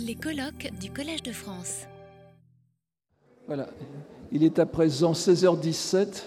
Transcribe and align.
Les 0.00 0.14
colloques 0.16 0.70
du 0.80 0.90
Collège 0.90 1.22
de 1.22 1.32
France. 1.32 1.86
Voilà. 3.46 3.68
Il 4.32 4.42
est 4.42 4.58
à 4.58 4.66
présent 4.66 5.12
16h17. 5.12 6.24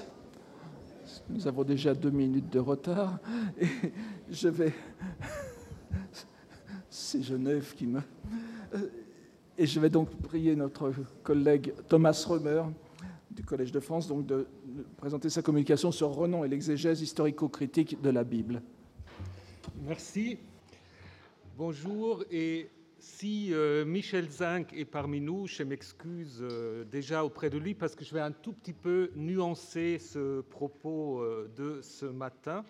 Nous 1.30 1.48
avons 1.48 1.64
déjà 1.64 1.94
deux 1.94 2.10
minutes 2.10 2.50
de 2.50 2.60
retard. 2.60 3.20
Et 3.60 3.68
je 4.30 4.48
vais. 4.48 4.74
C'est 6.90 7.22
Genève 7.22 7.74
qui 7.76 7.88
me. 7.88 8.02
Et 9.58 9.66
je 9.66 9.80
vais 9.80 9.90
donc 9.90 10.16
prier 10.22 10.56
notre 10.56 10.94
collègue 11.24 11.74
Thomas 11.88 12.26
Römer 12.28 12.64
du 13.32 13.44
Collège 13.44 13.72
de 13.72 13.80
France 13.80 14.08
donc 14.08 14.26
de 14.26 14.48
présenter 14.98 15.30
sa 15.30 15.42
communication 15.42 15.92
sur 15.92 16.10
Renan 16.10 16.44
et 16.44 16.48
l'exégèse 16.48 17.02
historico-critique 17.02 18.02
de 18.02 18.10
la 18.10 18.24
Bible. 18.24 18.62
Merci. 19.86 20.40
Bonjour 21.58 22.24
et 22.32 22.70
si 23.00 23.54
euh, 23.54 23.86
Michel 23.86 24.30
Zinc 24.30 24.74
est 24.74 24.86
parmi 24.86 25.22
nous, 25.22 25.48
je 25.48 25.64
m'excuse 25.64 26.40
euh, 26.42 26.84
déjà 26.86 27.24
auprès 27.24 27.50
de 27.50 27.58
lui 27.58 27.76
parce 27.76 27.96
que 27.96 28.04
je 28.04 28.14
vais 28.14 28.20
un 28.20 28.32
tout 28.32 28.54
petit 28.54 28.74
peu 28.74 29.12
nuancer 29.16 30.00
ce 30.00 30.42
propos 30.42 31.22
euh, 31.22 31.52
de 31.56 31.80
ce 31.82 32.06
matin. 32.06 32.66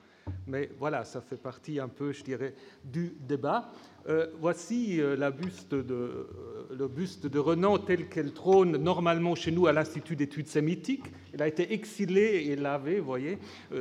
Mais 0.47 0.69
voilà, 0.79 1.03
ça 1.03 1.21
fait 1.21 1.37
partie 1.37 1.79
un 1.79 1.87
peu, 1.87 2.11
je 2.11 2.23
dirais, 2.23 2.53
du 2.83 3.13
débat. 3.19 3.71
Euh, 4.09 4.27
voici 4.39 5.01
euh, 5.01 5.17
euh, 5.19 6.23
le 6.71 6.87
buste 6.87 7.27
de 7.27 7.39
Renan 7.39 7.77
tel 7.77 8.07
qu'elle 8.07 8.31
trône 8.31 8.77
normalement 8.77 9.35
chez 9.35 9.51
nous 9.51 9.67
à 9.67 9.73
l'Institut 9.73 10.15
d'études 10.15 10.47
sémitiques. 10.47 11.03
Il 11.33 11.41
a 11.41 11.47
été 11.47 11.73
exilé 11.73 12.45
et 12.47 12.55
lavé, 12.55 12.99
vous 12.99 13.05
voyez, 13.05 13.37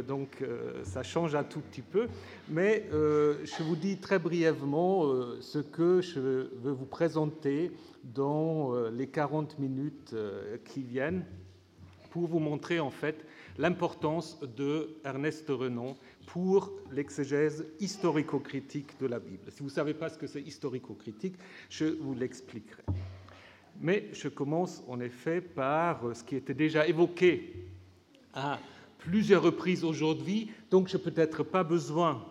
donc 0.06 0.44
ça 0.82 1.02
change 1.02 1.34
un 1.34 1.44
tout 1.44 1.60
petit 1.60 1.80
peu. 1.80 2.06
Mais 2.50 2.86
je 2.90 3.62
vous 3.62 3.76
dis 3.76 3.96
très 3.96 4.18
brièvement 4.18 5.10
ce 5.40 5.60
que 5.60 6.02
je 6.02 6.20
veux 6.20 6.72
vous 6.72 6.84
présenter 6.84 7.72
dans 8.04 8.74
les 8.90 9.06
40 9.06 9.58
minutes 9.58 10.14
qui 10.66 10.82
viennent 10.82 11.24
pour 12.10 12.26
vous 12.26 12.40
montrer 12.40 12.78
en 12.78 12.90
fait 12.90 13.24
l'importance 13.58 14.40
de 14.56 14.96
Ernest 15.04 15.46
Renan 15.48 15.96
pour 16.26 16.72
l'exégèse 16.92 17.64
historico-critique 17.80 18.98
de 19.00 19.06
la 19.06 19.18
Bible. 19.18 19.50
Si 19.50 19.60
vous 19.60 19.66
ne 19.66 19.70
savez 19.70 19.94
pas 19.94 20.08
ce 20.08 20.18
que 20.18 20.26
c'est 20.26 20.42
historico-critique, 20.42 21.36
je 21.70 21.84
vous 21.84 22.14
l'expliquerai. 22.14 22.82
Mais 23.80 24.08
je 24.12 24.28
commence 24.28 24.82
en 24.88 25.00
effet 25.00 25.40
par 25.40 26.14
ce 26.14 26.24
qui 26.24 26.36
était 26.36 26.54
déjà 26.54 26.86
évoqué 26.86 27.66
à 28.34 28.58
plusieurs 28.98 29.42
reprises 29.42 29.84
aujourd'hui, 29.84 30.50
donc 30.70 30.88
je 30.88 30.96
n'ai 30.96 31.02
peut-être 31.02 31.42
pas 31.42 31.62
besoin 31.62 32.24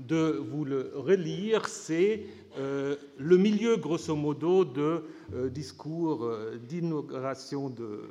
de 0.00 0.42
vous 0.50 0.64
le 0.64 0.92
relire, 0.94 1.68
c'est 1.68 2.24
euh, 2.58 2.96
le 3.18 3.36
milieu, 3.36 3.76
grosso 3.76 4.14
modo, 4.14 4.64
de 4.64 5.04
euh, 5.34 5.48
discours 5.48 6.24
euh, 6.24 6.58
d'inauguration 6.68 7.70
de 7.70 8.02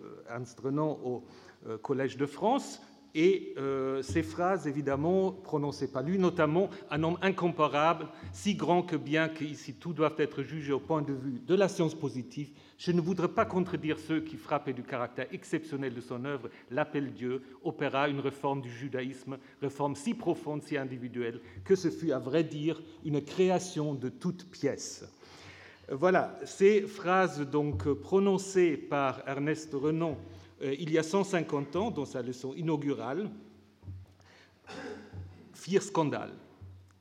au 1.04 1.24
Collège 1.82 2.18
de 2.18 2.28
France, 2.28 2.80
et 3.16 3.54
euh, 3.58 4.02
ces 4.02 4.22
phrases, 4.22 4.68
évidemment, 4.68 5.32
prononcées 5.32 5.90
par 5.90 6.04
lui, 6.04 6.20
notamment 6.20 6.70
un 6.92 7.02
homme 7.02 7.18
incomparable, 7.22 8.08
si 8.34 8.56
grand 8.56 8.84
que 8.84 8.98
bien 8.98 9.30
qu'ici 9.30 9.74
tout 9.74 9.94
doit 9.94 10.14
être 10.18 10.44
jugé 10.44 10.74
au 10.74 10.82
point 10.82 11.02
de 11.02 11.14
vue 11.14 11.40
de 11.40 11.56
la 11.56 11.70
science 11.70 11.96
positive, 11.96 12.50
je 12.78 12.92
ne 12.92 13.00
voudrais 13.00 13.30
pas 13.30 13.46
contredire 13.46 14.00
ceux 14.00 14.20
qui, 14.20 14.36
frappés 14.36 14.74
du 14.74 14.84
caractère 14.84 15.28
exceptionnel 15.32 15.94
de 15.94 16.02
son 16.02 16.26
œuvre, 16.26 16.50
l'appellent 16.70 17.14
Dieu, 17.14 17.42
opéra 17.64 18.10
une 18.10 18.20
réforme 18.20 18.60
du 18.60 18.70
judaïsme, 18.70 19.38
réforme 19.62 19.96
si 19.96 20.14
profonde, 20.14 20.62
si 20.62 20.76
individuelle, 20.76 21.40
que 21.64 21.76
ce 21.76 21.90
fut, 21.90 22.12
à 22.12 22.20
vrai 22.20 22.44
dire, 22.44 22.84
une 23.06 23.22
création 23.22 23.94
de 23.96 24.10
toute 24.10 24.52
pièce. 24.52 25.06
Voilà, 25.90 26.38
ces 26.44 26.82
phrases 26.82 27.42
donc 27.42 27.88
prononcées 27.94 28.76
par 28.76 29.22
Ernest 29.26 29.74
Renan 29.74 30.18
il 30.62 30.92
y 30.92 30.98
a 30.98 31.04
150 31.04 31.76
ans, 31.76 31.92
dans 31.92 32.06
sa 32.06 32.22
leçon 32.22 32.54
inaugurale, 32.54 33.30
firent 35.54 35.84
scandale. 35.84 36.34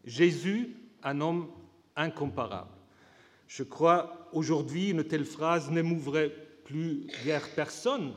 Jésus, 0.05 0.77
un 1.03 1.21
homme 1.21 1.49
incomparable. 1.97 2.71
Je 3.47 3.63
crois 3.63 4.29
aujourd'hui 4.33 4.91
une 4.91 5.05
telle 5.05 5.25
phrase 5.25 5.71
n'émouvrait 5.71 6.33
plus 6.65 7.07
guère 7.25 7.49
personne, 7.55 8.15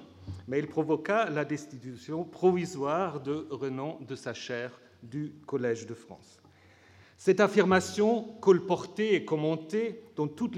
mais 0.48 0.60
il 0.60 0.68
provoqua 0.68 1.30
la 1.30 1.46
destitution 1.46 2.24
provisoire 2.24 3.22
de 3.22 3.48
Renan 3.50 4.00
de 4.08 4.16
sa 4.16 4.34
chaire 4.34 4.80
du 5.04 5.34
Collège 5.46 5.86
de 5.86 5.94
France. 5.94 6.42
Cette 7.18 7.40
affirmation, 7.40 8.22
colportée 8.42 9.16
et 9.16 9.26
commentée 9.26 10.04
dans, 10.16 10.28
tous 10.28 10.52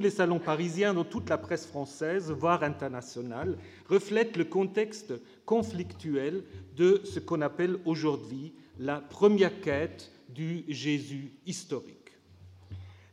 les 0.00 0.10
salons 0.10 0.40
parisiens, 0.40 0.92
dans 0.92 1.04
toute 1.04 1.30
la 1.30 1.38
presse 1.38 1.66
française, 1.66 2.32
voire 2.32 2.64
internationale, 2.64 3.56
reflète 3.88 4.36
le 4.36 4.44
contexte 4.44 5.14
conflictuel 5.46 6.42
de 6.76 7.00
ce 7.04 7.20
qu'on 7.20 7.40
appelle 7.42 7.78
aujourd'hui 7.84 8.54
la 8.80 8.96
première 9.00 9.60
quête 9.60 10.10
du 10.28 10.64
Jésus 10.68 11.30
historique. 11.46 11.94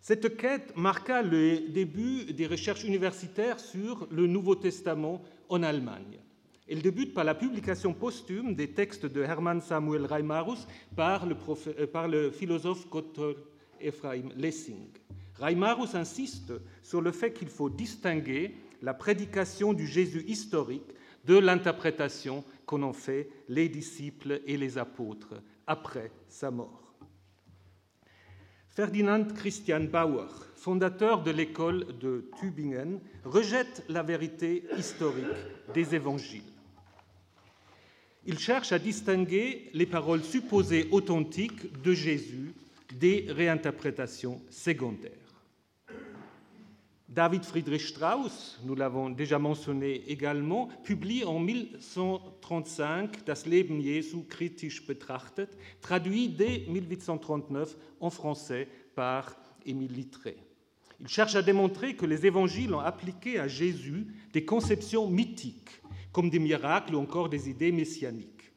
Cette 0.02 0.36
quête 0.36 0.76
marqua 0.76 1.22
le 1.22 1.70
début 1.70 2.34
des 2.34 2.48
recherches 2.48 2.84
universitaires 2.84 3.60
sur 3.60 4.08
le 4.10 4.26
Nouveau 4.26 4.56
Testament 4.56 5.22
en 5.50 5.62
Allemagne. 5.62 6.18
Elle 6.72 6.82
débute 6.82 7.14
par 7.14 7.26
la 7.26 7.36
publication 7.36 7.94
posthume 7.94 8.56
des 8.56 8.70
textes 8.70 9.06
de 9.06 9.22
Hermann 9.22 9.60
Samuel 9.60 10.06
Reimarus 10.06 10.66
par 10.96 11.26
le, 11.26 11.36
euh, 11.68 12.32
philosophe 12.32 12.90
Gotthold 12.90 13.36
Ephraim 13.82 14.30
Lessing. 14.38 14.88
Reimarus 15.38 15.96
insiste 15.96 16.54
sur 16.82 17.02
le 17.02 17.12
fait 17.12 17.34
qu'il 17.34 17.50
faut 17.50 17.70
distinguer 17.70 18.56
la 18.82 18.94
prédication 18.94 19.74
du 19.74 19.86
Jésus 19.86 20.24
historique 20.26 20.96
de 21.26 21.38
l'interprétation 21.38 22.46
qu'en 22.66 22.84
ont 22.84 22.94
fait 22.94 23.30
les 23.50 23.68
disciples 23.68 24.40
et 24.48 24.56
les 24.56 24.78
apôtres 24.78 25.44
après 25.68 26.10
sa 26.30 26.52
mort. 26.52 26.94
Ferdinand 28.70 29.26
Christian 29.36 29.84
Bauer, 29.92 30.30
fondateur 30.56 31.22
de 31.22 31.32
l'école 31.32 31.86
de 32.00 32.30
Tübingen, 32.40 33.02
rejette 33.26 33.84
la 33.90 34.04
vérité 34.04 34.64
historique 34.78 35.26
des 35.74 35.96
évangiles. 35.96 36.51
Il 38.26 38.38
cherche 38.38 38.72
à 38.72 38.78
distinguer 38.78 39.70
les 39.74 39.88
paroles 39.88 40.24
supposées 40.24 40.88
authentiques 40.92 41.82
de 41.82 41.94
Jésus 41.94 42.54
des 43.00 43.26
réinterprétations 43.30 44.40
secondaires. 44.52 45.12
David 47.10 47.44
Friedrich 47.44 47.82
Strauss, 47.82 48.60
nous 48.64 48.76
l'avons 48.76 49.10
déjà 49.10 49.40
mentionné 49.40 50.04
également, 50.08 50.68
publie 50.84 51.26
en 51.26 51.40
1135 51.40 53.26
Das 53.26 53.46
Leben 53.48 53.82
Jesu 53.82 54.24
kritisch 54.30 54.86
betrachtet, 54.86 55.50
traduit 55.82 56.30
dès 56.30 56.66
1839 56.70 57.76
en 58.00 58.10
français 58.12 58.68
par 58.96 59.36
Émile 59.66 59.94
Littré. 59.94 60.38
Il 61.02 61.08
cherche 61.08 61.36
à 61.36 61.42
démontrer 61.42 61.96
que 61.96 62.06
les 62.06 62.28
évangiles 62.28 62.76
ont 62.76 62.80
appliqué 62.80 63.40
à 63.40 63.48
Jésus 63.48 64.06
des 64.32 64.46
conceptions 64.46 65.10
mythiques 65.10 65.82
comme 66.12 66.30
des 66.30 66.40
miracles 66.40 66.96
ou 66.96 67.00
encore 67.00 67.30
des 67.30 67.50
idées 67.50 67.72
messianiques. 67.72 68.52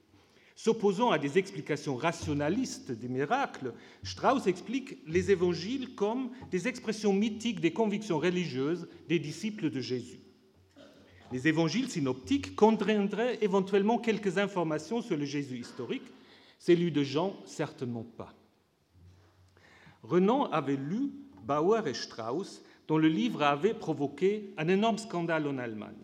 S'opposant 0.57 1.11
à 1.11 1.19
des 1.19 1.37
explications 1.37 1.97
rationalistes 1.97 2.93
des 2.93 3.09
miracles, 3.09 3.75
Strauss 4.05 4.47
explique 4.47 4.99
les 5.07 5.31
évangiles 5.31 5.95
comme 5.95 6.31
des 6.51 6.69
expressions 6.69 7.13
mythiques 7.13 7.61
des 7.61 7.73
convictions 7.73 8.19
religieuses 8.19 8.89
des 9.09 9.19
disciples 9.19 9.71
de 9.71 9.81
Jésus. 9.81 10.21
Les 11.33 11.49
évangiles 11.49 11.91
synoptiques 11.91 12.55
contiendraient 12.55 13.39
éventuellement 13.41 13.99
quelques 13.99 14.39
informations 14.39 15.03
sur 15.03 15.17
le 15.17 15.25
Jésus 15.25 15.59
historique, 15.59 16.05
celui 16.61 16.93
de 16.93 17.03
Jean 17.03 17.35
certainement 17.45 18.05
pas. 18.05 18.33
Renan 20.05 20.45
avait 20.51 20.77
lu 20.77 21.11
Bauer 21.45 21.89
et 21.89 21.95
Strauss, 21.95 22.63
dont 22.87 22.99
le 22.99 23.09
livre 23.09 23.43
avait 23.43 23.75
provoqué 23.75 24.55
un 24.57 24.69
énorme 24.69 24.99
scandale 24.99 25.49
en 25.49 25.59
Allemagne. 25.59 26.04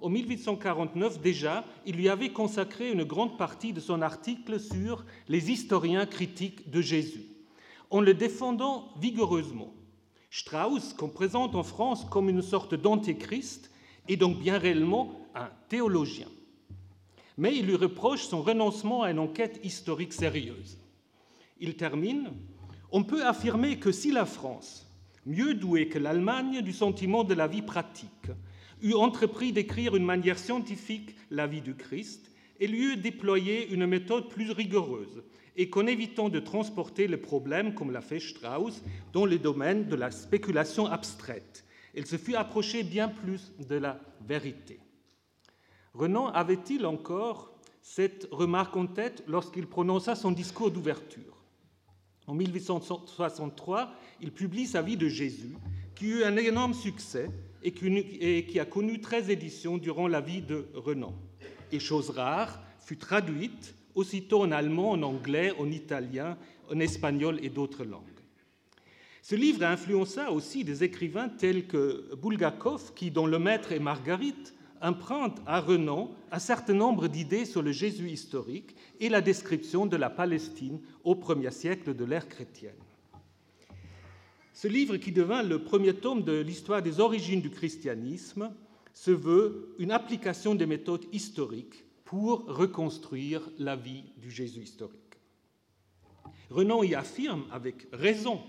En 0.00 0.08
1849 0.08 1.20
déjà, 1.20 1.64
il 1.84 1.96
lui 1.96 2.08
avait 2.08 2.30
consacré 2.30 2.90
une 2.90 3.04
grande 3.04 3.36
partie 3.36 3.74
de 3.74 3.80
son 3.80 4.00
article 4.00 4.58
sur 4.58 5.04
les 5.28 5.50
historiens 5.50 6.06
critiques 6.06 6.70
de 6.70 6.80
Jésus, 6.80 7.26
en 7.90 8.00
le 8.00 8.14
défendant 8.14 8.88
vigoureusement. 8.98 9.74
Strauss, 10.30 10.94
qu'on 10.94 11.08
présente 11.08 11.54
en 11.54 11.62
France 11.62 12.06
comme 12.10 12.30
une 12.30 12.40
sorte 12.40 12.74
d'antéchrist, 12.74 13.70
est 14.08 14.16
donc 14.16 14.38
bien 14.38 14.56
réellement 14.56 15.20
un 15.34 15.50
théologien. 15.68 16.28
Mais 17.36 17.56
il 17.56 17.66
lui 17.66 17.76
reproche 17.76 18.22
son 18.22 18.42
renoncement 18.42 19.02
à 19.02 19.10
une 19.10 19.18
enquête 19.18 19.60
historique 19.62 20.12
sérieuse. 20.12 20.78
Il 21.58 21.76
termine 21.76 22.30
On 22.90 23.04
peut 23.04 23.26
affirmer 23.26 23.78
que 23.78 23.92
si 23.92 24.12
la 24.12 24.24
France, 24.24 24.86
mieux 25.26 25.54
douée 25.54 25.88
que 25.88 25.98
l'Allemagne 25.98 26.62
du 26.62 26.72
sentiment 26.72 27.22
de 27.22 27.34
la 27.34 27.46
vie 27.46 27.62
pratique, 27.62 28.30
eut 28.82 28.94
entrepris 28.94 29.52
d'écrire 29.52 29.96
une 29.96 30.04
manière 30.04 30.38
scientifique 30.38 31.14
la 31.30 31.46
vie 31.46 31.60
du 31.60 31.74
Christ, 31.74 32.30
et 32.58 32.66
lui 32.66 32.92
eut 32.92 32.96
déployé 32.96 33.68
une 33.70 33.86
méthode 33.86 34.28
plus 34.28 34.50
rigoureuse, 34.50 35.22
et 35.56 35.70
qu'en 35.70 35.86
évitant 35.86 36.28
de 36.28 36.40
transporter 36.40 37.06
le 37.06 37.20
problème, 37.20 37.74
comme 37.74 37.90
l'a 37.90 38.00
fait 38.00 38.20
Strauss, 38.20 38.82
dans 39.12 39.26
le 39.26 39.38
domaine 39.38 39.88
de 39.88 39.96
la 39.96 40.10
spéculation 40.10 40.86
abstraite. 40.86 41.64
Elle 41.94 42.06
se 42.06 42.16
fut 42.16 42.34
approchée 42.34 42.82
bien 42.82 43.08
plus 43.08 43.52
de 43.68 43.74
la 43.74 44.00
vérité. 44.26 44.78
Renan 45.94 46.28
avait-il 46.28 46.86
encore 46.86 47.52
cette 47.82 48.28
remarque 48.30 48.76
en 48.76 48.86
tête 48.86 49.24
lorsqu'il 49.26 49.66
prononça 49.66 50.14
son 50.14 50.30
discours 50.30 50.70
d'ouverture? 50.70 51.44
En 52.26 52.34
1863, 52.34 53.92
il 54.20 54.30
publie 54.30 54.66
sa 54.66 54.82
vie 54.82 54.96
de 54.96 55.08
Jésus, 55.08 55.56
qui 55.96 56.06
eut 56.06 56.24
un 56.24 56.36
énorme 56.36 56.74
succès 56.74 57.28
et 57.62 58.44
qui 58.44 58.60
a 58.60 58.64
connu 58.64 59.00
13 59.00 59.30
éditions 59.30 59.78
durant 59.78 60.08
la 60.08 60.20
vie 60.20 60.42
de 60.42 60.66
Renan. 60.74 61.14
Et 61.72 61.78
chose 61.78 62.10
rare, 62.10 62.62
fut 62.78 62.96
traduite 62.96 63.74
aussitôt 63.94 64.42
en 64.42 64.52
allemand, 64.52 64.92
en 64.92 65.02
anglais, 65.02 65.52
en 65.58 65.70
italien, 65.70 66.36
en 66.70 66.80
espagnol 66.80 67.38
et 67.42 67.50
d'autres 67.50 67.84
langues. 67.84 68.04
Ce 69.22 69.34
livre 69.34 69.64
influença 69.64 70.32
aussi 70.32 70.64
des 70.64 70.82
écrivains 70.82 71.28
tels 71.28 71.66
que 71.66 72.14
Bulgakov, 72.20 72.94
qui, 72.94 73.10
dans 73.10 73.26
Le 73.26 73.38
Maître 73.38 73.72
et 73.72 73.78
Marguerite, 73.78 74.54
emprunte 74.80 75.38
à 75.46 75.60
Renan 75.60 76.10
un 76.32 76.38
certain 76.38 76.72
nombre 76.72 77.06
d'idées 77.06 77.44
sur 77.44 77.62
le 77.62 77.70
Jésus 77.70 78.08
historique 78.08 78.74
et 78.98 79.10
la 79.10 79.20
description 79.20 79.84
de 79.84 79.96
la 79.96 80.08
Palestine 80.08 80.80
au 81.04 81.14
premier 81.14 81.50
siècle 81.50 81.94
de 81.94 82.04
l'ère 82.04 82.28
chrétienne. 82.28 82.72
Ce 84.60 84.68
livre, 84.68 84.98
qui 84.98 85.10
devint 85.10 85.42
le 85.42 85.60
premier 85.60 85.94
tome 85.94 86.22
de 86.22 86.38
l'histoire 86.38 86.82
des 86.82 87.00
origines 87.00 87.40
du 87.40 87.48
christianisme, 87.48 88.52
se 88.92 89.10
veut 89.10 89.74
une 89.78 89.90
application 89.90 90.54
des 90.54 90.66
méthodes 90.66 91.06
historiques 91.14 91.82
pour 92.04 92.44
reconstruire 92.44 93.40
la 93.58 93.74
vie 93.74 94.04
du 94.18 94.30
Jésus 94.30 94.60
historique. 94.60 95.16
Renan 96.50 96.82
y 96.82 96.94
affirme 96.94 97.46
avec 97.50 97.88
raison 97.90 98.42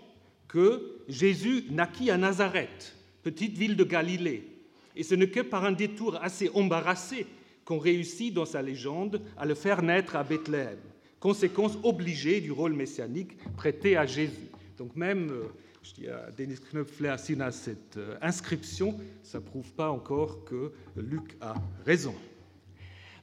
que 0.49 0.97
Jésus 1.07 1.63
naquit 1.69 2.11
à 2.11 2.17
Nazareth, 2.17 2.93
petite 3.23 3.57
ville 3.57 3.77
de 3.77 3.85
Galilée, 3.85 4.65
et 4.97 5.03
ce 5.03 5.15
n'est 5.15 5.29
que 5.29 5.39
par 5.39 5.63
un 5.63 5.71
détour 5.71 6.17
assez 6.21 6.49
embarrassé 6.53 7.25
qu'on 7.63 7.79
réussit 7.79 8.33
dans 8.33 8.43
sa 8.43 8.61
légende 8.61 9.21
à 9.37 9.45
le 9.45 9.55
faire 9.55 9.81
naître 9.81 10.17
à 10.17 10.25
Bethléem, 10.25 10.77
conséquence 11.21 11.77
obligée 11.83 12.41
du 12.41 12.51
rôle 12.51 12.73
messianique 12.73 13.37
prêté 13.55 13.95
à 13.95 14.05
Jésus. 14.05 14.49
Donc 14.77 14.95
même, 14.97 15.29
euh, 15.29 15.43
je 15.81 15.93
dis 15.93 16.07
à 16.07 16.29
Denis 16.31 16.59
Knöpfler, 16.71 17.09
à 17.09 17.51
cette 17.51 17.97
euh, 17.97 18.17
inscription, 18.21 18.97
ça 19.23 19.39
ne 19.39 19.43
prouve 19.43 19.71
pas 19.73 19.89
encore 19.89 20.43
que 20.45 20.71
Luc 20.95 21.35
a 21.41 21.55
raison. 21.85 22.13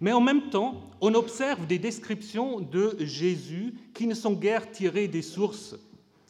Mais 0.00 0.12
en 0.12 0.20
même 0.20 0.50
temps, 0.50 0.90
on 1.00 1.14
observe 1.14 1.66
des 1.66 1.78
descriptions 1.78 2.60
de 2.60 2.96
Jésus 3.00 3.74
qui 3.94 4.06
ne 4.06 4.14
sont 4.14 4.32
guère 4.32 4.70
tirées 4.70 5.08
des 5.08 5.22
sources, 5.22 5.76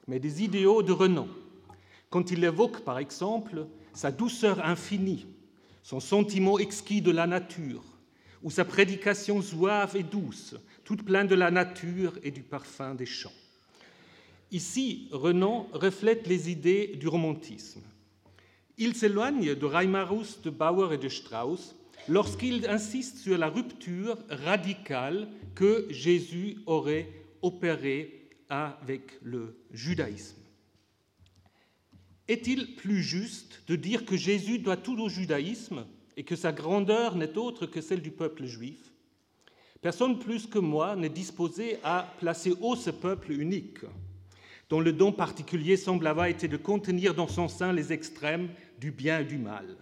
mais 0.07 0.19
des 0.19 0.43
idéaux 0.43 0.83
de 0.83 0.93
Renan. 0.93 1.29
Quand 2.11 2.31
il 2.31 2.45
évoque, 2.45 2.81
par 2.81 2.99
exemple, 2.99 3.67
sa 3.93 4.11
douceur 4.11 4.65
infinie, 4.65 5.27
son 5.83 6.01
sentiment 6.01 6.59
exquis 6.59 7.03
de 7.03 7.11
la 7.11 7.27
nature, 7.27 7.85
ou 8.43 8.51
sa 8.51 8.65
prédication 8.65 9.41
zouave 9.43 9.97
et 9.97 10.03
douce, 10.03 10.55
toute 10.85 11.05
pleine 11.05 11.27
de 11.27 11.35
la 11.35 11.51
nature 11.51 12.19
et 12.23 12.31
du 12.31 12.43
parfum 12.43 12.95
des 12.95 13.07
champs. 13.07 13.33
Ici, 14.50 15.09
Renan 15.12 15.69
reflète 15.73 16.27
les 16.27 16.50
idées 16.50 16.97
du 16.97 17.06
romantisme. 17.09 17.83
Il 18.79 18.95
s'éloigne 18.95 19.55
de 19.55 19.67
Reimarus, 19.67 20.41
de 20.43 20.50
Bauer 20.50 20.95
et 20.95 20.99
de 20.99 21.09
Strauss 21.09 21.75
lorsqu'il 22.09 22.67
insiste 22.67 23.19
sur 23.19 23.37
la 23.37 23.49
rupture 23.49 24.17
radicale 24.31 25.29
que 25.55 25.87
Jésus 25.91 26.59
aurait 26.65 27.11
opérée 27.43 28.31
avec 28.49 29.19
le 29.23 29.59
judaïsme. 29.71 30.39
Est-il 32.27 32.77
plus 32.77 33.03
juste 33.03 33.62
de 33.69 33.77
dire 33.77 34.05
que 34.05 34.17
Jésus 34.17 34.59
doit 34.59 34.77
tout 34.77 34.99
au 34.99 35.09
judaïsme 35.09 35.85
et 36.17 36.25
que 36.25 36.37
sa 36.37 36.53
grandeur 36.53 37.17
n'est 37.17 37.37
autre 37.37 37.67
que 37.67 37.81
celle 37.81 38.01
du 38.01 38.11
peuple 38.11 38.47
juif? 38.47 38.93
Personne 39.83 40.19
plus 40.19 40.47
que 40.47 40.59
moi 40.59 40.97
n'est 40.97 41.09
disposé 41.09 41.79
à 41.85 42.15
placer 42.19 42.55
haut 42.61 42.77
ce 42.77 42.91
peuple 42.91 43.33
unique, 43.33 43.81
dont 44.69 44.81
le 44.81 44.93
don 44.93 45.12
particulier 45.12 45.76
semble 45.76 46.06
avoir 46.06 46.26
été 46.26 46.49
de 46.49 46.56
contenir 46.56 47.15
dans 47.15 47.29
son 47.29 47.49
sein 47.49 47.73
les 47.73 47.93
extrêmes 47.93 48.50
du 48.79 48.91
bien 48.91 49.20
et 49.20 49.25
du 49.25 49.38
mal. 49.38 49.76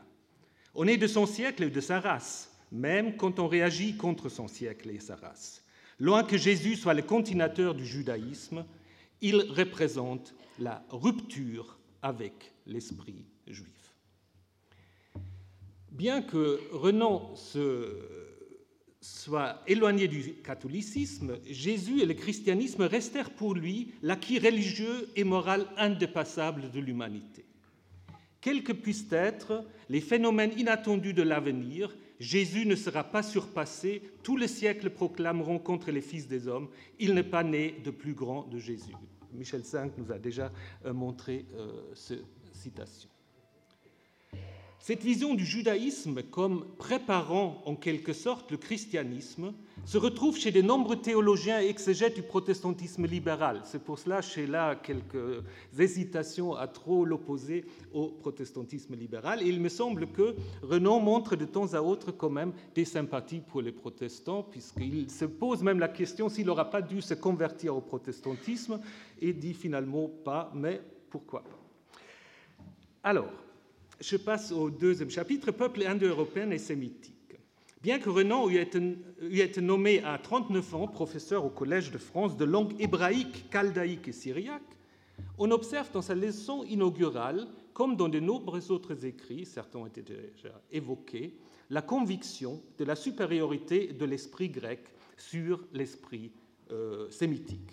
On 0.74 0.86
est 0.86 0.96
de 0.96 1.06
son 1.06 1.26
siècle 1.26 1.64
et 1.64 1.70
de 1.70 1.80
sa 1.80 2.00
race, 2.00 2.52
même 2.70 3.16
quand 3.16 3.38
on 3.38 3.48
réagit 3.48 3.96
contre 3.96 4.28
son 4.28 4.48
siècle 4.48 4.90
et 4.90 5.00
sa 5.00 5.16
race. 5.16 5.64
Loin 5.98 6.22
que 6.22 6.36
Jésus 6.36 6.76
soit 6.76 6.94
le 6.94 7.02
continuateur 7.02 7.74
du 7.74 7.86
judaïsme, 7.86 8.64
il 9.22 9.40
représente 9.40 10.34
la 10.58 10.84
rupture 10.90 11.78
avec 12.02 12.52
l'esprit 12.66 13.24
juif. 13.46 13.94
Bien 15.90 16.20
que 16.20 16.60
Renan 16.72 17.34
se 17.34 18.35
soit 19.00 19.62
éloigné 19.66 20.08
du 20.08 20.34
catholicisme, 20.42 21.38
Jésus 21.48 22.00
et 22.00 22.06
le 22.06 22.14
christianisme 22.14 22.82
restèrent 22.82 23.30
pour 23.30 23.54
lui 23.54 23.92
l'acquis 24.02 24.38
religieux 24.38 25.08
et 25.16 25.24
moral 25.24 25.66
indépassable 25.76 26.70
de 26.70 26.80
l'humanité. 26.80 27.44
Quels 28.40 28.62
que 28.62 28.72
puissent 28.72 29.12
être 29.12 29.64
les 29.88 30.00
phénomènes 30.00 30.58
inattendus 30.58 31.14
de 31.14 31.22
l'avenir, 31.22 31.96
Jésus 32.18 32.64
ne 32.66 32.76
sera 32.76 33.04
pas 33.04 33.22
surpassé, 33.22 34.02
tous 34.22 34.36
les 34.36 34.48
siècles 34.48 34.90
proclameront 34.90 35.58
contre 35.58 35.90
les 35.90 36.00
fils 36.00 36.28
des 36.28 36.48
hommes, 36.48 36.68
il 36.98 37.14
n'est 37.14 37.22
pas 37.22 37.42
né 37.42 37.80
de 37.84 37.90
plus 37.90 38.14
grand 38.14 38.44
de 38.44 38.58
Jésus. 38.58 38.94
Michel 39.32 39.62
V 39.62 39.90
nous 39.98 40.12
a 40.12 40.18
déjà 40.18 40.50
euh, 40.84 40.92
montré 40.92 41.44
euh, 41.54 41.92
cette 41.94 42.24
citation. 42.52 43.10
Cette 44.86 45.02
vision 45.02 45.34
du 45.34 45.44
judaïsme 45.44 46.22
comme 46.22 46.64
préparant 46.78 47.60
en 47.66 47.74
quelque 47.74 48.12
sorte 48.12 48.52
le 48.52 48.56
christianisme 48.56 49.52
se 49.84 49.98
retrouve 49.98 50.38
chez 50.38 50.52
de 50.52 50.62
nombreux 50.62 50.94
théologiens 50.94 51.60
et 51.60 51.66
exégètes 51.66 52.14
du 52.14 52.22
protestantisme 52.22 53.04
libéral. 53.04 53.62
C'est 53.64 53.82
pour 53.82 53.98
cela 53.98 54.22
chez 54.22 54.46
là 54.46 54.76
quelques 54.76 55.42
hésitations 55.76 56.54
à 56.54 56.68
trop 56.68 57.04
l'opposer 57.04 57.64
au 57.92 58.10
protestantisme 58.10 58.94
libéral. 58.94 59.42
Et 59.42 59.48
il 59.48 59.60
me 59.60 59.68
semble 59.68 60.06
que 60.06 60.36
Renan 60.62 61.00
montre 61.00 61.34
de 61.34 61.46
temps 61.46 61.74
à 61.74 61.82
autre 61.82 62.12
quand 62.12 62.30
même 62.30 62.52
des 62.76 62.84
sympathies 62.84 63.42
pour 63.44 63.62
les 63.62 63.72
protestants, 63.72 64.44
puisqu'il 64.44 65.10
se 65.10 65.24
pose 65.24 65.64
même 65.64 65.80
la 65.80 65.88
question 65.88 66.28
s'il 66.28 66.46
n'aura 66.46 66.70
pas 66.70 66.80
dû 66.80 67.02
se 67.02 67.14
convertir 67.14 67.76
au 67.76 67.80
protestantisme, 67.80 68.78
et 69.20 69.32
dit 69.32 69.54
finalement 69.54 70.08
pas, 70.24 70.52
mais 70.54 70.80
pourquoi 71.10 71.42
pas. 71.42 71.58
Alors, 73.02 73.32
je 74.00 74.16
passe 74.16 74.52
au 74.52 74.70
deuxième 74.70 75.10
chapitre, 75.10 75.50
Peuple 75.50 75.86
indo-européen 75.86 76.50
et 76.50 76.58
sémitique. 76.58 77.14
Bien 77.82 77.98
que 77.98 78.10
Renan 78.10 78.48
ait 78.50 78.62
été, 78.62 79.60
nommé 79.60 80.02
à 80.02 80.18
39 80.18 80.74
ans 80.74 80.88
professeur 80.88 81.44
au 81.44 81.50
Collège 81.50 81.90
de 81.90 81.98
France 81.98 82.36
de 82.36 82.44
langue 82.44 82.74
hébraïque, 82.80 83.46
chaldaïque 83.52 84.08
et 84.08 84.12
syriaque, 84.12 84.62
on 85.38 85.50
observe 85.50 85.90
dans 85.92 86.02
sa 86.02 86.14
leçon 86.14 86.64
inaugurale, 86.64 87.46
comme 87.72 87.96
dans 87.96 88.08
de 88.08 88.20
nombreux 88.20 88.70
autres 88.70 89.04
écrits, 89.04 89.44
certains 89.44 89.78
ont 89.78 89.86
été 89.86 90.02
déjà 90.02 90.60
évoqués, 90.72 91.36
la 91.70 91.82
conviction 91.82 92.62
de 92.78 92.84
la 92.84 92.96
supériorité 92.96 93.92
de 93.92 94.04
l'esprit 94.04 94.48
grec 94.48 94.80
sur 95.16 95.64
l'esprit 95.72 96.32
euh, 96.70 97.10
sémitique. 97.10 97.70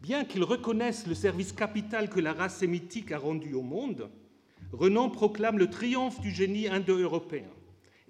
Bien 0.00 0.24
qu'il 0.24 0.44
reconnaisse 0.44 1.06
le 1.06 1.14
service 1.14 1.52
capital 1.52 2.10
que 2.10 2.20
la 2.20 2.32
race 2.32 2.58
sémitique 2.58 3.12
a 3.12 3.18
rendu 3.18 3.54
au 3.54 3.62
monde, 3.62 4.08
Renan 4.72 5.10
proclame 5.10 5.58
le 5.58 5.70
triomphe 5.70 6.20
du 6.20 6.30
génie 6.30 6.68
indo-européen 6.68 7.48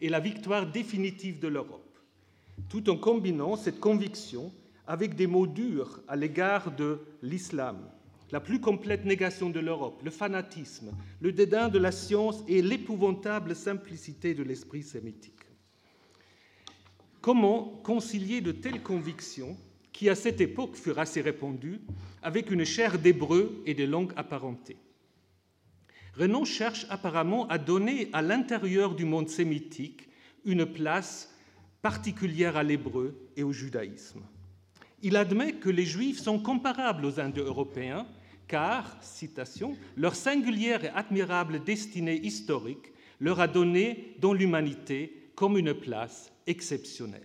et 0.00 0.08
la 0.08 0.20
victoire 0.20 0.70
définitive 0.70 1.38
de 1.38 1.48
l'Europe, 1.48 1.98
tout 2.68 2.88
en 2.90 2.96
combinant 2.96 3.56
cette 3.56 3.80
conviction 3.80 4.52
avec 4.86 5.14
des 5.14 5.26
mots 5.26 5.46
durs 5.46 6.00
à 6.08 6.16
l'égard 6.16 6.75
de 6.75 7.00
l'islam, 7.22 7.78
la 8.32 8.40
plus 8.40 8.60
complète 8.60 9.04
négation 9.04 9.50
de 9.50 9.60
l'Europe, 9.60 10.00
le 10.04 10.10
fanatisme, 10.10 10.92
le 11.20 11.32
dédain 11.32 11.68
de 11.68 11.78
la 11.78 11.92
science 11.92 12.42
et 12.48 12.62
l'épouvantable 12.62 13.54
simplicité 13.54 14.34
de 14.34 14.42
l'esprit 14.42 14.82
sémitique. 14.82 15.32
Comment 17.20 17.80
concilier 17.82 18.40
de 18.40 18.52
telles 18.52 18.82
convictions, 18.82 19.56
qui 19.92 20.08
à 20.08 20.14
cette 20.14 20.40
époque 20.40 20.76
furent 20.76 20.98
assez 20.98 21.20
répandues, 21.20 21.80
avec 22.22 22.50
une 22.50 22.64
chair 22.64 22.98
d'hébreu 22.98 23.62
et 23.66 23.75
des 23.75 23.86
langues 23.86 24.12
apparentées? 24.16 24.76
Renan 26.18 26.44
cherche 26.44 26.87
apparemment 26.88 27.46
à 27.49 27.58
donner 27.58 28.08
à 28.12 28.23
l'intérieur 28.23 28.94
du 28.94 29.04
monde 29.04 29.28
sémitique 29.28 30.08
une 30.44 30.64
place 30.64 31.35
particulière 31.82 32.56
à 32.56 32.62
l'hébreu 32.62 33.28
et 33.37 33.42
au 33.42 33.52
judaïsme. 33.52 34.23
Il 35.02 35.16
admet 35.16 35.52
que 35.52 35.68
les 35.68 35.85
juifs 35.85 36.18
sont 36.18 36.38
comparables 36.38 37.04
aux 37.04 37.20
Indo-Européens 37.20 38.06
car, 38.49 38.96
citation, 39.02 39.76
leur 39.96 40.14
singulière 40.14 40.85
et 40.85 40.88
admirable 40.88 41.62
destinée 41.64 42.16
historique 42.16 42.92
leur 43.20 43.40
a 43.40 43.49
donné 43.49 44.16
dans 44.20 44.32
l'humanité 44.32 45.30
comme 45.35 45.58
une 45.58 45.75
place 45.75 46.32
exceptionnelle. 46.46 47.23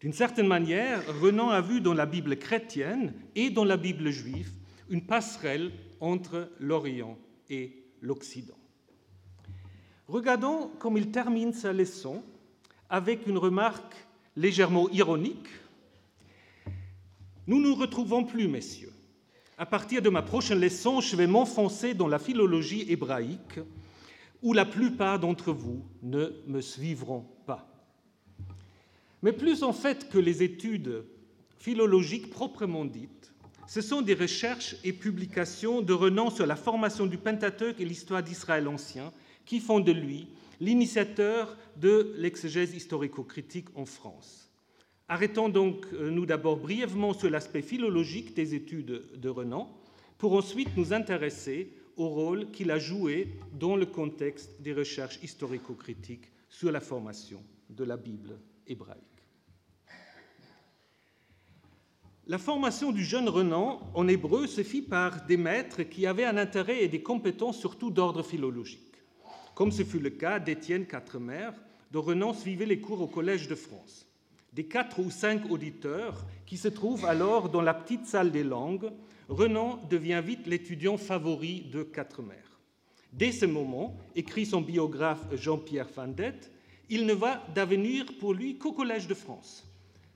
D'une 0.00 0.12
certaine 0.12 0.48
manière, 0.48 1.02
Renan 1.22 1.48
a 1.48 1.62
vu 1.62 1.80
dans 1.80 1.94
la 1.94 2.04
Bible 2.04 2.36
chrétienne 2.36 3.14
et 3.34 3.48
dans 3.48 3.64
la 3.64 3.78
Bible 3.78 4.10
juive 4.10 4.52
une 4.90 5.06
passerelle 5.06 5.72
entre 6.00 6.50
l'Orient 6.60 7.16
l'Occident. 8.00 8.58
Regardons 10.08 10.70
comme 10.78 10.96
il 10.96 11.10
termine 11.10 11.52
sa 11.52 11.72
leçon 11.72 12.22
avec 12.90 13.26
une 13.26 13.38
remarque 13.38 13.96
légèrement 14.36 14.88
ironique. 14.90 15.48
Nous 17.46 17.60
ne 17.60 17.68
nous 17.68 17.74
retrouvons 17.74 18.24
plus, 18.24 18.48
messieurs. 18.48 18.92
À 19.56 19.66
partir 19.66 20.02
de 20.02 20.10
ma 20.10 20.22
prochaine 20.22 20.60
leçon, 20.60 21.00
je 21.00 21.16
vais 21.16 21.26
m'enfoncer 21.26 21.94
dans 21.94 22.08
la 22.08 22.18
philologie 22.18 22.86
hébraïque, 22.88 23.60
où 24.42 24.52
la 24.52 24.64
plupart 24.64 25.20
d'entre 25.20 25.52
vous 25.52 25.82
ne 26.02 26.32
me 26.46 26.60
suivront 26.60 27.24
pas. 27.46 27.66
Mais 29.22 29.32
plus 29.32 29.62
en 29.62 29.72
fait 29.72 30.10
que 30.10 30.18
les 30.18 30.42
études 30.42 31.04
philologiques 31.58 32.30
proprement 32.30 32.84
dites, 32.84 33.13
ce 33.66 33.80
sont 33.80 34.02
des 34.02 34.14
recherches 34.14 34.76
et 34.84 34.92
publications 34.92 35.80
de 35.80 35.92
Renan 35.92 36.30
sur 36.30 36.46
la 36.46 36.56
formation 36.56 37.06
du 37.06 37.18
Pentateuque 37.18 37.80
et 37.80 37.84
l'histoire 37.84 38.22
d'Israël 38.22 38.68
ancien 38.68 39.12
qui 39.46 39.60
font 39.60 39.80
de 39.80 39.92
lui 39.92 40.28
l'initiateur 40.60 41.56
de 41.76 42.14
l'exégèse 42.16 42.74
historico-critique 42.74 43.68
en 43.74 43.84
France. 43.84 44.50
Arrêtons 45.08 45.48
donc 45.48 45.86
euh, 45.92 46.10
nous 46.10 46.26
d'abord 46.26 46.56
brièvement 46.56 47.12
sur 47.12 47.28
l'aspect 47.28 47.62
philologique 47.62 48.34
des 48.34 48.54
études 48.54 49.02
de 49.14 49.28
Renan, 49.28 49.68
pour 50.16 50.34
ensuite 50.34 50.76
nous 50.76 50.92
intéresser 50.92 51.72
au 51.96 52.08
rôle 52.08 52.50
qu'il 52.50 52.70
a 52.70 52.78
joué 52.78 53.28
dans 53.52 53.76
le 53.76 53.86
contexte 53.86 54.60
des 54.60 54.72
recherches 54.72 55.18
historico-critiques 55.22 56.30
sur 56.48 56.72
la 56.72 56.80
formation 56.80 57.42
de 57.68 57.84
la 57.84 57.96
Bible 57.96 58.38
hébraïque. 58.66 59.13
La 62.26 62.38
formation 62.38 62.90
du 62.90 63.04
jeune 63.04 63.28
Renan 63.28 63.80
en 63.94 64.08
hébreu 64.08 64.46
se 64.46 64.62
fit 64.62 64.82
par 64.82 65.26
des 65.26 65.36
maîtres 65.36 65.82
qui 65.82 66.06
avaient 66.06 66.24
un 66.24 66.38
intérêt 66.38 66.82
et 66.82 66.88
des 66.88 67.02
compétences 67.02 67.58
surtout 67.58 67.90
d'ordre 67.90 68.22
philologique 68.22 68.94
comme 69.54 69.72
ce 69.72 69.84
fut 69.84 70.00
le 70.00 70.10
cas 70.10 70.38
d'Étienne 70.38 70.86
Quatremer, 70.86 71.50
dont 71.90 72.02
Renan 72.02 72.34
suivait 72.34 72.66
les 72.66 72.80
cours 72.80 73.00
au 73.00 73.06
Collège 73.06 73.48
de 73.48 73.54
France. 73.54 74.06
Des 74.52 74.64
quatre 74.64 74.98
ou 75.00 75.10
cinq 75.10 75.50
auditeurs 75.50 76.24
qui 76.46 76.56
se 76.56 76.68
trouvent 76.68 77.04
alors 77.04 77.48
dans 77.48 77.62
la 77.62 77.74
petite 77.74 78.06
salle 78.06 78.30
des 78.30 78.44
langues, 78.44 78.90
Renan 79.28 79.80
devient 79.90 80.22
vite 80.24 80.46
l'étudiant 80.46 80.96
favori 80.96 81.62
de 81.72 81.82
Quatremer. 81.82 82.34
Dès 83.12 83.32
ce 83.32 83.46
moment, 83.46 83.96
écrit 84.16 84.44
son 84.44 84.60
biographe 84.60 85.24
Jean-Pierre 85.34 85.90
Fandette, 85.90 86.50
il 86.90 87.06
ne 87.06 87.14
va 87.14 87.42
d'avenir 87.54 88.06
pour 88.18 88.34
lui 88.34 88.58
qu'au 88.58 88.72
Collège 88.72 89.06
de 89.06 89.14
France. 89.14 89.64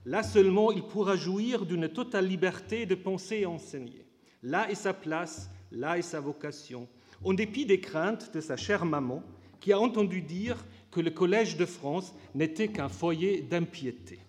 Là 0.05 0.23
seulement, 0.23 0.71
il 0.71 0.83
pourra 0.83 1.15
jouir 1.15 1.65
d'une 1.65 1.89
totale 1.89 2.27
liberté 2.27 2.85
de 2.85 2.95
penser 2.95 3.39
et 3.39 3.45
enseigner. 3.45 4.05
Là 4.43 4.69
est 4.71 4.75
sa 4.75 4.93
place, 4.93 5.49
là 5.71 5.97
est 5.97 6.03
sa 6.03 6.19
vocation, 6.19 6.87
en 7.23 7.33
dépit 7.33 7.65
des 7.65 7.79
craintes 7.79 8.33
de 8.33 8.39
sa 8.39 8.55
chère 8.55 8.85
maman, 8.85 9.21
qui 9.59 9.73
a 9.73 9.79
entendu 9.79 10.21
dire 10.21 10.63
que 10.89 11.01
le 11.01 11.11
Collège 11.11 11.57
de 11.57 11.65
France 11.65 12.13
n'était 12.33 12.69
qu'un 12.69 12.87
foyer 12.87 13.41
d'impiété. 13.41 14.19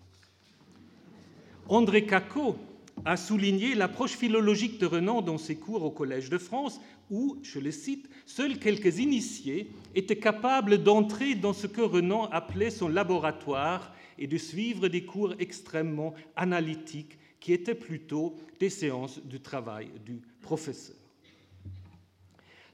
André 1.68 2.04
Cacot 2.04 2.56
a 3.04 3.16
souligné 3.16 3.76
l'approche 3.76 4.16
philologique 4.16 4.78
de 4.80 4.86
Renan 4.86 5.22
dans 5.22 5.38
ses 5.38 5.54
cours 5.54 5.84
au 5.84 5.90
Collège 5.90 6.30
de 6.30 6.38
France, 6.38 6.80
où, 7.10 7.38
je 7.42 7.60
le 7.60 7.70
cite, 7.70 8.10
seuls 8.26 8.58
quelques 8.58 8.98
initiés 8.98 9.70
étaient 9.94 10.18
capables 10.18 10.82
d'entrer 10.82 11.36
dans 11.36 11.52
ce 11.52 11.68
que 11.68 11.80
Renan 11.80 12.26
appelait 12.26 12.70
son 12.70 12.88
laboratoire 12.88 13.94
et 14.20 14.26
de 14.26 14.38
suivre 14.38 14.88
des 14.88 15.04
cours 15.04 15.34
extrêmement 15.38 16.14
analytiques 16.36 17.18
qui 17.40 17.52
étaient 17.52 17.74
plutôt 17.74 18.36
des 18.60 18.70
séances 18.70 19.18
du 19.24 19.40
travail 19.40 19.88
du 20.04 20.20
professeur. 20.42 20.96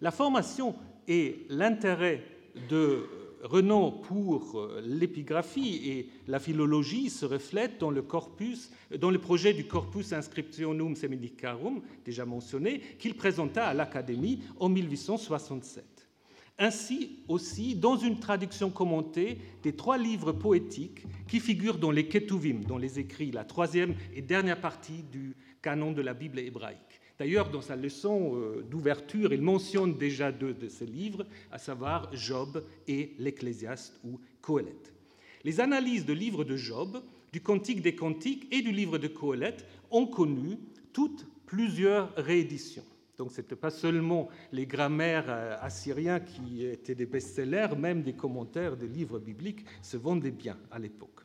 La 0.01 0.11
formation 0.11 0.75
et 1.09 1.47
l'intérêt 1.49 2.23
de 2.69 3.07
Renan 3.43 3.93
pour 3.93 4.59
euh, 4.59 4.83
l'épigraphie 4.85 5.89
et 5.91 6.09
la 6.27 6.41
philologie 6.41 7.11
se 7.11 7.25
reflètent 7.25 7.79
dans 7.79 7.91
le, 7.91 8.03
corpus, 8.03 8.73
dans 8.99 9.11
le 9.11 9.19
projet 9.19 9.53
du 9.53 9.67
Corpus 9.67 10.13
Inscriptionum 10.13 10.97
Seminicarum, 10.97 11.81
déjà 12.05 12.25
mentionné, 12.25 12.81
qu'il 12.99 13.15
présenta 13.15 13.67
à 13.67 13.75
l'Académie 13.75 14.41
en 14.59 14.69
1867. 14.69 15.96
Ainsi 16.59 17.19
aussi 17.29 17.75
dans 17.75 17.97
une 17.97 18.19
traduction 18.19 18.71
commentée 18.71 19.39
des 19.63 19.77
trois 19.77 19.99
livres 19.99 20.33
poétiques 20.33 21.05
qui 21.29 21.39
figurent 21.39 21.79
dans 21.79 21.91
les 21.91 22.09
Ketuvim, 22.09 22.63
dans 22.67 22.79
les 22.79 22.99
écrits, 22.99 23.31
la 23.31 23.45
troisième 23.45 23.95
et 24.15 24.23
dernière 24.23 24.61
partie 24.61 25.03
du 25.13 25.37
canon 25.61 25.93
de 25.93 26.01
la 26.01 26.15
Bible 26.15 26.39
hébraïque. 26.39 27.01
D'ailleurs, 27.19 27.51
dans 27.51 27.63
sa 27.63 27.77
leçon 27.77 28.37
euh, 28.37 28.63
d'ouverture, 28.71 29.33
il 29.33 29.43
mentionne 29.43 29.97
déjà 29.97 30.33
deux 30.33 30.55
de 30.55 30.69
ses 30.69 30.87
livres, 30.87 31.27
à 31.51 31.59
savoir 31.59 32.11
Job 32.15 32.65
et 32.89 33.15
l'Ecclésiaste 33.19 34.01
ou 34.05 34.21
Coëlette. 34.41 34.93
Les 35.45 35.61
analyses 35.61 36.05
de 36.05 36.13
livres 36.13 36.45
de 36.45 36.57
Job, 36.57 37.03
du 37.33 37.41
Cantique 37.41 37.83
des 37.83 37.95
Cantiques 37.95 38.47
et 38.51 38.63
du 38.63 38.73
livre 38.73 38.99
de 38.99 39.09
Coëlette 39.09 39.67
ont 39.91 40.07
connu 40.07 40.59
toutes 40.93 41.27
plusieurs 41.47 42.15
rééditions. 42.17 42.85
Donc 43.19 43.33
ce 43.33 43.41
n'était 43.41 43.57
pas 43.57 43.71
seulement 43.71 44.29
les 44.53 44.67
grammaires 44.67 45.27
euh, 45.29 45.57
assyriens 45.61 46.21
qui 46.21 46.65
étaient 46.65 46.95
des 46.95 47.07
best-sellers, 47.07 47.75
même 47.77 48.03
des 48.03 48.13
commentaires 48.13 48.77
des 48.77 48.89
livres 48.89 49.19
bibliques 49.19 49.65
se 49.83 49.97
vendaient 49.97 50.31
bien 50.31 50.59
à 50.71 50.79
l'époque. 50.79 51.21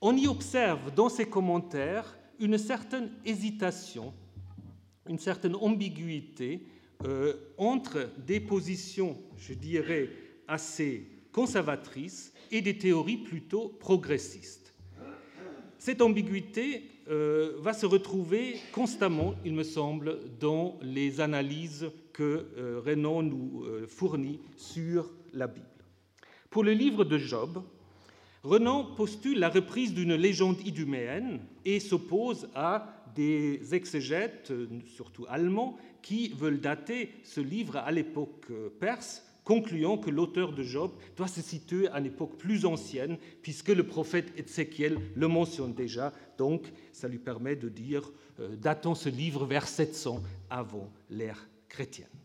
On 0.00 0.16
y 0.16 0.26
observe 0.26 0.92
dans 0.94 1.08
ces 1.08 1.26
commentaires 1.26 2.18
une 2.38 2.58
certaine 2.58 3.10
hésitation 3.24 4.14
une 5.08 5.18
certaine 5.18 5.56
ambiguïté 5.56 6.66
euh, 7.04 7.34
entre 7.58 8.10
des 8.18 8.40
positions, 8.40 9.18
je 9.36 9.54
dirais, 9.54 10.10
assez 10.46 11.08
conservatrices 11.32 12.32
et 12.50 12.60
des 12.60 12.78
théories 12.78 13.18
plutôt 13.18 13.68
progressistes. 13.68 14.74
Cette 15.78 16.02
ambiguïté 16.02 16.91
euh, 17.08 17.54
va 17.58 17.72
se 17.72 17.86
retrouver 17.86 18.56
constamment, 18.72 19.34
il 19.44 19.54
me 19.54 19.62
semble, 19.62 20.18
dans 20.38 20.78
les 20.82 21.20
analyses 21.20 21.90
que 22.12 22.46
euh, 22.56 22.80
Renan 22.84 23.22
nous 23.22 23.64
fournit 23.88 24.40
sur 24.56 25.10
la 25.32 25.46
Bible. 25.46 25.66
Pour 26.50 26.64
le 26.64 26.72
livre 26.72 27.04
de 27.04 27.18
Job, 27.18 27.62
Renan 28.42 28.84
postule 28.96 29.38
la 29.38 29.48
reprise 29.48 29.94
d'une 29.94 30.14
légende 30.14 30.60
iduméenne 30.66 31.40
et 31.64 31.80
s'oppose 31.80 32.48
à 32.54 33.04
des 33.14 33.74
exégètes, 33.74 34.52
surtout 34.86 35.26
allemands, 35.28 35.76
qui 36.02 36.28
veulent 36.30 36.60
dater 36.60 37.10
ce 37.22 37.40
livre 37.40 37.76
à 37.76 37.90
l'époque 37.92 38.46
perse, 38.80 39.24
concluant 39.44 39.98
que 39.98 40.10
l'auteur 40.10 40.52
de 40.52 40.62
Job 40.62 40.92
doit 41.16 41.28
se 41.28 41.42
situer 41.42 41.88
à 41.88 41.98
une 41.98 42.06
époque 42.06 42.38
plus 42.38 42.64
ancienne, 42.64 43.18
puisque 43.42 43.68
le 43.68 43.86
prophète 43.86 44.32
Ézéchiel 44.36 44.98
le 45.14 45.28
mentionne 45.28 45.74
déjà. 45.74 46.12
Donc, 46.38 46.72
ça 46.92 47.08
lui 47.08 47.18
permet 47.18 47.56
de 47.56 47.68
dire, 47.68 48.12
euh, 48.40 48.56
datons 48.56 48.94
ce 48.94 49.08
livre 49.08 49.44
vers 49.44 49.66
700 49.66 50.22
avant 50.50 50.90
l'ère 51.10 51.48
chrétienne 51.68 52.21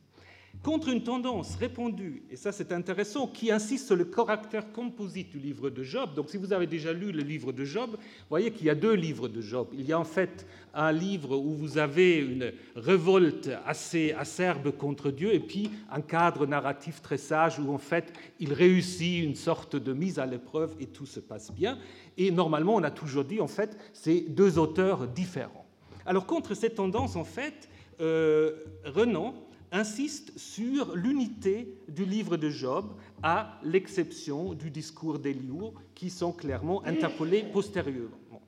contre 0.63 0.89
une 0.89 1.03
tendance 1.03 1.55
répandue, 1.55 2.23
et 2.29 2.35
ça 2.35 2.51
c'est 2.51 2.71
intéressant, 2.71 3.27
qui 3.27 3.51
insiste 3.51 3.87
sur 3.87 3.95
le 3.95 4.05
caractère 4.05 4.71
composite 4.71 5.29
du 5.31 5.39
livre 5.39 5.69
de 5.69 5.83
Job. 5.83 6.13
Donc 6.15 6.29
si 6.29 6.37
vous 6.37 6.51
avez 6.51 6.67
déjà 6.67 6.91
lu 6.91 7.11
le 7.11 7.21
livre 7.21 7.51
de 7.51 7.63
Job, 7.63 7.91
vous 7.91 8.29
voyez 8.29 8.51
qu'il 8.51 8.65
y 8.65 8.69
a 8.69 8.75
deux 8.75 8.93
livres 8.93 9.27
de 9.27 9.41
Job. 9.41 9.69
Il 9.73 9.85
y 9.85 9.93
a 9.93 9.99
en 9.99 10.03
fait 10.03 10.45
un 10.73 10.91
livre 10.91 11.37
où 11.37 11.53
vous 11.53 11.77
avez 11.77 12.17
une 12.17 12.51
révolte 12.75 13.49
assez 13.65 14.11
acerbe 14.11 14.71
contre 14.71 15.11
Dieu, 15.11 15.33
et 15.33 15.39
puis 15.39 15.69
un 15.91 16.01
cadre 16.01 16.45
narratif 16.45 17.01
très 17.01 17.17
sage 17.17 17.59
où 17.59 17.71
en 17.71 17.77
fait 17.77 18.11
il 18.39 18.53
réussit 18.53 19.23
une 19.23 19.35
sorte 19.35 19.75
de 19.75 19.93
mise 19.93 20.19
à 20.19 20.25
l'épreuve 20.25 20.75
et 20.79 20.87
tout 20.87 21.05
se 21.05 21.19
passe 21.19 21.51
bien. 21.51 21.77
Et 22.17 22.31
normalement 22.31 22.75
on 22.75 22.83
a 22.83 22.91
toujours 22.91 23.23
dit 23.23 23.39
en 23.39 23.47
fait 23.47 23.77
c'est 23.93 24.21
deux 24.21 24.57
auteurs 24.57 25.07
différents. 25.07 25.65
Alors 26.05 26.25
contre 26.25 26.53
cette 26.53 26.75
tendance 26.75 27.15
en 27.15 27.25
fait, 27.25 27.69
euh, 27.99 28.63
Renan 28.85 29.33
insiste 29.71 30.37
sur 30.37 30.95
l'unité 30.95 31.77
du 31.87 32.05
livre 32.05 32.37
de 32.37 32.49
Job, 32.49 32.93
à 33.23 33.59
l'exception 33.63 34.53
du 34.53 34.69
discours 34.69 35.19
d'Eliou, 35.19 35.73
qui 35.95 36.09
sont 36.09 36.31
clairement 36.31 36.83
interpellés 36.85 37.43
postérieurement. 37.51 38.41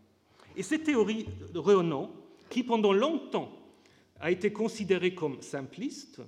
Et 0.56 0.64
cette 0.64 0.84
théorie 0.84 1.26
Renan, 1.54 2.12
qui 2.50 2.64
pendant 2.64 2.94
longtemps 2.94 3.52
a 4.20 4.32
été 4.32 4.52
considérée 4.52 5.14
comme 5.14 5.42
simpliste, 5.42 6.22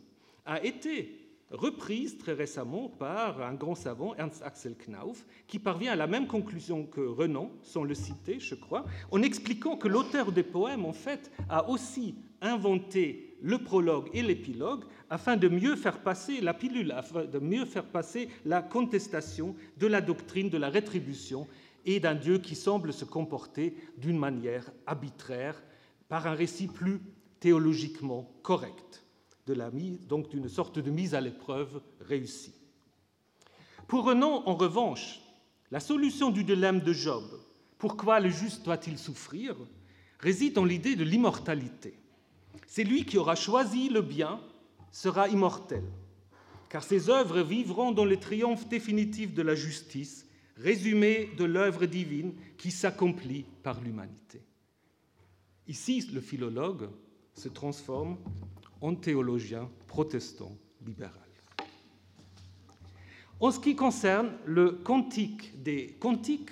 a 0.45 0.63
été 0.63 1.17
reprise 1.51 2.17
très 2.17 2.33
récemment 2.33 2.87
par 2.87 3.41
un 3.41 3.53
grand 3.53 3.75
savant, 3.75 4.15
Ernst 4.15 4.41
Axel 4.43 4.75
Knauf, 4.75 5.25
qui 5.47 5.59
parvient 5.59 5.91
à 5.91 5.97
la 5.97 6.07
même 6.07 6.27
conclusion 6.27 6.85
que 6.85 7.01
Renan, 7.01 7.51
sans 7.61 7.83
le 7.83 7.93
citer, 7.93 8.39
je 8.39 8.55
crois, 8.55 8.85
en 9.11 9.21
expliquant 9.21 9.75
que 9.75 9.87
l'auteur 9.87 10.31
des 10.31 10.43
poèmes, 10.43 10.85
en 10.85 10.93
fait, 10.93 11.31
a 11.49 11.69
aussi 11.69 12.15
inventé 12.41 13.30
le 13.41 13.57
prologue 13.57 14.09
et 14.13 14.21
l'épilogue 14.21 14.83
afin 15.09 15.35
de 15.35 15.47
mieux 15.47 15.75
faire 15.75 16.01
passer 16.01 16.41
la 16.41 16.53
pilule, 16.53 16.91
afin 16.91 17.25
de 17.25 17.39
mieux 17.39 17.65
faire 17.65 17.85
passer 17.85 18.29
la 18.45 18.61
contestation 18.61 19.55
de 19.77 19.87
la 19.87 20.01
doctrine 20.01 20.49
de 20.49 20.57
la 20.57 20.69
rétribution 20.69 21.47
et 21.85 21.99
d'un 21.99 22.15
Dieu 22.15 22.37
qui 22.37 22.55
semble 22.55 22.93
se 22.93 23.05
comporter 23.05 23.75
d'une 23.97 24.17
manière 24.17 24.71
arbitraire 24.85 25.61
par 26.07 26.27
un 26.27 26.33
récit 26.33 26.67
plus 26.67 27.01
théologiquement 27.39 28.31
correct, 28.43 29.03
donc 30.07 30.29
d'une 30.29 30.47
sorte 30.47 30.79
de 30.79 30.91
mise 30.91 31.15
à 31.15 31.21
l'épreuve 31.21 31.81
réussie. 31.99 32.53
Pour 33.87 34.05
Renan, 34.05 34.43
en 34.45 34.55
revanche, 34.55 35.21
la 35.71 35.79
solution 35.79 36.29
du 36.29 36.43
dilemme 36.43 36.81
de 36.81 36.93
Job, 36.93 37.23
pourquoi 37.77 38.19
le 38.19 38.29
juste 38.29 38.63
doit-il 38.63 38.97
souffrir, 38.97 39.55
réside 40.19 40.53
dans 40.53 40.65
l'idée 40.65 40.95
de 40.95 41.03
l'immortalité. 41.03 41.95
C'est 42.67 42.83
lui 42.83 43.05
qui 43.05 43.17
aura 43.17 43.35
choisi 43.35 43.89
le 43.89 44.01
bien, 44.01 44.39
sera 44.91 45.27
immortel, 45.27 45.83
car 46.69 46.83
ses 46.83 47.09
œuvres 47.09 47.41
vivront 47.41 47.91
dans 47.91 48.05
le 48.05 48.17
triomphe 48.17 48.67
définitif 48.67 49.33
de 49.33 49.41
la 49.41 49.55
justice, 49.55 50.25
résumé 50.57 51.29
de 51.37 51.45
l'œuvre 51.45 51.85
divine 51.85 52.33
qui 52.57 52.71
s'accomplit 52.71 53.45
par 53.63 53.81
l'humanité. 53.81 54.41
Ici, 55.67 56.07
le 56.13 56.21
philologue 56.21 56.89
se 57.33 57.49
transforme 57.49 58.17
en 58.81 58.95
théologien 58.95 59.69
protestant 59.87 60.55
libéral. 60.85 61.15
En 63.39 63.49
ce 63.49 63.59
qui 63.59 63.75
concerne 63.75 64.33
le 64.45 64.71
cantique 64.71 65.63
des 65.63 65.97
cantiques, 65.99 66.51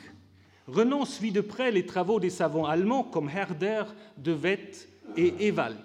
Renan 0.67 1.05
suit 1.05 1.31
de 1.31 1.41
près 1.41 1.71
les 1.71 1.85
travaux 1.85 2.19
des 2.19 2.29
savants 2.29 2.65
allemands 2.65 3.03
comme 3.03 3.29
Herder, 3.29 3.83
De 4.17 4.33
Wett 4.33 4.87
et 5.17 5.47
Ewald. 5.47 5.77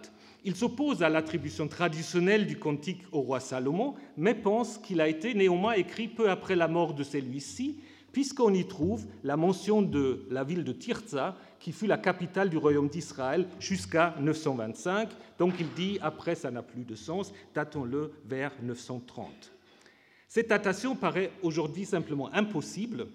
Il 0.46 0.54
s'oppose 0.54 1.02
à 1.02 1.08
l'attribution 1.08 1.68
traditionnelle 1.68 2.46
du 2.46 2.58
cantique 2.58 3.02
au 3.12 3.20
roi 3.20 3.40
Salomon, 3.40 3.94
mais 4.18 4.34
pense 4.34 4.76
qu'il 4.76 5.00
a 5.00 5.08
été 5.08 5.32
néanmoins 5.32 5.72
écrit 5.72 6.06
peu 6.06 6.28
après 6.28 6.54
la 6.54 6.68
mort 6.68 6.92
de 6.92 7.02
celui-ci, 7.02 7.80
puisqu'on 8.12 8.52
y 8.52 8.66
trouve 8.66 9.06
la 9.22 9.38
mention 9.38 9.80
de 9.80 10.26
la 10.30 10.44
ville 10.44 10.62
de 10.62 10.72
Tirza, 10.72 11.36
qui 11.58 11.72
fut 11.72 11.86
la 11.86 11.96
capitale 11.96 12.50
du 12.50 12.58
royaume 12.58 12.88
d'Israël 12.88 13.48
jusqu'à 13.58 14.14
925. 14.20 15.08
Donc 15.38 15.54
il 15.58 15.68
dit, 15.74 15.98
après 16.02 16.34
ça 16.34 16.50
n'a 16.50 16.62
plus 16.62 16.84
de 16.84 16.94
sens, 16.94 17.32
datons-le 17.54 18.12
vers 18.26 18.52
930. 18.62 19.50
Cette 20.28 20.50
datation 20.50 20.94
paraît 20.94 21.32
aujourd'hui 21.42 21.86
simplement 21.86 22.30
impossible, 22.34 23.06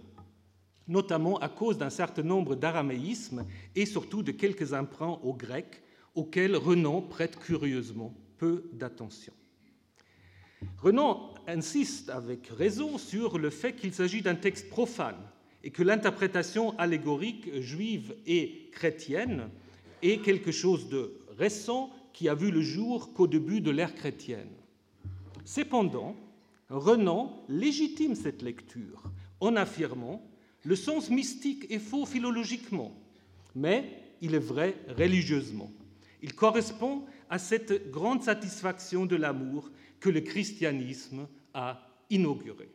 notamment 0.87 1.37
à 1.37 1.47
cause 1.47 1.77
d'un 1.77 1.91
certain 1.91 2.23
nombre 2.23 2.55
d'araméismes 2.55 3.45
et 3.75 3.85
surtout 3.85 4.23
de 4.23 4.31
quelques 4.31 4.73
emprunts 4.73 5.19
au 5.21 5.33
grec 5.33 5.83
auxquels 6.19 6.57
Renan 6.57 7.01
prête 7.01 7.39
curieusement 7.39 8.13
peu 8.37 8.65
d'attention. 8.73 9.31
Renan 10.77 11.33
insiste 11.47 12.09
avec 12.09 12.47
raison 12.47 12.97
sur 12.97 13.37
le 13.37 13.49
fait 13.49 13.73
qu'il 13.73 13.93
s'agit 13.93 14.21
d'un 14.21 14.35
texte 14.35 14.69
profane 14.69 15.21
et 15.63 15.71
que 15.71 15.81
l'interprétation 15.81 16.77
allégorique 16.77 17.61
juive 17.61 18.15
et 18.27 18.69
chrétienne 18.73 19.49
est 20.01 20.21
quelque 20.21 20.51
chose 20.51 20.89
de 20.89 21.21
récent 21.37 21.89
qui 22.11 22.27
a 22.27 22.35
vu 22.35 22.51
le 22.51 22.61
jour 22.61 23.13
qu'au 23.13 23.27
début 23.27 23.61
de 23.61 23.71
l'ère 23.71 23.95
chrétienne. 23.95 24.51
Cependant, 25.45 26.17
Renan 26.69 27.45
légitime 27.47 28.15
cette 28.15 28.41
lecture 28.41 29.03
en 29.39 29.55
affirmant 29.55 30.21
le 30.65 30.75
sens 30.75 31.09
mystique 31.09 31.65
est 31.69 31.79
faux 31.79 32.05
philologiquement, 32.05 32.93
mais 33.55 34.03
il 34.21 34.35
est 34.35 34.39
vrai 34.39 34.75
religieusement. 34.97 35.71
Il 36.21 36.33
correspond 36.35 37.05
à 37.29 37.39
cette 37.39 37.91
grande 37.91 38.23
satisfaction 38.23 39.05
de 39.05 39.15
l'amour 39.15 39.69
que 39.99 40.09
le 40.09 40.21
christianisme 40.21 41.27
a 41.53 41.87
inaugurée. 42.09 42.71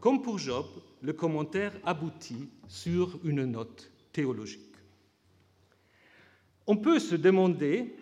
Comme 0.00 0.22
pour 0.22 0.38
Job, 0.38 0.66
le 1.00 1.12
commentaire 1.12 1.72
aboutit 1.84 2.48
sur 2.68 3.18
une 3.24 3.44
note 3.44 3.90
théologique. 4.12 4.74
On 6.66 6.76
peut 6.76 6.98
se 6.98 7.14
demander 7.14 7.96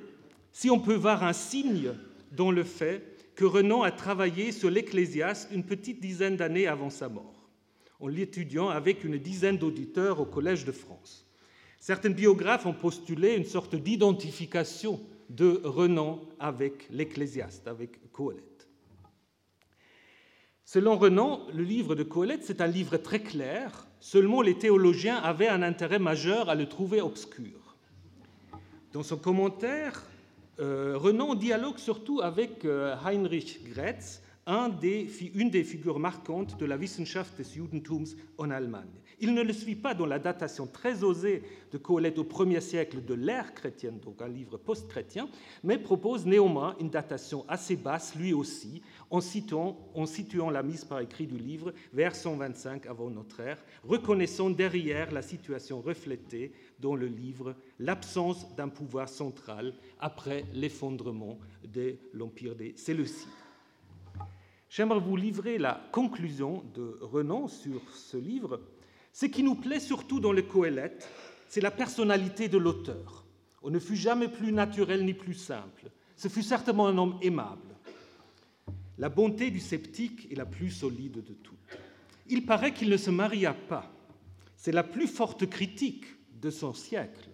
si 0.52 0.70
on 0.70 0.80
peut 0.80 0.94
voir 0.94 1.24
un 1.24 1.32
signe 1.32 1.92
dans 2.32 2.50
le 2.50 2.64
fait 2.64 3.32
que 3.34 3.44
Renan 3.44 3.82
a 3.82 3.90
travaillé 3.90 4.52
sur 4.52 4.70
l'Ecclésiaste 4.70 5.48
une 5.52 5.64
petite 5.64 6.00
dizaine 6.00 6.36
d'années 6.36 6.66
avant 6.66 6.90
sa 6.90 7.08
mort, 7.08 7.48
en 8.00 8.08
l'étudiant 8.08 8.68
avec 8.68 9.04
une 9.04 9.16
dizaine 9.16 9.56
d'auditeurs 9.56 10.20
au 10.20 10.26
Collège 10.26 10.64
de 10.64 10.72
France. 10.72 11.29
Certains 11.80 12.10
biographes 12.10 12.66
ont 12.66 12.74
postulé 12.74 13.34
une 13.34 13.46
sorte 13.46 13.74
d'identification 13.74 15.00
de 15.30 15.62
Renan 15.64 16.20
avec 16.38 16.86
l'Ecclésiaste, 16.90 17.66
avec 17.66 18.12
Coëlette. 18.12 18.68
Selon 20.66 20.98
Renan, 20.98 21.46
le 21.54 21.62
livre 21.62 21.94
de 21.94 22.02
Coëlette, 22.02 22.44
c'est 22.44 22.60
un 22.60 22.66
livre 22.66 22.98
très 22.98 23.20
clair, 23.20 23.86
seulement 23.98 24.42
les 24.42 24.58
théologiens 24.58 25.16
avaient 25.16 25.48
un 25.48 25.62
intérêt 25.62 25.98
majeur 25.98 26.50
à 26.50 26.54
le 26.54 26.68
trouver 26.68 27.00
obscur. 27.00 27.76
Dans 28.92 29.02
son 29.02 29.16
commentaire, 29.16 30.02
euh, 30.58 30.98
Renan 30.98 31.34
dialogue 31.34 31.78
surtout 31.78 32.20
avec 32.20 32.66
euh, 32.66 32.94
Heinrich 33.06 33.64
Gretz, 33.72 34.22
une 34.46 35.50
des 35.50 35.64
figures 35.64 35.98
marquantes 35.98 36.58
de 36.58 36.66
la 36.66 36.76
Wissenschaft 36.76 37.38
des 37.38 37.44
Judentums 37.44 38.06
en 38.36 38.50
Allemagne. 38.50 39.00
Il 39.22 39.34
ne 39.34 39.42
le 39.42 39.52
suit 39.52 39.76
pas 39.76 39.92
dans 39.92 40.06
la 40.06 40.18
datation 40.18 40.66
très 40.66 41.04
osée 41.04 41.42
de 41.70 41.76
Colette 41.76 42.18
au 42.18 42.24
premier 42.24 42.62
siècle 42.62 43.04
de 43.04 43.12
l'ère 43.12 43.52
chrétienne, 43.52 43.98
donc 44.00 44.22
un 44.22 44.28
livre 44.28 44.56
post-chrétien, 44.56 45.28
mais 45.62 45.76
propose 45.76 46.24
néanmoins 46.24 46.74
une 46.80 46.88
datation 46.88 47.44
assez 47.46 47.76
basse, 47.76 48.14
lui 48.16 48.32
aussi, 48.32 48.80
en 49.10 49.20
situant, 49.20 49.76
en 49.94 50.06
situant 50.06 50.48
la 50.48 50.62
mise 50.62 50.86
par 50.86 51.00
écrit 51.00 51.26
du 51.26 51.36
livre 51.36 51.74
vers 51.92 52.14
125 52.14 52.86
avant 52.86 53.10
notre 53.10 53.40
ère, 53.40 53.62
reconnaissant 53.84 54.48
derrière 54.48 55.12
la 55.12 55.22
situation 55.22 55.82
reflétée 55.82 56.52
dans 56.78 56.94
le 56.94 57.06
livre 57.06 57.54
l'absence 57.78 58.54
d'un 58.56 58.68
pouvoir 58.68 59.10
central 59.10 59.74
après 59.98 60.46
l'effondrement 60.54 61.38
de 61.62 61.96
l'empire 62.14 62.54
des 62.54 62.74
Séleucides. 62.74 63.28
J'aimerais 64.70 65.00
vous 65.00 65.16
livrer 65.16 65.58
la 65.58 65.82
conclusion 65.92 66.62
de 66.74 66.96
Renan 67.02 67.48
sur 67.48 67.82
ce 67.92 68.16
livre 68.16 68.60
ce 69.12 69.26
qui 69.26 69.42
nous 69.42 69.54
plaît 69.54 69.80
surtout 69.80 70.20
dans 70.20 70.32
le 70.32 70.42
Coëlette, 70.42 71.08
c'est 71.48 71.60
la 71.60 71.70
personnalité 71.70 72.48
de 72.48 72.58
l'auteur. 72.58 73.24
On 73.62 73.70
ne 73.70 73.78
fut 73.78 73.96
jamais 73.96 74.28
plus 74.28 74.52
naturel 74.52 75.04
ni 75.04 75.14
plus 75.14 75.34
simple. 75.34 75.90
Ce 76.16 76.28
fut 76.28 76.42
certainement 76.42 76.86
un 76.86 76.96
homme 76.96 77.18
aimable. 77.22 77.74
La 78.98 79.08
bonté 79.08 79.50
du 79.50 79.60
sceptique 79.60 80.28
est 80.30 80.36
la 80.36 80.46
plus 80.46 80.70
solide 80.70 81.24
de 81.24 81.32
toutes. 81.32 81.58
Il 82.28 82.46
paraît 82.46 82.72
qu'il 82.72 82.90
ne 82.90 82.96
se 82.96 83.10
maria 83.10 83.54
pas. 83.54 83.90
C'est 84.56 84.72
la 84.72 84.84
plus 84.84 85.06
forte 85.08 85.48
critique 85.48 86.04
de 86.40 86.50
son 86.50 86.74
siècle. 86.74 87.30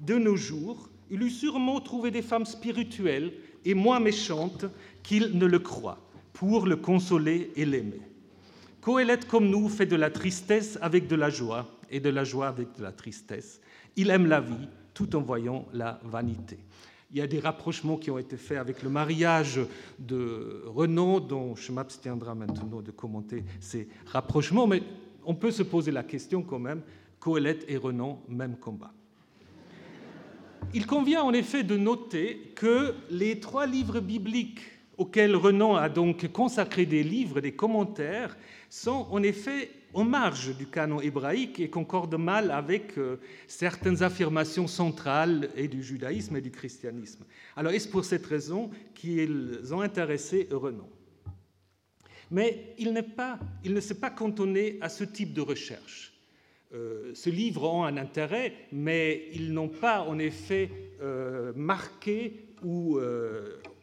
De 0.00 0.16
nos 0.16 0.36
jours, 0.36 0.88
il 1.10 1.22
eût 1.22 1.30
sûrement 1.30 1.80
trouvé 1.80 2.10
des 2.10 2.22
femmes 2.22 2.46
spirituelles 2.46 3.32
et 3.64 3.74
moins 3.74 4.00
méchantes 4.00 4.66
qu'il 5.02 5.36
ne 5.36 5.46
le 5.46 5.58
croit, 5.58 6.06
pour 6.32 6.66
le 6.66 6.76
consoler 6.76 7.50
et 7.56 7.64
l'aimer. 7.64 8.00
Coëlette, 8.80 9.28
comme 9.28 9.48
nous, 9.48 9.68
fait 9.68 9.86
de 9.86 9.96
la 9.96 10.10
tristesse 10.10 10.78
avec 10.80 11.06
de 11.06 11.16
la 11.16 11.28
joie 11.28 11.66
et 11.90 12.00
de 12.00 12.08
la 12.08 12.24
joie 12.24 12.48
avec 12.48 12.76
de 12.78 12.82
la 12.82 12.92
tristesse. 12.92 13.60
Il 13.96 14.10
aime 14.10 14.26
la 14.26 14.40
vie 14.40 14.68
tout 14.94 15.14
en 15.16 15.20
voyant 15.20 15.66
la 15.72 16.00
vanité. 16.04 16.58
Il 17.10 17.18
y 17.18 17.20
a 17.20 17.26
des 17.26 17.40
rapprochements 17.40 17.96
qui 17.96 18.10
ont 18.10 18.18
été 18.18 18.36
faits 18.36 18.58
avec 18.58 18.82
le 18.82 18.88
mariage 18.88 19.60
de 19.98 20.62
Renan, 20.66 21.20
dont 21.20 21.56
je 21.56 21.72
m'abstiendrai 21.72 22.34
maintenant 22.34 22.80
de 22.80 22.90
commenter 22.90 23.44
ces 23.58 23.88
rapprochements, 24.06 24.66
mais 24.66 24.82
on 25.24 25.34
peut 25.34 25.50
se 25.50 25.62
poser 25.62 25.90
la 25.90 26.04
question 26.04 26.42
quand 26.42 26.60
même, 26.60 26.82
Coëlette 27.18 27.64
et 27.68 27.76
Renan, 27.76 28.22
même 28.28 28.56
combat. 28.56 28.92
Il 30.72 30.86
convient 30.86 31.22
en 31.22 31.32
effet 31.32 31.64
de 31.64 31.76
noter 31.76 32.52
que 32.54 32.94
les 33.10 33.40
trois 33.40 33.66
livres 33.66 34.00
bibliques 34.00 34.62
auxquels 34.96 35.34
Renan 35.34 35.74
a 35.74 35.88
donc 35.88 36.30
consacré 36.30 36.86
des 36.86 37.02
livres, 37.02 37.40
des 37.40 37.52
commentaires, 37.52 38.36
sont 38.70 39.08
en 39.10 39.22
effet 39.22 39.68
en 39.92 40.04
marge 40.04 40.56
du 40.56 40.66
canon 40.66 41.00
hébraïque 41.00 41.58
et 41.58 41.68
concordent 41.68 42.18
mal 42.18 42.52
avec 42.52 42.96
euh, 42.96 43.16
certaines 43.48 44.04
affirmations 44.04 44.68
centrales 44.68 45.50
et 45.56 45.66
du 45.66 45.82
judaïsme 45.82 46.36
et 46.36 46.40
du 46.40 46.52
christianisme. 46.52 47.24
Alors 47.56 47.72
est-ce 47.72 47.88
pour 47.88 48.04
cette 48.04 48.24
raison 48.24 48.70
qu'ils 48.94 49.60
ont 49.72 49.80
intéressé 49.80 50.46
Renan? 50.52 50.88
Mais 52.30 52.74
il, 52.78 52.96
il, 53.64 53.74
ne 53.74 53.80
s'est 53.80 53.98
pas 53.98 54.10
cantonné 54.10 54.78
à 54.80 54.88
ce 54.88 55.02
type 55.02 55.32
de 55.32 55.40
recherche. 55.40 56.14
Euh, 56.72 57.10
ce 57.12 57.28
livre 57.28 57.68
a 57.68 57.88
un 57.88 57.96
intérêt, 57.96 58.54
mais 58.70 59.28
ils 59.32 59.52
n'ont 59.52 59.68
pas 59.68 60.02
en 60.02 60.20
effet 60.20 60.70
euh, 61.02 61.52
marqué 61.56 62.46
ou 62.62 63.00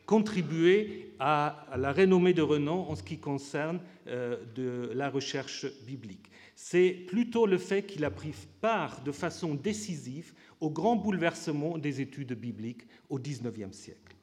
contribué 0.06 1.07
à 1.19 1.67
la 1.77 1.91
renommée 1.91 2.34
de 2.34 2.41
Renan 2.41 2.88
en 2.89 2.95
ce 2.95 3.03
qui 3.03 3.17
concerne 3.17 3.80
euh, 4.08 4.93
la 4.93 5.10
recherche 5.10 5.65
biblique. 5.86 6.30
C'est 6.56 6.89
plutôt 6.89 7.45
le 7.45 7.58
fait 7.58 7.84
qu'il 7.84 8.03
a 8.06 8.12
pris 8.12 8.34
part 8.62 9.01
de 9.03 9.12
façon 9.12 9.53
décisive 9.53 10.34
au 10.60 10.69
grand 10.69 10.95
bouleversement 10.95 11.77
des 11.77 12.01
études 12.01 12.34
bibliques 12.34 12.88
au 13.10 13.19
XIXe 13.19 13.71
siècle. 13.71 14.15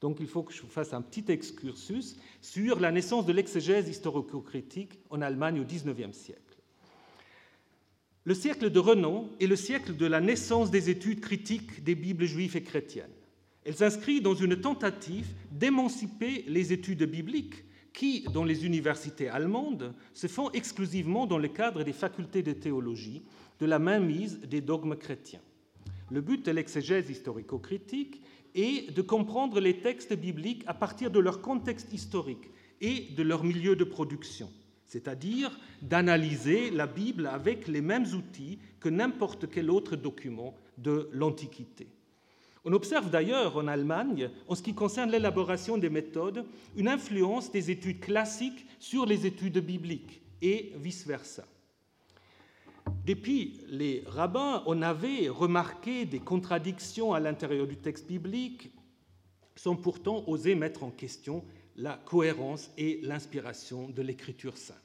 Donc 0.00 0.18
il 0.20 0.26
faut 0.26 0.42
que 0.42 0.52
je 0.52 0.62
vous 0.62 0.68
fasse 0.68 0.94
un 0.94 1.02
petit 1.02 1.24
excursus 1.28 2.16
sur 2.40 2.80
la 2.80 2.90
naissance 2.90 3.26
de 3.26 3.32
l'exégèse 3.32 3.88
historico-critique 3.88 4.98
en 5.10 5.20
Allemagne 5.20 5.60
au 5.60 5.64
XIXe 5.64 6.16
siècle. 6.16 6.42
Le 8.24 8.34
siècle 8.34 8.70
de 8.70 8.78
renom 8.78 9.30
est 9.40 9.46
le 9.46 9.56
siècle 9.56 9.96
de 9.96 10.06
la 10.06 10.20
naissance 10.20 10.70
des 10.70 10.90
études 10.90 11.20
critiques 11.20 11.82
des 11.82 11.94
Bibles 11.94 12.26
juives 12.26 12.56
et 12.56 12.62
chrétiennes. 12.62 13.10
Elle 13.70 13.76
s'inscrit 13.76 14.20
dans 14.20 14.34
une 14.34 14.60
tentative 14.60 15.28
d'émanciper 15.52 16.44
les 16.48 16.72
études 16.72 17.04
bibliques 17.04 17.62
qui, 17.92 18.24
dans 18.34 18.42
les 18.42 18.66
universités 18.66 19.28
allemandes, 19.28 19.94
se 20.12 20.26
font 20.26 20.50
exclusivement 20.50 21.24
dans 21.24 21.38
le 21.38 21.46
cadre 21.46 21.84
des 21.84 21.92
facultés 21.92 22.42
de 22.42 22.52
théologie, 22.52 23.22
de 23.60 23.66
la 23.66 23.78
mainmise 23.78 24.40
des 24.40 24.60
dogmes 24.60 24.96
chrétiens. 24.96 25.40
Le 26.10 26.20
but 26.20 26.44
de 26.44 26.50
l'exégèse 26.50 27.10
historico-critique 27.10 28.20
est 28.56 28.92
de 28.92 29.02
comprendre 29.02 29.60
les 29.60 29.78
textes 29.78 30.16
bibliques 30.16 30.64
à 30.66 30.74
partir 30.74 31.08
de 31.08 31.20
leur 31.20 31.40
contexte 31.40 31.92
historique 31.92 32.50
et 32.80 33.12
de 33.16 33.22
leur 33.22 33.44
milieu 33.44 33.76
de 33.76 33.84
production, 33.84 34.50
c'est-à-dire 34.84 35.56
d'analyser 35.80 36.72
la 36.72 36.88
Bible 36.88 37.28
avec 37.28 37.68
les 37.68 37.82
mêmes 37.82 38.06
outils 38.16 38.58
que 38.80 38.88
n'importe 38.88 39.48
quel 39.48 39.70
autre 39.70 39.94
document 39.94 40.56
de 40.76 41.08
l'Antiquité. 41.12 41.86
On 42.64 42.72
observe 42.72 43.10
d'ailleurs 43.10 43.56
en 43.56 43.66
Allemagne, 43.66 44.30
en 44.46 44.54
ce 44.54 44.62
qui 44.62 44.74
concerne 44.74 45.10
l'élaboration 45.10 45.78
des 45.78 45.88
méthodes, 45.88 46.44
une 46.76 46.88
influence 46.88 47.50
des 47.50 47.70
études 47.70 48.00
classiques 48.00 48.66
sur 48.78 49.06
les 49.06 49.26
études 49.26 49.58
bibliques 49.58 50.20
et 50.42 50.72
vice-versa. 50.76 51.46
Depuis 53.06 53.60
les 53.68 54.04
rabbins, 54.06 54.62
on 54.66 54.82
avait 54.82 55.28
remarqué 55.28 56.04
des 56.04 56.18
contradictions 56.18 57.14
à 57.14 57.20
l'intérieur 57.20 57.66
du 57.66 57.76
texte 57.76 58.06
biblique, 58.06 58.70
sans 59.56 59.76
pourtant 59.76 60.24
oser 60.26 60.54
mettre 60.54 60.84
en 60.84 60.90
question 60.90 61.44
la 61.76 61.98
cohérence 62.04 62.70
et 62.76 63.00
l'inspiration 63.02 63.88
de 63.88 64.02
l'écriture 64.02 64.58
sainte. 64.58 64.76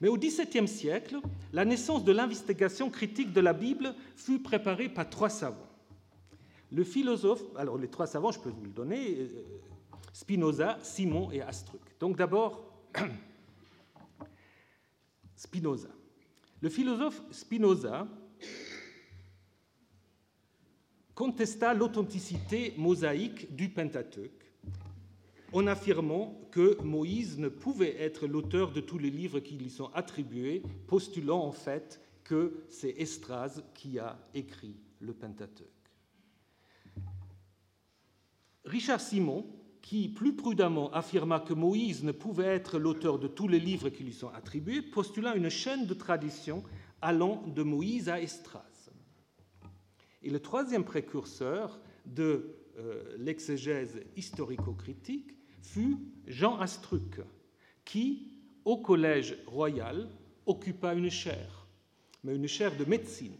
Mais 0.00 0.08
au 0.08 0.16
XVIIe 0.16 0.68
siècle, 0.68 1.16
la 1.52 1.64
naissance 1.64 2.04
de 2.04 2.12
l'investigation 2.12 2.88
critique 2.88 3.32
de 3.32 3.40
la 3.40 3.52
Bible 3.52 3.94
fut 4.14 4.38
préparée 4.38 4.88
par 4.88 5.10
trois 5.10 5.28
savants. 5.28 5.67
Le 6.70 6.84
philosophe, 6.84 7.42
alors 7.56 7.78
les 7.78 7.88
trois 7.88 8.06
savants, 8.06 8.30
je 8.30 8.40
peux 8.40 8.50
vous 8.50 8.64
le 8.64 8.70
donner, 8.70 9.16
euh, 9.18 9.28
Spinoza, 10.12 10.78
Simon 10.82 11.30
et 11.30 11.40
Astruc. 11.40 11.80
Donc 11.98 12.16
d'abord, 12.16 12.72
Spinoza. 15.36 15.88
Le 16.60 16.68
philosophe 16.68 17.22
Spinoza 17.30 18.06
contesta 21.14 21.74
l'authenticité 21.74 22.74
mosaïque 22.76 23.54
du 23.54 23.68
Pentateuque 23.68 24.48
en 25.52 25.66
affirmant 25.66 26.40
que 26.50 26.80
Moïse 26.82 27.38
ne 27.38 27.48
pouvait 27.48 28.00
être 28.00 28.26
l'auteur 28.26 28.72
de 28.72 28.80
tous 28.80 28.98
les 28.98 29.10
livres 29.10 29.40
qui 29.40 29.56
lui 29.56 29.70
sont 29.70 29.90
attribués, 29.94 30.62
postulant 30.86 31.40
en 31.40 31.52
fait 31.52 32.00
que 32.24 32.64
c'est 32.68 32.94
Estras 32.98 33.60
qui 33.74 33.98
a 33.98 34.18
écrit 34.34 34.76
le 35.00 35.14
Pentateuque. 35.14 35.77
Richard 38.68 39.00
Simon, 39.00 39.46
qui 39.80 40.08
plus 40.08 40.34
prudemment 40.36 40.92
affirma 40.92 41.40
que 41.40 41.54
Moïse 41.54 42.04
ne 42.04 42.12
pouvait 42.12 42.44
être 42.44 42.78
l'auteur 42.78 43.18
de 43.18 43.26
tous 43.26 43.48
les 43.48 43.58
livres 43.58 43.88
qui 43.88 44.04
lui 44.04 44.12
sont 44.12 44.28
attribués, 44.28 44.82
postula 44.82 45.34
une 45.34 45.48
chaîne 45.48 45.86
de 45.86 45.94
traditions 45.94 46.62
allant 47.00 47.42
de 47.46 47.62
Moïse 47.62 48.08
à 48.08 48.20
Estras. 48.20 48.90
Et 50.22 50.30
le 50.30 50.40
troisième 50.40 50.84
précurseur 50.84 51.80
de 52.04 52.56
euh, 52.78 53.16
l'exégèse 53.18 54.00
historico-critique 54.16 55.34
fut 55.62 55.96
Jean 56.26 56.58
Astruc, 56.58 57.20
qui, 57.84 58.34
au 58.64 58.78
Collège 58.78 59.36
royal, 59.46 60.10
occupa 60.44 60.92
une 60.94 61.10
chaire, 61.10 61.66
mais 62.24 62.34
une 62.34 62.48
chaire 62.48 62.76
de 62.76 62.84
médecine. 62.84 63.32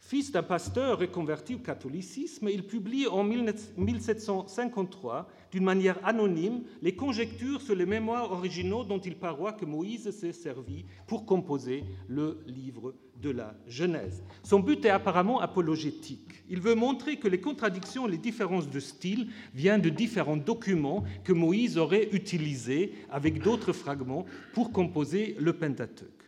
Fils 0.00 0.32
d'un 0.32 0.42
pasteur 0.42 0.98
reconverti 0.98 1.54
au 1.54 1.58
catholicisme, 1.58 2.48
il 2.48 2.66
publie 2.66 3.06
en 3.06 3.22
1753, 3.22 5.28
d'une 5.52 5.62
manière 5.62 6.04
anonyme, 6.04 6.62
les 6.82 6.96
conjectures 6.96 7.60
sur 7.60 7.76
les 7.76 7.86
mémoires 7.86 8.32
originaux 8.32 8.82
dont 8.82 8.98
il 8.98 9.14
paroit 9.14 9.52
que 9.52 9.64
Moïse 9.64 10.10
s'est 10.10 10.32
servi 10.32 10.84
pour 11.06 11.26
composer 11.26 11.84
le 12.08 12.40
livre 12.46 12.94
de 13.22 13.30
la 13.30 13.54
Genèse. 13.68 14.24
Son 14.42 14.58
but 14.58 14.84
est 14.84 14.90
apparemment 14.90 15.40
apologétique. 15.40 16.42
Il 16.48 16.60
veut 16.60 16.74
montrer 16.74 17.18
que 17.18 17.28
les 17.28 17.40
contradictions 17.40 18.08
et 18.08 18.10
les 18.10 18.18
différences 18.18 18.68
de 18.68 18.80
style 18.80 19.28
viennent 19.54 19.80
de 19.80 19.90
différents 19.90 20.36
documents 20.36 21.04
que 21.22 21.32
Moïse 21.32 21.78
aurait 21.78 22.08
utilisés 22.10 22.94
avec 23.10 23.42
d'autres 23.42 23.72
fragments 23.72 24.26
pour 24.54 24.72
composer 24.72 25.36
le 25.38 25.52
Pentateuque. 25.52 26.20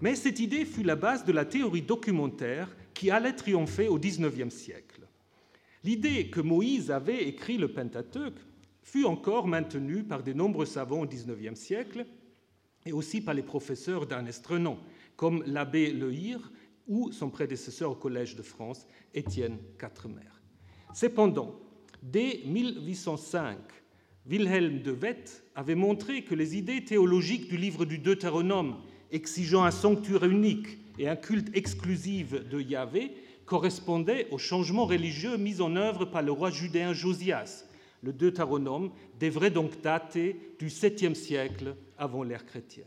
Mais 0.00 0.14
cette 0.14 0.40
idée 0.40 0.64
fut 0.64 0.82
la 0.82 0.96
base 0.96 1.24
de 1.24 1.32
la 1.32 1.44
théorie 1.44 1.82
documentaire 1.82 2.74
qui 2.94 3.10
allait 3.10 3.34
triompher 3.34 3.88
au 3.88 3.98
XIXe 3.98 4.54
siècle. 4.54 5.02
L'idée 5.84 6.28
que 6.28 6.40
Moïse 6.40 6.90
avait 6.90 7.28
écrit 7.28 7.58
le 7.58 7.68
Pentateuque 7.68 8.38
fut 8.82 9.04
encore 9.04 9.46
maintenue 9.46 10.02
par 10.02 10.22
de 10.22 10.32
nombreux 10.32 10.66
savants 10.66 11.02
au 11.02 11.06
XIXe 11.06 11.58
siècle 11.58 12.06
et 12.84 12.92
aussi 12.92 13.20
par 13.20 13.34
les 13.34 13.42
professeurs 13.42 14.06
d'un 14.06 14.24
Renan, 14.48 14.78
comme 15.16 15.42
l'abbé 15.46 15.92
Le 15.92 16.12
Hir 16.12 16.52
ou 16.86 17.10
son 17.12 17.30
prédécesseur 17.30 17.92
au 17.92 17.94
Collège 17.96 18.36
de 18.36 18.42
France, 18.42 18.86
Étienne 19.12 19.58
Quatremer. 19.78 20.30
Cependant, 20.94 21.60
dès 22.02 22.42
1805, 22.46 23.58
Wilhelm 24.28 24.82
de 24.82 24.92
Wett 24.92 25.44
avait 25.54 25.74
montré 25.74 26.22
que 26.22 26.34
les 26.34 26.56
idées 26.56 26.84
théologiques 26.84 27.48
du 27.48 27.56
livre 27.56 27.84
du 27.84 27.98
Deutéronome, 27.98 28.76
exigeant 29.10 29.64
un 29.64 29.70
sanctuaire 29.70 30.24
unique 30.24 30.78
et 30.98 31.08
un 31.08 31.16
culte 31.16 31.54
exclusif 31.56 32.32
de 32.32 32.60
Yahvé 32.60 33.12
correspondait 33.44 34.28
au 34.30 34.38
changement 34.38 34.86
religieux 34.86 35.36
mis 35.36 35.60
en 35.60 35.76
œuvre 35.76 36.04
par 36.04 36.22
le 36.22 36.32
roi 36.32 36.50
judéen 36.50 36.92
Josias. 36.92 37.64
Le 38.02 38.12
Deutéronome 38.12 38.90
devrait 39.18 39.50
donc 39.50 39.80
dater 39.80 40.36
du 40.58 40.68
7e 40.68 41.14
siècle 41.14 41.76
avant 41.96 42.22
l'ère 42.22 42.44
chrétienne. 42.44 42.86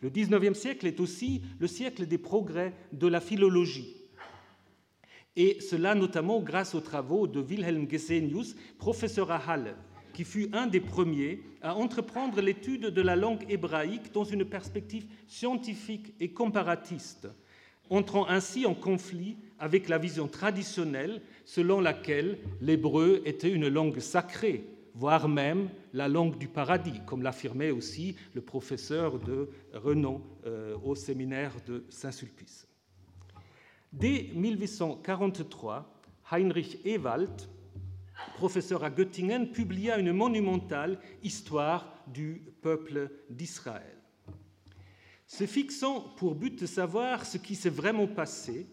Le 0.00 0.08
19e 0.08 0.54
siècle 0.54 0.86
est 0.86 0.98
aussi 0.98 1.42
le 1.58 1.66
siècle 1.66 2.06
des 2.06 2.18
progrès 2.18 2.74
de 2.92 3.06
la 3.06 3.20
philologie. 3.20 3.96
Et 5.36 5.60
cela 5.60 5.94
notamment 5.94 6.40
grâce 6.40 6.74
aux 6.74 6.80
travaux 6.80 7.26
de 7.26 7.40
Wilhelm 7.40 7.88
Gesenius, 7.88 8.56
professeur 8.78 9.30
à 9.30 9.36
Halle, 9.36 9.76
qui 10.12 10.24
fut 10.24 10.48
un 10.52 10.66
des 10.66 10.80
premiers 10.80 11.42
à 11.62 11.74
entreprendre 11.74 12.40
l'étude 12.40 12.86
de 12.86 13.02
la 13.02 13.16
langue 13.16 13.44
hébraïque 13.48 14.12
dans 14.12 14.24
une 14.24 14.44
perspective 14.44 15.06
scientifique 15.26 16.14
et 16.20 16.30
comparatiste, 16.30 17.28
entrant 17.88 18.28
ainsi 18.28 18.66
en 18.66 18.74
conflit 18.74 19.36
avec 19.58 19.88
la 19.88 19.98
vision 19.98 20.28
traditionnelle 20.28 21.22
selon 21.44 21.80
laquelle 21.80 22.38
l'hébreu 22.60 23.22
était 23.24 23.50
une 23.50 23.68
langue 23.68 23.98
sacrée, 23.98 24.64
voire 24.94 25.28
même 25.28 25.68
la 25.92 26.08
langue 26.08 26.38
du 26.38 26.48
paradis, 26.48 27.00
comme 27.06 27.22
l'affirmait 27.22 27.70
aussi 27.70 28.16
le 28.34 28.40
professeur 28.40 29.18
de 29.18 29.48
renom 29.74 30.22
euh, 30.46 30.76
au 30.84 30.94
séminaire 30.94 31.52
de 31.66 31.84
Saint-Sulpice. 31.90 32.66
Dès 33.92 34.30
1843, 34.34 36.00
Heinrich 36.30 36.78
Ewald 36.84 37.30
professeur 38.34 38.84
à 38.84 38.90
Göttingen, 38.90 39.50
publia 39.50 39.98
une 39.98 40.12
monumentale 40.12 40.98
histoire 41.22 41.92
du 42.06 42.42
peuple 42.62 43.10
d'Israël. 43.28 43.96
Se 45.26 45.46
fixant 45.46 46.00
pour 46.16 46.34
but 46.34 46.60
de 46.60 46.66
savoir 46.66 47.24
ce 47.24 47.38
qui 47.38 47.54
s'est 47.54 47.70
vraiment 47.70 48.08
passé, 48.08 48.66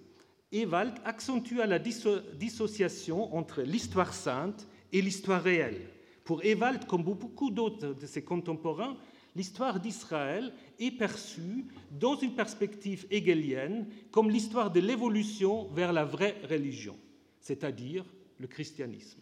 Ewald 0.52 0.96
accentua 1.06 1.66
la 1.66 1.78
dissociation 1.78 3.36
entre 3.36 3.62
l'histoire 3.62 4.14
sainte 4.14 4.68
et 4.92 5.02
l'histoire 5.02 5.44
réelle. 5.44 5.90
Pour 6.24 6.44
Ewald, 6.44 6.86
comme 6.86 7.04
beaucoup 7.04 7.52
d'autres 7.52 7.94
de 7.94 8.06
ses 8.06 8.24
contemporains, 8.24 8.98
l'histoire 9.36 9.80
d'Israël 9.80 10.52
est 10.80 10.92
perçue 10.92 11.68
dans 11.92 12.16
une 12.18 12.34
perspective 12.34 13.06
hegelienne 13.12 13.88
comme 14.10 14.30
l'histoire 14.32 14.72
de 14.72 14.80
l'évolution 14.80 15.68
vers 15.74 15.94
la 15.94 16.06
vraie 16.06 16.42
religion, 16.50 16.98
c'est-à-dire 17.40 18.04
le 18.40 18.48
christianisme. 18.48 19.22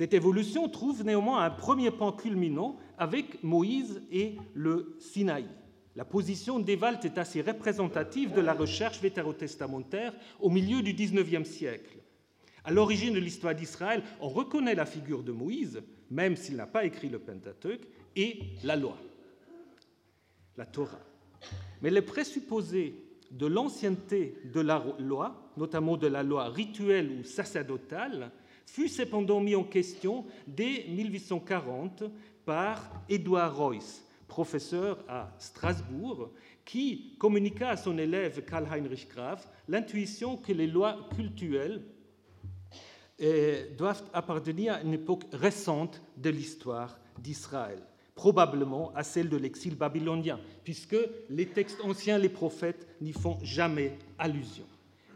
Cette 0.00 0.14
évolution 0.14 0.66
trouve 0.70 1.04
néanmoins 1.04 1.44
un 1.44 1.50
premier 1.50 1.90
pan 1.90 2.10
culminant 2.10 2.78
avec 2.96 3.44
Moïse 3.44 4.00
et 4.10 4.36
le 4.54 4.96
Sinaï. 4.98 5.44
La 5.94 6.06
position 6.06 6.58
d'Ewald 6.58 7.04
est 7.04 7.18
assez 7.18 7.42
représentative 7.42 8.32
de 8.32 8.40
la 8.40 8.54
recherche 8.54 9.02
vétérotestamentaire 9.02 10.14
au 10.40 10.48
milieu 10.48 10.80
du 10.80 10.94
XIXe 10.94 11.46
siècle. 11.46 11.98
À 12.64 12.70
l'origine 12.70 13.12
de 13.12 13.18
l'histoire 13.18 13.54
d'Israël, 13.54 14.02
on 14.22 14.30
reconnaît 14.30 14.74
la 14.74 14.86
figure 14.86 15.22
de 15.22 15.32
Moïse, 15.32 15.82
même 16.10 16.34
s'il 16.34 16.56
n'a 16.56 16.66
pas 16.66 16.86
écrit 16.86 17.10
le 17.10 17.18
Pentateuque, 17.18 17.86
et 18.16 18.40
la 18.64 18.76
loi, 18.76 18.96
la 20.56 20.64
Torah. 20.64 21.04
Mais 21.82 21.90
les 21.90 22.00
présupposés 22.00 22.94
de 23.30 23.44
l'ancienneté 23.44 24.34
de 24.46 24.62
la 24.62 24.82
loi, 24.98 25.52
notamment 25.58 25.98
de 25.98 26.06
la 26.06 26.22
loi 26.22 26.48
rituelle 26.48 27.18
ou 27.20 27.22
sacerdotale, 27.22 28.32
fut 28.70 28.88
cependant 28.88 29.40
mis 29.40 29.56
en 29.56 29.64
question 29.64 30.24
dès 30.46 30.84
1840 30.88 32.04
par 32.44 32.88
Edouard 33.08 33.56
Royce, 33.56 34.04
professeur 34.28 35.04
à 35.08 35.34
Strasbourg, 35.38 36.30
qui 36.64 37.16
communiqua 37.18 37.70
à 37.70 37.76
son 37.76 37.98
élève 37.98 38.44
Karl 38.44 38.68
Heinrich 38.72 39.08
Graf 39.08 39.48
l'intuition 39.68 40.36
que 40.36 40.52
les 40.52 40.68
lois 40.68 41.08
culturelles 41.16 41.82
euh, 43.20 43.66
doivent 43.76 44.04
appartenir 44.12 44.74
à 44.74 44.82
une 44.82 44.94
époque 44.94 45.24
récente 45.32 46.00
de 46.16 46.30
l'histoire 46.30 46.96
d'Israël, 47.18 47.80
probablement 48.14 48.92
à 48.94 49.02
celle 49.02 49.28
de 49.28 49.36
l'exil 49.36 49.74
babylonien, 49.74 50.38
puisque 50.62 50.96
les 51.28 51.46
textes 51.46 51.80
anciens, 51.82 52.18
les 52.18 52.28
prophètes, 52.28 52.86
n'y 53.00 53.12
font 53.12 53.38
jamais 53.42 53.98
allusion. 54.16 54.64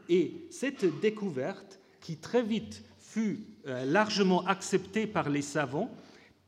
Et 0.09 0.49
cette 0.51 0.85
découverte, 1.01 1.79
qui 2.01 2.17
très 2.17 2.43
vite 2.43 2.85
fut 3.15 3.47
euh, 3.69 3.85
largement 3.85 4.45
acceptée 4.45 5.07
par 5.07 5.31
les 5.31 5.43
savants, 5.43 5.89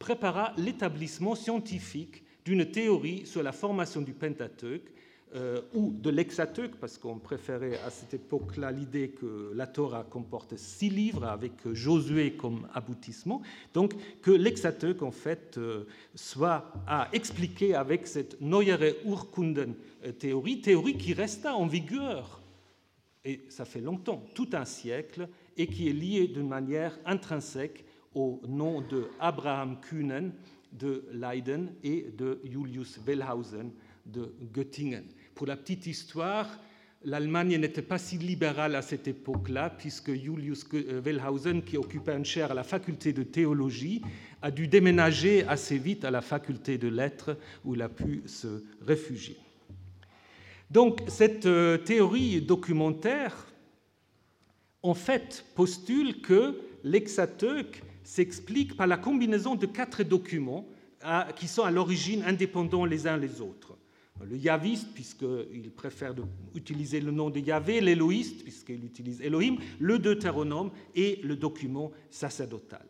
prépara 0.00 0.52
l'établissement 0.58 1.36
scientifique 1.36 2.24
d'une 2.44 2.66
théorie 2.66 3.24
sur 3.24 3.44
la 3.44 3.52
formation 3.52 4.00
du 4.00 4.12
Pentateuque 4.12 4.92
euh, 5.36 5.60
ou 5.74 5.92
de 5.92 6.10
l'Hexateuque, 6.10 6.74
parce 6.80 6.98
qu'on 6.98 7.20
préférait 7.20 7.78
à 7.86 7.90
cette 7.90 8.14
époque-là 8.14 8.72
l'idée 8.72 9.10
que 9.10 9.52
la 9.54 9.68
Torah 9.68 10.02
comporte 10.10 10.56
six 10.56 10.90
livres 10.90 11.24
avec 11.24 11.52
Josué 11.72 12.32
comme 12.32 12.66
aboutissement, 12.74 13.42
donc 13.72 13.94
que 14.20 14.32
l'Hexateuque 14.32 15.02
en 15.02 15.12
fait 15.12 15.58
euh, 15.58 15.84
soit 16.16 16.72
à 16.88 17.08
expliquer 17.12 17.76
avec 17.76 18.08
cette 18.08 18.40
Neuere 18.40 18.96
Urkunden 19.04 19.74
théorie, 20.18 20.62
théorie 20.62 20.98
qui 20.98 21.12
resta 21.12 21.54
en 21.54 21.66
vigueur, 21.66 22.42
et 23.24 23.42
ça 23.50 23.64
fait 23.64 23.80
longtemps, 23.80 24.24
tout 24.34 24.48
un 24.52 24.64
siècle, 24.64 25.28
et 25.56 25.66
qui 25.66 25.88
est 25.88 25.92
liée 25.92 26.28
d'une 26.28 26.48
manière 26.48 26.98
intrinsèque 27.04 27.84
au 28.14 28.40
nom 28.46 28.80
de 28.80 29.08
Abraham 29.20 29.78
Kühnen 29.80 30.32
de 30.72 31.04
Leiden 31.12 31.72
et 31.82 32.06
de 32.16 32.40
Julius 32.44 32.98
Wellhausen 33.06 33.70
de 34.04 34.34
Göttingen. 34.52 35.04
Pour 35.34 35.46
la 35.46 35.56
petite 35.56 35.86
histoire, 35.86 36.48
l'Allemagne 37.04 37.56
n'était 37.56 37.82
pas 37.82 37.98
si 37.98 38.18
libérale 38.18 38.74
à 38.74 38.82
cette 38.82 39.08
époque-là, 39.08 39.70
puisque 39.70 40.12
Julius 40.12 40.64
euh, 40.74 41.00
Wellhausen, 41.00 41.62
qui 41.62 41.76
occupait 41.76 42.12
un 42.12 42.24
chair 42.24 42.50
à 42.50 42.54
la 42.54 42.64
faculté 42.64 43.12
de 43.12 43.22
théologie, 43.22 44.02
a 44.42 44.50
dû 44.50 44.68
déménager 44.68 45.44
assez 45.46 45.78
vite 45.78 46.04
à 46.04 46.10
la 46.10 46.20
faculté 46.20 46.78
de 46.78 46.88
lettres, 46.88 47.36
où 47.64 47.74
il 47.74 47.82
a 47.82 47.88
pu 47.88 48.22
se 48.26 48.64
réfugier. 48.82 49.36
Donc 50.70 51.00
cette 51.06 51.46
euh, 51.46 51.78
théorie 51.78 52.40
documentaire, 52.40 53.46
en 54.86 54.94
fait, 54.94 55.44
postule 55.54 56.20
que 56.20 56.60
l'Hexateuque 56.84 57.82
s'explique 58.04 58.76
par 58.76 58.86
la 58.86 58.96
combinaison 58.96 59.56
de 59.56 59.66
quatre 59.66 60.04
documents 60.04 60.66
qui 61.36 61.48
sont 61.48 61.62
à 61.62 61.70
l'origine 61.70 62.22
indépendants 62.24 62.84
les 62.84 63.06
uns 63.06 63.16
les 63.16 63.40
autres. 63.40 63.76
Le 64.24 64.36
yaviste, 64.36 64.88
puisqu'il 64.94 65.70
préfère 65.72 66.14
utiliser 66.54 67.00
le 67.00 67.10
nom 67.10 67.30
de 67.30 67.40
Yahvé, 67.40 67.80
l'éloïste, 67.80 68.44
puisqu'il 68.44 68.84
utilise 68.84 69.20
Elohim, 69.20 69.56
le 69.78 69.98
deutéronome 69.98 70.70
et 70.94 71.20
le 71.22 71.36
document 71.36 71.90
sacerdotal. 72.08 72.86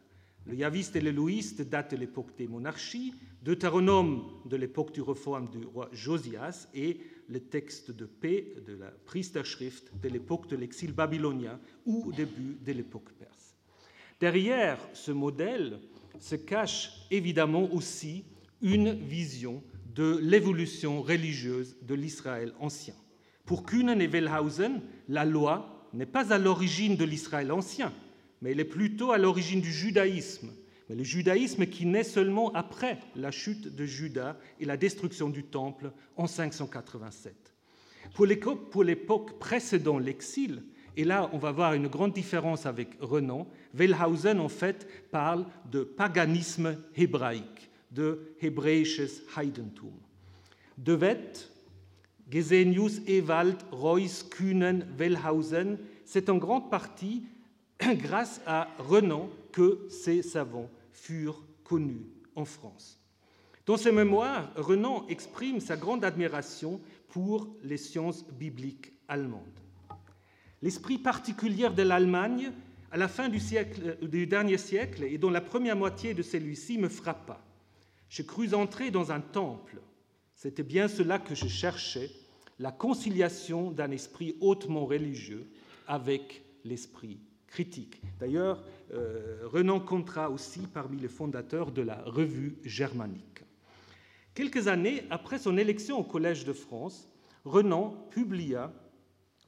Le 0.46 0.54
yaviste 0.54 0.94
et 0.94 1.00
l'éloïste 1.00 1.62
datent 1.62 1.92
de 1.92 1.96
l'époque 1.96 2.36
des 2.38 2.46
monarchies, 2.46 3.14
deutéronome 3.42 4.22
de 4.44 4.56
l'époque 4.56 4.92
du 4.92 5.02
réforme 5.02 5.48
du 5.48 5.64
roi 5.66 5.88
Josias 5.92 6.68
et 6.74 7.00
le 7.28 7.40
texte 7.40 7.90
de 7.90 8.04
paix 8.04 8.54
de 8.66 8.74
la 8.74 8.90
Priesterschrift 9.04 9.90
de 10.02 10.08
l'époque 10.08 10.48
de 10.48 10.56
l'exil 10.56 10.92
babylonien 10.92 11.58
ou 11.84 12.04
au 12.08 12.12
début 12.12 12.56
de 12.64 12.72
l'époque 12.72 13.12
perse. 13.18 13.56
Derrière 14.20 14.78
ce 14.92 15.12
modèle 15.12 15.80
se 16.18 16.36
cache 16.36 17.06
évidemment 17.10 17.70
aussi 17.72 18.24
une 18.62 18.92
vision 18.92 19.62
de 19.94 20.18
l'évolution 20.22 21.02
religieuse 21.02 21.76
de 21.82 21.94
l'Israël 21.94 22.52
ancien. 22.60 22.94
Pour 23.44 23.64
Kühnen 23.64 24.00
et 24.00 24.06
Wellhausen, 24.06 24.82
la 25.08 25.24
loi 25.24 25.88
n'est 25.92 26.06
pas 26.06 26.32
à 26.32 26.38
l'origine 26.38 26.96
de 26.96 27.04
l'Israël 27.04 27.52
ancien, 27.52 27.92
mais 28.40 28.52
elle 28.52 28.60
est 28.60 28.64
plutôt 28.64 29.12
à 29.12 29.18
l'origine 29.18 29.60
du 29.60 29.72
judaïsme. 29.72 30.50
Mais 30.88 30.94
le 30.94 31.04
judaïsme 31.04 31.66
qui 31.66 31.86
naît 31.86 32.04
seulement 32.04 32.52
après 32.52 32.98
la 33.16 33.30
chute 33.30 33.74
de 33.74 33.84
Juda 33.84 34.38
et 34.60 34.64
la 34.64 34.76
destruction 34.76 35.28
du 35.28 35.42
temple 35.42 35.90
en 36.16 36.26
587. 36.26 37.34
Pour 38.14 38.84
l'époque 38.84 39.38
précédant 39.38 39.98
l'exil, 39.98 40.62
et 40.96 41.04
là 41.04 41.28
on 41.32 41.38
va 41.38 41.50
voir 41.50 41.74
une 41.74 41.88
grande 41.88 42.12
différence 42.12 42.66
avec 42.66 42.90
Renan, 43.00 43.48
Wellhausen 43.74 44.38
en 44.38 44.48
fait 44.48 44.86
parle 45.10 45.44
de 45.70 45.82
paganisme 45.82 46.76
hébraïque 46.94 47.70
de 47.90 48.34
hebräisches 48.40 49.22
Heidentum. 49.36 49.92
De 50.78 50.94
Wett, 50.94 51.50
Gesenius, 52.30 53.00
Ewald, 53.06 53.56
Reuss, 53.70 54.22
Kühnen, 54.22 54.86
Wellhausen, 54.96 55.78
c'est 56.04 56.28
en 56.28 56.36
grande 56.36 56.70
partie 56.70 57.24
grâce 57.80 58.40
à 58.46 58.68
Renan 58.78 59.30
que 59.52 59.86
ces 59.88 60.22
savants 60.22 60.70
furent 60.96 61.42
connus 61.64 62.06
en 62.34 62.44
France. 62.44 62.98
Dans 63.66 63.76
ses 63.76 63.92
mémoires, 63.92 64.52
Renan 64.56 65.06
exprime 65.08 65.60
sa 65.60 65.76
grande 65.76 66.04
admiration 66.04 66.80
pour 67.08 67.48
les 67.62 67.76
sciences 67.76 68.24
bibliques 68.32 68.92
allemandes. 69.08 69.42
L'esprit 70.62 70.98
particulier 70.98 71.68
de 71.70 71.82
l'Allemagne 71.82 72.52
à 72.90 72.96
la 72.96 73.08
fin 73.08 73.28
du, 73.28 73.40
du 74.02 74.26
dernier 74.26 74.58
siècle 74.58 75.04
et 75.04 75.18
dans 75.18 75.30
la 75.30 75.40
première 75.40 75.76
moitié 75.76 76.14
de 76.14 76.22
celui-ci 76.22 76.78
me 76.78 76.88
frappa. 76.88 77.44
Je 78.08 78.22
crus 78.22 78.54
entrer 78.54 78.90
dans 78.90 79.10
un 79.10 79.20
temple. 79.20 79.80
C'était 80.34 80.62
bien 80.62 80.86
cela 80.86 81.18
que 81.18 81.34
je 81.34 81.48
cherchais, 81.48 82.10
la 82.58 82.72
conciliation 82.72 83.70
d'un 83.70 83.90
esprit 83.90 84.36
hautement 84.40 84.86
religieux 84.86 85.50
avec 85.88 86.42
l'esprit 86.64 87.18
critique. 87.46 88.02
D'ailleurs, 88.18 88.62
euh, 88.92 89.40
Renan 89.44 89.80
comptera 89.80 90.30
aussi 90.30 90.60
parmi 90.72 90.98
les 90.98 91.08
fondateurs 91.08 91.72
de 91.72 91.82
la 91.82 92.02
revue 92.04 92.56
germanique. 92.64 93.42
Quelques 94.34 94.68
années 94.68 95.04
après 95.10 95.38
son 95.38 95.56
élection 95.56 95.98
au 95.98 96.04
Collège 96.04 96.44
de 96.44 96.52
France, 96.52 97.08
Renan 97.44 97.90
publia 98.10 98.72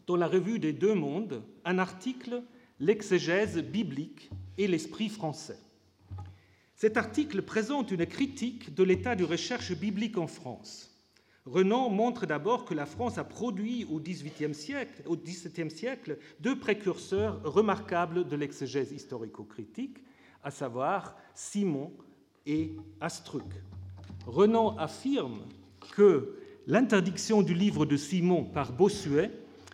dans 0.07 0.17
la 0.17 0.27
revue 0.27 0.59
des 0.59 0.73
Deux 0.73 0.95
Mondes 0.95 1.43
un 1.65 1.79
article 1.79 2.43
L'exégèse 2.81 3.59
biblique 3.59 4.31
et 4.57 4.69
l'esprit 4.69 5.09
français. 5.09 5.59
Cet 6.77 6.97
article 6.97 7.43
présente 7.43 7.91
une 7.91 8.07
critique 8.07 8.73
de 8.73 8.85
l'état 8.85 9.17
de 9.17 9.25
recherche 9.25 9.73
biblique 9.73 10.17
en 10.17 10.29
France. 10.29 10.88
Renan 11.51 11.89
montre 11.89 12.27
d'abord 12.27 12.65
que 12.65 12.75
la 12.75 12.87
France 12.87 13.17
a 13.17 13.25
produit 13.25 13.87
au 13.91 14.01
XVIIIe 14.01 14.55
siècle, 14.55 15.03
au 15.07 15.17
XVIIe 15.17 15.71
siècle 15.71 16.19
deux 16.41 16.59
précurseurs 16.59 17.41
remarquables 17.43 18.29
de 18.29 18.37
l'exégèse 18.37 18.93
historico-critique, 18.93 19.99
à 20.43 20.51
savoir 20.51 21.17
Simon 21.35 21.93
et 22.47 22.77
Astruc. 23.01 23.45
Renan 24.27 24.77
affirme 24.77 25.41
que 25.97 26.37
l'interdiction 26.67 27.43
du 27.43 27.55
livre 27.55 27.87
de 27.87 27.97
Simon 27.97 28.45
par 28.45 28.73
Bossuet 28.73 29.31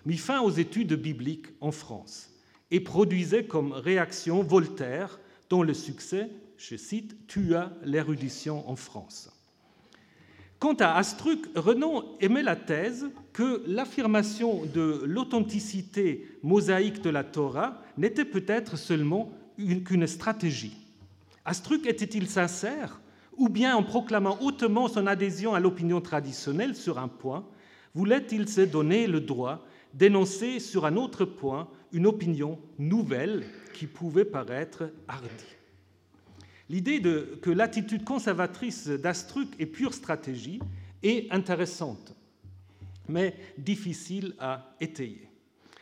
mit 0.06 0.18
fin 0.18 0.40
aux 0.42 0.50
études 0.50 0.94
bibliques 0.94 1.48
en 1.60 1.72
France 1.72 2.30
et 2.70 2.80
produisait 2.80 3.46
comme 3.46 3.72
réaction 3.72 4.42
Voltaire, 4.42 5.18
dont 5.50 5.62
le 5.62 5.74
succès 5.74 6.30
je 6.56 6.76
cite, 6.76 7.26
tua 7.26 7.72
l'érudition 7.82 8.68
en 8.68 8.76
France. 8.76 9.30
Quant 10.64 10.72
à 10.80 10.94
Astruc, 10.94 11.44
Renan 11.56 12.16
émet 12.22 12.42
la 12.42 12.56
thèse 12.56 13.10
que 13.34 13.62
l'affirmation 13.66 14.64
de 14.72 15.02
l'authenticité 15.04 16.26
mosaïque 16.42 17.02
de 17.02 17.10
la 17.10 17.22
Torah 17.22 17.82
n'était 17.98 18.24
peut-être 18.24 18.78
seulement 18.78 19.30
qu'une 19.58 20.06
stratégie. 20.06 20.74
Astruc 21.44 21.86
était-il 21.86 22.28
sincère 22.28 23.02
ou 23.36 23.50
bien 23.50 23.76
en 23.76 23.82
proclamant 23.82 24.38
hautement 24.40 24.88
son 24.88 25.06
adhésion 25.06 25.52
à 25.52 25.60
l'opinion 25.60 26.00
traditionnelle 26.00 26.74
sur 26.74 26.98
un 26.98 27.08
point, 27.08 27.44
voulait-il 27.94 28.48
se 28.48 28.62
donner 28.62 29.06
le 29.06 29.20
droit 29.20 29.66
d'énoncer 29.92 30.60
sur 30.60 30.86
un 30.86 30.96
autre 30.96 31.26
point 31.26 31.68
une 31.92 32.06
opinion 32.06 32.58
nouvelle 32.78 33.44
qui 33.74 33.86
pouvait 33.86 34.24
paraître 34.24 34.84
hardie? 35.08 35.53
L'idée 36.70 37.00
que 37.42 37.50
l'attitude 37.50 38.04
conservatrice 38.04 38.88
d'Astruc 38.88 39.48
est 39.58 39.66
pure 39.66 39.92
stratégie 39.92 40.60
est 41.02 41.30
intéressante, 41.30 42.14
mais 43.08 43.34
difficile 43.58 44.34
à 44.38 44.74
étayer. 44.80 45.28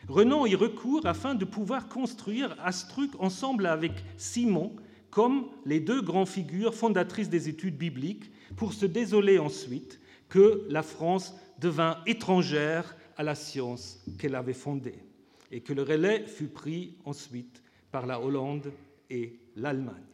Renan 0.09 0.45
y 0.45 0.55
recourt 0.55 1.05
afin 1.05 1.33
de 1.35 1.45
pouvoir 1.45 1.87
construire 1.87 2.57
Astruc 2.61 3.11
ensemble 3.19 3.65
avec 3.65 3.93
Simon 4.17 4.75
comme 5.09 5.47
les 5.65 5.79
deux 5.79 6.01
grandes 6.01 6.27
figures 6.27 6.73
fondatrices 6.73 7.29
des 7.29 7.47
études 7.47 7.77
bibliques 7.77 8.31
pour 8.57 8.73
se 8.73 8.85
désoler 8.85 9.39
ensuite 9.39 10.01
que 10.27 10.65
la 10.69 10.83
France 10.83 11.35
devint 11.59 11.99
étrangère 12.05 12.97
à 13.15 13.23
la 13.23 13.35
science 13.35 14.03
qu'elle 14.17 14.35
avait 14.35 14.53
fondée 14.53 14.97
et 15.51 15.61
que 15.61 15.71
le 15.71 15.83
relais 15.83 16.25
fut 16.25 16.47
pris 16.47 16.95
ensuite 17.05 17.61
par 17.91 18.05
la 18.07 18.19
Hollande 18.19 18.73
et 19.09 19.39
l'Allemagne. 19.55 20.12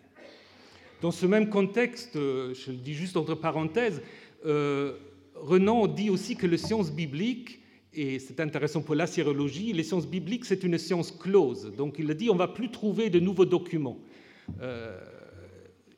Dans 1.01 1.11
ce 1.11 1.25
même 1.25 1.49
contexte, 1.49 2.17
euh, 2.17 2.53
je 2.53 2.71
le 2.71 2.77
dis 2.77 2.93
juste 2.93 3.15
entre 3.15 3.33
parenthèses, 3.33 4.01
euh, 4.45 4.97
Renan 5.35 5.87
dit 5.87 6.09
aussi 6.09 6.35
que 6.35 6.45
les 6.45 6.57
sciences 6.57 6.91
bibliques, 6.91 7.61
et 7.93 8.19
c'est 8.19 8.41
intéressant 8.41 8.81
pour 8.81 8.95
la 8.95 9.07
sérologie, 9.07 9.71
les 9.71 9.83
sciences 9.83 10.07
bibliques, 10.07 10.43
c'est 10.43 10.63
une 10.63 10.77
science 10.77 11.11
close. 11.11 11.71
Donc 11.77 11.95
il 11.99 12.11
a 12.11 12.13
dit 12.13 12.29
on 12.29 12.33
ne 12.33 12.39
va 12.39 12.49
plus 12.49 12.69
trouver 12.69 13.09
de 13.09 13.19
nouveaux 13.19 13.45
documents. 13.45 13.97
Euh, 14.61 14.99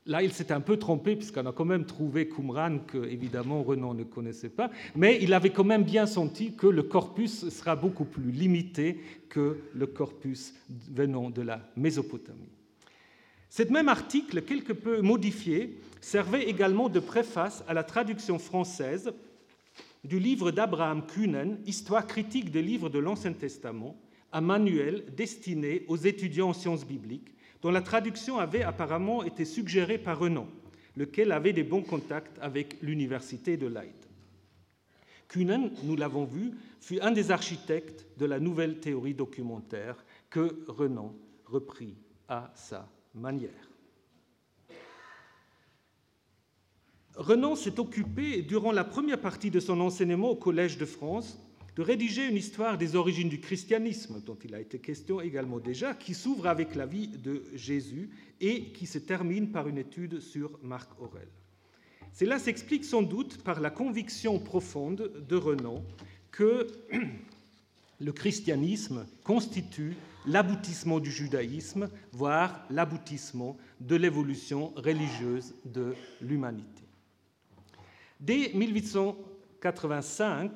là, 0.06 0.22
il 0.22 0.32
s'est 0.32 0.52
un 0.52 0.62
peu 0.62 0.78
trompé, 0.78 1.16
puisqu'on 1.16 1.48
a 1.48 1.52
quand 1.52 1.66
même 1.66 1.86
trouvé 1.86 2.30
Qumran, 2.30 2.80
que 2.86 3.04
évidemment 3.04 3.64
Renan 3.64 3.96
ne 3.96 4.04
connaissait 4.04 4.50
pas, 4.50 4.70
mais 4.96 5.18
il 5.20 5.34
avait 5.34 5.50
quand 5.50 5.64
même 5.64 5.84
bien 5.84 6.06
senti 6.06 6.56
que 6.56 6.68
le 6.68 6.84
corpus 6.84 7.50
sera 7.50 7.76
beaucoup 7.76 8.06
plus 8.06 8.32
limité 8.32 9.00
que 9.30 9.58
le 9.74 9.88
corpus 9.88 10.54
venant 10.70 11.32
de 11.32 11.42
la 11.42 11.68
Mésopotamie. 11.76 12.61
Cet 13.52 13.70
même 13.70 13.90
article, 13.90 14.44
quelque 14.44 14.72
peu 14.72 15.02
modifié, 15.02 15.78
servait 16.00 16.50
également 16.50 16.88
de 16.88 17.02
préface 17.02 17.66
à 17.68 17.74
la 17.74 17.84
traduction 17.84 18.40
française 18.40 19.12
du 20.06 20.20
livre 20.20 20.52
d'Abraham 20.52 21.06
Kuhnen, 21.06 21.60
Histoire 21.66 22.08
critique 22.08 22.50
des 22.50 22.62
livres 22.62 22.88
de 22.88 22.98
l'Ancien 22.98 23.34
Testament, 23.34 24.00
un 24.32 24.40
manuel 24.40 25.04
destiné 25.18 25.84
aux 25.90 25.98
étudiants 25.98 26.52
en 26.52 26.54
sciences 26.54 26.86
bibliques, 26.88 27.36
dont 27.62 27.72
la 27.72 27.82
traduction 27.82 28.40
avait 28.40 28.64
apparemment 28.64 29.22
été 29.22 29.44
suggérée 29.44 29.98
par 29.98 30.20
Renan, 30.20 30.48
lequel 30.96 31.34
avait 31.34 31.52
des 31.52 31.64
bons 31.64 31.84
contacts 31.84 32.40
avec 32.40 32.82
l'université 32.82 33.58
de 33.58 33.68
Leyde. 33.68 33.92
Kuhnen, 35.28 35.72
nous 35.84 35.98
l'avons 35.98 36.24
vu, 36.24 36.52
fut 36.80 37.02
un 37.02 37.12
des 37.12 37.32
architectes 37.32 38.08
de 38.18 38.26
la 38.26 38.40
nouvelle 38.40 38.80
théorie 38.80 39.14
documentaire 39.14 40.06
que 40.30 40.64
Renan 40.70 41.14
reprit 41.44 41.98
à 42.30 42.54
sa 42.56 42.88
manière. 43.14 43.70
Renan 47.16 47.56
s'est 47.56 47.80
occupé, 47.80 48.42
durant 48.42 48.72
la 48.72 48.84
première 48.84 49.20
partie 49.20 49.52
de 49.52 49.60
son 49.60 49.80
enseignement 49.82 50.30
au 50.30 50.36
Collège 50.36 50.78
de 50.78 50.86
France, 50.86 51.38
de 51.76 51.82
rédiger 51.82 52.28
une 52.28 52.38
histoire 52.38 52.78
des 52.78 52.96
origines 52.96 53.30
du 53.30 53.40
christianisme, 53.40 54.22
dont 54.26 54.38
il 54.44 54.56
a 54.56 54.60
été 54.60 54.80
question 54.80 55.22
également 55.22 55.60
déjà, 55.60 55.94
qui 55.94 56.14
s'ouvre 56.14 56.48
avec 56.48 56.76
la 56.76 56.86
vie 56.86 57.08
de 57.08 57.44
Jésus 57.54 58.10
et 58.40 58.72
qui 58.72 58.86
se 58.86 58.98
termine 58.98 59.52
par 59.52 59.68
une 59.68 59.78
étude 59.78 60.20
sur 60.20 60.60
Marc 60.64 60.90
Aurèle. 61.00 61.30
Cela 62.14 62.40
s'explique 62.40 62.84
sans 62.84 63.04
doute 63.04 63.42
par 63.44 63.62
la 63.62 63.70
conviction 63.70 64.38
profonde 64.40 65.12
de 65.28 65.36
Renan 65.36 65.84
que 66.32 66.68
le 68.00 68.12
christianisme 68.12 69.06
constitue 69.24 69.96
l'aboutissement 70.26 71.00
du 71.00 71.12
judaïsme, 71.12 71.90
voire 72.12 72.66
l'aboutissement 72.70 73.58
de 73.80 73.96
l'évolution 73.96 74.74
religieuse 74.76 75.56
de 75.66 75.96
l'humanité. 76.22 76.84
Dès 78.20 78.52
1885, 78.54 80.52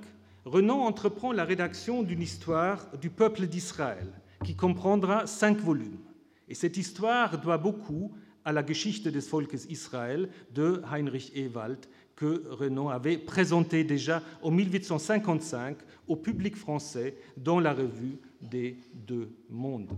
Renan 0.45 0.81
entreprend 0.81 1.31
la 1.31 1.45
rédaction 1.45 2.03
d'une 2.03 2.21
histoire 2.21 2.85
du 3.01 3.09
peuple 3.09 3.47
d'Israël, 3.47 4.07
qui 4.43 4.55
comprendra 4.55 5.25
cinq 5.25 5.57
volumes. 5.57 5.97
Et 6.47 6.53
cette 6.53 6.77
histoire 6.77 7.41
doit 7.41 7.57
beaucoup 7.57 8.11
à 8.43 8.51
la 8.53 8.63
Geschichte 8.63 9.07
des 9.07 9.19
Volkes 9.21 9.65
Israël 9.69 10.29
de 10.53 10.83
Heinrich 10.91 11.31
Ewald, 11.35 11.87
que 12.15 12.43
Renan 12.49 12.89
avait 12.89 13.17
présenté 13.17 13.83
déjà 13.83 14.21
en 14.41 14.51
1855 14.51 15.77
au 16.07 16.15
public 16.15 16.55
français 16.55 17.17
dans 17.35 17.59
la 17.59 17.73
revue 17.73 18.19
des 18.49 18.77
deux 18.93 19.29
mondes. 19.49 19.89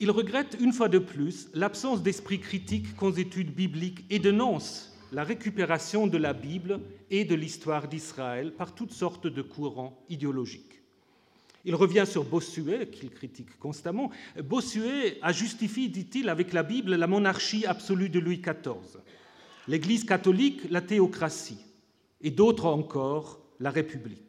Il 0.00 0.10
regrette 0.10 0.56
une 0.60 0.72
fois 0.72 0.88
de 0.88 0.98
plus 0.98 1.48
l'absence 1.54 2.02
d'esprit 2.02 2.38
critique 2.38 2.94
qu'aux 2.94 3.12
études 3.12 3.52
bibliques 3.52 4.04
et 4.10 4.20
dénonce 4.20 4.96
la 5.10 5.24
récupération 5.24 6.06
de 6.06 6.18
la 6.18 6.32
Bible 6.32 6.80
et 7.10 7.24
de 7.24 7.34
l'histoire 7.34 7.88
d'Israël 7.88 8.52
par 8.52 8.74
toutes 8.74 8.92
sortes 8.92 9.26
de 9.26 9.42
courants 9.42 9.98
idéologiques. 10.08 10.82
Il 11.64 11.74
revient 11.74 12.04
sur 12.06 12.24
Bossuet, 12.24 12.88
qu'il 12.88 13.10
critique 13.10 13.58
constamment. 13.58 14.10
Bossuet 14.42 15.18
a 15.20 15.32
justifié, 15.32 15.88
dit-il, 15.88 16.28
avec 16.28 16.52
la 16.52 16.62
Bible 16.62 16.94
la 16.94 17.06
monarchie 17.06 17.66
absolue 17.66 18.08
de 18.08 18.20
Louis 18.20 18.38
XIV, 18.38 19.00
l'Église 19.66 20.04
catholique 20.04 20.70
la 20.70 20.80
théocratie, 20.80 21.64
et 22.20 22.30
d'autres 22.30 22.66
encore 22.66 23.40
la 23.58 23.70
République. 23.70 24.27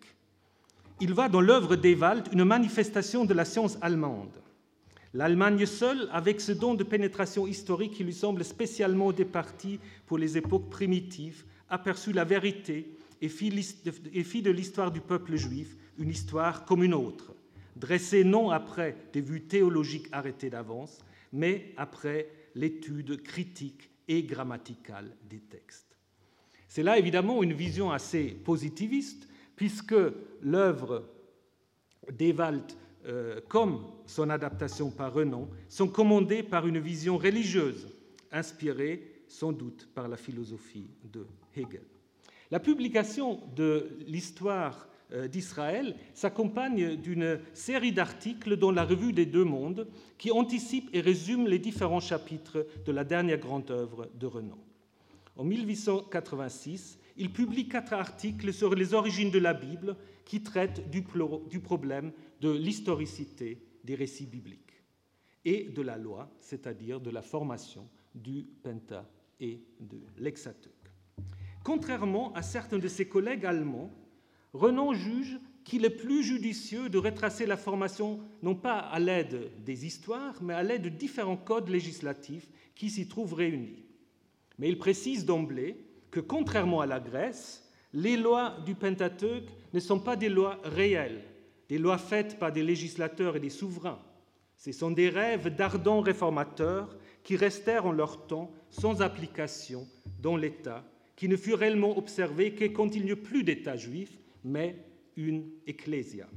Il 1.01 1.13
voit 1.13 1.29
dans 1.29 1.39
l'œuvre 1.39 1.77
d'Ewald 1.77 2.27
une 2.33 2.43
manifestation 2.43 3.23
de 3.23 3.33
la 3.33 3.45
science 3.45 3.77
allemande. 3.81 4.41
L'Allemagne 5.13 5.65
seule, 5.65 6.09
avec 6.11 6.41
ce 6.41 6.51
don 6.51 6.75
de 6.75 6.83
pénétration 6.83 7.47
historique 7.47 7.93
qui 7.93 8.03
lui 8.03 8.13
semble 8.13 8.43
spécialement 8.43 9.13
départi 9.13 9.79
pour 10.05 10.17
les 10.17 10.37
époques 10.37 10.69
primitives, 10.69 11.45
aperçut 11.69 12.11
la 12.11 12.25
vérité 12.25 12.97
et 13.21 13.29
fit 13.29 14.41
de 14.41 14.51
l'histoire 14.51 14.91
du 14.91 14.99
peuple 14.99 15.37
juif 15.37 15.77
une 15.97 16.09
histoire 16.09 16.65
comme 16.65 16.83
une 16.83 16.93
autre, 16.93 17.33
dressée 17.77 18.25
non 18.25 18.49
après 18.49 18.95
des 19.13 19.21
vues 19.21 19.43
théologiques 19.43 20.07
arrêtées 20.11 20.49
d'avance, 20.49 20.99
mais 21.31 21.73
après 21.77 22.29
l'étude 22.55 23.21
critique 23.23 23.89
et 24.07 24.23
grammaticale 24.23 25.15
des 25.29 25.39
textes. 25.39 25.95
C'est 26.67 26.83
là 26.83 26.99
évidemment 26.99 27.41
une 27.41 27.53
vision 27.53 27.89
assez 27.89 28.25
positiviste, 28.25 29.28
puisque 29.59 29.95
l'œuvre 30.41 31.03
d'Ewald 32.13 32.63
euh, 33.05 33.41
comme 33.49 33.83
son 34.05 34.29
adaptation 34.29 34.89
par 34.89 35.13
Renan, 35.13 35.49
sont 35.67 35.89
commandées 35.89 36.43
par 36.43 36.65
une 36.65 36.79
vision 36.79 37.17
religieuse, 37.17 37.89
inspirée 38.31 39.23
sans 39.27 39.51
doute 39.51 39.89
par 39.93 40.07
la 40.07 40.15
philosophie 40.15 40.89
de 41.03 41.27
Hegel. 41.57 41.83
La 42.51 42.61
publication 42.61 43.41
de 43.53 43.97
l'histoire 44.07 44.87
euh, 45.11 45.27
d'Israël 45.27 45.97
s'accompagne 46.13 46.95
d'une 46.95 47.41
série 47.53 47.91
d'articles 47.91 48.55
dans 48.55 48.71
la 48.71 48.85
revue 48.85 49.11
des 49.11 49.25
deux 49.25 49.43
mondes 49.43 49.89
qui 50.17 50.31
anticipent 50.31 50.89
et 50.93 51.01
résument 51.01 51.47
les 51.47 51.59
différents 51.59 51.99
chapitres 51.99 52.65
de 52.85 52.91
la 52.93 53.03
dernière 53.03 53.39
grande 53.39 53.69
œuvre 53.71 54.07
de 54.17 54.25
Renan. 54.25 54.57
En 55.35 55.43
1886, 55.43 56.98
il 57.19 57.31
publie 57.33 57.67
quatre 57.67 57.93
articles 57.93 58.53
sur 58.53 58.73
les 58.73 58.93
origines 58.93 59.29
de 59.29 59.39
la 59.39 59.53
Bible 59.53 59.97
qui 60.23 60.41
traitent 60.41 60.89
du, 60.89 61.03
problème 61.03 62.13
de 62.39 62.49
l'historicité 62.49 63.61
des 63.83 63.95
récits 63.95 64.25
bibliques 64.25 64.81
et 65.43 65.65
de 65.65 65.81
la 65.81 65.97
loi, 65.97 66.31
c'est-à-dire 66.39 67.01
de 67.01 67.09
la 67.09 67.21
formation 67.21 67.89
du 68.15 68.45
Penta 68.63 69.05
et 69.39 69.61
de 69.81 69.99
l'Hexateuch. 70.17 70.71
Contrairement 71.63 72.33
à 72.33 72.41
certains 72.41 72.79
de 72.79 72.87
ses 72.87 73.07
collègues 73.07 73.45
allemands, 73.45 73.91
Renan 74.53 74.93
juge 74.93 75.39
qu'il 75.65 75.83
est 75.83 75.89
plus 75.89 76.23
judicieux 76.23 76.89
de 76.89 76.97
retracer 76.97 77.45
la 77.45 77.57
formation 77.57 78.21
non 78.41 78.55
pas 78.55 78.79
à 78.79 78.97
l'aide 78.97 79.51
des 79.65 79.85
histoires, 79.85 80.41
mais 80.41 80.53
à 80.53 80.63
l'aide 80.63 80.83
de 80.83 80.89
différents 80.89 81.37
codes 81.37 81.69
législatifs 81.69 82.49
qui 82.75 82.89
s'y 82.89 83.09
trouvent 83.09 83.33
réunis. 83.33 83.83
Mais 84.57 84.69
il 84.69 84.77
précise 84.77 85.25
d'emblée 85.25 85.88
que, 86.11 86.19
contrairement 86.19 86.81
à 86.81 86.85
la 86.85 86.99
Grèce, 86.99 87.69
les 87.93 88.17
lois 88.17 88.57
du 88.65 88.75
Pentateuque 88.75 89.49
ne 89.73 89.79
sont 89.79 89.99
pas 89.99 90.15
des 90.15 90.29
lois 90.29 90.59
réelles, 90.63 91.23
des 91.67 91.77
lois 91.77 91.97
faites 91.97 92.37
par 92.39 92.51
des 92.51 92.63
législateurs 92.63 93.35
et 93.35 93.39
des 93.39 93.49
souverains. 93.49 93.99
Ce 94.55 94.71
sont 94.71 94.91
des 94.91 95.09
rêves 95.09 95.55
d'ardents 95.55 96.01
réformateurs 96.01 96.97
qui 97.23 97.35
restèrent 97.35 97.85
en 97.85 97.91
leur 97.91 98.27
temps 98.27 98.51
sans 98.69 99.01
application 99.01 99.87
dans 100.21 100.35
l'État, 100.35 100.83
qui 101.15 101.27
ne 101.27 101.37
fut 101.37 101.53
réellement 101.53 101.97
observé 101.97 102.53
que 102.53 102.65
quand 102.65 102.95
il 102.95 103.05
n'y 103.05 103.11
eut 103.11 103.15
plus 103.15 103.43
d'État 103.43 103.77
juif, 103.77 104.17
mais 104.43 104.85
une 105.15 105.49
ecclésia. 105.67 106.27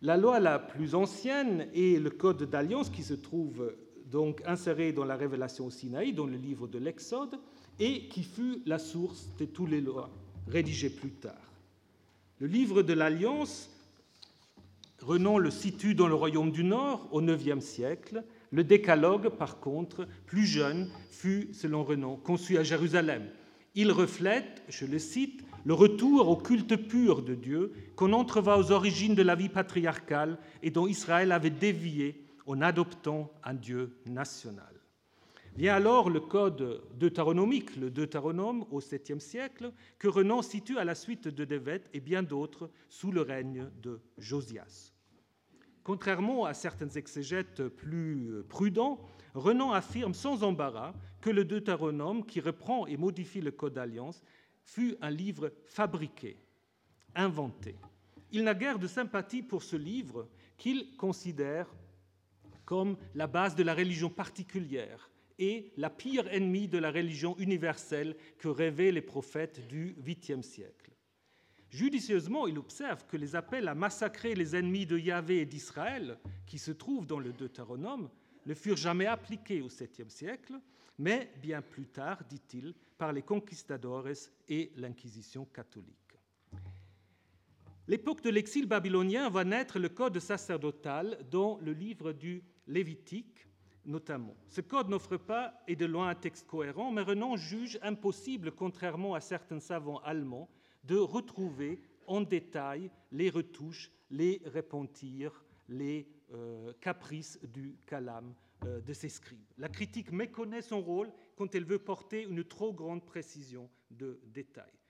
La 0.00 0.16
loi 0.16 0.40
la 0.40 0.58
plus 0.58 0.94
ancienne 0.94 1.68
est 1.74 2.02
le 2.02 2.10
Code 2.10 2.42
d'alliance 2.50 2.90
qui 2.90 3.02
se 3.02 3.14
trouve 3.14 3.72
donc 4.06 4.42
inséré 4.44 4.92
dans 4.92 5.04
la 5.04 5.16
révélation 5.16 5.66
au 5.66 5.70
Sinaï, 5.70 6.12
dans 6.12 6.26
le 6.26 6.36
livre 6.36 6.66
de 6.66 6.78
l'Exode, 6.78 7.38
et 7.78 8.08
qui 8.08 8.22
fut 8.22 8.62
la 8.66 8.78
source 8.78 9.28
de 9.38 9.44
toutes 9.44 9.70
les 9.70 9.80
lois 9.80 10.10
rédigées 10.48 10.90
plus 10.90 11.10
tard. 11.10 11.52
Le 12.38 12.46
livre 12.46 12.82
de 12.82 12.92
l'Alliance 12.92 13.70
Renan 15.02 15.38
le 15.38 15.50
situe 15.50 15.94
dans 15.94 16.06
le 16.06 16.14
royaume 16.14 16.52
du 16.52 16.62
Nord 16.62 17.08
au 17.10 17.20
IXe 17.20 17.64
siècle. 17.64 18.24
Le 18.52 18.62
décalogue, 18.62 19.30
par 19.30 19.58
contre, 19.58 20.06
plus 20.26 20.46
jeune, 20.46 20.90
fut, 21.10 21.48
selon 21.52 21.82
Renan, 21.82 22.16
conçu 22.16 22.56
à 22.56 22.62
Jérusalem. 22.62 23.28
Il 23.74 23.90
reflète, 23.90 24.62
je 24.68 24.86
le 24.86 24.98
cite, 24.98 25.44
le 25.64 25.74
retour 25.74 26.28
au 26.28 26.36
culte 26.36 26.76
pur 26.76 27.22
de 27.22 27.34
Dieu 27.34 27.72
qu'on 27.96 28.12
entrevoit 28.12 28.58
aux 28.58 28.70
origines 28.70 29.14
de 29.14 29.22
la 29.22 29.34
vie 29.34 29.48
patriarcale 29.48 30.38
et 30.62 30.70
dont 30.70 30.86
Israël 30.86 31.32
avait 31.32 31.50
dévié 31.50 32.24
en 32.46 32.60
adoptant 32.60 33.32
un 33.44 33.54
Dieu 33.54 33.96
national. 34.06 34.81
Vient 35.54 35.74
alors 35.74 36.08
le 36.08 36.20
code 36.20 36.82
deutéronomique, 36.94 37.76
le 37.76 37.90
Deutéronome 37.90 38.64
au 38.70 38.80
7e 38.80 39.20
siècle, 39.20 39.70
que 39.98 40.08
Renan 40.08 40.40
situe 40.40 40.78
à 40.78 40.84
la 40.84 40.94
suite 40.94 41.28
de 41.28 41.44
Devet 41.44 41.84
et 41.92 42.00
bien 42.00 42.22
d'autres 42.22 42.70
sous 42.88 43.12
le 43.12 43.20
règne 43.20 43.68
de 43.82 44.00
Josias. 44.16 44.92
Contrairement 45.84 46.46
à 46.46 46.54
certains 46.54 46.88
exégètes 46.88 47.68
plus 47.68 48.42
prudents, 48.48 48.98
Renan 49.34 49.72
affirme 49.72 50.14
sans 50.14 50.42
embarras 50.42 50.94
que 51.20 51.28
le 51.28 51.44
Deutéronome, 51.44 52.24
qui 52.24 52.40
reprend 52.40 52.86
et 52.86 52.96
modifie 52.96 53.42
le 53.42 53.50
Code 53.50 53.74
d'alliance, 53.74 54.22
fut 54.64 54.96
un 55.02 55.10
livre 55.10 55.52
fabriqué, 55.66 56.38
inventé. 57.14 57.76
Il 58.30 58.44
n'a 58.44 58.54
guère 58.54 58.78
de 58.78 58.86
sympathie 58.86 59.42
pour 59.42 59.62
ce 59.62 59.76
livre 59.76 60.28
qu'il 60.56 60.96
considère 60.96 61.66
comme 62.64 62.96
la 63.14 63.26
base 63.26 63.54
de 63.54 63.62
la 63.62 63.74
religion 63.74 64.08
particulière 64.08 65.10
et 65.42 65.72
la 65.76 65.90
pire 65.90 66.28
ennemie 66.28 66.68
de 66.68 66.78
la 66.78 66.92
religion 66.92 67.36
universelle 67.36 68.16
que 68.38 68.46
rêvaient 68.46 68.92
les 68.92 69.02
prophètes 69.02 69.66
du 69.66 69.96
8e 70.06 70.40
siècle. 70.40 70.92
Judicieusement, 71.68 72.46
il 72.46 72.58
observe 72.58 73.04
que 73.06 73.16
les 73.16 73.34
appels 73.34 73.66
à 73.66 73.74
massacrer 73.74 74.36
les 74.36 74.54
ennemis 74.54 74.86
de 74.86 74.96
Yahvé 74.96 75.40
et 75.40 75.46
d'Israël, 75.46 76.16
qui 76.46 76.58
se 76.58 76.70
trouvent 76.70 77.08
dans 77.08 77.18
le 77.18 77.32
Deutéronome, 77.32 78.08
ne 78.46 78.54
furent 78.54 78.76
jamais 78.76 79.06
appliqués 79.06 79.62
au 79.62 79.68
7e 79.68 80.10
siècle, 80.10 80.54
mais 80.98 81.32
bien 81.42 81.60
plus 81.60 81.88
tard, 81.88 82.22
dit-il, 82.28 82.72
par 82.96 83.12
les 83.12 83.22
conquistadores 83.22 84.10
et 84.48 84.70
l'Inquisition 84.76 85.44
catholique. 85.46 85.96
L'époque 87.88 88.22
de 88.22 88.30
l'exil 88.30 88.66
babylonien 88.66 89.28
va 89.28 89.42
naître 89.42 89.80
le 89.80 89.88
code 89.88 90.20
sacerdotal 90.20 91.18
dans 91.32 91.58
le 91.58 91.72
livre 91.72 92.12
du 92.12 92.44
Lévitique, 92.68 93.48
notamment. 93.84 94.36
Ce 94.48 94.60
code 94.60 94.88
n'offre 94.88 95.16
pas, 95.16 95.54
et 95.66 95.76
de 95.76 95.86
loin, 95.86 96.08
un 96.08 96.14
texte 96.14 96.46
cohérent, 96.46 96.92
mais 96.92 97.02
Renan 97.02 97.36
juge 97.36 97.78
impossible, 97.82 98.52
contrairement 98.52 99.14
à 99.14 99.20
certains 99.20 99.60
savants 99.60 100.00
allemands, 100.00 100.48
de 100.84 100.96
retrouver 100.96 101.80
en 102.06 102.20
détail 102.20 102.90
les 103.10 103.30
retouches, 103.30 103.90
les 104.10 104.42
repentirs, 104.46 105.44
les 105.68 106.08
euh, 106.34 106.72
caprices 106.80 107.38
du 107.42 107.76
calame 107.86 108.34
euh, 108.64 108.80
de 108.80 108.92
ses 108.92 109.08
scribes. 109.08 109.40
La 109.58 109.68
critique 109.68 110.12
méconnaît 110.12 110.62
son 110.62 110.80
rôle 110.80 111.12
quand 111.36 111.54
elle 111.54 111.64
veut 111.64 111.78
porter 111.78 112.22
une 112.22 112.44
trop 112.44 112.72
grande 112.72 113.04
précision 113.04 113.68
de 113.90 114.20
détails. 114.26 114.81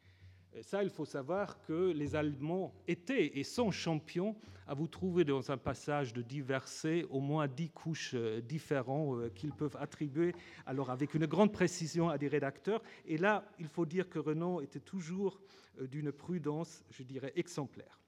Ça, 0.60 0.82
il 0.82 0.90
faut 0.90 1.04
savoir 1.04 1.60
que 1.62 1.92
les 1.92 2.14
Allemands 2.14 2.74
étaient 2.86 3.38
et 3.38 3.42
sont 3.42 3.70
champions 3.70 4.36
à 4.66 4.74
vous 4.74 4.86
trouver 4.86 5.24
dans 5.24 5.50
un 5.50 5.56
passage 5.56 6.12
de 6.12 6.22
dix 6.22 6.42
versets 6.42 7.04
au 7.10 7.20
moins 7.20 7.48
dix 7.48 7.70
couches 7.70 8.12
euh, 8.14 8.40
différents 8.40 9.16
euh, 9.16 9.28
qu'ils 9.30 9.52
peuvent 9.52 9.76
attribuer, 9.80 10.34
alors 10.66 10.90
avec 10.90 11.14
une 11.14 11.26
grande 11.26 11.52
précision 11.52 12.08
à 12.08 12.18
des 12.18 12.28
rédacteurs. 12.28 12.82
Et 13.06 13.18
là, 13.18 13.44
il 13.58 13.66
faut 13.66 13.86
dire 13.86 14.08
que 14.08 14.18
Renan 14.18 14.60
était 14.60 14.80
toujours 14.80 15.40
d'une 15.80 16.12
prudence, 16.12 16.84
je 16.90 17.02
dirais, 17.02 17.32
exemplaire. 17.34 17.98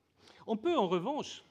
On 0.46 0.56
peut 0.56 0.76
en 0.76 0.86
revanche 0.86 1.44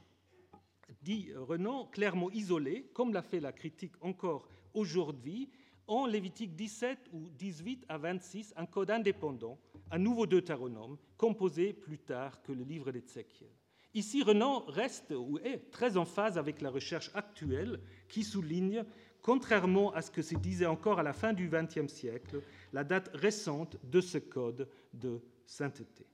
dit 1.02 1.32
Renan, 1.36 1.86
clairement 1.88 2.32
isolé, 2.32 2.89
comme 2.94 3.14
l'a 3.14 3.22
fait 3.22 3.39
la 3.39 3.52
critique 3.52 3.94
encore 4.02 4.48
aujourd'hui, 4.74 5.50
en 5.88 6.05
Lévitique 6.05 6.55
17 6.55 7.09
ou 7.13 7.29
18 7.38 7.86
à 7.89 7.97
26, 7.97 8.53
un 8.55 8.65
code 8.65 8.91
indépendant, 8.91 9.59
un 9.91 9.97
nouveau 9.97 10.25
Deutéronome, 10.25 10.97
composé 11.17 11.73
plus 11.73 11.99
tard 11.99 12.41
que 12.41 12.51
le 12.51 12.63
livre 12.63 12.91
d'Ézéchiel. 12.91 13.49
Ici, 13.93 14.23
Renan 14.23 14.65
reste 14.67 15.11
ou 15.11 15.38
est 15.43 15.69
très 15.71 15.97
en 15.97 16.05
phase 16.05 16.38
avec 16.38 16.61
la 16.61 16.71
recherche 16.71 17.11
actuelle 17.13 17.79
qui 18.07 18.23
souligne, 18.23 18.84
contrairement 19.21 19.93
à 19.93 20.01
ce 20.01 20.09
que 20.09 20.23
se 20.23 20.36
disait 20.36 20.65
encore 20.65 20.99
à 20.99 21.03
la 21.03 21.13
fin 21.13 21.31
du 21.31 21.47
XXe 21.47 21.91
siècle, 21.91 22.41
la 22.71 22.84
date 22.84 23.11
récente 23.13 23.77
de 23.84 24.01
ce 24.01 24.17
code 24.17 24.67
de 24.93 25.21
sainteté. 25.45 26.07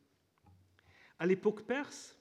À 1.20 1.26
l'époque 1.26 1.64
perse, 1.64 2.18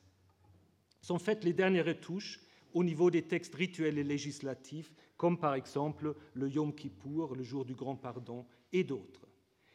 sont 1.01 1.19
faites 1.19 1.45
les 1.45 1.53
dernières 1.53 1.87
retouches 1.87 2.41
au 2.73 2.85
niveau 2.85 3.11
des 3.11 3.23
textes 3.23 3.55
rituels 3.55 3.99
et 3.99 4.05
législatifs, 4.05 4.93
comme 5.19 5.39
par 5.39 5.55
exemple 5.55 6.15
le 6.33 6.49
Yom 6.49 6.75
Kippour, 6.75 7.35
le 7.35 7.43
jour 7.43 7.67
du 7.67 7.75
grand 7.75 7.97
pardon, 7.97 8.47
et 8.73 8.85
d'autres. 8.85 9.27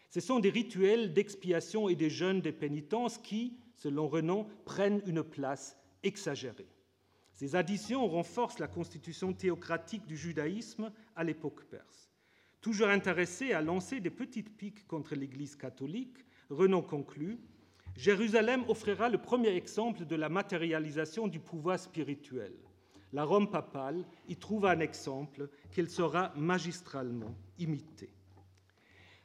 Ce 0.09 0.19
sont 0.19 0.39
des 0.39 0.49
rituels 0.49 1.13
d'expiation 1.13 1.89
et 1.89 1.95
des 1.95 2.09
jeûnes 2.09 2.41
de 2.41 2.51
pénitence 2.51 3.17
qui, 3.17 3.57
selon 3.75 4.07
Renan, 4.07 4.47
prennent 4.65 5.01
une 5.05 5.23
place 5.23 5.77
exagérée. 6.01 6.69
Ces 7.33 7.55
additions 7.55 8.07
renforcent 8.07 8.59
la 8.59 8.67
constitution 8.67 9.33
théocratique 9.33 10.05
du 10.05 10.15
judaïsme 10.15 10.91
à 11.15 11.23
l'époque 11.23 11.65
perse. 11.65 12.09
Toujours 12.61 12.87
intéressé 12.87 13.51
à 13.53 13.61
lancer 13.61 13.99
des 13.99 14.11
petites 14.11 14.55
piques 14.55 14.87
contre 14.87 15.15
l'Église 15.15 15.55
catholique, 15.55 16.23
Renan 16.49 16.81
conclut 16.81 17.39
Jérusalem 17.95 18.63
offrira 18.69 19.09
le 19.09 19.19
premier 19.19 19.49
exemple 19.49 20.05
de 20.05 20.15
la 20.15 20.29
matérialisation 20.29 21.27
du 21.27 21.39
pouvoir 21.39 21.79
spirituel 21.79 22.53
la 23.13 23.23
Rome 23.23 23.49
papale 23.49 24.03
y 24.27 24.35
trouve 24.35 24.65
un 24.65 24.79
exemple 24.79 25.49
qu'elle 25.71 25.89
saura 25.89 26.33
magistralement 26.35 27.35
imiter. 27.59 28.09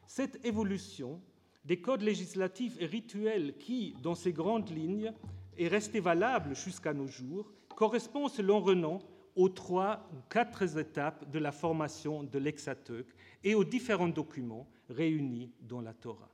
Cette 0.06 0.44
évolution 0.44 1.20
des 1.64 1.80
codes 1.80 2.02
législatifs 2.02 2.76
et 2.80 2.86
rituels 2.86 3.56
qui, 3.58 3.94
dans 4.02 4.14
ces 4.14 4.32
grandes 4.32 4.70
lignes, 4.70 5.12
est 5.56 5.68
restée 5.68 6.00
valable 6.00 6.54
jusqu'à 6.54 6.92
nos 6.94 7.06
jours, 7.06 7.50
correspond, 7.74 8.28
selon 8.28 8.60
Renan, 8.60 9.00
aux 9.34 9.48
trois 9.48 10.08
ou 10.12 10.16
quatre 10.28 10.78
étapes 10.78 11.30
de 11.30 11.38
la 11.38 11.52
formation 11.52 12.24
de 12.24 12.38
l'exateuch 12.38 13.06
et 13.44 13.54
aux 13.54 13.64
différents 13.64 14.08
documents 14.08 14.68
réunis 14.88 15.52
dans 15.60 15.80
la 15.80 15.94
Torah. 15.94 16.30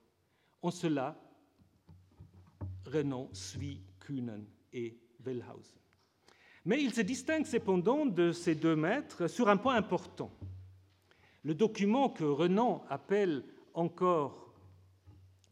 En 0.62 0.70
cela, 0.70 1.20
Renan 2.86 3.28
suit 3.32 3.82
Kühnen 4.00 4.46
et 4.72 4.98
Wellhausen. 5.20 5.83
Mais 6.64 6.82
il 6.82 6.94
se 6.94 7.02
distingue 7.02 7.44
cependant 7.44 8.06
de 8.06 8.32
ces 8.32 8.54
deux 8.54 8.76
maîtres 8.76 9.28
sur 9.28 9.48
un 9.48 9.56
point 9.56 9.74
important. 9.74 10.30
Le 11.42 11.54
document 11.54 12.08
que 12.08 12.24
Renan 12.24 12.84
appelle 12.88 13.44
encore 13.74 14.54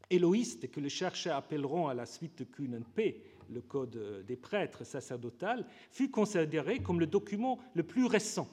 éloïste 0.09 0.71
que 0.71 0.79
les 0.79 0.89
chercheurs 0.89 1.37
appelleront 1.37 1.87
à 1.87 1.93
la 1.93 2.07
suite 2.07 2.39
de 2.39 2.43
Kuhn-P, 2.45 3.23
le 3.51 3.61
Code 3.61 4.25
des 4.25 4.35
prêtres 4.35 4.83
sacerdotal, 4.83 5.67
fut 5.91 6.09
considéré 6.09 6.79
comme 6.79 6.99
le 6.99 7.05
document 7.05 7.59
le 7.75 7.83
plus 7.83 8.05
récent, 8.05 8.47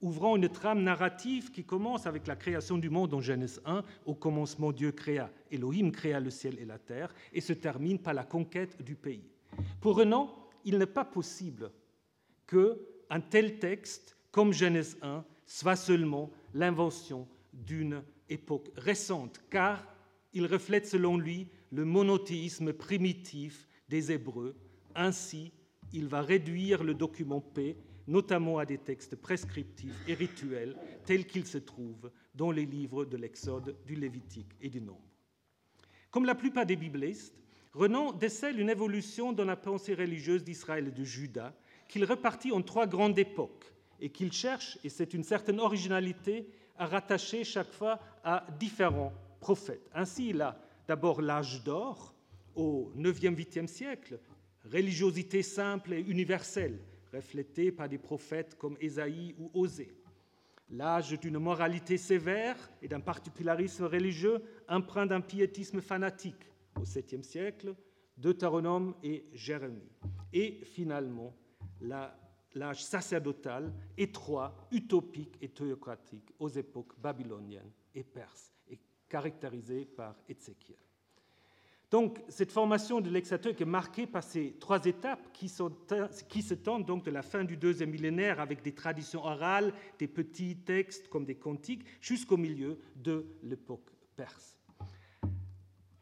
ouvrant 0.00 0.36
une 0.36 0.48
trame 0.48 0.82
narrative 0.82 1.50
qui 1.50 1.64
commence 1.64 2.06
avec 2.06 2.26
la 2.26 2.36
création 2.36 2.78
du 2.78 2.88
monde 2.88 3.12
en 3.12 3.20
Genèse 3.20 3.60
1. 3.66 3.82
Au 4.06 4.14
commencement, 4.14 4.72
Dieu 4.72 4.92
créa, 4.92 5.30
Elohim 5.50 5.90
créa 5.90 6.20
le 6.20 6.30
ciel 6.30 6.58
et 6.58 6.64
la 6.64 6.78
terre, 6.78 7.12
et 7.34 7.42
se 7.42 7.52
termine 7.52 7.98
par 7.98 8.14
la 8.14 8.24
conquête 8.24 8.82
du 8.82 8.94
pays. 8.94 9.28
Pour 9.80 9.96
Renan, 9.96 10.34
il 10.64 10.78
n'est 10.78 10.86
pas 10.86 11.04
possible 11.04 11.70
qu'un 12.48 13.20
tel 13.20 13.58
texte, 13.58 14.16
comme 14.32 14.52
Genèse 14.52 14.98
1, 15.02 15.24
soit 15.46 15.76
seulement 15.76 16.30
l'invention 16.54 17.28
d'une 17.52 18.02
époque 18.28 18.70
récente, 18.76 19.40
car 19.50 19.86
il 20.32 20.46
reflète 20.46 20.86
selon 20.86 21.16
lui 21.16 21.48
le 21.70 21.84
monothéisme 21.84 22.72
primitif 22.72 23.68
des 23.88 24.12
Hébreux. 24.12 24.56
Ainsi, 24.94 25.52
il 25.92 26.06
va 26.06 26.22
réduire 26.22 26.84
le 26.84 26.94
document 26.94 27.40
P, 27.40 27.76
notamment 28.06 28.58
à 28.58 28.66
des 28.66 28.78
textes 28.78 29.16
prescriptifs 29.16 29.96
et 30.06 30.14
rituels 30.14 30.76
tels 31.04 31.26
qu'ils 31.26 31.46
se 31.46 31.58
trouvent 31.58 32.10
dans 32.34 32.50
les 32.50 32.66
livres 32.66 33.04
de 33.04 33.16
l'Exode, 33.16 33.76
du 33.86 33.94
Lévitique 33.94 34.54
et 34.60 34.70
du 34.70 34.80
Nombre. 34.80 35.02
Comme 36.10 36.24
la 36.24 36.34
plupart 36.34 36.66
des 36.66 36.76
biblistes, 36.76 37.34
Renan 37.74 38.12
décèle 38.12 38.60
une 38.60 38.70
évolution 38.70 39.32
dans 39.32 39.44
la 39.44 39.56
pensée 39.56 39.94
religieuse 39.94 40.42
d'Israël 40.42 40.88
et 40.88 40.90
de 40.90 41.04
Juda 41.04 41.54
qu'il 41.88 42.04
repartit 42.04 42.52
en 42.52 42.62
trois 42.62 42.86
grandes 42.86 43.18
époques 43.18 43.72
et 44.00 44.10
qu'il 44.10 44.32
cherche, 44.32 44.78
et 44.84 44.88
c'est 44.88 45.14
une 45.14 45.24
certaine 45.24 45.58
originalité, 45.58 46.48
à 46.76 46.86
rattacher 46.86 47.42
chaque 47.42 47.72
fois 47.72 47.98
à 48.22 48.46
différents 48.60 49.12
prophètes. 49.40 49.90
Ainsi, 49.92 50.28
il 50.28 50.40
a 50.40 50.56
d'abord 50.86 51.20
l'âge 51.20 51.64
d'or 51.64 52.14
au 52.54 52.92
9e, 52.96 53.34
8e 53.34 53.66
siècle, 53.66 54.20
religiosité 54.64 55.42
simple 55.42 55.94
et 55.94 56.00
universelle, 56.00 56.78
reflétée 57.12 57.72
par 57.72 57.88
des 57.88 57.98
prophètes 57.98 58.56
comme 58.56 58.76
Ésaïe 58.80 59.34
ou 59.38 59.50
Osée. 59.54 59.94
L'âge 60.70 61.18
d'une 61.18 61.38
moralité 61.38 61.96
sévère 61.96 62.56
et 62.82 62.88
d'un 62.88 63.00
particularisme 63.00 63.84
religieux 63.84 64.42
empreint 64.68 65.06
d'un 65.06 65.22
piétisme 65.22 65.80
fanatique 65.80 66.50
au 66.78 66.84
7e 66.84 67.22
siècle, 67.22 67.74
Deutéronome 68.18 68.94
et 69.02 69.24
Jérémie. 69.32 69.90
Et 70.32 70.60
finalement, 70.64 71.34
l'âge 71.80 72.84
sacerdotal 72.84 73.72
étroit, 73.96 74.68
utopique 74.70 75.36
et 75.40 75.48
théocratique 75.48 76.30
aux 76.38 76.48
époques 76.48 76.98
babyloniennes 76.98 77.72
et 77.94 78.04
perses, 78.04 78.52
et 78.68 78.78
caractérisé 79.08 79.84
par 79.84 80.16
Ézéchiel. 80.28 80.78
Donc, 81.90 82.22
cette 82.28 82.52
formation 82.52 83.00
de 83.00 83.08
l'exateuch 83.08 83.60
est 83.60 83.64
marquée 83.64 84.06
par 84.06 84.22
ces 84.22 84.52
trois 84.60 84.84
étapes 84.84 85.32
qui, 85.32 85.48
sont, 85.48 85.74
qui 86.28 86.42
se 86.42 86.52
tendent 86.52 86.84
donc 86.84 87.04
de 87.04 87.10
la 87.10 87.22
fin 87.22 87.44
du 87.44 87.56
deuxième 87.56 87.90
millénaire 87.90 88.40
avec 88.40 88.62
des 88.62 88.74
traditions 88.74 89.24
orales, 89.24 89.72
des 89.98 90.06
petits 90.06 90.58
textes 90.58 91.08
comme 91.08 91.24
des 91.24 91.36
cantiques, 91.36 91.86
jusqu'au 92.02 92.36
milieu 92.36 92.78
de 92.94 93.26
l'époque 93.42 93.90
perse. 94.16 94.58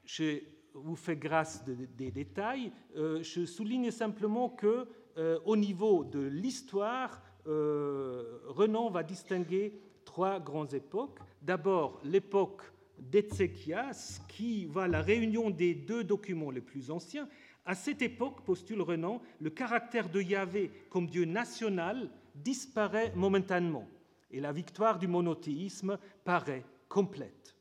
Je 0.05 0.41
vous 0.75 0.97
fais 0.97 1.17
grâce 1.17 1.65
des 1.65 2.11
détails. 2.11 2.73
Euh, 2.97 3.23
je 3.23 3.45
souligne 3.45 3.93
simplement 3.93 4.49
que 4.49 4.89
euh, 5.19 5.39
au 5.45 5.57
niveau 5.57 6.05
de 6.05 6.21
l'histoire, 6.21 7.23
euh, 7.47 8.39
Renan 8.47 8.91
va 8.91 9.03
distinguer 9.03 9.81
trois 10.05 10.41
grandes 10.41 10.75
époques. 10.75 11.19
D'abord, 11.43 12.01
l'époque 12.05 12.63
d'Ézéchias, 12.99 14.21
qui 14.29 14.67
va 14.67 14.83
à 14.83 14.89
la 14.89 15.03
réunion 15.03 15.51
des 15.51 15.75
deux 15.75 16.05
documents 16.05 16.51
les 16.51 16.61
plus 16.61 16.91
anciens. 16.91 17.29
À 17.65 17.75
cette 17.75 18.03
époque, 18.03 18.43
postule 18.45 18.81
Renan, 18.81 19.21
le 19.41 19.51
caractère 19.51 20.09
de 20.09 20.21
Yahvé 20.21 20.71
comme 20.91 21.07
Dieu 21.07 21.25
national 21.25 22.11
disparaît 22.35 23.13
momentanément 23.17 23.89
et 24.31 24.41
la 24.41 24.53
victoire 24.53 24.99
du 24.99 25.09
monothéisme 25.09 25.99
paraît 26.25 26.65
complète. 26.89 27.57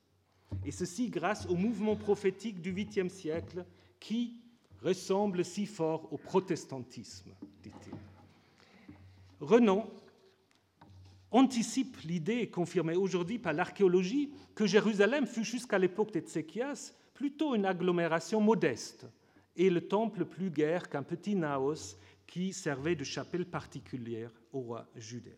Et 0.66 0.72
ceci 0.72 1.10
grâce 1.10 1.45
au 1.47 1.56
mouvement 1.56 1.95
prophétique 1.95 2.62
du 2.62 2.74
8e 2.74 3.10
siècle 3.10 3.66
qui 3.99 4.41
ressemble 4.86 5.43
si 5.43 5.65
fort 5.65 6.07
au 6.13 6.17
protestantisme, 6.17 7.31
dit-il. 7.63 7.93
Renan 9.41 9.89
anticipe 11.31 11.97
l'idée 12.01 12.49
confirmée 12.49 12.95
aujourd'hui 12.95 13.39
par 13.39 13.53
l'archéologie 13.53 14.31
que 14.53 14.67
Jérusalem 14.67 15.25
fut 15.25 15.43
jusqu'à 15.43 15.79
l'époque 15.79 16.13
d'Ézéchias 16.13 16.93
plutôt 17.15 17.55
une 17.55 17.65
agglomération 17.65 18.39
modeste 18.39 19.07
et 19.57 19.69
le 19.69 19.88
temple 19.88 20.25
plus 20.25 20.51
guère 20.51 20.88
qu'un 20.88 21.03
petit 21.03 21.36
naos 21.36 21.97
qui 22.27 22.53
servait 22.53 22.95
de 22.95 23.03
chapelle 23.03 23.45
particulière 23.45 24.31
au 24.53 24.59
roi 24.59 24.88
judéen. 24.95 25.33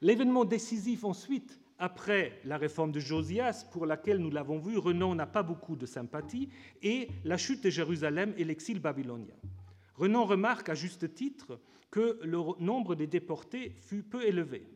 L'événement 0.00 0.44
décisif 0.44 1.04
ensuite, 1.04 1.58
après 1.78 2.40
la 2.44 2.56
réforme 2.56 2.92
de 2.92 3.00
Josias, 3.00 3.66
pour 3.70 3.86
laquelle 3.86 4.18
nous 4.18 4.30
l'avons 4.30 4.58
vu, 4.58 4.78
Renan 4.78 5.14
n'a 5.14 5.26
pas 5.26 5.42
beaucoup 5.42 5.76
de 5.76 5.86
sympathie, 5.86 6.48
et 6.82 7.08
la 7.24 7.36
chute 7.36 7.64
de 7.64 7.70
Jérusalem 7.70 8.34
et 8.36 8.44
l'exil 8.44 8.80
babylonien. 8.80 9.34
Renan 9.96 10.24
remarque 10.24 10.68
à 10.68 10.74
juste 10.74 11.14
titre 11.14 11.60
que 11.90 12.18
le 12.22 12.38
nombre 12.60 12.94
des 12.94 13.06
déportés 13.06 13.74
fut 13.80 14.02
peu 14.02 14.24
élevé, 14.26 14.66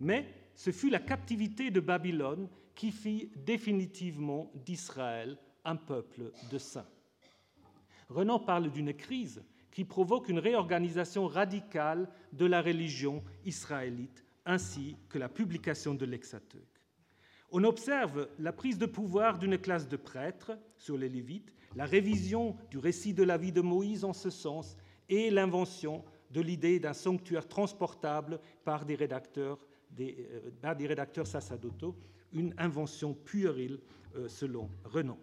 mais 0.00 0.26
ce 0.54 0.70
fut 0.70 0.90
la 0.90 1.00
captivité 1.00 1.70
de 1.70 1.80
Babylone 1.80 2.48
qui 2.74 2.90
fit 2.90 3.30
définitivement 3.44 4.50
d'Israël 4.64 5.38
un 5.64 5.76
peuple 5.76 6.32
de 6.50 6.58
saints. 6.58 6.88
Renan 8.08 8.38
parle 8.38 8.70
d'une 8.70 8.94
crise 8.94 9.42
qui 9.70 9.84
provoque 9.84 10.28
une 10.28 10.38
réorganisation 10.38 11.26
radicale 11.26 12.08
de 12.32 12.44
la 12.46 12.60
religion 12.60 13.22
israélite 13.44 14.24
ainsi 14.44 14.96
que 15.08 15.18
la 15.18 15.28
publication 15.28 15.94
de 15.94 16.04
l'Hexateuch. 16.04 16.62
On 17.50 17.64
observe 17.64 18.28
la 18.38 18.52
prise 18.52 18.78
de 18.78 18.86
pouvoir 18.86 19.38
d'une 19.38 19.58
classe 19.58 19.88
de 19.88 19.96
prêtres 19.96 20.58
sur 20.78 20.96
les 20.96 21.08
Lévites, 21.08 21.52
la 21.76 21.84
révision 21.84 22.56
du 22.70 22.78
récit 22.78 23.12
de 23.12 23.22
la 23.22 23.36
vie 23.36 23.52
de 23.52 23.60
Moïse 23.60 24.04
en 24.04 24.12
ce 24.12 24.30
sens 24.30 24.76
et 25.08 25.30
l'invention 25.30 26.02
de 26.30 26.40
l'idée 26.40 26.80
d'un 26.80 26.94
sanctuaire 26.94 27.46
transportable 27.46 28.40
par 28.64 28.86
des 28.86 28.94
rédacteurs, 28.94 29.66
euh, 30.00 31.24
sacerdotaux, 31.24 31.94
une 32.32 32.54
invention 32.56 33.12
puérile 33.12 33.80
euh, 34.16 34.28
selon 34.28 34.70
Renan. 34.84 35.18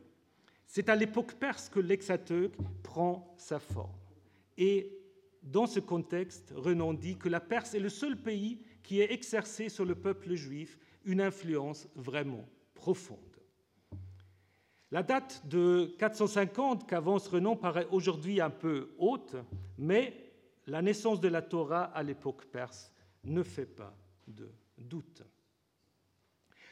C'est 0.67 0.89
à 0.89 0.95
l'époque 0.95 1.33
perse 1.33 1.67
que 1.67 1.79
l'Hexateuch 1.79 2.51
prend 2.83 3.33
sa 3.37 3.57
forme. 3.57 3.97
Et 4.55 4.99
dans 5.41 5.65
ce 5.65 5.79
contexte, 5.79 6.53
Renan 6.55 6.93
dit 6.93 7.17
que 7.17 7.29
la 7.29 7.39
Perse 7.39 7.73
est 7.73 7.79
le 7.79 7.89
seul 7.89 8.17
pays 8.17 8.61
qui 8.83 9.01
ait 9.01 9.11
exercé 9.11 9.69
sur 9.69 9.85
le 9.85 9.95
peuple 9.95 10.33
juif 10.35 10.77
une 11.05 11.21
influence 11.21 11.87
vraiment 11.95 12.47
profonde. 12.73 13.17
La 14.91 15.03
date 15.03 15.45
de 15.45 15.95
450 15.99 16.87
qu'avance 16.87 17.27
Renan 17.27 17.55
paraît 17.55 17.87
aujourd'hui 17.91 18.41
un 18.41 18.49
peu 18.49 18.95
haute, 18.97 19.35
mais 19.77 20.33
la 20.65 20.81
naissance 20.81 21.19
de 21.19 21.27
la 21.27 21.41
Torah 21.41 21.83
à 21.83 22.01
l'époque 22.01 22.45
perse 22.45 22.91
ne 23.23 23.43
fait 23.43 23.67
pas 23.67 23.95
de 24.27 24.49
doute. 24.77 25.23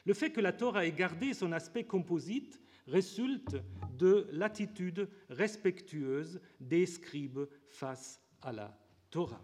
Le 0.05 0.13
fait 0.13 0.31
que 0.31 0.41
la 0.41 0.53
Torah 0.53 0.85
ait 0.85 0.91
gardé 0.91 1.33
son 1.33 1.51
aspect 1.51 1.83
composite 1.83 2.61
résulte 2.87 3.57
de 3.97 4.27
l'attitude 4.31 5.09
respectueuse 5.29 6.39
des 6.59 6.85
scribes 6.85 7.47
face 7.67 8.21
à 8.41 8.51
la 8.51 8.79
Torah. 9.09 9.41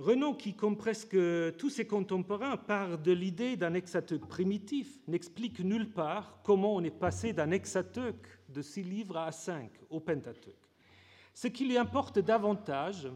Renan, 0.00 0.32
qui, 0.32 0.54
comme 0.54 0.78
presque 0.78 1.18
tous 1.58 1.68
ses 1.68 1.86
contemporains, 1.86 2.56
part 2.56 2.96
de 2.96 3.12
l'idée 3.12 3.58
d'un 3.58 3.74
hexateuch 3.74 4.22
primitif, 4.22 4.98
n'explique 5.06 5.60
nulle 5.60 5.92
part 5.92 6.40
comment 6.42 6.74
on 6.74 6.82
est 6.82 6.90
passé 6.90 7.34
d'un 7.34 7.50
hexateuch 7.50 8.14
de 8.48 8.62
six 8.62 8.82
livres 8.82 9.18
à 9.18 9.30
cinq 9.30 9.70
au 9.90 10.00
Pentateuch. 10.00 10.56
Ce 11.34 11.48
qui 11.48 11.66
lui 11.66 11.76
importe 11.76 12.18
davantage 12.18 13.08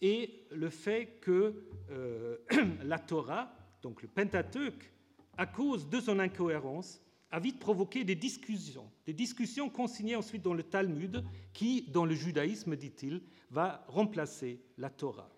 est 0.00 0.30
le 0.50 0.68
fait 0.68 1.20
que 1.20 1.62
euh, 1.92 2.38
la 2.82 2.98
Torah, 2.98 3.54
donc 3.80 4.02
le 4.02 4.08
Pentateuch, 4.08 4.92
à 5.38 5.46
cause 5.46 5.88
de 5.88 6.00
son 6.00 6.18
incohérence, 6.18 7.00
a 7.30 7.38
vite 7.38 7.60
provoqué 7.60 8.02
des 8.02 8.16
discussions, 8.16 8.90
des 9.06 9.14
discussions 9.14 9.70
consignées 9.70 10.16
ensuite 10.16 10.42
dans 10.42 10.54
le 10.54 10.64
Talmud, 10.64 11.22
qui, 11.52 11.82
dans 11.82 12.04
le 12.04 12.16
judaïsme, 12.16 12.74
dit-il, 12.74 13.22
va 13.48 13.84
remplacer 13.86 14.60
la 14.76 14.90
Torah. 14.90 15.30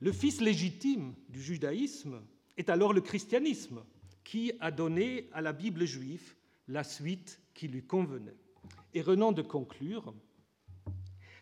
Le 0.00 0.12
fils 0.12 0.40
légitime 0.40 1.14
du 1.28 1.42
judaïsme 1.42 2.22
est 2.56 2.70
alors 2.70 2.94
le 2.94 3.02
christianisme, 3.02 3.82
qui 4.24 4.52
a 4.60 4.70
donné 4.70 5.28
à 5.32 5.42
la 5.42 5.52
Bible 5.52 5.84
juive 5.84 6.34
la 6.68 6.84
suite 6.84 7.40
qui 7.52 7.68
lui 7.68 7.82
convenait. 7.82 8.36
Et 8.94 9.02
Renan 9.02 9.32
de 9.32 9.42
conclure, 9.42 10.14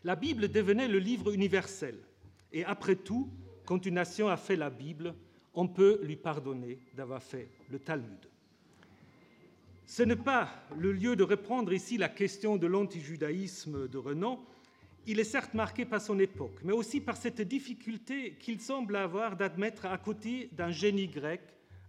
la 0.03 0.15
Bible 0.15 0.49
devenait 0.49 0.87
le 0.87 0.99
livre 0.99 1.33
universel, 1.33 1.97
et 2.51 2.65
après 2.65 2.95
tout, 2.95 3.29
quand 3.65 3.85
une 3.85 3.95
nation 3.95 4.27
a 4.27 4.37
fait 4.37 4.55
la 4.55 4.69
Bible, 4.69 5.15
on 5.53 5.67
peut 5.67 5.99
lui 6.03 6.15
pardonner 6.15 6.79
d'avoir 6.95 7.23
fait 7.23 7.49
le 7.69 7.79
Talmud. 7.79 8.29
Ce 9.85 10.03
n'est 10.03 10.15
pas 10.15 10.49
le 10.77 10.91
lieu 10.91 11.15
de 11.15 11.23
reprendre 11.23 11.73
ici 11.73 11.97
la 11.97 12.09
question 12.09 12.57
de 12.57 12.67
l'antijudaïsme 12.67 13.87
de 13.87 13.97
Renan. 13.97 14.43
Il 15.11 15.19
est 15.19 15.23
certes 15.23 15.55
marqué 15.55 15.85
par 15.85 16.01
son 16.01 16.19
époque, 16.19 16.59
mais 16.63 16.71
aussi 16.71 17.01
par 17.01 17.17
cette 17.17 17.41
difficulté 17.41 18.35
qu'il 18.39 18.61
semble 18.61 18.95
avoir 18.95 19.35
d'admettre 19.35 19.87
à 19.87 19.97
côté 19.97 20.51
d'un 20.51 20.69
génie 20.69 21.07
grec 21.07 21.41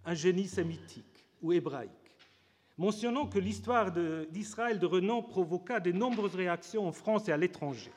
un 0.06 0.14
génie 0.14 0.48
sémitique 0.48 1.26
ou 1.42 1.52
hébraïque. 1.52 1.90
Mentionnons 2.78 3.26
que 3.26 3.38
l'histoire 3.38 3.92
d'Israël 4.30 4.78
de, 4.78 4.80
de 4.80 4.86
Renan 4.86 5.20
provoqua 5.20 5.80
de 5.80 5.92
nombreuses 5.92 6.34
réactions 6.34 6.88
en 6.88 6.92
France 6.92 7.28
et 7.28 7.32
à 7.32 7.36
l'étranger. 7.36 7.90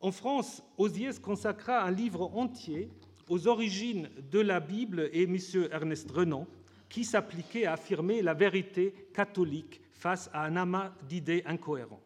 En 0.00 0.10
France, 0.10 0.62
Osiès 0.78 1.18
consacra 1.18 1.82
un 1.82 1.90
livre 1.90 2.34
entier 2.34 2.88
aux 3.28 3.46
origines 3.46 4.08
de 4.32 4.40
la 4.40 4.58
Bible 4.58 5.10
et 5.12 5.24
M. 5.24 5.36
Ernest 5.70 6.10
Renan 6.10 6.46
qui 6.88 7.04
s'appliquait 7.04 7.66
à 7.66 7.74
affirmer 7.74 8.22
la 8.22 8.32
vérité 8.32 8.94
catholique 9.12 9.82
face 9.92 10.30
à 10.32 10.46
un 10.46 10.56
amas 10.56 10.94
d'idées 11.06 11.42
incohérents. 11.44 12.00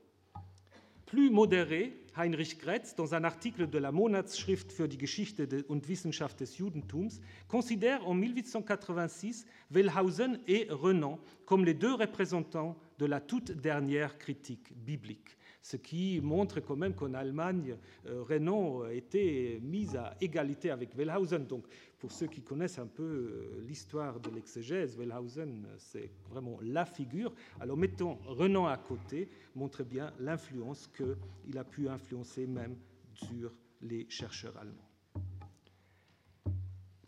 Plus 1.06 1.30
modéré, 1.30 1.96
Heinrich 2.18 2.58
Gretz, 2.58 2.96
dans 2.96 3.14
un 3.14 3.22
article 3.22 3.68
de 3.68 3.78
la 3.78 3.92
Monatsschrift 3.92 4.72
für 4.72 4.88
die 4.88 4.98
Geschichte 4.98 5.46
und 5.68 5.88
Wissenschaft 5.88 6.40
des 6.40 6.58
Judentums, 6.58 7.20
considère 7.46 8.04
en 8.06 8.14
1886 8.14 9.46
Wellhausen 9.70 10.40
et 10.48 10.66
Renan 10.68 11.20
comme 11.46 11.64
les 11.64 11.74
deux 11.74 11.94
représentants 11.94 12.76
de 12.98 13.06
la 13.06 13.20
toute 13.20 13.52
dernière 13.52 14.18
critique 14.18 14.72
biblique 14.74 15.38
ce 15.68 15.76
qui 15.76 16.20
montre 16.22 16.60
quand 16.60 16.76
même 16.76 16.94
qu'en 16.94 17.12
Allemagne, 17.14 17.76
euh, 18.06 18.22
Renan 18.22 18.88
été 18.88 19.60
mis 19.62 19.94
à 19.96 20.16
égalité 20.20 20.70
avec 20.70 20.96
Wellhausen. 20.96 21.46
Donc, 21.46 21.66
pour 21.98 22.12
ceux 22.12 22.26
qui 22.26 22.40
connaissent 22.40 22.78
un 22.78 22.86
peu 22.86 23.02
euh, 23.02 23.64
l'histoire 23.66 24.18
de 24.20 24.30
l'exégèse, 24.30 24.96
Wellhausen, 24.96 25.66
c'est 25.76 26.10
vraiment 26.30 26.58
la 26.62 26.86
figure. 26.86 27.34
Alors, 27.60 27.76
mettons 27.76 28.18
Renan 28.24 28.66
à 28.66 28.76
côté, 28.76 29.28
montre 29.58 29.82
bien 29.82 30.12
l'influence 30.20 30.88
qu'il 30.88 31.58
a 31.58 31.64
pu 31.64 31.88
influencer 31.88 32.46
même 32.46 32.76
sur 33.12 33.52
les 33.82 34.08
chercheurs 34.08 34.56
allemands. 34.56 34.88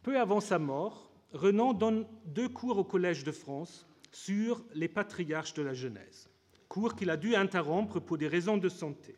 Peu 0.03 0.19
avant 0.19 0.41
sa 0.41 0.59
mort, 0.59 1.11
Renan 1.33 1.73
donne 1.73 2.07
deux 2.27 2.49
cours 2.49 2.79
au 2.79 2.85
Collège 2.85 3.25
de 3.25 3.33
France 3.33 3.87
sur 4.13 4.65
les 4.75 4.89
patriarches 4.89 5.55
de 5.55 5.63
la 5.63 5.75
Genèse 5.75 6.31
cours 6.71 6.95
qu'il 6.95 7.11
a 7.11 7.17
dû 7.17 7.35
interrompre 7.35 7.99
pour 7.99 8.17
des 8.17 8.29
raisons 8.29 8.57
de 8.57 8.69
santé. 8.69 9.17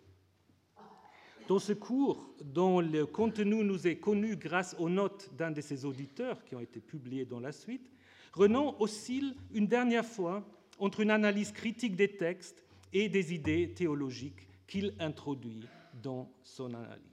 Dans 1.49 1.59
ce 1.59 1.74
cours, 1.74 2.35
dont 2.43 2.80
le 2.80 3.05
contenu 3.05 3.62
nous 3.62 3.87
est 3.87 3.99
connu 3.99 4.37
grâce 4.37 4.74
aux 4.78 4.89
notes 4.89 5.30
d'un 5.37 5.51
de 5.51 5.61
ses 5.61 5.85
auditeurs 5.85 6.43
qui 6.45 6.57
ont 6.57 6.61
été 6.61 6.80
publiées 6.80 7.26
dans 7.26 7.41
la 7.41 7.53
suite, 7.53 7.91
Renan 8.33 8.74
oscille 8.80 9.37
une 9.53 9.66
dernière 9.66 10.07
fois 10.07 10.49
entre 10.78 11.01
une 11.01 11.11
analyse 11.11 11.53
critique 11.53 11.95
des 11.95 12.16
textes 12.16 12.64
et 12.93 13.09
des 13.09 13.34
idées 13.34 13.72
théologiques 13.74 14.49
qu'il 14.66 14.95
introduit 14.99 15.66
dans 16.03 16.30
son 16.43 16.74
analyse. 16.74 17.12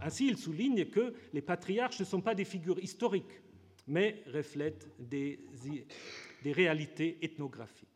Ainsi, 0.00 0.28
il 0.28 0.36
souligne 0.36 0.86
que 0.86 1.14
les 1.32 1.42
patriarches 1.42 2.00
ne 2.00 2.04
sont 2.04 2.20
pas 2.20 2.34
des 2.34 2.44
figures 2.44 2.78
historiques, 2.78 3.40
mais 3.86 4.22
reflètent 4.32 4.88
des, 4.98 5.40
réalités 6.44 7.18
ethnographiques. 7.22 7.88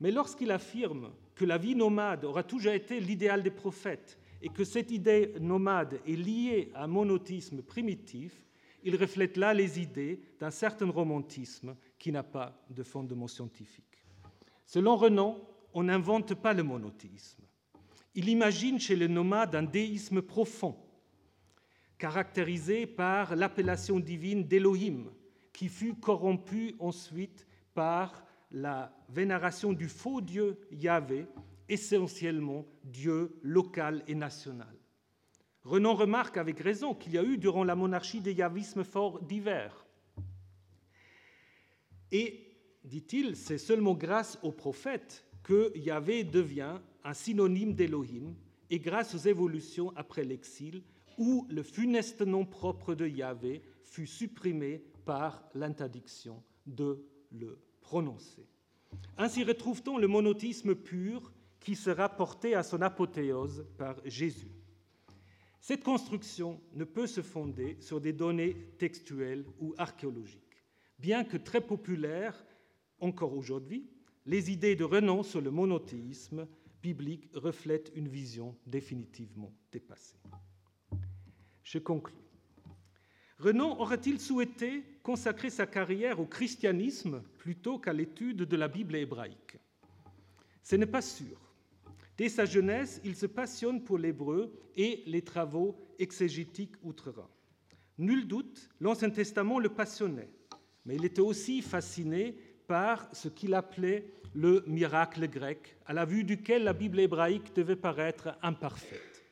Mais 0.00 0.12
lorsqu'il 0.12 0.50
affirme 0.50 1.12
que 1.34 1.44
la 1.44 1.58
vie 1.58 1.74
nomade 1.74 2.24
aura 2.24 2.44
toujours 2.44 2.72
été 2.72 3.00
l'idéal 3.00 3.42
des 3.42 3.50
prophètes 3.50 4.18
et 4.40 4.48
que 4.48 4.64
cette 4.64 4.92
idée 4.92 5.34
nomade 5.40 6.00
est 6.06 6.16
liée 6.16 6.70
à 6.74 6.84
un 6.84 6.86
monotisme 6.86 7.62
primitif, 7.62 8.44
il 8.84 8.94
reflète 8.94 9.36
là 9.36 9.52
les 9.52 9.80
idées 9.80 10.20
d'un 10.38 10.50
certain 10.50 10.88
romantisme 10.88 11.76
qui 11.98 12.12
n'a 12.12 12.22
pas 12.22 12.64
de 12.70 12.84
fondement 12.84 13.26
scientifique. 13.26 13.84
Selon 14.64 14.96
Renan, 14.96 15.40
on 15.74 15.84
n'invente 15.84 16.34
pas 16.34 16.54
le 16.54 16.62
monothéisme. 16.62 17.42
Il 18.14 18.28
imagine 18.28 18.80
chez 18.80 18.96
les 18.96 19.08
nomades 19.08 19.54
un 19.54 19.62
déisme 19.62 20.22
profond, 20.22 20.76
caractérisé 21.98 22.86
par 22.86 23.36
l'appellation 23.36 24.00
divine 24.00 24.44
d'Elohim, 24.44 25.10
qui 25.52 25.68
fut 25.68 25.94
corrompu 25.94 26.74
ensuite 26.78 27.46
par 27.74 28.24
la 28.50 28.92
vénération 29.08 29.72
du 29.72 29.88
faux 29.88 30.20
Dieu 30.20 30.58
Yahvé, 30.70 31.26
essentiellement 31.68 32.66
Dieu 32.84 33.38
local 33.42 34.02
et 34.06 34.14
national. 34.14 34.74
Renan 35.64 35.94
remarque 35.94 36.38
avec 36.38 36.60
raison 36.60 36.94
qu'il 36.94 37.12
y 37.12 37.18
a 37.18 37.22
eu 37.22 37.36
durant 37.36 37.64
la 37.64 37.74
monarchie 37.74 38.20
des 38.20 38.32
yavismes 38.32 38.84
forts 38.84 39.20
divers. 39.22 39.86
Et, 42.10 42.56
dit-il, 42.84 43.36
c'est 43.36 43.58
seulement 43.58 43.94
grâce 43.94 44.38
aux 44.42 44.52
prophètes 44.52 45.27
que 45.42 45.76
Yahvé 45.76 46.24
devient 46.24 46.78
un 47.04 47.14
synonyme 47.14 47.74
d'Élohim 47.74 48.34
et 48.70 48.78
grâce 48.78 49.14
aux 49.14 49.28
évolutions 49.28 49.92
après 49.96 50.24
l'exil 50.24 50.82
où 51.16 51.46
le 51.50 51.62
funeste 51.62 52.22
nom 52.22 52.44
propre 52.44 52.94
de 52.94 53.06
Yahvé 53.06 53.62
fut 53.82 54.06
supprimé 54.06 54.84
par 55.04 55.48
l'interdiction 55.54 56.42
de 56.66 57.04
le 57.32 57.58
prononcer. 57.80 58.46
Ainsi 59.16 59.44
retrouve-t-on 59.44 59.98
le 59.98 60.06
monothéisme 60.06 60.74
pur 60.74 61.32
qui 61.60 61.74
sera 61.74 62.08
porté 62.08 62.54
à 62.54 62.62
son 62.62 62.82
apothéose 62.82 63.66
par 63.76 63.96
Jésus. 64.04 64.52
Cette 65.60 65.82
construction 65.82 66.60
ne 66.74 66.84
peut 66.84 67.06
se 67.06 67.20
fonder 67.20 67.76
sur 67.80 68.00
des 68.00 68.12
données 68.12 68.70
textuelles 68.78 69.44
ou 69.60 69.74
archéologiques. 69.76 70.64
Bien 70.98 71.24
que 71.24 71.36
très 71.36 71.60
populaires 71.60 72.44
encore 73.00 73.36
aujourd'hui, 73.36 73.90
les 74.28 74.50
idées 74.52 74.76
de 74.76 74.84
Renan 74.84 75.22
sur 75.22 75.40
le 75.40 75.50
monothéisme 75.50 76.46
biblique 76.82 77.30
reflètent 77.34 77.90
une 77.94 78.08
vision 78.08 78.54
définitivement 78.66 79.54
dépassée. 79.72 80.18
Je 81.62 81.78
conclus. 81.78 82.14
Renan 83.38 83.80
aurait-il 83.80 84.20
souhaité 84.20 84.84
consacrer 85.02 85.48
sa 85.48 85.66
carrière 85.66 86.20
au 86.20 86.26
christianisme 86.26 87.22
plutôt 87.38 87.78
qu'à 87.78 87.94
l'étude 87.94 88.42
de 88.42 88.56
la 88.56 88.68
Bible 88.68 88.96
hébraïque? 88.96 89.56
Ce 90.62 90.76
n'est 90.76 90.84
pas 90.84 91.02
sûr. 91.02 91.40
Dès 92.18 92.28
sa 92.28 92.44
jeunesse, 92.44 93.00
il 93.04 93.16
se 93.16 93.26
passionne 93.26 93.82
pour 93.82 93.96
l'hébreu 93.96 94.52
et 94.76 95.04
les 95.06 95.22
travaux 95.22 95.74
exégétiques 95.98 96.74
outre-Rhin. 96.82 97.30
Nul 97.96 98.28
doute, 98.28 98.68
l'Ancien 98.78 99.08
Testament 99.08 99.58
le 99.58 99.70
passionnait, 99.70 100.28
mais 100.84 100.96
il 100.96 101.04
était 101.06 101.22
aussi 101.22 101.62
fasciné 101.62 102.36
par 102.68 103.08
ce 103.12 103.28
qu'il 103.28 103.54
appelait 103.54 104.04
le 104.34 104.62
miracle 104.66 105.26
grec, 105.26 105.76
à 105.86 105.94
la 105.94 106.04
vue 106.04 106.22
duquel 106.22 106.62
la 106.62 106.74
Bible 106.74 107.00
hébraïque 107.00 107.56
devait 107.56 107.74
paraître 107.74 108.36
imparfaite. 108.42 109.24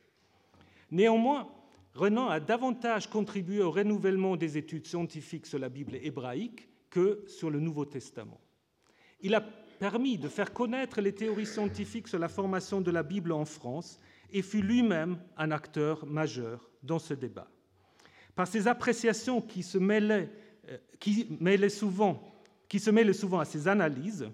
Néanmoins, 0.91 1.49
Renan 1.95 2.29
a 2.29 2.41
davantage 2.41 3.09
contribué 3.09 3.61
au 3.63 3.71
renouvellement 3.71 4.37
des 4.37 4.59
études 4.59 4.87
scientifiques 4.87 5.47
sur 5.47 5.59
la 5.59 5.69
Bible 5.69 5.97
hébraïque 5.97 6.69
que 6.91 7.25
sur 7.27 7.51
le 7.51 7.61
Nouveau 7.61 7.85
Testament. 7.85 8.41
Il 9.21 9.35
a 9.35 9.41
permis 9.41 10.17
de 10.19 10.29
faire 10.29 10.53
connaître 10.53 11.01
les 11.01 11.15
théories 11.15 11.47
scientifiques 11.47 12.09
sur 12.09 12.19
la 12.19 12.29
formation 12.29 12.81
de 12.81 12.91
la 12.91 13.03
Bible 13.03 13.33
en 13.33 13.45
France 13.45 14.01
et 14.33 14.43
fut 14.43 14.63
lui-même 14.63 15.19
un 15.37 15.51
acteur 15.51 16.07
majeur 16.07 16.71
dans 16.83 16.99
ce 16.99 17.15
débat. 17.15 17.49
Par 18.35 18.47
ses 18.47 18.67
appréciations 18.67 19.41
qui 19.43 19.63
se 19.63 19.79
mêlaient, 19.79 20.31
euh, 20.69 20.79
qui 20.99 21.27
mêlaient 21.41 21.69
souvent, 21.69 22.36
qui 22.69 22.79
se 22.79 22.91
mêlent 22.91 23.15
souvent 23.15 23.41
à 23.41 23.45
ses 23.45 23.69
analyses, 23.69 24.29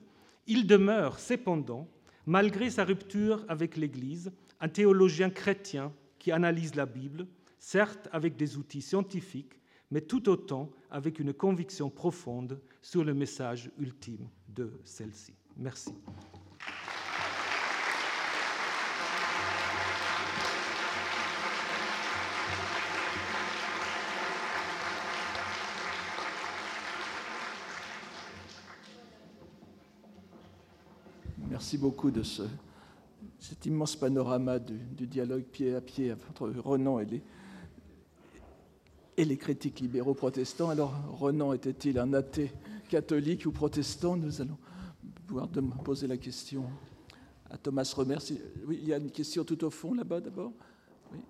il 0.47 0.67
demeure 0.67 1.19
cependant, 1.19 1.89
malgré 2.27 2.71
sa 2.71 2.85
rupture 2.85 3.45
avec 3.49 3.77
l'Église, 3.77 4.33
un 4.61 4.69
théologien 4.69 5.31
chrétien 5.31 5.93
qui 6.19 6.33
analyse 6.33 6.75
la 6.75 6.87
Bible, 6.87 7.27
certes 7.59 8.09
avec 8.13 8.37
des 8.37 8.57
outils 8.57 8.83
scientifiques, 8.83 9.55
mais 9.91 10.01
tout 10.01 10.29
autant 10.29 10.71
avec 10.91 11.19
une 11.19 11.33
conviction 11.33 11.91
profonde 11.91 12.61
sur 12.81 13.05
le 13.05 13.15
message 13.15 13.71
ultime 13.79 14.29
de 14.49 14.73
celle-ci. 14.85 15.35
Merci. 15.57 15.93
Merci 31.73 31.81
beaucoup 31.81 32.11
de 32.11 32.23
ce, 32.23 32.43
cet 33.39 33.65
immense 33.65 33.97
panorama 33.97 34.59
du, 34.59 34.75
du, 34.75 35.07
dialogue 35.07 35.45
pied 35.45 35.75
à 35.75 35.81
pied 35.81 36.13
entre 36.13 36.51
Renan 36.51 36.99
et 36.99 37.07
les, 37.07 37.23
et 39.17 39.25
les 39.25 39.39
critiques 39.39 39.81
libéraux 39.81 40.13
protestants. 40.13 40.69
Alors, 40.69 40.93
Renan 41.19 41.55
était-il 41.55 41.99
un 41.99 42.13
athée 42.13 42.53
catholique 42.91 43.47
ou 43.47 43.53
protestant? 43.53 44.19
Nous 44.19 44.43
allons 44.43 44.59
pouvoir 45.27 45.49
poser 45.83 46.07
la 46.07 46.19
question 46.19 46.67
à 47.49 47.57
Thomas 47.57 47.91
Remer. 47.97 48.19
Oui, 48.67 48.79
il 48.83 48.89
y 48.89 48.93
a 48.93 48.99
une 48.99 49.11
question 49.11 49.43
tout 49.43 49.65
au 49.65 49.71
fond 49.71 49.95
là-bas 49.95 50.21
d'abord? 50.21 50.53
Oui. 51.11 51.21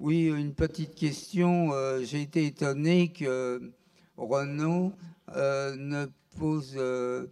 Oui, 0.00 0.26
une 0.26 0.54
petite 0.54 0.94
question. 0.94 1.72
Euh, 1.72 2.02
J'ai 2.04 2.22
été 2.22 2.46
étonné 2.46 3.12
que 3.12 3.72
Renaud 4.16 4.92
euh, 5.34 5.74
ne 5.76 6.06
pose 6.38 6.74
euh, 6.76 7.26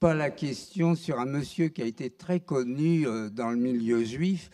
pas 0.00 0.14
la 0.14 0.30
question 0.30 0.94
sur 0.94 1.20
un 1.20 1.26
monsieur 1.26 1.68
qui 1.68 1.82
a 1.82 1.84
été 1.84 2.10
très 2.10 2.40
connu 2.40 3.06
dans 3.32 3.50
le 3.50 3.56
milieu 3.56 4.02
juif 4.04 4.50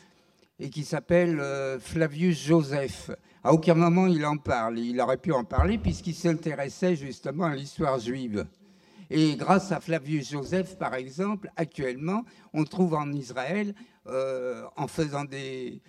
et 0.59 0.71
qui 0.71 0.85
s'appelle 0.85 1.43
Flavius 1.81 2.45
Joseph. 2.45 3.11
À 3.43 3.53
aucun 3.53 3.75
moment 3.75 4.07
il 4.07 4.25
en 4.25 4.37
parle. 4.37 4.79
Il 4.79 5.01
aurait 5.01 5.17
pu 5.17 5.33
en 5.33 5.45
parler 5.45 5.79
puisqu'il 5.79 6.15
s'intéressait 6.15 6.97
justement 6.97 7.45
à 7.45 7.55
l'histoire 7.55 7.99
juive. 7.99 8.47
Et 9.15 9.37
grâce 9.37 9.73
à 9.73 9.81
Flavius 9.81 10.31
Joseph, 10.31 10.79
par 10.79 10.95
exemple, 10.95 11.51
actuellement, 11.57 12.23
on 12.55 12.65
trouve 12.65 12.95
en 12.95 13.13
Israël, 13.13 13.75
euh, 14.09 14.65
en 14.77 14.89
faisant 14.89 15.25
des, 15.25 15.81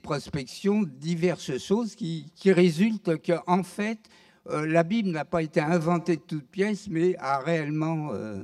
prospections, 0.00 0.84
diverses 0.84 1.58
choses 1.58 1.96
qui, 1.96 2.30
résultent 2.44 3.20
qu'en 3.20 3.42
en 3.48 3.62
fait, 3.64 3.98
euh, 4.48 4.66
la 4.66 4.84
Bible 4.84 5.10
n'a 5.10 5.24
pas 5.24 5.42
été 5.42 5.60
inventée 5.60 6.16
de 6.16 6.22
toutes 6.22 6.48
pièces, 6.48 6.86
mais 6.88 7.16
a 7.18 7.40
réellement... 7.40 8.10
Euh, 8.12 8.36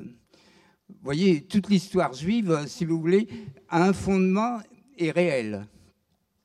vous 0.88 1.04
voyez, 1.04 1.42
toute 1.42 1.70
l'histoire 1.70 2.12
juive, 2.12 2.64
si 2.66 2.84
vous 2.84 3.00
voulez, 3.00 3.28
a 3.68 3.84
un 3.84 3.92
fondement 3.92 4.58
et 4.98 5.10
réel. 5.12 5.66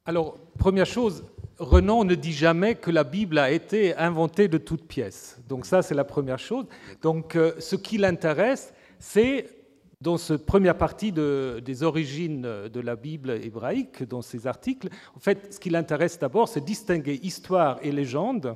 Alors, 0.06 0.38
première 0.58 0.86
chose, 0.86 1.26
Renan 1.58 2.06
ne 2.06 2.14
dit 2.14 2.32
jamais 2.32 2.76
que 2.76 2.92
la 2.92 3.04
Bible 3.04 3.40
a 3.40 3.52
été 3.52 3.96
inventée 3.98 4.48
de 4.48 4.58
toutes 4.58 4.88
pièces. 4.88 5.40
Donc 5.50 5.66
ça, 5.66 5.82
c'est 5.82 5.96
la 5.96 6.06
première 6.06 6.40
chose. 6.40 6.66
Donc 7.02 7.38
ce 7.60 7.76
qui 7.76 7.98
l'intéresse, 7.98 8.74
c'est 9.00 9.57
dans 10.02 10.18
cette 10.18 10.46
première 10.46 10.78
partie 10.78 11.12
de, 11.12 11.62
des 11.64 11.84
origines 11.84 12.42
de 12.42 12.80
la 12.80 12.96
Bible 12.96 13.32
hébraïque, 13.32 14.04
dans 14.04 14.22
ces 14.22 14.46
articles, 14.46 14.90
en 15.16 15.20
fait, 15.20 15.54
ce 15.54 15.60
qui 15.60 15.70
l'intéresse 15.70 16.20
d'abord, 16.20 16.48
c'est 16.48 16.64
distinguer 16.64 17.20
histoire 17.24 17.80
et 17.82 17.92
légende. 17.92 18.56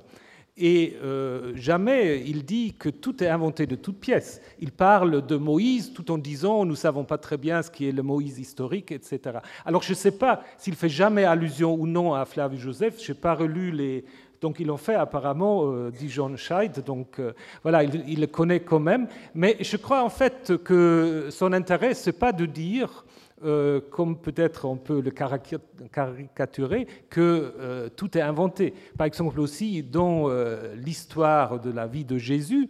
Et 0.57 0.97
euh, 1.01 1.53
jamais 1.55 2.21
il 2.27 2.43
dit 2.43 2.75
que 2.77 2.89
tout 2.89 3.23
est 3.23 3.27
inventé 3.27 3.65
de 3.65 3.75
toutes 3.75 3.99
pièces. 3.99 4.41
Il 4.59 4.71
parle 4.71 5.25
de 5.25 5.35
Moïse 5.37 5.93
tout 5.93 6.11
en 6.11 6.17
disant 6.17 6.65
nous 6.65 6.71
ne 6.71 6.75
savons 6.75 7.05
pas 7.05 7.17
très 7.17 7.37
bien 7.37 7.61
ce 7.61 7.71
qui 7.71 7.87
est 7.87 7.91
le 7.91 8.03
Moïse 8.03 8.37
historique, 8.37 8.91
etc. 8.91 9.39
Alors 9.65 9.81
je 9.81 9.91
ne 9.91 9.95
sais 9.95 10.11
pas 10.11 10.43
s'il 10.57 10.75
fait 10.75 10.89
jamais 10.89 11.23
allusion 11.23 11.73
ou 11.73 11.87
non 11.87 12.13
à 12.13 12.25
Flavius 12.25 12.61
Joseph. 12.61 13.01
Je 13.01 13.13
n'ai 13.13 13.17
pas 13.17 13.33
relu 13.33 13.71
les. 13.71 14.05
Donc 14.41 14.59
il 14.59 14.71
en 14.71 14.77
fait 14.77 14.95
apparemment, 14.95 15.65
euh, 15.65 15.91
dit 15.91 16.09
John 16.09 16.35
Scheid. 16.35 16.83
Donc 16.83 17.19
euh, 17.19 17.33
voilà, 17.61 17.83
il, 17.83 18.03
il, 18.07 18.19
le 18.21 18.27
connaît 18.27 18.61
quand 18.61 18.79
même. 18.79 19.07
Mais 19.35 19.55
je 19.59 19.77
crois 19.77 20.03
en 20.03 20.09
fait 20.09 20.53
que 20.63 21.27
son 21.29 21.53
intérêt, 21.53 21.93
ce 21.93 22.09
n'est 22.09 22.17
pas 22.17 22.31
de 22.31 22.47
dire 22.47 23.05
euh, 23.43 23.81
comme 23.89 24.17
peut-être 24.17 24.65
on 24.65 24.77
peut 24.77 25.01
le 25.01 25.11
caricaturer, 25.11 26.87
que 27.09 27.53
euh, 27.59 27.89
tout 27.95 28.17
est 28.17 28.21
inventé. 28.21 28.73
Par 28.97 29.07
exemple 29.07 29.39
aussi 29.39 29.81
dans 29.83 30.29
euh, 30.29 30.75
l'histoire 30.75 31.59
de 31.59 31.71
la 31.71 31.87
vie 31.87 32.05
de 32.05 32.17
Jésus, 32.17 32.69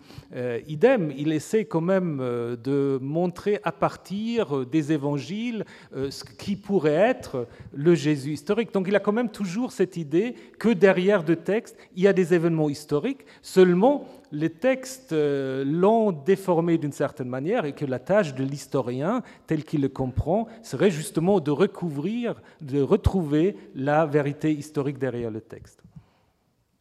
idem, 0.68 1.12
il 1.18 1.32
essaie 1.32 1.66
quand 1.66 1.82
même 1.82 2.20
de 2.20 2.98
montrer 3.02 3.60
à 3.64 3.72
partir 3.72 4.66
des 4.66 4.92
évangiles 4.92 5.66
ce 5.94 6.24
qui 6.24 6.56
pourrait 6.56 6.94
être 6.94 7.48
le 7.74 7.96
Jésus 7.96 8.32
historique. 8.32 8.74
Donc 8.74 8.88
il 8.88 8.96
a 8.96 9.00
quand 9.00 9.12
même 9.12 9.30
toujours 9.30 9.72
cette 9.72 9.98
idée 9.98 10.36
que 10.58 10.70
derrière 10.70 11.24
de 11.24 11.34
textes, 11.34 11.78
il 11.96 12.04
y 12.04 12.08
a 12.08 12.14
des 12.14 12.34
événements 12.34 12.70
historiques, 12.70 13.26
seulement 13.42 14.06
les 14.32 14.50
textes 14.50 15.14
euh, 15.14 15.64
l'ont 15.66 16.12
déformé 16.12 16.78
d'une 16.78 16.92
certaine 16.92 17.30
manière 17.30 17.66
et 17.66 17.74
que 17.74 17.86
la 17.86 18.00
tâche 18.00 18.34
de 18.34 18.44
l'historien, 18.44 19.22
tel 19.48 19.64
qu'il 19.64 19.82
le 19.82 19.90
comprend, 19.90 20.48
serait 20.64 20.92
justement 20.92 21.40
de 21.40 21.52
recouvrir, 21.52 22.42
de 22.62 22.82
retrouver 22.82 23.56
la 23.76 24.06
vérité 24.06 24.52
historique 24.54 24.98
derrière 24.98 25.32
le 25.32 25.42
texte. 25.42 25.82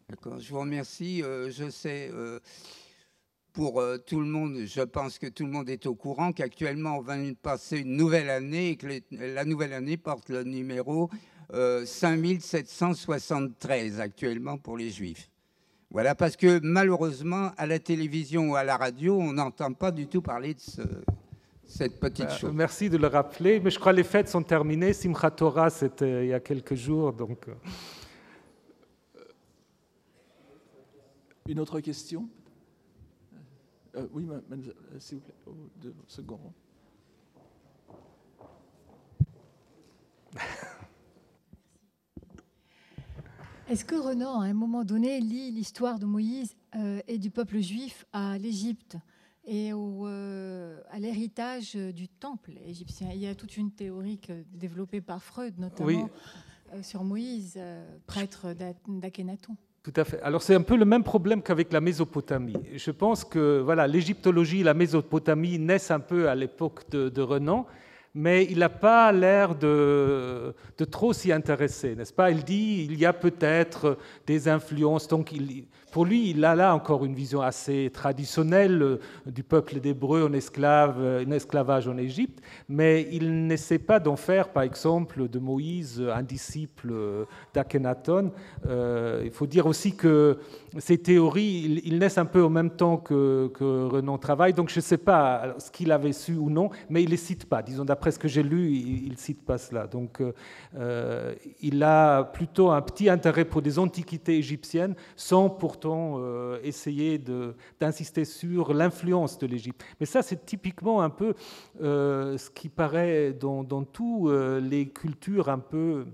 D'accord, 0.08 0.40
je 0.40 0.52
vous 0.52 0.60
remercie. 0.60 1.22
Euh, 1.22 1.50
je 1.50 1.70
sais, 1.70 2.10
euh, 2.12 2.40
pour 3.52 3.82
tout 4.06 4.20
le 4.20 4.26
monde, 4.26 4.58
je 4.64 4.82
pense 4.82 5.18
que 5.18 5.26
tout 5.26 5.44
le 5.44 5.50
monde 5.50 5.68
est 5.68 5.86
au 5.86 5.96
courant 5.96 6.30
qu'actuellement 6.32 6.98
on 6.98 7.02
va 7.02 7.16
passer 7.42 7.78
une 7.78 7.96
nouvelle 7.96 8.30
année 8.30 8.70
et 8.70 8.76
que 8.76 8.86
la 9.10 9.44
nouvelle 9.44 9.72
année 9.72 9.96
porte 9.96 10.28
le 10.28 10.44
numéro 10.44 11.10
5773 11.52 13.98
actuellement 13.98 14.56
pour 14.56 14.76
les 14.76 14.90
Juifs. 14.90 15.30
Voilà, 15.90 16.14
parce 16.14 16.36
que 16.36 16.60
malheureusement, 16.62 17.50
à 17.56 17.66
la 17.66 17.80
télévision 17.80 18.50
ou 18.50 18.54
à 18.54 18.62
la 18.62 18.76
radio, 18.76 19.18
on 19.18 19.32
n'entend 19.32 19.72
pas 19.72 19.90
du 19.90 20.06
tout 20.06 20.22
parler 20.22 20.54
de 20.54 20.60
cette 21.64 21.98
petite 21.98 22.26
euh, 22.26 22.36
chose. 22.36 22.52
Merci 22.54 22.88
de 22.88 22.96
le 22.96 23.08
rappeler, 23.08 23.58
mais 23.58 23.70
je 23.70 23.78
crois 23.80 23.90
que 23.90 23.96
les 23.96 24.04
fêtes 24.04 24.28
sont 24.28 24.44
terminées. 24.44 24.92
Simchat 24.92 25.32
Torah, 25.32 25.68
c'était 25.68 26.26
il 26.26 26.28
y 26.28 26.32
a 26.32 26.38
quelques 26.38 26.76
jours, 26.76 27.12
donc... 27.12 27.48
Euh. 27.48 27.54
Une 31.48 31.58
autre 31.58 31.80
question? 31.80 32.28
Euh, 33.96 34.06
Oui, 34.12 34.28
s'il 35.00 35.18
vous 35.18 35.24
plaît, 35.24 35.34
deux 35.82 35.94
secondes. 36.06 36.52
Est-ce 43.70 43.84
que 43.84 43.94
Renan, 43.94 44.40
à 44.40 44.46
un 44.46 44.52
moment 44.52 44.82
donné, 44.82 45.20
lit 45.20 45.52
l'histoire 45.52 46.00
de 46.00 46.04
Moïse 46.04 46.56
euh, 46.74 46.98
et 47.06 47.18
du 47.18 47.30
peuple 47.30 47.60
juif 47.60 48.04
à 48.12 48.36
l'Égypte 48.36 48.96
et 49.46 49.70
euh, 49.72 50.80
à 50.90 50.98
l'héritage 50.98 51.76
du 51.76 52.08
temple 52.08 52.54
égyptien? 52.66 53.10
Il 53.14 53.20
y 53.20 53.28
a 53.28 53.34
toute 53.36 53.56
une 53.56 53.70
théorie 53.70 54.18
développée 54.52 55.00
par 55.00 55.22
Freud, 55.22 55.54
notamment 55.60 56.10
euh, 56.74 56.82
sur 56.82 57.04
Moïse, 57.04 57.60
prêtre 58.08 58.56
d'Akhenaton. 58.88 59.54
Tout 59.84 59.94
à 59.94 60.02
fait. 60.02 60.20
Alors 60.22 60.42
c'est 60.42 60.56
un 60.56 60.62
peu 60.62 60.76
le 60.76 60.84
même 60.84 61.04
problème 61.04 61.40
qu'avec 61.40 61.72
la 61.72 61.80
Mésopotamie. 61.80 62.56
Je 62.74 62.90
pense 62.90 63.24
que 63.24 63.60
voilà, 63.60 63.86
l'égyptologie 63.86 64.62
et 64.62 64.64
la 64.64 64.74
Mésopotamie 64.74 65.60
naissent 65.60 65.92
un 65.92 66.00
peu 66.00 66.28
à 66.28 66.34
l'époque 66.34 66.90
de, 66.90 67.08
de 67.08 67.22
Renan 67.22 67.66
mais 68.14 68.44
il 68.50 68.58
n'a 68.58 68.68
pas 68.68 69.12
l'air 69.12 69.54
de, 69.54 70.54
trop 70.90 71.12
s'y 71.12 71.32
intéresser, 71.32 71.94
n'est-ce 71.94 72.12
pas? 72.12 72.30
Il 72.30 72.42
dit 72.42 72.86
il 72.90 72.98
y 72.98 73.06
a 73.06 73.12
peut-être 73.12 73.98
des 74.26 74.48
influences, 74.48 75.06
donc 75.06 75.32
il, 75.32 75.66
pour 75.90 76.04
lui, 76.04 76.30
il 76.30 76.44
a 76.44 76.54
là 76.54 76.74
encore 76.74 77.04
une 77.04 77.14
vision 77.14 77.40
assez 77.42 77.90
traditionnelle 77.92 78.82
euh, 78.82 79.00
du 79.26 79.42
peuple 79.42 79.80
d'Hébreux 79.80 80.24
en 80.24 80.32
esclave, 80.32 80.96
euh, 81.00 81.24
en 81.26 81.30
esclavage 81.32 81.88
en 81.88 81.98
Égypte, 81.98 82.40
mais 82.68 83.08
il 83.10 83.46
n'essaie 83.46 83.78
pas 83.78 83.98
d'en 83.98 84.16
faire, 84.16 84.50
par 84.50 84.62
exemple, 84.62 85.28
de 85.28 85.38
Moïse 85.38 86.02
un 86.14 86.22
disciple 86.22 86.90
euh, 86.92 87.24
d'Akhenaton. 87.54 88.32
il 88.66 89.30
faut 89.32 89.46
dire 89.46 89.66
aussi 89.66 89.94
que 89.96 90.38
ces 90.78 90.98
théories, 90.98 91.82
ils, 91.84 91.98
naissent 91.98 92.18
un 92.18 92.24
peu 92.24 92.44
en 92.44 92.50
même 92.50 92.70
temps 92.70 92.96
que, 92.96 93.50
Renan 93.60 94.18
travaille, 94.18 94.52
donc 94.52 94.70
je 94.70 94.78
ne 94.78 94.82
sais 94.82 94.98
pas 94.98 95.54
ce 95.58 95.70
qu'il 95.70 95.92
avait 95.92 96.12
su 96.12 96.34
ou 96.34 96.50
non, 96.50 96.70
mais 96.88 97.02
il 97.02 97.06
ne 97.06 97.10
les 97.10 97.16
cite 97.16 97.46
pas. 97.46 97.62
Disons, 97.62 97.84
d'après 97.84 98.10
ce 98.10 98.18
que 98.18 98.28
j'ai 98.28 98.42
lu, 98.42 98.70
il 98.70 99.10
ne 99.10 99.16
cite 99.16 99.44
pas 99.44 99.58
cela. 99.58 99.86
Donc 99.86 100.22
il 101.60 101.82
a 101.82 102.24
plutôt 102.24 102.70
un 102.70 102.80
petit 102.80 103.08
intérêt 103.08 103.44
pour 103.44 103.62
des 103.62 103.78
antiquités 103.78 104.36
égyptiennes, 104.38 104.94
sans 105.16 105.50
euh, 105.88 106.58
essayer 106.62 107.18
d'insister 107.80 108.24
sur 108.24 108.74
l'influence 108.74 109.38
de 109.38 109.46
l'Égypte. 109.46 109.84
Mais 109.98 110.06
ça, 110.06 110.22
c'est 110.22 110.44
typiquement 110.44 111.02
un 111.02 111.10
peu 111.10 111.34
euh, 111.80 112.38
ce 112.38 112.50
qui 112.50 112.68
paraît 112.68 113.32
dans, 113.32 113.64
dans 113.64 113.84
toutes 113.84 114.28
euh, 114.28 114.60
les 114.60 114.88
cultures 114.88 115.48
un 115.48 115.58
peu 115.58 116.06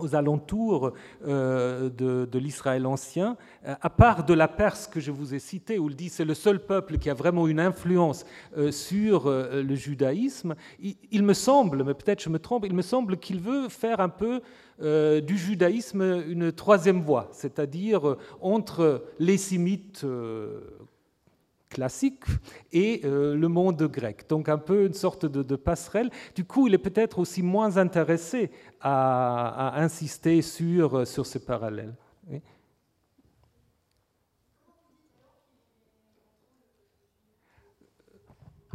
aux 0.00 0.14
alentours 0.14 0.92
de, 1.26 1.90
de 1.90 2.38
l'Israël 2.38 2.86
ancien, 2.86 3.36
à 3.64 3.90
part 3.90 4.24
de 4.24 4.34
la 4.34 4.48
Perse 4.48 4.86
que 4.86 5.00
je 5.00 5.10
vous 5.10 5.34
ai 5.34 5.38
citée, 5.38 5.78
où 5.78 5.88
il 5.88 5.96
dit 5.96 6.08
c'est 6.08 6.24
le 6.24 6.34
seul 6.34 6.64
peuple 6.64 6.98
qui 6.98 7.10
a 7.10 7.14
vraiment 7.14 7.46
une 7.46 7.60
influence 7.60 8.24
sur 8.70 9.28
le 9.28 9.74
judaïsme, 9.74 10.54
il, 10.80 10.96
il, 11.10 11.22
me 11.22 11.34
semble, 11.34 11.84
mais 11.84 11.94
peut-être 11.94 12.22
je 12.22 12.28
me 12.28 12.38
trompe, 12.38 12.64
il 12.66 12.74
me 12.74 12.82
semble 12.82 13.16
qu'il 13.18 13.40
veut 13.40 13.68
faire 13.68 14.00
un 14.00 14.08
peu 14.08 14.40
euh, 14.82 15.20
du 15.20 15.36
judaïsme 15.36 16.22
une 16.26 16.52
troisième 16.52 17.02
voie, 17.02 17.28
c'est-à-dire 17.32 18.08
euh, 18.08 18.18
entre 18.40 19.04
les 19.18 19.36
sémites 19.36 20.06
euh, 21.70 21.74
classiques 21.74 22.24
et 22.72 23.00
le 23.04 23.46
monde 23.48 23.82
grec. 23.84 24.26
Donc 24.28 24.48
un 24.48 24.58
peu 24.58 24.86
une 24.86 24.94
sorte 24.94 25.26
de, 25.26 25.56
passerelle. 25.56 26.10
Du 26.34 26.44
coup, 26.44 26.66
il 26.66 26.74
est 26.74 26.78
peut-être 26.78 27.18
aussi 27.18 27.42
moins 27.42 27.76
intéressé 27.76 28.50
à, 28.80 29.80
insister 29.80 30.42
sur, 30.42 31.06
sur 31.06 31.26
ce 31.26 31.38
parallèle. 31.38 31.94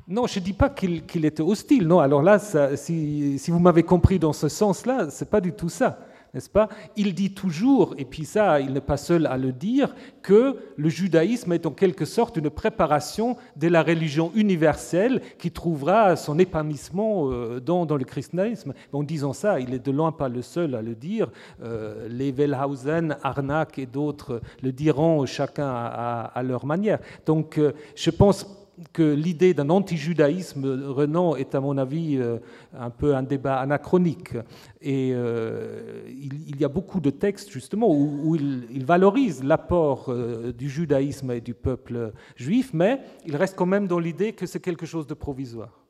Non, 0.07 0.27
je 0.27 0.39
ne 0.39 0.45
dis 0.45 0.53
pas 0.53 0.69
qu'il 0.69 1.25
était 1.25 1.41
hostile. 1.41 1.87
Non, 1.87 1.99
alors 1.99 2.21
là, 2.21 2.37
si, 2.75 3.37
vous 3.47 3.59
m'avez 3.59 3.83
compris 3.83 4.19
dans 4.19 4.33
ce 4.33 4.47
sens-là, 4.49 5.09
ce 5.09 5.23
n'est 5.23 5.29
pas 5.29 5.41
du 5.41 5.51
tout 5.51 5.69
ça. 5.69 5.99
N'est-ce 6.35 6.49
pas? 6.49 6.67
Il 6.97 7.15
dit 7.15 7.33
toujours, 7.33 7.95
et 7.97 8.03
puis 8.03 8.25
ça, 8.25 8.59
il 8.59 8.73
n'est 8.73 8.81
pas 8.81 8.97
seul 8.97 9.25
à 9.25 9.37
le 9.37 9.53
dire, 9.53 9.95
que 10.21 10.57
le 10.75 10.89
judaïsme 10.89 11.53
est 11.53 11.65
en 11.65 11.71
quelque 11.71 12.03
sorte 12.03 12.35
une 12.35 12.49
préparation 12.49 13.37
de 13.55 13.69
la 13.69 13.81
religion 13.81 14.33
universelle 14.35 15.21
qui 15.37 15.49
trouvera 15.49 16.17
son 16.17 16.37
épanouissement 16.37 17.31
euh, 17.31 17.61
dans, 17.61 17.85
le 17.85 18.03
christianisme. 18.03 18.73
En 18.91 19.03
disant 19.03 19.31
ça, 19.31 19.61
il 19.61 19.73
est 19.73 19.85
de 19.85 19.91
loin 19.91 20.11
pas 20.11 20.27
le 20.27 20.41
seul 20.41 20.75
à 20.75 20.81
le 20.81 20.93
dire. 20.93 21.31
Euh, 21.63 22.09
les 22.09 22.33
Wellhausen, 22.33 23.15
Arnac 23.23 23.79
et 23.79 23.85
d'autres 23.85 24.41
le 24.61 24.73
diront 24.73 25.25
chacun 25.25 25.69
à, 25.69 26.43
leur 26.43 26.65
manière. 26.65 26.99
Donc, 27.25 27.57
euh, 27.57 27.71
je 27.95 28.09
pense 28.09 28.64
que 28.93 29.13
l'idée 29.13 29.53
d'un 29.53 29.69
anti-judaïsme, 29.69 30.65
Renan, 30.87 31.35
est 31.35 31.55
à 31.55 31.61
mon 31.61 31.77
avis 31.77 32.17
euh, 32.17 32.39
un 32.73 32.89
peu 32.89 33.15
un 33.15 33.23
débat 33.23 33.59
anachronique. 33.59 34.35
Et 34.81 35.11
euh, 35.13 36.03
il, 36.09 36.59
y 36.59 36.65
a 36.65 36.67
beaucoup 36.67 36.99
de 36.99 37.09
textes 37.09 37.49
justement 37.49 37.89
où, 37.89 38.35
il, 38.35 38.85
valorise 38.85 39.43
l'apport 39.43 40.09
euh, 40.09 40.51
du 40.51 40.69
judaïsme 40.69 41.31
et 41.31 41.41
du 41.41 41.53
peuple 41.53 42.13
juif, 42.35 42.71
mais 42.73 43.01
il 43.25 43.35
reste 43.35 43.55
quand 43.55 43.65
même 43.65 43.87
dans 43.87 43.99
l'idée 43.99 44.33
que 44.33 44.45
c'est 44.45 44.59
quelque 44.59 44.85
chose 44.85 45.07
de 45.07 45.13
provisoire. 45.13 45.81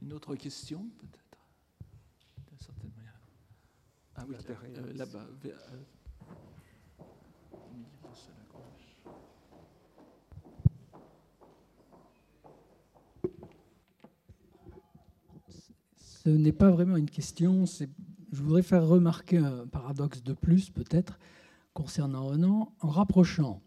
Une 0.00 0.12
autre 0.12 0.34
question, 0.36 0.86
peut-être? 1.00 1.18
Ah 4.20 4.24
oui, 4.28 4.34
là-bas. 4.96 5.26
Ce 16.28 16.36
n'est 16.36 16.52
pas 16.52 16.70
vraiment 16.70 16.96
une 16.96 17.08
question. 17.08 17.64
Je 17.64 18.42
voudrais 18.42 18.62
faire 18.62 18.86
remarquer 18.86 19.38
un 19.38 19.66
paradoxe 19.66 20.22
de 20.22 20.34
plus, 20.34 20.68
peut-être, 20.68 21.18
concernant 21.72 22.26
Renan, 22.26 22.74
en 22.80 22.88
rapprochant 22.88 23.62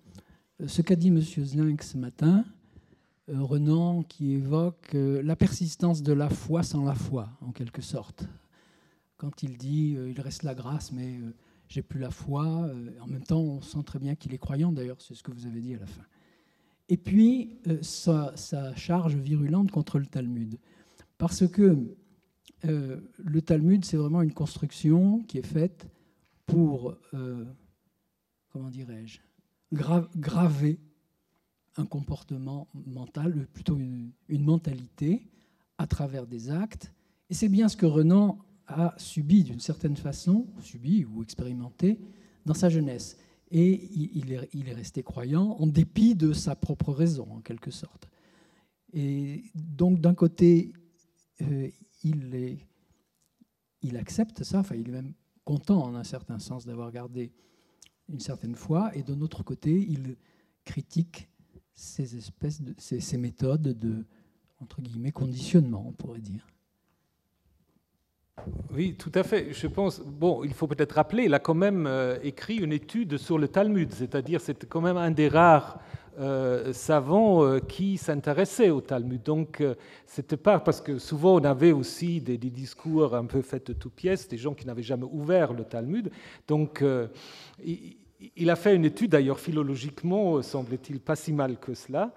euh, 0.62 0.68
ce 0.68 0.84
qu'a 0.84 0.95
dit 0.95 1.07
M. 1.07 1.20
Zling 1.20 1.82
ce 1.82 1.97
matin, 1.97 2.45
euh, 3.30 3.41
Renan 3.41 4.03
qui 4.03 4.34
évoque 4.34 4.93
euh, 4.93 5.24
la 5.24 5.36
persistance 5.36 6.03
de 6.03 6.14
la 6.14 6.30
foi 6.30 6.62
sans 6.62 6.86
la 6.86 6.93
foi, 6.93 7.30
en 7.41 7.51
quelque 7.51 7.82
sorte. 7.82 8.28
Quand 9.18 9.41
il 9.41 9.57
dit 9.57 9.91
il 9.93 10.20
reste 10.20 10.43
la 10.43 10.55
grâce, 10.55 10.91
mais 10.91 11.20
j'ai 11.68 11.84
plus 11.84 11.99
la 11.99 12.09
foi, 12.09 12.43
en 13.01 13.07
même 13.07 13.24
temps, 13.24 13.39
on 13.39 13.62
sent 13.62 13.84
très 13.86 13.99
bien 13.99 14.16
qu'il 14.16 14.34
est 14.34 14.39
croyant, 14.39 14.72
d'ailleurs, 14.72 14.99
c'est 14.99 15.14
ce 15.14 15.22
que 15.22 15.32
vous 15.32 15.45
avez 15.45 15.62
dit 15.62 15.76
à 15.76 15.80
la 15.80 15.86
fin. 15.86 16.01
Et 16.89 16.97
puis, 16.97 17.59
sa, 17.84 18.36
sa 18.36 18.76
charge 18.76 19.16
virulente 19.16 19.70
contre 19.70 19.99
le 19.99 20.07
Talmud. 20.07 20.57
Parce 21.20 21.47
que 21.47 21.78
euh, 22.66 23.00
le 23.18 23.42
Talmud, 23.42 23.84
c'est 23.86 23.98
vraiment 23.98 24.22
une 24.22 24.34
construction 24.34 25.20
qui 25.24 25.38
est 25.38 25.46
faite 25.46 25.88
pour, 26.46 26.96
euh, 27.14 27.46
comment 28.50 28.70
dirais-je, 28.70 29.20
graver 29.72 30.80
un 31.78 31.86
comportement 31.86 32.68
mental, 32.74 33.48
plutôt 33.54 33.78
une, 33.78 34.12
mentalité 34.30 35.28
à 35.78 35.88
travers 35.88 36.28
des 36.28 36.52
actes. 36.52 36.94
Et 37.30 37.34
c'est 37.34 37.50
bien 37.50 37.70
ce 37.70 37.78
que 37.78 37.86
Renan 37.86 38.38
a 38.68 38.94
subi 38.98 39.44
d'une 39.44 39.60
certaine 39.60 39.96
façon, 39.96 40.48
subi 40.62 41.06
ou 41.06 41.24
expérimenté 41.24 42.00
dans 42.46 42.54
sa 42.54 42.70
jeunesse. 42.70 43.18
Et 43.50 43.89
il 44.16 44.32
est, 44.32 44.74
resté 44.74 45.04
croyant 45.04 45.58
en 45.60 45.68
dépit 45.68 46.16
de 46.16 46.32
sa 46.34 46.56
propre 46.56 46.94
raison, 46.94 47.28
en 47.32 47.42
quelque 47.42 47.72
sorte. 47.72 48.10
Et 48.94 49.44
donc, 49.56 50.00
d'un 50.00 50.14
côté, 50.14 50.74
euh, 51.42 51.70
il, 52.04 53.97
accepte 53.97 54.43
ça, 54.43 54.60
enfin, 54.60 54.76
il 54.76 54.89
est 54.89 54.91
même 54.91 55.14
content 55.45 55.84
en 55.84 55.95
un 55.95 56.04
certain 56.04 56.39
sens 56.39 56.66
d'avoir 56.66 56.91
gardé 56.91 57.32
une 58.10 58.20
certaine 58.20 58.56
foi, 58.56 58.91
et 58.95 59.04
d'un 59.04 59.22
autre 59.22 59.43
côté, 59.43 59.72
il 59.72 60.18
critique 60.66 61.30
ces 61.74 62.16
espèces 62.18 62.62
ces, 62.78 63.18
méthodes 63.18 63.78
de 63.80 64.06
entre 64.60 64.82
guillemets 64.82 65.12
conditionnement, 65.12 65.84
on 65.88 65.91
pourrait 65.91 66.20
dire. 66.20 66.45
Oui, 68.74 68.95
tout 68.97 69.12
à 69.14 69.24
fait. 69.24 69.54
Je 69.54 69.68
pense, 69.68 69.99
bon, 69.99 70.43
il 70.43 70.54
faut 70.54 70.68
peut-être 70.68 70.93
rappeler, 70.93 71.26
il 71.26 71.34
a 71.34 71.39
quand 71.39 71.54
même 71.54 71.86
euh, 71.88 72.18
écrit 72.24 72.58
une 72.58 72.72
étude 72.72 73.18
sur 73.18 73.38
le 73.38 73.47
Talmud, 73.47 73.91
c'est-à-dire 73.91 74.41
c'est 74.41 74.66
quand 74.66 74.82
même 74.82 74.97
un 74.97 75.12
des 75.12 75.28
rares 75.28 75.80
euh, 76.20 76.74
savants 76.74 77.45
euh, 77.45 77.59
qui 77.59 77.97
s'intéressaient 77.97 78.70
au 78.70 78.82
Talmud. 78.82 79.24
Donc, 79.24 79.62
euh, 79.62 79.76
c'était 80.05 80.36
pas 80.36 80.59
parce 80.59 80.82
que 80.82 80.99
souvent 80.99 81.36
on 81.36 81.43
avait 81.45 81.72
aussi 81.72 82.20
des, 82.20 82.38
discours 82.38 83.16
un 83.16 83.26
peu 83.26 83.41
faits 83.41 83.68
de 83.68 83.74
toutes 83.74 83.93
pièces, 83.93 84.28
des 84.28 84.38
gens 84.38 84.53
qui 84.53 84.68
n'avaient 84.68 84.84
jamais 84.84 85.07
ouvert 85.09 85.53
le 85.53 85.64
Talmud. 85.64 86.12
Donc, 86.49 86.84
il, 87.64 87.95
il, 88.36 88.49
a 88.49 88.55
fait 88.57 88.76
une 88.76 88.84
étude, 88.84 89.12
d'ailleurs 89.12 89.39
philologiquement, 89.39 90.41
semble-t-il, 90.41 90.99
pas 90.99 91.16
si 91.16 91.32
mal 91.32 91.57
que 91.57 91.74
cela. 91.74 92.14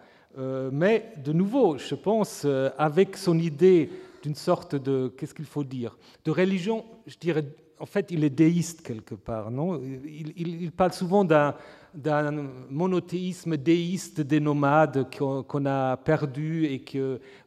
mais 0.72 1.12
de 1.24 1.32
nouveau, 1.32 1.78
je 1.78 1.94
pense, 1.94 2.46
avec 2.76 3.16
son 3.16 3.38
idée 3.38 3.90
d'une 4.24 4.34
sorte 4.34 4.74
de, 4.74 5.12
qu'est-ce 5.16 5.34
qu'il 5.34 5.44
faut 5.44 5.64
dire, 5.64 5.96
de 6.24 6.32
religion, 6.32 6.84
je 7.06 7.16
dirais, 7.16 7.44
en 7.84 7.86
fait, 7.86 8.10
il 8.10 8.24
est 8.24 8.30
déiste 8.30 8.80
quelque 8.80 9.14
part, 9.14 9.50
non? 9.50 9.78
Il, 10.06 10.72
parle 10.72 10.94
souvent 10.94 11.22
d'un 11.22 11.52
monothéisme 12.70 13.58
déiste 13.58 14.22
des 14.22 14.40
nomades 14.40 15.06
qu'on 15.14 15.66
a 15.66 15.98
perdu 15.98 16.64
et 16.64 16.82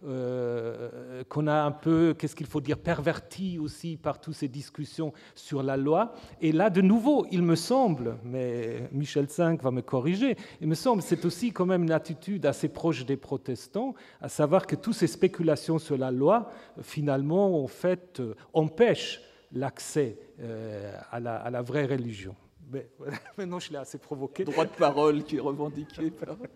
euh, 0.05 1.23
qu'on 1.27 1.47
a 1.47 1.55
un 1.63 1.71
peu, 1.71 2.13
qu'est-ce 2.15 2.35
qu'il 2.35 2.45
faut 2.45 2.61
dire, 2.61 2.77
perverti 2.77 3.57
aussi 3.57 3.97
par 3.97 4.21
toutes 4.21 4.35
ces 4.35 4.47
discussions 4.47 5.11
sur 5.33 5.63
la 5.63 5.75
loi. 5.75 6.13
Et 6.39 6.51
là, 6.51 6.69
de 6.69 6.81
nouveau, 6.81 7.25
il 7.31 7.41
me 7.41 7.55
semble, 7.55 8.17
mais 8.23 8.88
Michel 8.91 9.25
V 9.25 9.57
va 9.59 9.71
me 9.71 9.81
corriger, 9.81 10.35
il 10.61 10.67
me 10.67 10.75
semble 10.75 11.01
c'est 11.01 11.25
aussi 11.25 11.51
quand 11.51 11.65
même 11.65 11.81
une 11.81 11.91
attitude 11.91 12.45
assez 12.45 12.69
proche 12.69 13.07
des 13.07 13.17
protestants, 13.17 13.95
à 14.21 14.29
savoir 14.29 14.67
que 14.67 14.75
toutes 14.75 14.93
ces 14.93 15.07
spéculations 15.07 15.79
sur 15.79 15.97
la 15.97 16.11
loi, 16.11 16.51
finalement, 16.83 17.63
en 17.63 17.67
fait, 17.67 18.19
euh, 18.19 18.35
empêchent 18.53 19.19
l'accès 19.51 20.17
euh, 20.39 20.97
à 21.11 21.19
la 21.19 21.61
vraie 21.61 21.85
religion. 21.85 22.35
Mais 22.71 22.89
voilà, 22.97 23.17
maintenant 23.37 23.59
je 23.59 23.71
l'ai 23.71 23.77
assez 23.77 23.97
provoqué. 23.97 24.43
Droit 24.43 24.65
de 24.65 24.71
parole 24.71 25.23
qui 25.23 25.37
est 25.37 25.41
revendiqué 25.41 26.11
par. 26.11 26.37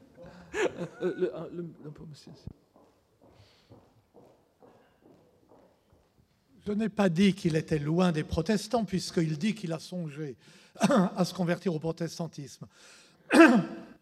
Euh, 1.01 1.31
le, 1.53 1.63
le, 1.63 1.93
Je 6.67 6.73
n'ai 6.73 6.89
pas 6.89 7.07
dit 7.07 7.33
qu'il 7.33 7.55
était 7.55 7.79
loin 7.79 8.11
des 8.11 8.25
protestants, 8.25 8.83
puisqu'il 8.83 9.37
dit 9.37 9.55
qu'il 9.55 9.71
a 9.71 9.79
songé 9.79 10.35
à 10.81 11.23
se 11.23 11.33
convertir 11.33 11.73
au 11.73 11.79
protestantisme. 11.79 12.67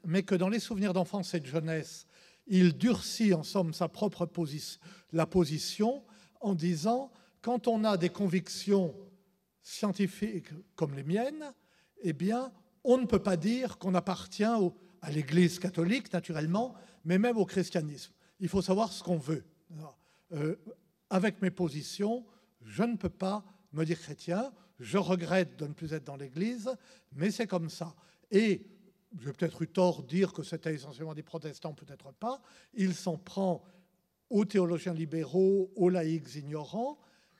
Mais 0.05 0.23
que 0.23 0.33
dans 0.33 0.49
les 0.49 0.59
souvenirs 0.59 0.91
d'enfance 0.91 1.35
et 1.35 1.39
de 1.39 1.45
jeunesse, 1.45 2.07
il 2.47 2.75
durcit 2.75 3.35
en 3.35 3.43
somme 3.43 3.75
sa 3.75 3.87
propre 3.87 4.25
position, 4.25 4.79
la 5.13 5.27
position 5.27 6.03
en 6.41 6.55
disant 6.55 7.11
quand 7.41 7.67
on 7.67 7.83
a 7.83 7.97
des 7.97 8.09
convictions 8.09 8.95
scientifiques 9.61 10.49
comme 10.75 10.95
les 10.95 11.03
miennes, 11.03 11.53
eh 12.01 12.13
bien, 12.13 12.51
on 12.83 12.97
ne 12.97 13.05
peut 13.05 13.21
pas 13.21 13.37
dire 13.37 13.77
qu'on 13.77 13.95
appartient 13.95 14.43
à 14.43 15.11
l'Église 15.11 15.59
catholique, 15.59 16.11
naturellement, 16.11 16.75
mais 17.05 17.17
même 17.17 17.37
au 17.37 17.45
christianisme. 17.45 18.13
Il 18.39 18.49
faut 18.49 18.61
savoir 18.61 18.91
ce 18.91 19.03
qu'on 19.03 19.17
veut. 19.17 19.43
Euh, 20.31 20.55
avec 21.09 21.41
mes 21.41 21.51
positions, 21.51 22.25
je 22.61 22.83
ne 22.83 22.95
peux 22.95 23.09
pas 23.09 23.43
me 23.73 23.83
dire 23.83 23.99
chrétien, 23.99 24.51
je 24.79 24.97
regrette 24.97 25.57
de 25.57 25.67
ne 25.67 25.73
plus 25.73 25.93
être 25.93 26.05
dans 26.05 26.15
l'Église, 26.15 26.69
mais 27.13 27.31
c'est 27.31 27.47
comme 27.47 27.69
ça. 27.69 27.95
Et 28.31 28.65
j'ai 29.19 29.33
peut-être 29.33 29.61
eu 29.61 29.67
tort 29.67 30.03
de 30.03 30.07
dire 30.07 30.33
que 30.33 30.43
c'était 30.43 30.73
essentiellement 30.73 31.13
des 31.13 31.23
protestants, 31.23 31.73
peut-être 31.73 32.13
pas. 32.13 32.41
Il 32.73 32.93
s'en 32.93 33.17
prend 33.17 33.63
aux 34.29 34.45
théologiens 34.45 34.93
libéraux, 34.93 35.71
aux 35.75 35.89
laïcs 35.89 36.35
ignorants, 36.35 36.99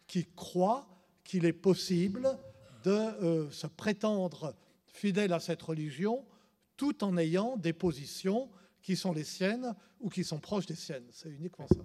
qui 0.09 0.25
croient 0.35 0.87
qu'il 1.23 1.45
est 1.45 1.53
possible 1.53 2.27
de 2.83 2.91
euh, 2.91 3.49
se 3.51 3.67
prétendre 3.67 4.55
fidèle 4.87 5.31
à 5.31 5.39
cette 5.39 5.61
religion 5.61 6.25
tout 6.75 7.03
en 7.03 7.15
ayant 7.17 7.55
des 7.55 7.73
positions 7.73 8.49
qui 8.81 8.95
sont 8.95 9.13
les 9.13 9.23
siennes 9.23 9.75
ou 9.99 10.09
qui 10.09 10.23
sont 10.23 10.39
proches 10.39 10.65
des 10.65 10.75
siennes. 10.75 11.03
C'est 11.11 11.29
uniquement 11.29 11.67
ça. 11.67 11.79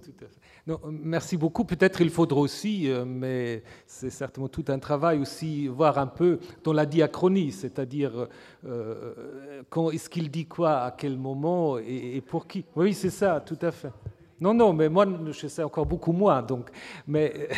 Non, 0.66 0.80
merci 0.84 1.36
beaucoup. 1.36 1.64
Peut-être 1.64 2.00
il 2.00 2.10
faudra 2.10 2.40
aussi, 2.40 2.88
euh, 2.88 3.04
mais 3.04 3.62
c'est 3.86 4.08
certainement 4.10 4.48
tout 4.48 4.64
un 4.68 4.78
travail 4.78 5.18
aussi, 5.18 5.66
voir 5.66 5.98
un 5.98 6.06
peu 6.06 6.38
dans 6.62 6.72
la 6.72 6.86
diachronie, 6.86 7.52
c'est-à-dire 7.52 8.28
euh, 8.64 9.62
quand 9.68 9.90
est-ce 9.90 10.08
qu'il 10.08 10.30
dit 10.30 10.46
quoi, 10.46 10.84
à 10.84 10.90
quel 10.92 11.18
moment 11.18 11.78
et, 11.78 12.16
et 12.16 12.20
pour 12.20 12.46
qui. 12.46 12.64
Oui, 12.76 12.94
c'est 12.94 13.10
ça, 13.10 13.40
tout 13.40 13.58
à 13.60 13.72
fait. 13.72 13.92
Non, 14.40 14.52
non, 14.52 14.72
mais 14.72 14.88
moi, 14.88 15.06
je 15.30 15.46
sais 15.46 15.62
encore 15.62 15.86
beaucoup 15.86 16.12
moins. 16.12 16.42
Donc, 16.42 16.70
mais 17.06 17.48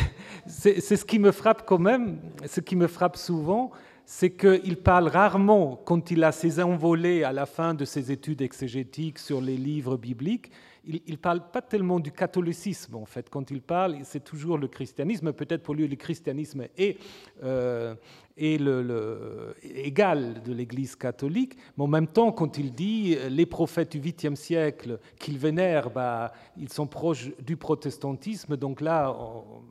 c'est 0.45 0.79
ce 0.79 1.05
qui 1.05 1.19
me 1.19 1.31
frappe 1.31 1.65
quand 1.65 1.79
même, 1.79 2.19
ce 2.45 2.59
qui 2.59 2.75
me 2.75 2.87
frappe 2.87 3.17
souvent, 3.17 3.71
c'est 4.05 4.31
qu'il 4.31 4.77
parle 4.77 5.09
rarement, 5.09 5.81
quand 5.83 6.11
il 6.11 6.23
a 6.23 6.31
ses 6.31 6.61
envolées 6.61 7.23
à 7.23 7.33
la 7.33 7.45
fin 7.45 7.73
de 7.73 7.83
ses 7.83 8.09
études 8.11 8.41
exégétiques 8.41 9.19
sur 9.19 9.41
les 9.41 9.57
livres 9.57 9.97
bibliques, 9.97 10.49
il 10.87 11.11
ne 11.11 11.17
parle 11.17 11.41
pas 11.51 11.61
tellement 11.61 11.99
du 11.99 12.11
catholicisme, 12.11 12.95
en 12.95 13.05
fait. 13.05 13.29
Quand 13.29 13.51
il 13.51 13.61
parle, 13.61 13.97
c'est 14.03 14.23
toujours 14.23 14.57
le 14.57 14.67
christianisme. 14.67 15.33
Peut-être 15.33 15.63
pour 15.63 15.75
lui, 15.75 15.87
le 15.87 15.95
christianisme 15.95 16.67
est, 16.77 16.97
euh, 17.43 17.95
égal 18.37 20.41
de 20.43 20.53
l'Église 20.53 20.95
catholique. 20.95 21.57
Mais 21.77 21.83
en 21.83 21.87
même 21.87 22.07
temps, 22.07 22.31
quand 22.31 22.57
il 22.57 22.71
dit 22.71 23.17
les 23.29 23.45
prophètes 23.45 23.97
du 23.97 23.99
8e 23.99 24.35
siècle 24.35 24.99
qu'il 25.19 25.37
vénère, 25.37 25.89
bah, 25.89 26.31
ils 26.55 26.71
sont 26.71 26.87
proches 26.87 27.31
du 27.39 27.57
protestantisme. 27.57 28.55
Donc 28.55 28.79
là, 28.79 29.13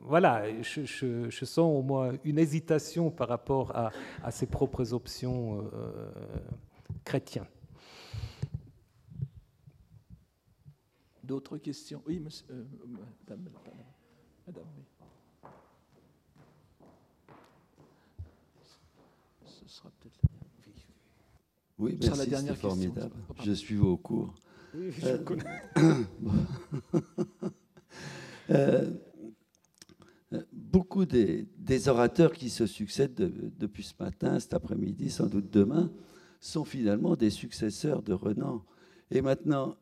voilà, 0.03 0.43
je, 0.61 1.29
sens 1.29 1.59
au 1.59 1.81
moins 1.81 2.11
une 2.25 2.37
hésitation 2.37 3.09
par 3.09 3.29
rapport 3.29 3.75
à, 3.75 3.91
à 4.23 4.31
ses 4.31 4.45
propres 4.45 4.93
options 4.93 5.65
euh, 5.73 6.09
chrétiennes. 7.05 7.45
D'autres 11.27 11.57
questions 11.57 12.01
Oui, 12.07 12.21
monsieur, 12.21 12.45
euh, 12.51 12.63
madame, 13.27 13.43
madame, 13.43 13.75
madame 14.47 14.63
oui. 14.77 14.83
Ce 19.43 19.67
sera 19.67 19.91
peut-être 19.99 20.17
la 20.23 20.29
Oui, 21.79 21.97
merci, 22.01 22.17
la 22.17 22.25
dernière 22.25 22.53
question. 22.53 22.69
formidable. 22.69 23.13
Je 23.43 23.51
suis 23.51 23.77
au 23.77 23.97
cours. 23.97 24.33
Oui, 24.73 24.89
je 24.91 25.05
euh, 25.05 25.17
connais. 25.17 25.43
euh, 28.51 28.89
beaucoup 30.53 31.05
des, 31.05 31.45
des, 31.57 31.89
orateurs 31.89 32.31
qui 32.31 32.49
se 32.49 32.65
succèdent 32.65 33.15
de, 33.15 33.51
depuis 33.59 33.83
ce 33.83 33.95
matin, 33.99 34.39
cet 34.39 34.53
après-midi, 34.53 35.09
sans 35.09 35.27
doute 35.27 35.51
demain, 35.51 35.91
sont 36.39 36.63
finalement 36.63 37.17
des 37.17 37.31
successeurs 37.31 38.01
de 38.01 38.13
Renan. 38.13 38.63
Et 39.11 39.21
maintenant, 39.21 39.75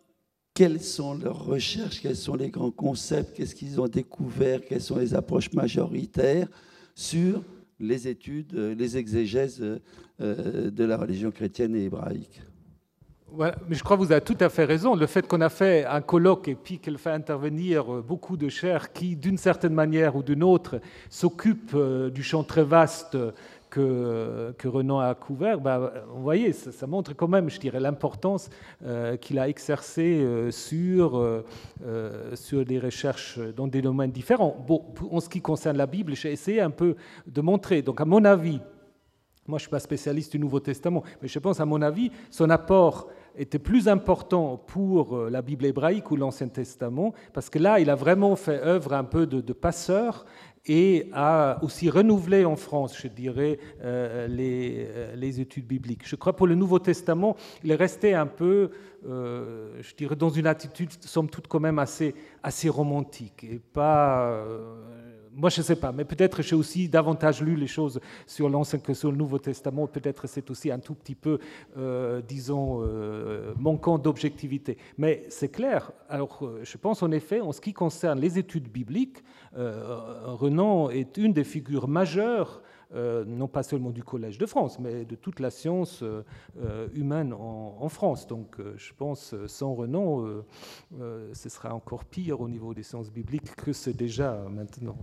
quelles 0.56 0.82
sont 0.82 1.14
leurs 1.14 1.46
recherches, 1.46 2.02
quels 2.02 2.16
sont 2.16 2.36
les 2.36 2.50
grands 2.50 2.72
concepts, 2.72 3.36
qu'est-ce 3.36 3.54
qu'ils 3.54 3.80
ont 3.80 3.90
découvert, 3.90 4.62
quelles 4.62 4.82
sont 4.82 4.98
les 4.98 5.14
approches 5.14 5.52
majoritaires 5.52 6.48
sur 6.96 7.44
les 7.80 8.08
études, 8.08 8.54
les 8.54 8.98
exégèses 8.98 9.62
euh, 10.22 10.72
de 10.72 10.84
la 10.86 10.96
religion 10.96 11.30
chrétienne 11.30 11.76
et 11.76 11.84
hébraïque? 11.84 12.42
Je 13.70 13.84
crois 13.84 13.98
que 13.98 14.02
vous 14.02 14.14
avez 14.14 14.22
tout 14.22 14.38
à 14.40 14.48
fait 14.48 14.64
raison. 14.64 14.96
Le 14.96 15.08
fait 15.08 15.28
qu'on 15.28 15.42
a 15.42 15.50
fait 15.50 15.86
un 15.86 16.00
colloque 16.00 16.48
et 16.48 16.56
puis 16.56 16.80
qu'elle 16.80 16.98
fait 16.98 17.12
intervenir 17.12 18.02
beaucoup 18.02 18.38
de 18.38 18.48
chers 18.48 18.94
qui, 18.94 19.18
d'une 19.18 19.38
certaine 19.38 19.74
manière 19.74 20.16
ou 20.16 20.24
d'une 20.24 20.44
autre, 20.44 20.80
s'occupent 21.10 21.74
euh, 21.76 22.10
du 22.10 22.24
champ 22.24 22.44
très 22.44 22.64
vaste 22.64 23.18
que, 23.76 24.68
Renan 24.68 25.00
a 25.00 25.14
couvert, 25.16 25.60
bah, 25.60 25.92
vous 26.10 26.24
voyez, 26.24 26.54
ça, 26.54 26.88
montre 26.88 27.14
quand 27.14 27.28
même, 27.28 27.50
je 27.50 27.60
dirais, 27.60 27.80
l'importance 27.80 28.50
euh, 28.86 29.18
qu'il 29.18 29.38
a 29.38 29.50
exercée 29.50 30.22
euh, 30.22 30.52
sur, 30.52 31.18
euh, 31.18 32.36
sur 32.36 32.66
des 32.66 32.80
recherches 32.80 33.40
dans 33.56 33.68
des 33.68 33.82
domaines 33.82 34.12
différents. 34.12 34.66
En 35.12 35.20
ce 35.20 35.30
qui 35.30 35.42
concerne 35.42 35.78
la 35.78 35.88
Bible, 35.88 36.16
j'ai 36.16 36.32
essayé 36.32 36.62
un 36.62 36.70
peu 36.70 36.96
de 37.28 37.42
montrer. 37.42 37.82
Donc, 37.82 38.00
à 38.00 38.06
mon 38.06 38.24
avis, 38.24 38.60
moi 39.48 39.58
je 39.60 39.64
ne 39.64 39.68
suis 39.68 39.70
pas 39.70 39.80
spécialiste 39.80 40.32
du 40.32 40.40
Nouveau 40.40 40.60
Testament, 40.60 41.04
mais 41.22 41.28
je 41.28 41.40
pense, 41.40 41.60
à 41.60 41.66
mon 41.66 41.82
avis, 41.82 42.12
son 42.32 42.50
apport 42.50 43.10
était 43.38 43.60
plus 43.60 43.90
important 43.90 44.56
pour 44.56 45.18
la 45.30 45.42
Bible 45.42 45.66
hébraïque 45.66 46.10
ou 46.10 46.16
l'Ancien 46.16 46.48
Testament, 46.48 47.14
parce 47.34 47.50
que 47.50 47.60
là, 47.60 47.82
il 47.82 47.90
a 47.90 47.96
vraiment 47.96 48.38
fait 48.38 48.62
œuvre 48.64 48.94
un 48.94 49.04
peu 49.04 49.28
de 49.28 49.54
passeur 49.54 50.26
et 50.68 51.10
a 51.14 51.60
aussi 51.62 51.90
renouvelé 51.90 52.46
en 52.46 52.56
France, 52.56 52.98
je 53.00 53.08
dirais, 53.08 53.60
euh, 53.84 54.28
les, 54.28 54.88
euh, 54.90 55.16
les, 55.16 55.40
études 55.40 55.68
bibliques. 55.68 56.08
Je 56.08 56.16
crois 56.16 56.36
pour 56.36 56.48
le 56.48 56.56
Nouveau 56.56 56.80
Testament, 56.80 57.36
il 57.64 57.72
est 57.72 57.76
resté 57.76 58.14
un 58.16 58.26
peu, 58.26 58.72
euh, 59.08 59.80
je 59.82 59.94
dirais, 59.96 60.16
dans 60.16 60.30
une 60.30 60.48
attitude, 60.48 60.90
somme 61.02 61.30
toute, 61.30 61.48
quand 61.48 61.60
même 61.60 61.80
assez 61.80 62.70
romantique 62.70 63.44
et 63.44 63.60
pas 63.60 64.44
moi, 65.36 65.50
je 65.50 65.60
ne 65.60 65.66
sais 65.66 65.76
pas, 65.76 65.92
mais 65.92 66.06
peut-être 66.06 66.42
j'ai 66.42 66.56
aussi 66.56 66.88
davantage 66.88 67.42
lu 67.42 67.56
les 67.56 67.68
choses 67.68 68.00
sur 68.26 68.50
l'Ancien 68.50 68.80
que 68.80 68.94
sur 68.94 69.12
le 69.12 69.18
Nouveau 69.18 69.38
Testament. 69.38 69.88
Peut-être 69.88 70.28
c'est 70.28 70.50
aussi 70.50 70.72
un 70.72 70.80
tout 70.80 70.96
petit 70.96 71.16
peu, 71.16 71.40
euh, 71.78 72.22
disons, 72.22 72.82
euh, 72.84 73.54
manquant 73.58 73.98
d'objectivité. 73.98 74.78
Mais 74.98 75.26
c'est 75.30 75.50
clair. 75.50 75.92
Alors, 76.10 76.40
euh, 76.42 76.62
je 76.64 76.78
pense 76.78 77.04
en 77.04 77.12
effet, 77.12 77.42
en 77.42 77.52
ce 77.52 77.62
qui 77.62 77.74
concerne 77.74 78.20
les 78.20 78.40
études 78.40 78.70
bibliques, 78.70 79.24
Renan 79.56 80.90
est 80.90 81.16
une 81.16 81.32
des 81.32 81.46
figures 81.46 81.88
majeures 81.88 82.62
non 82.96 83.48
pas 83.48 83.64
seulement 83.64 83.92
du 83.92 84.04
Collège 84.04 84.38
de 84.38 84.46
France, 84.46 84.80
mais 84.80 85.06
de 85.06 85.16
toute 85.16 85.40
la 85.40 85.50
science 85.50 86.04
humaine 86.94 87.34
en, 87.34 87.90
France. 87.90 88.28
Donc 88.28 88.58
je 88.78 88.94
pense, 88.94 89.36
sans 89.48 89.74
Renan, 89.74 90.26
ce 91.34 91.50
sera 91.50 91.74
encore 91.74 92.06
pire 92.06 92.42
au 92.42 92.50
niveau 92.50 92.74
des 92.74 92.84
sciences 92.84 93.12
bibliques 93.12 93.56
que 93.56 93.74
c'est 93.74 93.94
déjà 93.94 94.46
maintenant. 94.50 94.98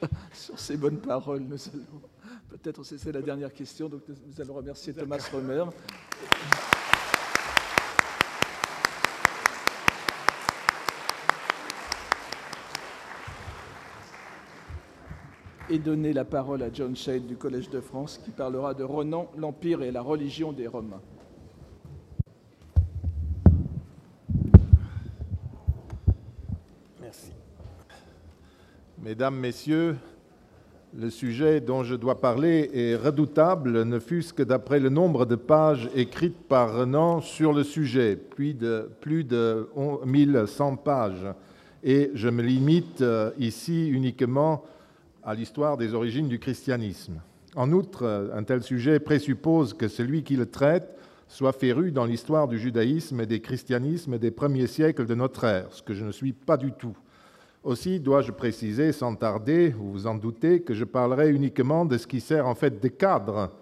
Sur 0.32 0.58
ces 0.58 0.76
bonnes 0.76 1.00
paroles, 1.00 1.42
nous 1.42 1.56
allons 1.68 2.02
peut-être 2.48 2.84
c'est 2.84 3.12
la 3.12 3.22
dernière 3.22 3.52
question, 3.52 3.88
donc 3.88 4.02
nous 4.08 4.40
allons 4.40 4.54
remercier 4.54 4.92
Thomas 4.92 5.18
Romer. 5.32 5.64
Et 15.70 15.78
donner 15.78 16.12
la 16.12 16.24
parole 16.24 16.62
à 16.62 16.72
John 16.72 16.96
Shade 16.96 17.26
du 17.26 17.36
Collège 17.36 17.68
de 17.70 17.80
France 17.80 18.20
qui 18.24 18.30
parlera 18.30 18.74
de 18.74 18.84
Renan, 18.84 19.30
l'Empire 19.36 19.82
et 19.82 19.90
la 19.90 20.00
religion 20.00 20.52
des 20.52 20.66
Romains. 20.66 21.00
Merci. 27.00 27.32
Mesdames, 29.02 29.36
Messieurs, 29.36 29.96
le 30.96 31.10
sujet 31.10 31.60
dont 31.60 31.84
je 31.84 31.94
dois 31.94 32.20
parler 32.20 32.70
est 32.72 32.96
redoutable, 32.96 33.84
ne 33.84 33.98
fût-ce 33.98 34.32
que 34.32 34.42
d'après 34.42 34.80
le 34.80 34.88
nombre 34.88 35.26
de 35.26 35.36
pages 35.36 35.90
écrites 35.94 36.48
par 36.48 36.74
Renan 36.74 37.20
sur 37.20 37.52
le 37.52 37.62
sujet, 37.62 38.16
plus 38.16 38.54
de, 38.54 38.90
plus 39.00 39.24
de 39.24 39.68
1100 40.06 40.76
pages. 40.76 41.26
Et 41.84 42.10
je 42.14 42.28
me 42.28 42.42
limite 42.42 43.02
euh, 43.02 43.30
ici 43.38 43.88
uniquement 43.88 44.64
à 45.28 45.34
l'histoire 45.34 45.76
des 45.76 45.92
origines 45.92 46.26
du 46.26 46.38
christianisme. 46.38 47.20
En 47.54 47.70
outre, 47.72 48.30
un 48.34 48.42
tel 48.44 48.62
sujet 48.62 48.98
présuppose 48.98 49.74
que 49.74 49.86
celui 49.86 50.22
qui 50.22 50.36
le 50.36 50.46
traite 50.46 50.96
soit 51.28 51.52
féru 51.52 51.92
dans 51.92 52.06
l'histoire 52.06 52.48
du 52.48 52.58
judaïsme 52.58 53.20
et 53.20 53.26
des 53.26 53.40
christianismes 53.40 54.16
des 54.16 54.30
premiers 54.30 54.66
siècles 54.66 55.04
de 55.04 55.14
notre 55.14 55.44
ère, 55.44 55.66
ce 55.70 55.82
que 55.82 55.92
je 55.92 56.06
ne 56.06 56.12
suis 56.12 56.32
pas 56.32 56.56
du 56.56 56.72
tout. 56.72 56.96
Aussi 57.62 58.00
dois-je 58.00 58.32
préciser 58.32 58.90
sans 58.92 59.16
tarder, 59.16 59.68
vous 59.68 59.92
vous 59.92 60.06
en 60.06 60.14
doutez, 60.14 60.62
que 60.62 60.72
je 60.72 60.84
parlerai 60.84 61.28
uniquement 61.28 61.84
de 61.84 61.98
ce 61.98 62.06
qui 62.06 62.20
sert 62.20 62.46
en 62.46 62.54
fait 62.54 62.82
de 62.82 62.88
cadre 62.88 63.52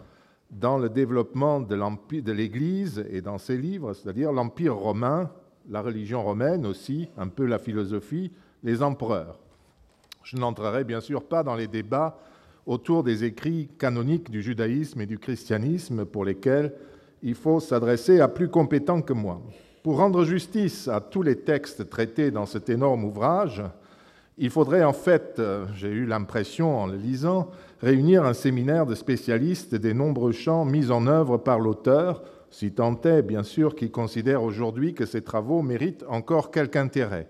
dans 0.52 0.78
le 0.78 0.88
développement 0.88 1.60
de 1.60 2.32
l'Église 2.32 3.04
et 3.10 3.22
dans 3.22 3.38
ses 3.38 3.56
livres, 3.56 3.92
c'est-à-dire 3.92 4.30
l'Empire 4.30 4.76
romain, 4.76 5.32
la 5.68 5.82
religion 5.82 6.22
romaine 6.22 6.64
aussi, 6.64 7.08
un 7.18 7.26
peu 7.26 7.44
la 7.44 7.58
philosophie, 7.58 8.30
les 8.62 8.84
empereurs. 8.84 9.40
Je 10.26 10.36
n'entrerai 10.36 10.82
bien 10.82 11.00
sûr 11.00 11.22
pas 11.22 11.44
dans 11.44 11.54
les 11.54 11.68
débats 11.68 12.18
autour 12.66 13.04
des 13.04 13.22
écrits 13.22 13.68
canoniques 13.78 14.28
du 14.28 14.42
judaïsme 14.42 15.00
et 15.00 15.06
du 15.06 15.20
christianisme 15.20 16.04
pour 16.04 16.24
lesquels 16.24 16.72
il 17.22 17.36
faut 17.36 17.60
s'adresser 17.60 18.18
à 18.18 18.26
plus 18.26 18.48
compétents 18.48 19.02
que 19.02 19.12
moi. 19.12 19.40
Pour 19.84 19.98
rendre 19.98 20.24
justice 20.24 20.88
à 20.88 21.00
tous 21.00 21.22
les 21.22 21.36
textes 21.36 21.88
traités 21.88 22.32
dans 22.32 22.44
cet 22.44 22.68
énorme 22.68 23.04
ouvrage, 23.04 23.62
il 24.36 24.50
faudrait 24.50 24.82
en 24.82 24.92
fait, 24.92 25.36
euh, 25.38 25.64
j'ai 25.76 25.90
eu 25.90 26.06
l'impression 26.06 26.76
en 26.76 26.88
le 26.88 26.96
lisant, 26.96 27.48
réunir 27.80 28.24
un 28.24 28.34
séminaire 28.34 28.84
de 28.84 28.96
spécialistes 28.96 29.76
des 29.76 29.94
nombreux 29.94 30.32
champs 30.32 30.64
mis 30.64 30.90
en 30.90 31.06
œuvre 31.06 31.36
par 31.36 31.60
l'auteur, 31.60 32.24
si 32.50 32.72
tant 32.72 33.00
est 33.02 33.22
bien 33.22 33.44
sûr 33.44 33.76
qu'il 33.76 33.92
considère 33.92 34.42
aujourd'hui 34.42 34.92
que 34.92 35.06
ces 35.06 35.22
travaux 35.22 35.62
méritent 35.62 36.04
encore 36.08 36.50
quelque 36.50 36.78
intérêt. 36.78 37.28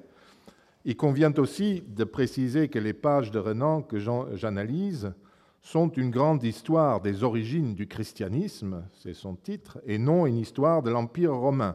Il 0.89 0.97
convient 0.97 1.34
aussi 1.39 1.82
de 1.89 2.05
préciser 2.05 2.68
que 2.68 2.78
les 2.78 2.93
pages 2.93 3.32
de 3.32 3.41
Renan 3.41 3.82
que 3.82 3.99
j'analyse 4.34 5.12
sont 5.61 5.89
une 5.89 6.12
grande 6.12 6.45
histoire 6.45 7.01
des 7.01 7.24
origines 7.24 7.74
du 7.74 7.89
christianisme, 7.89 8.84
c'est 8.93 9.12
son 9.12 9.34
titre, 9.34 9.78
et 9.84 9.99
non 9.99 10.26
une 10.26 10.39
histoire 10.39 10.84
de 10.84 10.91
l'Empire 10.93 11.34
romain, 11.34 11.74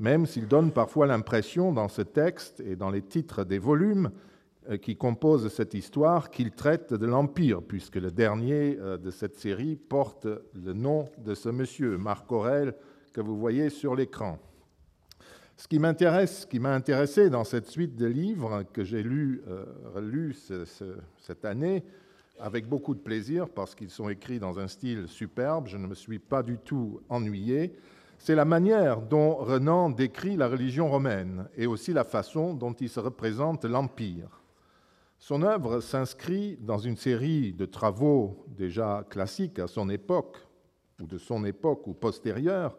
même 0.00 0.26
s'il 0.26 0.48
donne 0.48 0.72
parfois 0.72 1.06
l'impression 1.06 1.72
dans 1.72 1.86
ce 1.86 2.02
texte 2.02 2.58
et 2.58 2.74
dans 2.74 2.90
les 2.90 3.02
titres 3.02 3.44
des 3.44 3.60
volumes 3.60 4.10
euh, 4.68 4.76
qui 4.76 4.96
composent 4.96 5.52
cette 5.52 5.74
histoire 5.74 6.28
qu'il 6.28 6.50
traite 6.50 6.92
de 6.92 7.06
l'Empire, 7.06 7.62
puisque 7.62 7.94
le 7.94 8.10
dernier 8.10 8.76
euh, 8.80 8.98
de 8.98 9.12
cette 9.12 9.36
série 9.36 9.76
porte 9.76 10.26
le 10.52 10.72
nom 10.72 11.04
de 11.18 11.36
ce 11.36 11.48
monsieur, 11.48 11.96
Marc 11.96 12.32
Aurèle, 12.32 12.74
que 13.12 13.20
vous 13.20 13.38
voyez 13.38 13.70
sur 13.70 13.94
l'écran. 13.94 14.40
Ce 15.58 15.66
qui 15.66 15.80
m'intéresse, 15.80 16.46
qui 16.46 16.60
m'a 16.60 16.72
intéressé 16.72 17.30
dans 17.30 17.42
cette 17.42 17.66
suite 17.66 17.96
de 17.96 18.06
livres 18.06 18.62
que 18.72 18.84
j'ai 18.84 19.02
lus 19.02 19.42
euh, 19.50 20.64
cette 21.18 21.44
année, 21.44 21.82
avec 22.38 22.68
beaucoup 22.68 22.94
de 22.94 23.00
plaisir 23.00 23.48
parce 23.48 23.74
qu'ils 23.74 23.90
sont 23.90 24.08
écrits 24.08 24.38
dans 24.38 24.60
un 24.60 24.68
style 24.68 25.08
superbe, 25.08 25.66
je 25.66 25.76
ne 25.76 25.88
me 25.88 25.96
suis 25.96 26.20
pas 26.20 26.44
du 26.44 26.58
tout 26.58 27.00
ennuyé, 27.08 27.74
c'est 28.18 28.36
la 28.36 28.44
manière 28.44 29.02
dont 29.02 29.34
Renan 29.34 29.90
décrit 29.90 30.36
la 30.36 30.46
religion 30.46 30.88
romaine 30.88 31.48
et 31.56 31.66
aussi 31.66 31.92
la 31.92 32.04
façon 32.04 32.54
dont 32.54 32.74
il 32.74 32.88
se 32.88 33.00
représente 33.00 33.64
l'Empire. 33.64 34.40
Son 35.18 35.42
œuvre 35.42 35.80
s'inscrit 35.80 36.56
dans 36.60 36.78
une 36.78 36.96
série 36.96 37.52
de 37.52 37.64
travaux 37.64 38.44
déjà 38.46 39.04
classiques 39.10 39.58
à 39.58 39.66
son 39.66 39.90
époque, 39.90 40.36
ou 41.00 41.06
de 41.08 41.18
son 41.18 41.44
époque 41.44 41.88
ou 41.88 41.94
postérieure, 41.94 42.78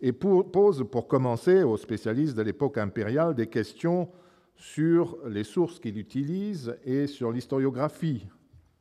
et 0.00 0.12
pose 0.12 0.86
pour 0.90 1.08
commencer 1.08 1.62
aux 1.62 1.76
spécialistes 1.76 2.36
de 2.36 2.42
l'époque 2.42 2.78
impériale 2.78 3.34
des 3.34 3.48
questions 3.48 4.10
sur 4.54 5.18
les 5.26 5.44
sources 5.44 5.78
qu'il 5.78 5.98
utilise 5.98 6.76
et 6.84 7.06
sur 7.06 7.32
l'historiographie 7.32 8.26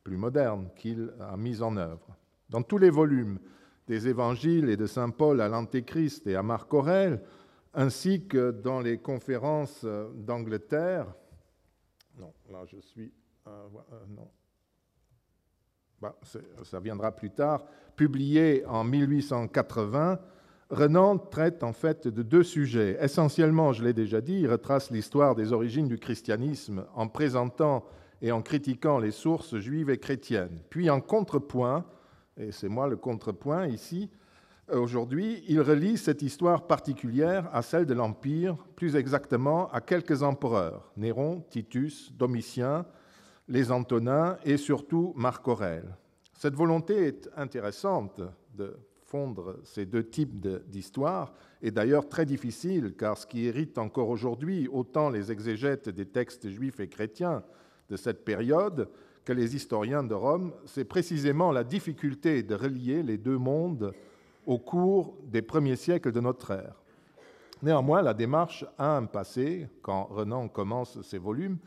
plus 0.03 0.18
moderne 0.18 0.70
qu'il 0.76 1.11
a 1.20 1.36
mise 1.36 1.61
en 1.61 1.76
œuvre. 1.76 2.15
Dans 2.49 2.61
tous 2.61 2.78
les 2.78 2.89
volumes 2.89 3.39
des 3.88 4.07
évangiles 4.07 4.70
et 4.70 4.78
de 4.78 4.86
Saint 4.86 5.09
Paul 5.09 5.41
à 5.41 5.49
l'Antéchrist 5.49 6.26
et 6.28 6.36
à 6.36 6.43
Marc 6.43 6.74
Aurèle, 6.74 7.22
ainsi 7.74 8.26
que 8.26 8.51
dans 8.51 8.80
les 8.80 8.99
conférences 8.99 9.86
d'Angleterre, 10.15 11.07
non, 12.18 12.34
là 12.49 12.63
je 12.68 12.80
suis, 12.80 13.11
euh, 13.47 13.68
euh, 13.91 13.95
non, 14.09 14.30
bah, 16.01 16.18
ça 16.63 16.80
viendra 16.80 17.11
plus 17.11 17.32
tard, 17.32 17.65
publié 17.95 18.65
en 18.65 18.84
1880, 18.84 20.20
Renan 20.70 21.18
traite 21.18 21.63
en 21.63 21.72
fait 21.72 22.07
de 22.07 22.24
deux 22.24 22.43
sujets. 22.43 22.97
Essentiellement, 23.01 23.72
je 23.72 23.84
l'ai 23.84 23.93
déjà 23.93 24.20
dit, 24.20 24.41
il 24.41 24.51
retrace 24.51 24.91
l'histoire 24.91 25.34
des 25.34 25.53
origines 25.53 25.88
du 25.88 25.97
christianisme 25.97 26.86
en 26.93 27.07
présentant 27.07 27.86
et 28.22 28.32
en 28.32 28.41
critiquant 28.41 28.99
les 28.99 29.11
sources 29.11 29.57
juives 29.57 29.89
et 29.89 29.97
chrétiennes. 29.97 30.59
Puis 30.70 30.89
en 30.89 30.99
contrepoint, 30.99 31.86
et 32.36 32.51
c'est 32.51 32.68
moi 32.68 32.88
le 32.88 32.97
contrepoint 32.97 33.68
ici, 33.68 34.09
aujourd'hui, 34.70 35.41
il 35.47 35.61
relie 35.61 35.97
cette 35.97 36.22
histoire 36.22 36.68
particulière 36.68 37.49
à 37.53 37.61
celle 37.61 37.86
de 37.86 37.93
l'Empire, 37.93 38.57
plus 38.76 38.97
exactement 38.97 39.70
à 39.72 39.80
quelques 39.80 40.22
empereurs, 40.22 40.91
Néron, 40.97 41.45
Titus, 41.49 42.11
Domitien, 42.13 42.86
les 43.47 43.72
Antonins 43.72 44.38
et 44.43 44.57
surtout 44.57 45.13
Marc 45.15 45.47
Aurèle. 45.47 45.95
Cette 46.34 46.55
volonté 46.55 47.07
est 47.07 47.30
intéressante 47.38 48.22
de 48.53 48.78
fondre 49.08 49.55
ces 49.64 49.86
deux 49.86 50.03
types 50.03 50.45
d'histoires 50.68 51.34
est 51.62 51.72
d'ailleurs 51.72 52.10
très 52.10 52.26
difficile, 52.26 52.93
car 52.97 53.18
ce 53.18 53.26
qui 53.26 53.45
hérite 53.45 53.78
encore 53.78 54.10
aujourd'hui 54.10 54.68
autant 54.68 55.10
les 55.10 55.32
exégètes 55.32 55.88
des 55.88 56.05
textes 56.05 56.49
juifs 56.49 56.82
et 56.82 56.89
chrétiens 56.89 57.43
de 57.89 57.95
cette 57.95 58.26
période 58.26 58.89
que 59.24 59.32
les 59.32 59.55
historiens 59.55 60.03
de 60.03 60.14
Rome, 60.14 60.53
c'est 60.66 60.86
précisément 60.86 61.51
la 61.51 61.64
difficulté 61.64 62.43
de 62.43 62.55
relier 62.55 63.01
les 63.01 63.18
deux 63.18 63.38
mondes 63.38 63.93
au 64.45 64.60
cours 64.60 65.18
des 65.24 65.41
premiers 65.41 65.76
siècles 65.78 66.12
de 66.12 66.20
notre 66.20 66.51
ère. 66.51 66.82
Néanmoins, 67.62 68.01
la 68.01 68.14
démarche 68.14 68.66
a 68.78 68.97
un 68.97 69.05
passé, 69.05 69.68
quand 69.82 70.05
Renan 70.05 70.47
commence 70.47 71.01
ses 71.01 71.18
volumes, 71.18 71.58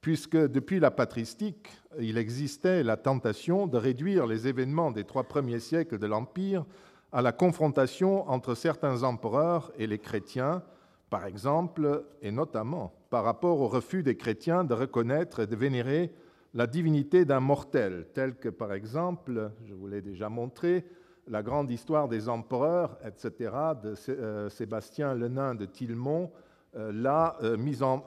puisque 0.00 0.36
depuis 0.36 0.78
la 0.78 0.90
patristique, 0.90 1.70
il 1.98 2.18
existait 2.18 2.82
la 2.82 2.96
tentation 2.96 3.66
de 3.66 3.76
réduire 3.76 4.26
les 4.26 4.46
événements 4.46 4.90
des 4.90 5.04
trois 5.04 5.24
premiers 5.24 5.58
siècles 5.60 5.98
de 5.98 6.06
l'Empire 6.06 6.64
à 7.12 7.22
la 7.22 7.32
confrontation 7.32 8.28
entre 8.28 8.54
certains 8.54 9.02
empereurs 9.02 9.72
et 9.78 9.86
les 9.86 9.98
chrétiens, 9.98 10.62
par 11.10 11.26
exemple, 11.26 12.04
et 12.22 12.30
notamment 12.30 12.92
par 13.10 13.24
rapport 13.24 13.60
au 13.60 13.68
refus 13.68 14.02
des 14.02 14.16
chrétiens 14.16 14.64
de 14.64 14.74
reconnaître 14.74 15.40
et 15.40 15.46
de 15.46 15.56
vénérer 15.56 16.12
la 16.54 16.66
divinité 16.66 17.24
d'un 17.24 17.40
mortel, 17.40 18.06
tel 18.14 18.36
que 18.36 18.48
par 18.48 18.72
exemple, 18.72 19.50
je 19.64 19.74
vous 19.74 19.86
l'ai 19.86 20.02
déjà 20.02 20.28
montré, 20.28 20.84
la 21.26 21.42
grande 21.42 21.70
histoire 21.70 22.08
des 22.08 22.28
empereurs, 22.28 22.98
etc., 23.04 23.52
de 23.82 23.94
euh, 24.08 24.48
Sébastien 24.48 25.14
le 25.14 25.28
nain 25.28 25.54
de 25.54 25.66
Tillemont, 25.66 26.30
euh, 26.76 26.90
l'a 26.92 27.36
euh, 27.42 27.56
en, 27.82 28.02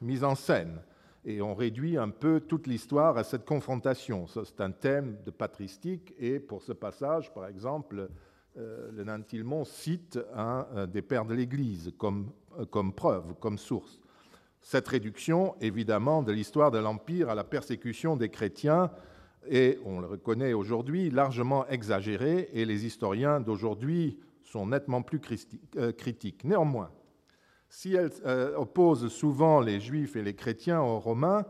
mise 0.00 0.24
en 0.24 0.34
scène. 0.34 0.80
Et 1.28 1.42
on 1.42 1.54
réduit 1.54 1.98
un 1.98 2.08
peu 2.08 2.40
toute 2.40 2.66
l'histoire 2.66 3.18
à 3.18 3.22
cette 3.22 3.44
confrontation. 3.44 4.26
C'est 4.26 4.62
un 4.62 4.70
thème 4.70 5.18
de 5.26 5.30
patristique, 5.30 6.14
et 6.18 6.40
pour 6.40 6.62
ce 6.62 6.72
passage, 6.72 7.34
par 7.34 7.46
exemple, 7.46 8.08
le 8.56 9.04
nain 9.04 9.18
de 9.18 9.24
Tillemont 9.24 9.66
cite 9.66 10.18
un 10.34 10.86
des 10.86 11.02
pères 11.02 11.26
de 11.26 11.34
l'Église 11.34 11.92
comme, 11.98 12.30
comme 12.70 12.94
preuve, 12.94 13.34
comme 13.40 13.58
source. 13.58 14.00
Cette 14.62 14.88
réduction, 14.88 15.54
évidemment, 15.60 16.22
de 16.22 16.32
l'histoire 16.32 16.70
de 16.70 16.78
l'Empire 16.78 17.28
à 17.28 17.34
la 17.34 17.44
persécution 17.44 18.16
des 18.16 18.30
chrétiens 18.30 18.90
est, 19.46 19.78
on 19.84 20.00
le 20.00 20.06
reconnaît 20.06 20.54
aujourd'hui, 20.54 21.10
largement 21.10 21.66
exagérée 21.68 22.48
et 22.54 22.64
les 22.64 22.86
historiens 22.86 23.38
d'aujourd'hui 23.38 24.18
sont 24.44 24.66
nettement 24.66 25.02
plus 25.02 25.20
euh, 25.76 25.92
critiques. 25.92 26.44
Néanmoins, 26.44 26.90
si 27.68 27.94
elle 27.94 28.10
euh, 28.24 28.56
oppose 28.56 29.08
souvent 29.08 29.60
les 29.60 29.80
juifs 29.80 30.16
et 30.16 30.22
les 30.22 30.34
chrétiens 30.34 30.80
aux 30.80 30.98
romains, 30.98 31.44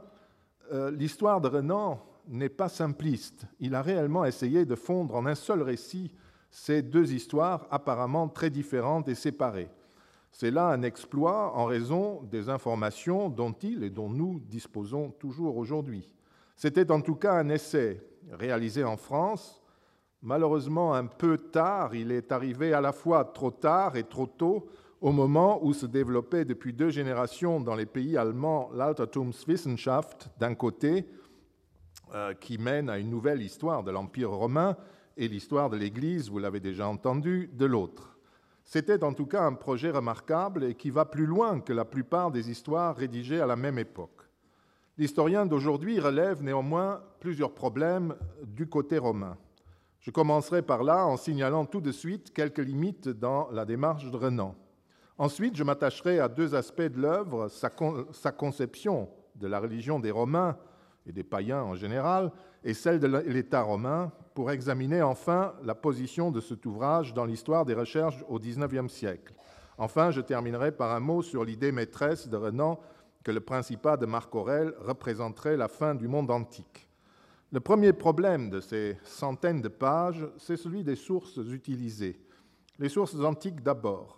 euh, 0.72 0.90
l'histoire 0.90 1.40
de 1.40 1.48
Renan 1.48 2.02
n'est 2.28 2.48
pas 2.48 2.68
simpliste. 2.68 3.46
Il 3.60 3.74
a 3.74 3.82
réellement 3.82 4.24
essayé 4.24 4.64
de 4.64 4.74
fondre 4.74 5.14
en 5.14 5.26
un 5.26 5.34
seul 5.34 5.62
récit 5.62 6.12
ces 6.50 6.82
deux 6.82 7.12
histoires 7.12 7.66
apparemment 7.70 8.28
très 8.28 8.50
différentes 8.50 9.08
et 9.08 9.14
séparées. 9.14 9.70
C'est 10.30 10.50
là 10.50 10.68
un 10.68 10.82
exploit 10.82 11.56
en 11.56 11.64
raison 11.64 12.22
des 12.24 12.48
informations 12.48 13.28
dont 13.28 13.52
il 13.62 13.82
et 13.82 13.90
dont 13.90 14.10
nous 14.10 14.40
disposons 14.40 15.10
toujours 15.10 15.56
aujourd'hui. 15.56 16.14
C'était 16.56 16.90
en 16.90 17.00
tout 17.00 17.14
cas 17.14 17.32
un 17.34 17.48
essai 17.48 18.02
réalisé 18.32 18.84
en 18.84 18.96
France. 18.96 19.62
Malheureusement, 20.20 20.94
un 20.94 21.06
peu 21.06 21.38
tard, 21.38 21.94
il 21.94 22.12
est 22.12 22.32
arrivé 22.32 22.72
à 22.72 22.80
la 22.80 22.92
fois 22.92 23.24
trop 23.24 23.50
tard 23.50 23.96
et 23.96 24.04
trop 24.04 24.26
tôt 24.26 24.68
au 25.00 25.12
moment 25.12 25.64
où 25.64 25.72
se 25.72 25.86
développait 25.86 26.44
depuis 26.44 26.72
deux 26.72 26.90
générations 26.90 27.60
dans 27.60 27.74
les 27.74 27.86
pays 27.86 28.16
allemands 28.16 28.70
l'Altertumswissenschaft 28.74 30.28
d'un 30.38 30.54
côté, 30.54 31.06
euh, 32.14 32.34
qui 32.34 32.58
mène 32.58 32.90
à 32.90 32.98
une 32.98 33.10
nouvelle 33.10 33.42
histoire 33.42 33.84
de 33.84 33.90
l'Empire 33.90 34.30
romain, 34.30 34.76
et 35.16 35.28
l'histoire 35.28 35.68
de 35.68 35.76
l'Église, 35.76 36.30
vous 36.30 36.38
l'avez 36.38 36.60
déjà 36.60 36.88
entendu, 36.88 37.50
de 37.52 37.66
l'autre. 37.66 38.18
C'était 38.64 39.02
en 39.02 39.14
tout 39.14 39.26
cas 39.26 39.42
un 39.42 39.54
projet 39.54 39.90
remarquable 39.90 40.64
et 40.64 40.74
qui 40.74 40.90
va 40.90 41.04
plus 41.04 41.26
loin 41.26 41.60
que 41.60 41.72
la 41.72 41.84
plupart 41.84 42.30
des 42.30 42.50
histoires 42.50 42.96
rédigées 42.96 43.40
à 43.40 43.46
la 43.46 43.56
même 43.56 43.78
époque. 43.78 44.28
L'historien 44.96 45.46
d'aujourd'hui 45.46 46.00
relève 46.00 46.42
néanmoins 46.42 47.00
plusieurs 47.20 47.54
problèmes 47.54 48.14
du 48.44 48.68
côté 48.68 48.98
romain. 48.98 49.36
Je 50.00 50.10
commencerai 50.10 50.62
par 50.62 50.82
là 50.82 51.06
en 51.06 51.16
signalant 51.16 51.66
tout 51.66 51.80
de 51.80 51.92
suite 51.92 52.32
quelques 52.32 52.58
limites 52.58 53.08
dans 53.08 53.48
la 53.50 53.64
démarche 53.64 54.10
de 54.10 54.16
Renan. 54.16 54.54
Ensuite, 55.18 55.56
je 55.56 55.64
m'attacherai 55.64 56.20
à 56.20 56.28
deux 56.28 56.54
aspects 56.54 56.80
de 56.80 57.00
l'œuvre, 57.00 57.48
sa, 57.48 58.30
conception 58.30 59.08
de 59.34 59.48
la 59.48 59.58
religion 59.58 59.98
des 59.98 60.12
Romains 60.12 60.56
et 61.06 61.12
des 61.12 61.24
païens 61.24 61.62
en 61.62 61.74
général, 61.74 62.30
et 62.62 62.72
celle 62.72 63.00
de 63.00 63.06
l'État 63.06 63.62
romain, 63.62 64.12
pour 64.34 64.52
examiner 64.52 65.02
enfin 65.02 65.54
la 65.64 65.74
position 65.74 66.30
de 66.30 66.40
cet 66.40 66.64
ouvrage 66.66 67.14
dans 67.14 67.24
l'histoire 67.24 67.64
des 67.64 67.74
recherches 67.74 68.24
au 68.28 68.38
XIXe 68.38 68.92
siècle. 68.92 69.34
Enfin, 69.76 70.12
je 70.12 70.20
terminerai 70.20 70.70
par 70.70 70.92
un 70.92 71.00
mot 71.00 71.22
sur 71.22 71.44
l'idée 71.44 71.72
maîtresse 71.72 72.28
de 72.28 72.36
Renan 72.36 72.78
que 73.24 73.32
le 73.32 73.40
principat 73.40 73.96
de 73.96 74.06
Marc 74.06 74.32
Aurèle 74.34 74.74
représenterait 74.80 75.56
la 75.56 75.68
fin 75.68 75.94
du 75.94 76.06
monde 76.06 76.30
antique. 76.30 76.88
Le 77.50 77.60
premier 77.60 77.92
problème 77.92 78.50
de 78.50 78.60
ces 78.60 78.96
centaines 79.02 79.62
de 79.62 79.68
pages, 79.68 80.28
c'est 80.36 80.56
celui 80.56 80.84
des 80.84 80.96
sources 80.96 81.38
utilisées. 81.38 82.20
Les 82.78 82.88
sources 82.88 83.16
antiques 83.16 83.62
d'abord. 83.62 84.17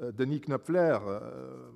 Euh, 0.00 0.12
Denis 0.12 0.40
Knopfler 0.40 0.98
euh, 1.06 1.70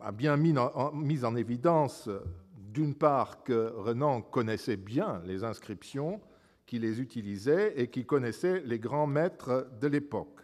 a 0.00 0.12
bien 0.12 0.36
mis 0.36 0.56
en, 0.56 1.36
évidence, 1.36 2.08
d'une 2.56 2.94
part, 2.94 3.42
que 3.44 3.72
Renan 3.76 4.22
connaissait 4.22 4.76
bien 4.76 5.22
les 5.24 5.44
inscriptions, 5.44 6.20
qu'il 6.66 6.82
les 6.82 7.00
utilisait 7.00 7.74
et 7.80 7.88
qu'il 7.88 8.06
connaissait 8.06 8.60
les 8.60 8.78
grands 8.78 9.06
maîtres 9.06 9.68
de 9.80 9.88
l'époque. 9.88 10.40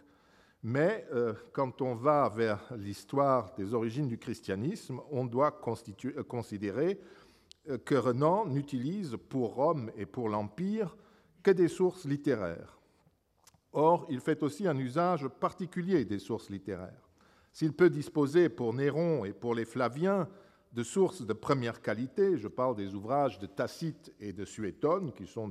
Mais 0.63 1.07
euh, 1.13 1.33
quand 1.53 1.81
on 1.81 1.95
va 1.95 2.29
vers 2.29 2.73
l'histoire 2.75 3.53
des 3.55 3.73
origines 3.73 4.07
du 4.07 4.17
christianisme, 4.17 4.99
on 5.11 5.25
doit 5.25 5.61
euh, 5.65 6.23
considérer 6.23 6.99
euh, 7.69 7.77
que 7.77 7.95
Renan 7.95 8.45
n'utilise 8.47 9.15
pour 9.29 9.55
Rome 9.55 9.91
et 9.95 10.05
pour 10.05 10.29
l'Empire 10.29 10.97
que 11.41 11.51
des 11.51 11.67
sources 11.67 12.05
littéraires. 12.05 12.79
Or, 13.71 14.05
il 14.09 14.19
fait 14.19 14.43
aussi 14.43 14.67
un 14.67 14.77
usage 14.77 15.27
particulier 15.27 16.03
des 16.03 16.19
sources 16.19 16.49
littéraires. 16.49 17.06
S'il 17.57 17.73
peut 17.73 17.89
disposer 17.89 18.49
pour 18.49 18.71
Néron 18.71 19.25
et 19.25 19.33
pour 19.33 19.55
les 19.55 19.65
Flaviens 19.65 20.27
de 20.73 20.83
sources 20.83 21.25
de 21.25 21.33
première 21.33 21.81
qualité, 21.81 22.37
je 22.37 22.47
parle 22.47 22.75
des 22.75 22.93
ouvrages 22.93 23.39
de 23.39 23.47
Tacite 23.47 24.13
et 24.19 24.31
de 24.31 24.45
Suétone, 24.45 25.11
qui 25.11 25.25
sont 25.25 25.49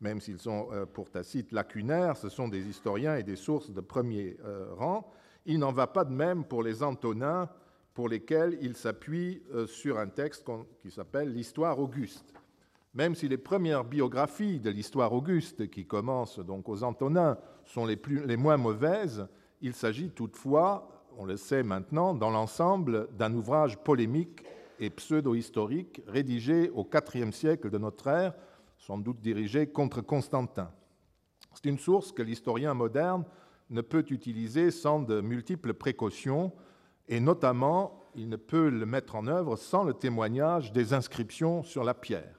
même 0.00 0.20
s'ils 0.20 0.40
sont 0.40 0.66
euh, 0.72 0.84
pour 0.84 1.12
Tacite 1.12 1.52
lacunaires, 1.52 2.16
ce 2.16 2.28
sont 2.28 2.48
des 2.48 2.66
historiens 2.66 3.14
et 3.14 3.22
des 3.22 3.36
sources 3.36 3.70
de 3.70 3.80
premier 3.80 4.36
euh, 4.44 4.74
rang. 4.74 5.12
Il 5.46 5.60
n'en 5.60 5.70
va 5.70 5.86
pas 5.86 6.04
de 6.04 6.12
même 6.12 6.42
pour 6.42 6.64
les 6.64 6.82
Antonins, 6.82 7.48
pour 7.94 8.08
lesquels 8.08 8.58
il 8.60 8.74
s'appuie 8.74 9.44
euh, 9.54 9.68
sur 9.68 10.00
un 10.00 10.08
texte 10.08 10.44
qui 10.80 10.90
s'appelle 10.90 11.32
l'Histoire 11.32 11.78
Auguste. 11.78 12.34
Même 12.94 13.14
si 13.14 13.28
les 13.28 13.38
premières 13.38 13.84
biographies 13.84 14.58
de 14.58 14.70
l'Histoire 14.70 15.12
Auguste, 15.12 15.70
qui 15.70 15.86
commencent 15.86 16.40
donc 16.40 16.68
aux 16.68 16.82
Antonins, 16.82 17.38
sont 17.64 17.86
les 17.86 18.36
moins 18.36 18.56
mauvaises, 18.56 19.28
il 19.60 19.74
s'agit 19.74 20.10
toutefois, 20.10 20.97
on 21.18 21.24
le 21.24 21.36
sait 21.36 21.64
maintenant, 21.64 22.14
dans 22.14 22.30
l'ensemble 22.30 23.08
d'un 23.16 23.34
ouvrage 23.34 23.76
polémique 23.78 24.44
et 24.78 24.88
pseudo-historique 24.88 26.00
rédigé 26.06 26.70
au 26.70 26.88
IVe 27.14 27.32
siècle 27.32 27.70
de 27.70 27.78
notre 27.78 28.06
ère 28.06 28.34
sans 28.78 28.98
doute 28.98 29.20
dirigé 29.20 29.66
contre 29.66 30.00
Constantin. 30.00 30.70
C'est 31.52 31.68
une 31.68 31.78
source 31.78 32.12
que 32.12 32.22
l'historien 32.22 32.72
moderne 32.72 33.24
ne 33.70 33.80
peut 33.80 34.04
utiliser 34.10 34.70
sans 34.70 35.00
de 35.00 35.20
multiples 35.20 35.74
précautions, 35.74 36.52
et 37.08 37.18
notamment, 37.18 38.04
il 38.14 38.28
ne 38.28 38.36
peut 38.36 38.68
le 38.68 38.86
mettre 38.86 39.16
en 39.16 39.26
œuvre 39.26 39.56
sans 39.56 39.82
le 39.82 39.94
témoignage 39.94 40.72
des 40.72 40.92
inscriptions 40.92 41.64
sur 41.64 41.82
la 41.82 41.94
pierre. 41.94 42.37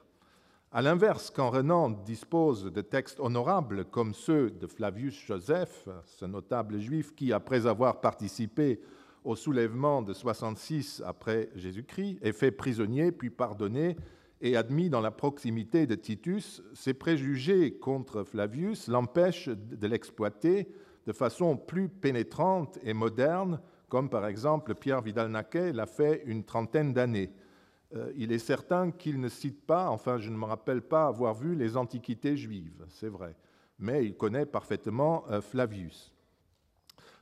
À 0.72 0.82
l'inverse, 0.82 1.32
quand 1.34 1.50
Renan 1.50 1.90
dispose 1.90 2.72
de 2.72 2.80
textes 2.80 3.18
honorables 3.18 3.86
comme 3.86 4.14
ceux 4.14 4.52
de 4.52 4.68
Flavius 4.68 5.20
Joseph, 5.26 5.88
ce 6.06 6.24
notable 6.24 6.78
juif 6.78 7.12
qui, 7.16 7.32
après 7.32 7.66
avoir 7.66 8.00
participé 8.00 8.80
au 9.24 9.34
soulèvement 9.34 10.00
de 10.00 10.12
66 10.12 11.02
après 11.04 11.50
Jésus-Christ, 11.56 12.20
est 12.22 12.30
fait 12.30 12.52
prisonnier 12.52 13.10
puis 13.10 13.30
pardonné 13.30 13.96
et 14.40 14.56
admis 14.56 14.90
dans 14.90 15.00
la 15.00 15.10
proximité 15.10 15.88
de 15.88 15.96
Titus, 15.96 16.62
ses 16.72 16.94
préjugés 16.94 17.76
contre 17.76 18.22
Flavius 18.22 18.86
l'empêchent 18.86 19.48
de 19.48 19.86
l'exploiter 19.88 20.68
de 21.04 21.12
façon 21.12 21.56
plus 21.56 21.88
pénétrante 21.88 22.78
et 22.84 22.94
moderne, 22.94 23.60
comme 23.88 24.08
par 24.08 24.24
exemple 24.24 24.76
Pierre 24.76 25.02
Vidal-Naquet 25.02 25.72
l'a 25.72 25.86
fait 25.86 26.22
une 26.26 26.44
trentaine 26.44 26.92
d'années. 26.92 27.32
Euh, 27.94 28.12
il 28.16 28.30
est 28.32 28.38
certain 28.38 28.90
qu'il 28.90 29.20
ne 29.20 29.28
cite 29.28 29.66
pas, 29.66 29.90
enfin 29.90 30.18
je 30.18 30.30
ne 30.30 30.36
me 30.36 30.44
rappelle 30.44 30.82
pas 30.82 31.06
avoir 31.06 31.34
vu 31.34 31.56
les 31.56 31.76
antiquités 31.76 32.36
juives, 32.36 32.84
c'est 32.88 33.08
vrai, 33.08 33.34
mais 33.78 34.04
il 34.06 34.16
connaît 34.16 34.46
parfaitement 34.46 35.24
euh, 35.30 35.40
Flavius. 35.40 36.14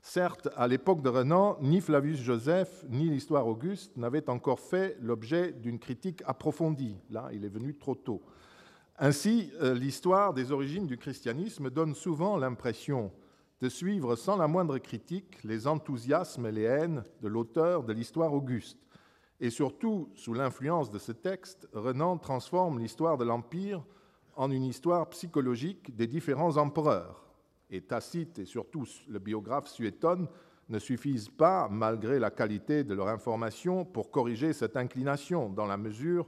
Certes, 0.03 0.49
à 0.57 0.69
l'époque 0.69 1.03
de 1.03 1.09
Renan, 1.09 1.59
ni 1.61 1.81
Flavius 1.81 2.21
Joseph 2.21 2.85
ni 2.89 3.09
l'histoire 3.09 3.47
Auguste 3.47 3.97
n'avaient 3.97 4.29
encore 4.31 4.61
fait 4.61 4.97
l'objet 5.01 5.53
d'une 5.53 5.79
critique 5.79 6.23
approfondie. 6.25 6.97
Là, 7.11 7.29
il 7.33 7.45
est 7.45 7.51
venu 7.51 7.77
trop 7.77 7.95
tôt. 7.95 8.23
Ainsi, 8.99 9.53
euh, 9.61 9.75
l'histoire 9.75 10.35
des 10.35 10.53
origines 10.53 10.87
du 10.87 10.97
christianisme 10.97 11.71
donne 11.71 11.95
souvent 11.95 12.37
l'impression 12.37 13.13
de 13.61 13.69
suivre 13.69 14.17
sans 14.17 14.37
la 14.37 14.49
moindre 14.49 14.79
critique 14.79 15.43
les 15.45 15.67
enthousiasmes 15.67 16.47
et 16.47 16.53
les 16.53 16.63
haines 16.63 17.03
de 17.23 17.29
l'auteur 17.29 17.85
de 17.85 17.93
l'histoire 17.93 18.33
Auguste. 18.33 18.79
Et 19.41 19.51
surtout, 19.51 20.11
sous 20.15 20.35
l'influence 20.35 20.91
de 20.91 20.99
ce 20.99 21.13
texte, 21.13 21.69
Renan 21.73 22.19
transforme 22.19 22.81
l'histoire 22.81 23.17
de 23.17 23.25
l'Empire 23.25 23.85
en 24.35 24.51
une 24.51 24.65
histoire 24.65 25.09
psychologique 25.11 25.95
des 25.95 26.07
différents 26.07 26.57
empereurs, 26.57 27.25
et 27.71 27.81
Tacite 27.81 28.39
et 28.39 28.45
surtout 28.45 28.85
le 29.09 29.19
biographe 29.19 29.69
Suétone 29.69 30.29
ne 30.69 30.79
suffisent 30.79 31.29
pas, 31.29 31.69
malgré 31.69 32.19
la 32.19 32.31
qualité 32.31 32.85
de 32.85 32.95
leur 32.95 33.09
information, 33.09 33.85
pour 33.85 34.11
corriger 34.11 34.53
cette 34.53 34.77
inclination, 34.77 35.49
dans 35.49 35.67
la 35.67 35.77
mesure 35.77 36.27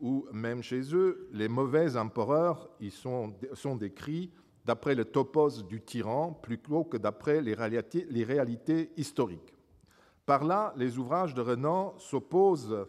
où, 0.00 0.26
même 0.32 0.62
chez 0.62 0.94
eux, 0.94 1.28
les 1.32 1.48
mauvais 1.48 1.96
empereurs 1.96 2.70
sont, 2.90 3.34
sont 3.52 3.76
décrits 3.76 4.32
d'après 4.64 4.94
le 4.94 5.04
topos 5.04 5.62
du 5.68 5.82
tyran 5.82 6.32
plutôt 6.32 6.84
que 6.84 6.96
d'après 6.96 7.42
les 7.42 7.54
réalités 8.24 8.90
historiques. 8.96 9.54
Par 10.30 10.44
là, 10.44 10.72
les 10.76 10.96
ouvrages 10.96 11.34
de 11.34 11.40
Renan 11.40 11.92
s'opposent 11.98 12.86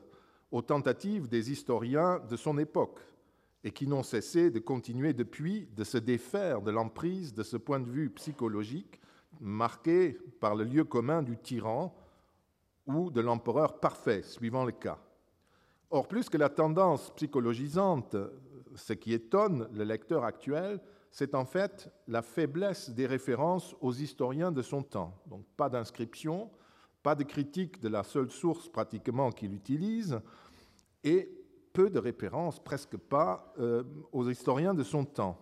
aux 0.51 0.61
tentatives 0.61 1.27
des 1.27 1.49
historiens 1.49 2.21
de 2.29 2.35
son 2.35 2.59
époque 2.59 2.99
et 3.63 3.71
qui 3.71 3.87
n'ont 3.87 4.03
cessé 4.03 4.51
de 4.51 4.59
continuer 4.59 5.13
depuis 5.13 5.67
de 5.75 5.83
se 5.83 5.97
défaire 5.97 6.61
de 6.61 6.69
l'emprise 6.69 7.33
de 7.33 7.41
ce 7.41 7.57
point 7.57 7.79
de 7.79 7.89
vue 7.89 8.11
psychologique 8.11 9.01
marqué 9.39 10.19
par 10.39 10.53
le 10.53 10.65
lieu 10.65 10.83
commun 10.83 11.23
du 11.23 11.35
tyran 11.35 11.95
ou 12.85 13.09
de 13.09 13.21
l'empereur 13.21 13.79
parfait, 13.79 14.21
suivant 14.21 14.63
le 14.63 14.73
cas. 14.73 14.99
Or, 15.89 16.07
plus 16.07 16.29
que 16.29 16.37
la 16.37 16.49
tendance 16.49 17.09
psychologisante, 17.15 18.15
ce 18.75 18.93
qui 18.93 19.13
étonne 19.13 19.67
le 19.73 19.83
lecteur 19.83 20.25
actuel, 20.25 20.79
c'est 21.09 21.33
en 21.33 21.45
fait 21.45 21.91
la 22.07 22.21
faiblesse 22.21 22.91
des 22.91 23.07
références 23.07 23.75
aux 23.81 23.93
historiens 23.93 24.51
de 24.51 24.61
son 24.61 24.83
temps. 24.83 25.19
Donc 25.25 25.43
pas 25.57 25.69
d'inscription, 25.69 26.51
pas 27.03 27.15
de 27.15 27.23
critique 27.23 27.81
de 27.81 27.89
la 27.89 28.03
seule 28.03 28.29
source 28.29 28.69
pratiquement 28.69 29.31
qu'il 29.31 29.53
utilise, 29.53 30.19
et 31.03 31.29
peu 31.73 31.89
de 31.89 31.99
références, 31.99 32.59
presque 32.59 32.97
pas, 32.97 33.53
euh, 33.59 33.83
aux 34.11 34.29
historiens 34.29 34.73
de 34.73 34.83
son 34.83 35.05
temps. 35.05 35.37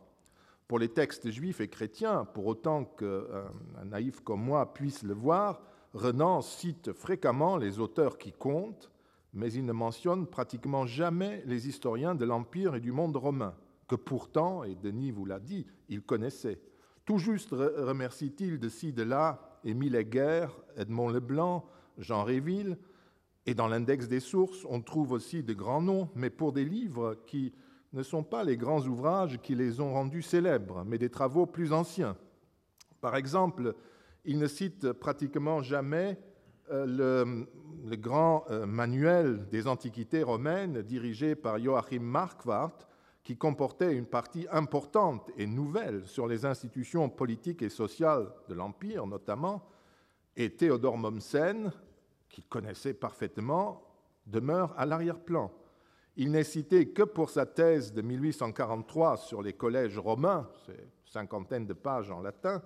Pour 0.68 0.80
les 0.80 0.90
textes 0.90 1.30
juifs 1.32 1.62
et 1.62 1.68
chrétiens, 1.68 2.26
pour 2.26 2.46
autant 2.46 2.86
qu'un 2.86 3.86
naïf 3.86 4.20
comme 4.22 4.44
moi 4.44 4.74
puisse 4.74 5.04
le 5.04 5.16
voir, 5.16 5.62
Renan 5.94 6.42
cite 6.42 6.94
fréquemment 6.94 7.58
les 7.58 7.80
auteurs 7.80 8.20
qui 8.20 8.32
comptent, 8.32 8.92
mais 9.34 9.52
il 9.52 9.66
ne 9.66 9.74
mentionne 9.74 10.28
pratiquement 10.28 10.86
jamais 10.86 11.44
les 11.46 11.68
historiens 11.68 12.14
de 12.14 12.26
l'Empire 12.26 12.76
et 12.76 12.80
du 12.80 12.92
monde 12.92 13.16
romain, 13.16 13.56
que 13.88 13.96
pourtant, 13.96 14.64
et 14.64 14.76
Denis 14.76 15.12
vous 15.12 15.26
l'a 15.26 15.40
dit, 15.40 15.66
il 15.88 16.04
connaissait. 16.04 16.62
Tout 17.06 17.18
juste 17.18 17.50
remercie-t-il 17.52 18.60
de 18.60 18.70
ci, 18.70 18.94
de 18.94 19.02
là 19.02 19.49
Émile 19.64 19.96
Heger, 19.96 20.48
Edmond 20.78 21.10
Leblanc, 21.10 21.66
Jean 21.98 22.24
Réville, 22.24 22.78
et 23.46 23.54
dans 23.54 23.68
l'index 23.68 24.08
des 24.08 24.20
sources, 24.20 24.66
on 24.70 24.82
trouve 24.82 25.12
aussi 25.12 25.44
de 25.44 25.54
grands 25.54 25.82
noms, 25.82 26.10
mais 26.16 26.30
pour 26.30 26.54
des 26.54 26.66
livres 26.66 27.18
qui 27.26 27.54
ne 27.94 28.04
sont 28.04 28.24
pas 28.24 28.44
les 28.44 28.58
grands 28.58 28.86
ouvrages 28.86 29.40
qui 29.42 29.56
les 29.56 29.82
ont 29.82 29.94
rendus 29.94 30.22
célèbres, 30.22 30.84
mais 30.86 30.98
des 30.98 31.10
travaux 31.10 31.46
plus 31.46 31.74
anciens. 31.74 32.16
Par 33.02 33.16
exemple, 33.16 33.76
il 34.26 34.38
ne 34.38 34.48
cite 34.48 34.92
pratiquement 34.92 35.62
jamais 35.62 36.20
euh, 36.72 37.46
le, 37.86 37.96
grand 37.96 38.46
euh, 38.52 38.68
manuel 38.68 39.48
des 39.50 39.68
antiquités 39.68 40.22
romaines 40.22 40.84
dirigé 40.84 41.34
par 41.34 41.58
Joachim 41.58 42.02
Marquardt, 42.02 42.88
qui 43.24 43.38
comportait 43.38 43.96
une 43.96 44.06
partie 44.06 44.48
importante 44.52 45.30
et 45.38 45.46
nouvelle 45.46 46.06
sur 46.08 46.28
les 46.28 46.46
institutions 46.46 47.10
politiques 47.10 47.62
et 47.62 47.70
sociales 47.70 48.32
de 48.48 48.54
l'Empire 48.54 49.06
notamment, 49.06 49.64
et 50.36 50.56
Théodore 50.56 50.98
Mommsen, 50.98 51.72
qu'il 52.30 52.46
connaissait 52.46 52.94
parfaitement, 52.94 53.84
demeure 54.26 54.74
à 54.78 54.86
l'arrière-plan. 54.86 55.52
Il 56.16 56.32
n'est 56.32 56.44
cité 56.44 56.90
que 56.90 57.04
pour 57.04 57.30
sa 57.30 57.46
thèse 57.46 57.94
de 57.94 58.02
1843 58.02 59.18
sur 59.18 59.42
les 59.42 59.54
collèges 59.54 59.98
romains, 59.98 60.50
c'est 60.66 60.88
cinquantaine 61.06 61.66
de 61.66 61.74
pages 61.74 62.12
en 62.12 62.22
latin, 62.22 62.62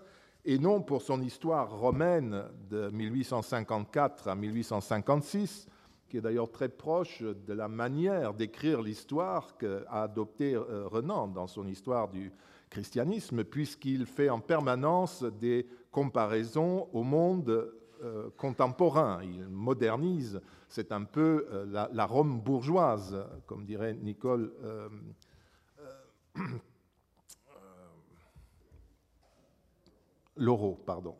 et 0.45 0.59
non 0.59 0.81
pour 0.81 1.01
son 1.01 1.21
histoire 1.21 1.71
romaine 1.71 2.43
de 2.69 2.89
1854 2.89 4.27
à 4.27 4.35
1856, 4.35 5.67
qui 6.13 6.17
est 6.19 6.21
d'ailleurs 6.21 6.51
très 6.51 6.69
proche 6.69 7.23
de 7.23 7.53
la 7.53 7.67
manière 7.67 8.35
d'écrire 8.35 8.83
l'histoire 8.83 9.57
qu'a 9.57 9.81
adoptée 9.89 10.53
euh, 10.53 10.87
Renan 10.87 11.27
dans 11.27 11.47
son 11.47 11.65
histoire 11.67 12.07
du 12.07 12.31
christianisme, 12.69 13.43
puisqu'il 13.43 14.05
fait 14.05 14.29
en 14.29 14.39
permanence 14.39 15.23
des 15.23 15.65
comparaisons 15.89 16.87
au 16.93 17.01
monde 17.01 17.73
euh, 18.03 18.29
contemporain. 18.37 19.23
Il 19.23 19.47
modernise, 19.49 20.39
c'est 20.69 20.91
un 20.91 21.03
peu 21.03 21.47
euh, 21.51 21.87
la, 21.91 22.05
Rome 22.05 22.41
bourgeoise, 22.41 23.17
comme 23.47 23.65
dirait 23.65 23.95
Nicole. 23.95 24.53
Euh, 24.63 24.89
Laureau, 30.37 30.79
pardon. 30.85 31.15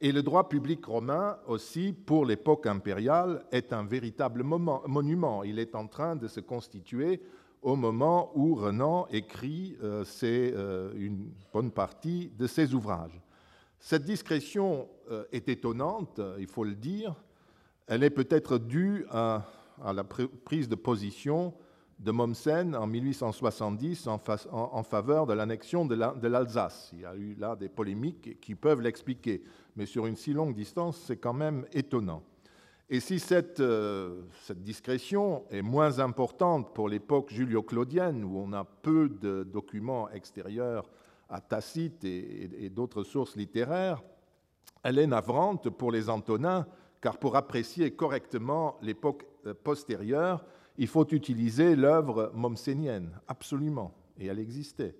Et 0.00 0.12
le 0.12 0.22
droit 0.22 0.48
public 0.48 0.84
romain 0.84 1.38
aussi, 1.46 1.92
pour 1.92 2.24
l'époque 2.24 2.66
impériale, 2.66 3.44
est 3.50 3.72
un 3.72 3.84
véritable 3.84 4.42
monument. 4.44 5.42
Il 5.42 5.58
est 5.58 5.74
en 5.74 5.88
train 5.88 6.14
de 6.14 6.28
se 6.28 6.40
constituer 6.40 7.20
au 7.62 7.74
moment 7.74 8.30
où 8.36 8.54
Renan 8.54 9.08
écrit 9.10 9.76
une 9.82 11.32
bonne 11.52 11.72
partie 11.72 12.30
de 12.38 12.46
ses 12.46 12.74
ouvrages. 12.74 13.20
Cette 13.80 14.04
discrétion 14.04 14.88
euh, 15.10 15.24
est 15.32 15.48
étonnante, 15.48 16.20
il 16.38 16.46
faut 16.46 16.64
le 16.64 16.74
dire. 16.74 17.14
Elle 17.86 18.02
est 18.02 18.10
peut-être 18.10 18.58
due 18.58 19.06
à, 19.10 19.46
la 19.92 20.04
prise 20.04 20.68
de 20.68 20.74
position 20.74 21.54
de 21.98 22.10
Mommsen 22.12 22.76
en 22.76 22.86
1870 22.86 24.06
en, 24.06 24.82
faveur 24.82 25.26
de 25.26 25.32
l'annexion 25.32 25.84
de 25.84 26.28
l'Alsace. 26.28 26.90
il 26.92 27.00
y 27.00 27.04
a 27.04 27.14
eu 27.16 27.34
là 27.34 27.56
des 27.56 27.68
polémiques 27.68 28.40
qui 28.40 28.54
peuvent 28.54 28.80
l'expliquer, 28.80 29.42
mais 29.76 29.86
sur 29.86 30.06
une 30.06 30.16
si 30.16 30.32
longue 30.32 30.54
distance, 30.54 30.96
c'est 31.06 31.16
quand 31.16 31.32
même 31.32 31.66
étonnant. 31.72 32.22
Et 32.90 33.00
si 33.00 33.18
cette, 33.18 33.60
euh, 33.60 34.22
cette 34.44 34.62
discrétion 34.62 35.44
est 35.50 35.60
moins 35.60 35.98
importante 35.98 36.74
pour 36.74 36.88
l'époque 36.88 37.30
julio-claudienne, 37.30 38.24
où 38.24 38.38
on 38.38 38.52
a 38.54 38.64
peu 38.64 39.10
de 39.10 39.42
documents 39.42 40.08
extérieurs 40.08 40.88
à 41.28 41.42
Tacite 41.42 42.02
et, 42.04 42.70
d'autres 42.70 43.02
sources 43.02 43.36
littéraires, 43.36 44.02
elle 44.82 44.98
est 44.98 45.06
navrante 45.06 45.68
pour 45.68 45.92
les 45.92 46.08
Antonins, 46.08 46.66
car 47.02 47.18
pour 47.18 47.36
apprécier 47.36 47.90
correctement 47.90 48.78
l'époque 48.80 49.26
euh, 49.46 49.52
postérieure, 49.52 50.46
il 50.78 50.86
faut 50.86 51.06
utiliser 51.08 51.74
l'œuvre 51.74 52.30
mommsénienne, 52.34 53.10
absolument, 53.26 53.92
et 54.18 54.26
elle 54.26 54.38
existait. 54.38 54.96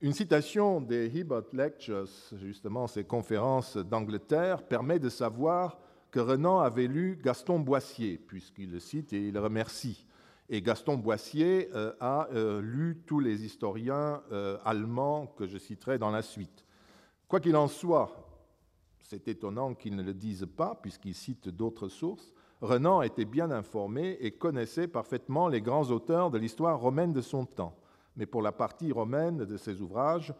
Une 0.00 0.12
citation 0.12 0.80
des 0.80 1.08
Hibbert 1.08 1.44
Lectures, 1.52 2.08
justement 2.36 2.86
ces 2.86 3.04
conférences 3.04 3.76
d'Angleterre, 3.76 4.62
permet 4.62 5.00
de 5.00 5.08
savoir 5.08 5.78
que 6.12 6.20
Renan 6.20 6.60
avait 6.60 6.86
lu 6.86 7.18
Gaston 7.20 7.58
Boissier, 7.58 8.18
puisqu'il 8.18 8.70
le 8.70 8.78
cite 8.78 9.12
et 9.12 9.28
il 9.28 9.34
le 9.34 9.40
remercie. 9.40 10.06
Et 10.48 10.62
Gaston 10.62 10.96
Boissier 10.96 11.70
euh, 11.74 11.92
a 11.98 12.28
euh, 12.32 12.60
lu 12.60 13.02
tous 13.04 13.18
les 13.18 13.44
historiens 13.44 14.22
euh, 14.30 14.58
allemands 14.64 15.26
que 15.26 15.48
je 15.48 15.58
citerai 15.58 15.98
dans 15.98 16.10
la 16.10 16.22
suite. 16.22 16.64
Quoi 17.26 17.40
qu'il 17.40 17.56
en 17.56 17.66
soit, 17.66 18.12
c'est 19.00 19.26
étonnant 19.26 19.74
qu'il 19.74 19.96
ne 19.96 20.02
le 20.02 20.14
dise 20.14 20.46
pas, 20.56 20.78
puisqu'il 20.80 21.14
cite 21.14 21.48
d'autres 21.48 21.88
sources, 21.88 22.32
Renan 22.64 23.02
était 23.02 23.26
bien 23.26 23.50
informé 23.50 24.16
et 24.20 24.30
connaissait 24.30 24.88
parfaitement 24.88 25.48
les 25.48 25.60
grands 25.60 25.90
auteurs 25.90 26.30
de 26.30 26.38
l'histoire 26.38 26.80
romaine 26.80 27.12
de 27.12 27.20
son 27.20 27.44
temps. 27.44 27.76
Mais 28.16 28.24
pour 28.24 28.40
la 28.40 28.52
partie 28.52 28.90
romaine 28.90 29.44
de 29.44 29.56
ses 29.58 29.82
ouvrages, 29.82 30.32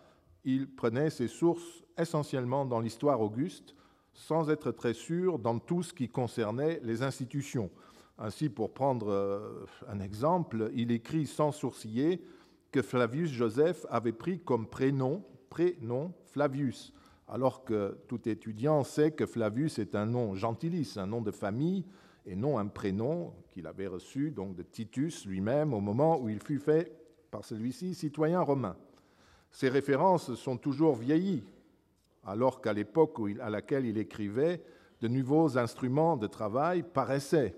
il 0.42 0.74
prenait 0.74 1.10
ses 1.10 1.28
sources 1.28 1.84
essentiellement 1.98 2.64
dans 2.64 2.80
l'histoire 2.80 3.20
auguste, 3.20 3.74
sans 4.14 4.48
être 4.48 4.70
très 4.70 4.94
sûr 4.94 5.38
dans 5.38 5.59
tout 5.59 5.82
ce 5.82 5.92
qui 5.92 6.09
concernait 6.09 6.80
les 6.82 7.02
institutions. 7.02 7.70
Ainsi, 8.16 8.48
pour 8.48 8.72
prendre 8.72 9.10
euh, 9.10 9.66
un 9.86 10.01
exemple, 10.01 10.70
il 10.74 10.92
écrit 10.92 11.26
sans 11.26 11.52
sourciller 11.52 12.24
que 12.72 12.80
Flavius 12.80 13.30
Joseph 13.32 13.84
avait 13.90 14.12
pris 14.12 14.40
comme 14.40 14.66
prénom, 14.66 15.22
prénom 15.51 16.14
Flavius, 16.32 16.94
alors 17.28 17.64
que 17.64 17.98
tout 18.09 18.26
étudiant 18.30 18.82
sait 18.82 19.10
que 19.10 19.26
Flavius 19.26 19.78
est 19.78 19.94
un 19.94 20.06
nom 20.06 20.34
gentilice, 20.34 20.96
un 20.96 21.06
nom 21.06 21.20
de 21.20 21.30
famille, 21.30 21.84
et 22.26 22.36
non 22.36 22.59
un 22.59 22.66
prénom 22.66 23.32
qu'il 23.51 23.66
avait 23.66 23.86
reçu 23.86 24.30
donc 24.30 24.55
de 24.55 24.62
Titus 24.62 25.26
lui-même 25.26 25.74
au 25.74 25.80
moment 25.80 26.20
où 26.20 26.28
il 26.28 26.40
fut 26.40 26.59
fait 26.59 26.92
par 27.30 27.44
celui-ci 27.44 27.94
citoyen 27.94 28.40
romain. 28.40 28.76
Ces 29.51 29.68
références 29.68 30.34
sont 30.34 30.56
toujours 30.56 30.96
vieillies, 30.96 31.44
alors 32.24 32.60
qu'à 32.60 32.72
l'époque 32.72 33.18
à 33.40 33.51
laquelle 33.51 33.86
il 33.86 33.98
écrivait, 33.98 34.62
de 35.01 35.09
nouveaux 35.09 35.59
instruments 35.59 36.16
de 36.16 36.26
travail 36.26 36.82
paraissaient 36.82 37.55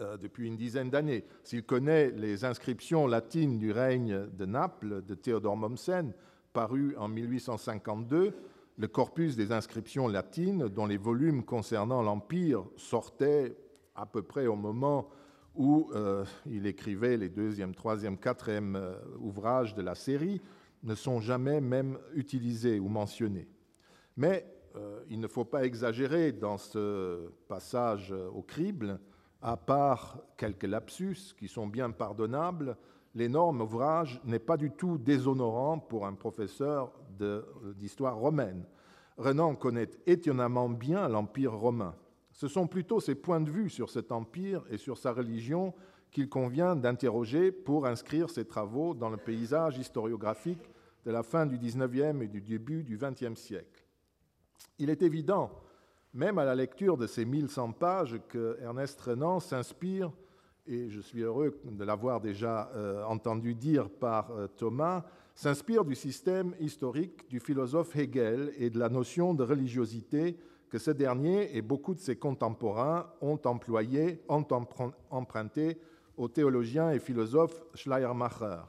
euh, 0.00 0.16
depuis 0.16 0.46
une 0.46 0.56
dizaine 0.56 0.90
d'années. 0.90 1.24
S'il 1.42 1.64
connaît 1.64 2.10
les 2.10 2.44
inscriptions 2.44 3.06
latines 3.06 3.58
du 3.58 3.72
règne 3.72 4.26
de 4.28 4.46
Naples 4.46 5.02
de 5.02 5.14
Théodore 5.14 5.56
Mommsen, 5.56 6.12
paru 6.52 6.94
en 6.96 7.08
1852, 7.08 8.34
le 8.78 8.88
corpus 8.88 9.36
des 9.36 9.52
inscriptions 9.52 10.08
latines, 10.08 10.68
dont 10.68 10.86
les 10.86 10.96
volumes 10.96 11.44
concernant 11.44 12.00
l'Empire 12.00 12.64
sortaient 12.76 13.56
à 13.94 14.06
peu 14.06 14.22
près 14.22 14.46
au 14.46 14.56
moment 14.56 15.08
où 15.54 15.90
euh, 15.94 16.24
il 16.46 16.66
écrivait 16.66 17.16
les 17.16 17.28
deuxième, 17.28 17.74
troisième, 17.74 18.18
quatrième 18.18 18.76
euh, 18.76 18.94
ouvrages 19.20 19.74
de 19.74 19.82
la 19.82 19.94
série, 19.94 20.40
ne 20.82 20.94
sont 20.94 21.20
jamais 21.20 21.60
même 21.60 21.98
utilisés 22.14 22.80
ou 22.80 22.88
mentionnés. 22.88 23.48
Mais 24.16 24.46
euh, 24.76 25.02
il 25.10 25.20
ne 25.20 25.28
faut 25.28 25.44
pas 25.44 25.64
exagérer 25.64 26.32
dans 26.32 26.58
ce 26.58 27.30
passage 27.48 28.12
au 28.12 28.42
crible, 28.42 28.98
à 29.42 29.56
part 29.56 30.18
quelques 30.36 30.64
lapsus 30.64 31.34
qui 31.38 31.48
sont 31.48 31.66
bien 31.66 31.90
pardonnables, 31.90 32.76
l'énorme 33.14 33.60
ouvrage 33.60 34.20
n'est 34.24 34.38
pas 34.38 34.56
du 34.56 34.70
tout 34.70 34.98
déshonorant 34.98 35.78
pour 35.78 36.06
un 36.06 36.14
professeur 36.14 36.92
d'histoire 37.76 38.16
romaine. 38.16 38.64
Renan 39.18 39.54
connaît 39.54 39.90
étonnamment 40.06 40.68
bien 40.68 41.08
l'Empire 41.08 41.52
romain. 41.52 41.94
Ce 42.42 42.48
sont 42.48 42.66
plutôt 42.66 42.98
ses 42.98 43.14
points 43.14 43.40
de 43.40 43.48
vue 43.48 43.70
sur 43.70 43.88
cet 43.88 44.10
empire 44.10 44.64
et 44.68 44.76
sur 44.76 44.98
sa 44.98 45.12
religion 45.12 45.72
qu'il 46.10 46.28
convient 46.28 46.74
d'interroger 46.74 47.52
pour 47.52 47.86
inscrire 47.86 48.30
ses 48.30 48.44
travaux 48.44 48.94
dans 48.94 49.10
le 49.10 49.16
paysage 49.16 49.78
historiographique 49.78 50.68
de 51.06 51.12
la 51.12 51.22
fin 51.22 51.46
du 51.46 51.56
XIXe 51.56 52.20
et 52.20 52.26
du 52.26 52.40
début 52.40 52.82
du 52.82 52.98
XXe 52.98 53.38
siècle. 53.38 53.86
Il 54.80 54.90
est 54.90 55.02
évident, 55.02 55.52
même 56.14 56.36
à 56.36 56.44
la 56.44 56.56
lecture 56.56 56.96
de 56.96 57.06
ces 57.06 57.24
1100 57.24 57.74
pages, 57.74 58.18
que 58.28 58.58
Ernest 58.60 59.00
Renan 59.00 59.38
s'inspire, 59.38 60.10
et 60.66 60.88
je 60.88 61.00
suis 61.00 61.20
heureux 61.20 61.60
de 61.64 61.84
l'avoir 61.84 62.20
déjà 62.20 62.72
euh, 62.74 63.04
entendu 63.04 63.54
dire 63.54 63.88
par 63.88 64.32
euh, 64.32 64.48
Thomas, 64.48 65.04
s'inspire 65.36 65.84
du 65.84 65.94
système 65.94 66.56
historique 66.58 67.28
du 67.28 67.38
philosophe 67.38 67.94
Hegel 67.94 68.52
et 68.56 68.68
de 68.68 68.80
la 68.80 68.88
notion 68.88 69.32
de 69.32 69.44
religiosité 69.44 70.36
que 70.72 70.78
ce 70.78 70.90
dernier 70.90 71.54
et 71.54 71.60
beaucoup 71.60 71.94
de 71.94 72.00
ses 72.00 72.16
contemporains 72.16 73.06
ont 73.20 73.38
employé, 73.44 74.22
ont 74.26 74.46
emprunté 75.10 75.78
au 76.16 76.28
théologien 76.28 76.92
et 76.92 76.98
philosophe 76.98 77.62
Schleiermacher. 77.74 78.62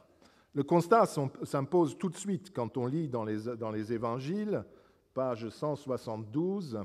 Le 0.54 0.64
constat 0.64 1.06
s'impose 1.44 1.98
tout 1.98 2.10
de 2.10 2.18
suite 2.18 2.52
quand 2.54 2.76
on 2.76 2.88
lit 2.88 3.08
dans 3.08 3.24
les, 3.24 3.94
évangiles, 3.94 4.66
page 5.14 5.48
172, 5.48 6.82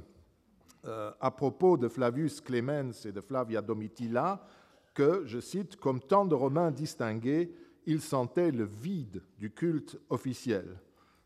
euh, 0.85 1.11
à 1.20 1.32
propos 1.32 1.77
de 1.77 1.89
Flavius 1.89 2.40
Clemens 2.40 3.05
et 3.05 3.11
de 3.11 3.20
Flavia 3.20 3.61
Domitilla, 3.61 4.47
que, 4.95 5.24
je 5.27 5.40
cite, 5.40 5.74
comme 5.81 5.99
tant 5.99 6.27
de 6.27 6.36
Romains 6.36 6.70
distingués, 6.70 7.53
il 7.86 8.01
sentait 8.03 8.53
le 8.53 8.66
vide 8.66 9.24
du 9.36 9.51
culte 9.51 9.99
officiel, 10.11 10.78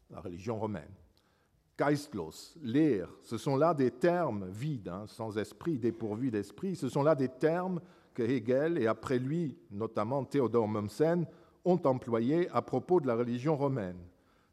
la 0.09 0.21
religion 0.21 0.59
romaine. 0.59 0.95
Geistlos, 1.79 2.55
l'air, 2.63 3.09
ce 3.23 3.39
sont 3.39 3.57
là 3.57 3.75
des 3.75 3.91
termes 3.91 4.49
vides, 4.51 4.89
hein, 4.89 5.05
sans 5.07 5.39
esprit, 5.39 5.79
dépourvus 5.79 6.31
d'esprit, 6.31 6.77
ce 6.77 6.89
sont 6.89 7.03
là 7.03 7.15
des 7.15 7.29
termes 7.29 7.81
que 8.15 8.23
Hegel 8.23 8.79
et 8.79 8.87
après 8.87 9.19
lui, 9.19 9.57
notamment 9.71 10.25
Théodore 10.25 10.69
Mommsen, 10.69 11.27
ont 11.65 11.81
employés 11.85 12.49
à 12.51 12.63
propos 12.63 13.01
de 13.01 13.07
la 13.07 13.15
religion 13.15 13.57
romaine. 13.57 13.99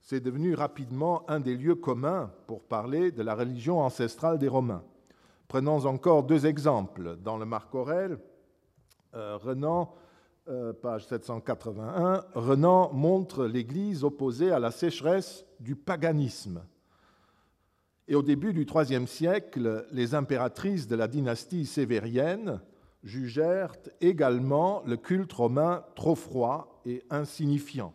C'est 0.02 0.22
devenu 0.22 0.54
rapidement 0.54 1.30
un 1.30 1.40
des 1.40 1.56
lieux 1.56 1.76
communs 1.76 2.32
pour 2.48 2.64
parler 2.64 3.12
de 3.12 3.22
la 3.22 3.36
religion 3.36 3.80
ancestrale 3.80 4.40
des 4.40 4.48
Romains. 4.48 4.84
Prenons 5.48 5.86
encore 5.86 6.24
deux 6.24 6.46
exemples. 6.46 7.18
Dans 7.18 7.38
le 7.38 7.46
Marc 7.46 7.74
Aurèle, 7.76 8.18
euh, 9.16 9.38
Renan 9.38 9.94
euh, 10.48 10.74
page 10.74 11.06
781, 11.06 12.24
Renan 12.34 12.92
montre 12.94 13.46
l'Église 13.46 14.04
opposée 14.04 14.52
à 14.52 14.60
la 14.60 14.72
sécheresse 14.72 15.46
du 15.60 15.76
paganisme. 15.76 16.62
Et 18.10 18.16
au 18.16 18.24
début 18.24 18.54
du 18.54 18.66
IIIe 18.66 19.06
siècle, 19.06 19.86
les 19.92 20.16
impératrices 20.16 20.88
de 20.88 20.96
la 20.96 21.08
dynastie 21.08 21.68
sévérienne 21.68 22.60
jugèrent 23.04 23.76
également 24.02 24.82
le 24.88 24.98
culte 24.98 25.32
romain 25.32 25.86
trop 25.94 26.16
froid 26.16 26.82
et 26.88 27.04
insignifiant. 27.12 27.94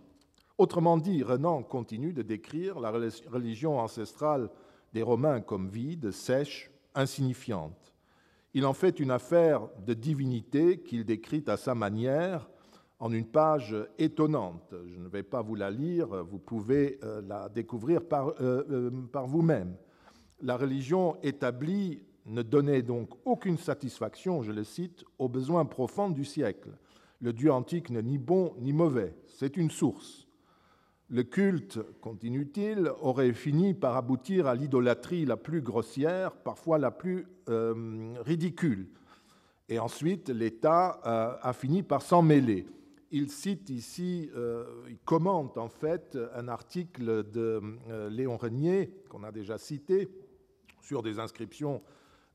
Autrement 0.57 0.99
dit, 0.99 1.25
Renan 1.25 1.65
continue 1.65 2.13
de 2.13 2.23
décrire 2.23 2.79
la 2.79 2.93
religion 2.93 3.81
ancestrale 3.81 4.51
des 4.93 5.03
Romains 5.03 5.41
comme 5.41 5.69
vide, 5.69 6.13
sèche, 6.13 6.71
insignifiante. 6.95 7.93
Il 8.55 8.67
en 8.67 8.73
fait 8.73 9.01
une 9.01 9.11
affaire 9.11 9.69
de 9.85 9.95
divinité 9.95 10.79
qu'il 10.79 11.05
décrit 11.05 11.43
à 11.49 11.57
sa 11.57 11.75
manière 11.75 12.49
en 13.01 13.13
une 13.13 13.27
page 13.27 13.75
étonnante. 13.99 14.77
Je 14.87 14.97
ne 14.97 15.09
vais 15.09 15.25
pas 15.25 15.43
vous 15.43 15.57
la 15.57 15.73
lire, 15.73 16.25
vous 16.25 16.39
pouvez 16.39 17.01
euh, 17.03 17.21
la 17.27 17.49
découvrir 17.49 18.07
par, 18.07 18.29
euh, 18.41 18.65
euh, 18.71 18.91
par 19.11 19.27
vous-même. 19.27 19.75
La 20.43 20.57
religion 20.57 21.17
établie 21.23 22.03
ne 22.27 22.43
donnait 22.43 22.83
donc 22.83 23.11
aucune 23.25 23.59
satisfaction, 23.59 24.43
je 24.43 24.53
le 24.53 24.65
cite, 24.65 25.05
aux 25.19 25.29
besoins 25.29 25.65
profonds 25.65 26.11
du 26.11 26.25
siècle. 26.25 26.71
Le 27.21 27.33
Dieu 27.33 27.53
antique 27.53 27.91
n'est 27.91 28.03
ni 28.03 28.19
bon 28.19 28.55
ni 28.59 28.73
mauvais, 28.73 29.15
c'est 29.27 29.57
une 29.57 29.71
source. 29.71 30.27
Le 31.11 31.23
culte, 31.23 31.79
continue-t-il, 32.01 32.91
aurait 33.01 33.35
fini 33.35 33.75
par 33.75 33.97
aboutir 33.97 34.47
à 34.47 34.55
l'idolâtrie 34.55 35.27
la 35.27 35.37
plus 35.37 35.61
grossière, 35.61 36.33
parfois 36.33 36.79
la 36.79 36.91
plus 36.91 37.27
euh, 37.51 38.15
ridicule. 38.25 38.89
Et 39.69 39.79
ensuite, 39.79 40.31
l'État 40.31 41.01
euh, 41.07 41.37
a 41.41 41.53
fini 41.53 41.83
par 41.83 42.01
s'en 42.03 42.23
mêler. 42.23 42.67
Il 43.11 43.31
cite 43.31 43.71
ici, 43.71 44.31
euh, 44.35 44.65
il 44.89 44.99
commente 45.05 45.59
en 45.59 45.69
fait 45.69 46.19
un 46.35 46.49
article 46.49 47.31
de 47.31 47.61
Léon 48.11 48.37
Renier, 48.37 48.91
qu'on 49.09 49.23
a 49.23 49.31
déjà 49.31 49.59
cité, 49.59 50.09
sur 50.85 51.03
des 51.03 51.19
inscriptions 51.19 51.83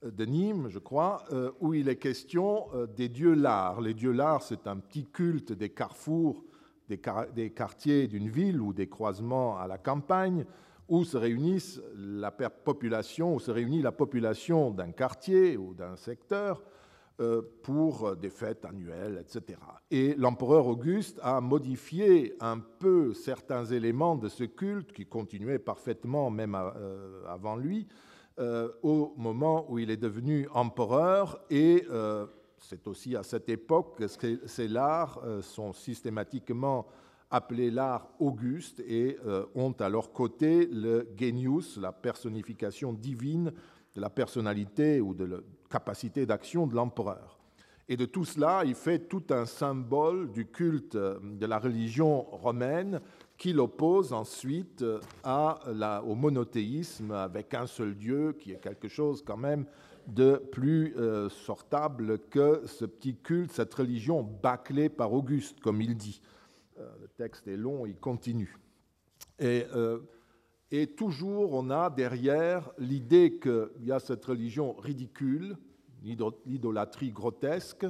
de 0.03 0.25
Nîmes, 0.25 0.69
je 0.69 0.79
crois, 0.79 1.23
où 1.59 1.73
il 1.73 1.89
est 1.89 1.97
question 1.97 2.67
des 2.95 3.09
dieux 3.09 3.33
lards. 3.33 3.81
Les 3.81 3.93
dieux 3.93 4.11
lards, 4.11 4.43
c'est 4.43 4.65
un 4.65 4.77
petit 4.77 5.05
culte 5.05 5.51
des 5.51 5.69
carrefours 5.69 6.43
des, 7.35 7.51
quartiers 7.51 8.07
d'une 8.07 8.29
ville 8.29 8.59
ou 8.59 8.73
des 8.73 8.87
croisements 8.87 9.57
à 9.57 9.67
la 9.67 9.77
campagne 9.77 10.45
où 10.87 11.03
se 11.03 11.17
réunissent 11.17 11.81
la 11.95 12.31
population, 12.31 13.35
où 13.35 13.39
se 13.39 13.51
réunit 13.51 13.81
la 13.81 13.91
population 13.91 14.71
d'un 14.71 14.91
quartier 14.91 15.55
ou 15.55 15.75
d'un 15.75 15.95
secteur 15.95 16.63
euh, 17.21 17.43
pour 17.61 18.15
des 18.15 18.31
fêtes 18.31 18.65
annuelles, 18.65 19.23
etc. 19.23 19.59
Et 19.91 20.15
l'empereur 20.15 20.65
Auguste 20.65 21.19
a 21.21 21.41
modifié 21.41 22.35
un 22.39 22.57
peu 22.57 23.13
certains 23.13 23.65
éléments 23.65 24.15
de 24.15 24.29
ce 24.29 24.45
culte 24.45 24.93
qui 24.93 25.05
continuait 25.05 25.59
parfaitement 25.59 26.31
même 26.31 26.55
euh, 26.55 27.23
avant 27.27 27.55
lui, 27.55 27.87
euh, 28.39 28.69
au 28.83 29.13
moment 29.17 29.65
où 29.69 29.79
il 29.79 29.91
est 29.91 29.97
devenu 29.97 30.47
empereur 30.53 31.39
et 31.49 31.85
c'est 32.61 32.87
aussi 32.87 33.15
à 33.15 33.23
cette 33.23 33.49
époque 33.49 33.97
que 33.97 34.07
ces 34.47 34.67
lards 34.67 35.21
euh, 35.23 35.41
sont 35.41 35.73
systématiquement 35.73 36.85
appelés 37.31 37.71
l'art 37.71 38.09
auguste 38.19 38.79
et 38.81 39.17
euh, 39.25 39.45
ont 39.55 39.73
à 39.79 39.89
leur 39.89 40.11
côté 40.11 40.65
le 40.67 41.07
genius, 41.17 41.77
la 41.77 41.91
personnification 41.91 42.93
divine 42.93 43.53
de 43.95 44.01
la 44.01 44.09
personnalité 44.09 44.99
ou 44.99 45.13
de 45.13 45.25
la 45.25 45.37
capacité 45.69 46.25
d'action 46.25 46.67
de 46.67 46.75
l'empereur. 46.75 47.39
Et 47.87 47.97
de 47.97 48.05
tout 48.05 48.25
cela, 48.25 48.63
il 48.65 48.75
fait 48.75 49.07
tout 49.07 49.23
un 49.31 49.45
symbole 49.45 50.31
du 50.31 50.45
culte 50.45 50.95
euh, 50.95 51.19
de 51.23 51.45
la 51.45 51.59
religion 51.59 52.21
romaine 52.21 52.99
qu'il 53.39 53.59
oppose 53.61 54.11
ensuite 54.13 54.85
à 55.23 56.03
au 56.05 56.13
monothéisme 56.13 57.11
avec 57.11 57.53
un 57.55 57.65
seul 57.65 57.95
Dieu, 57.95 58.33
qui 58.33 58.51
est 58.51 58.59
quelque 58.59 58.89
chose 58.89 59.23
quand 59.25 59.37
même 59.37 59.65
de 60.07 60.35
plus 60.51 60.95
euh, 60.97 61.29
sortable 61.29 62.19
que 62.29 62.63
ce 62.65 62.83
petit 62.83 63.15
culte, 63.15 63.51
cette 63.51 63.73
religion 63.73 64.23
bâclée 64.23 64.89
par 64.89 65.13
Auguste, 65.13 65.59
comme 65.61 65.81
il 65.81 65.95
dit. 65.95 66.21
Euh, 66.79 66.89
le 67.01 67.07
texte 67.07 67.47
est 67.47 67.57
long, 67.57 67.85
il 67.85 67.95
continue. 67.95 68.57
Euh, 69.41 69.99
et 70.71 70.87
toujours, 70.87 71.53
on 71.53 71.69
a 71.69 71.89
derrière 71.89 72.69
l'idée 72.77 73.39
qu'il 73.39 73.85
y 73.85 73.91
a 73.91 73.99
cette 73.99 74.25
religion 74.25 74.73
ridicule, 74.73 75.57
l'idolâtrie 76.45 77.11
grotesque, 77.11 77.85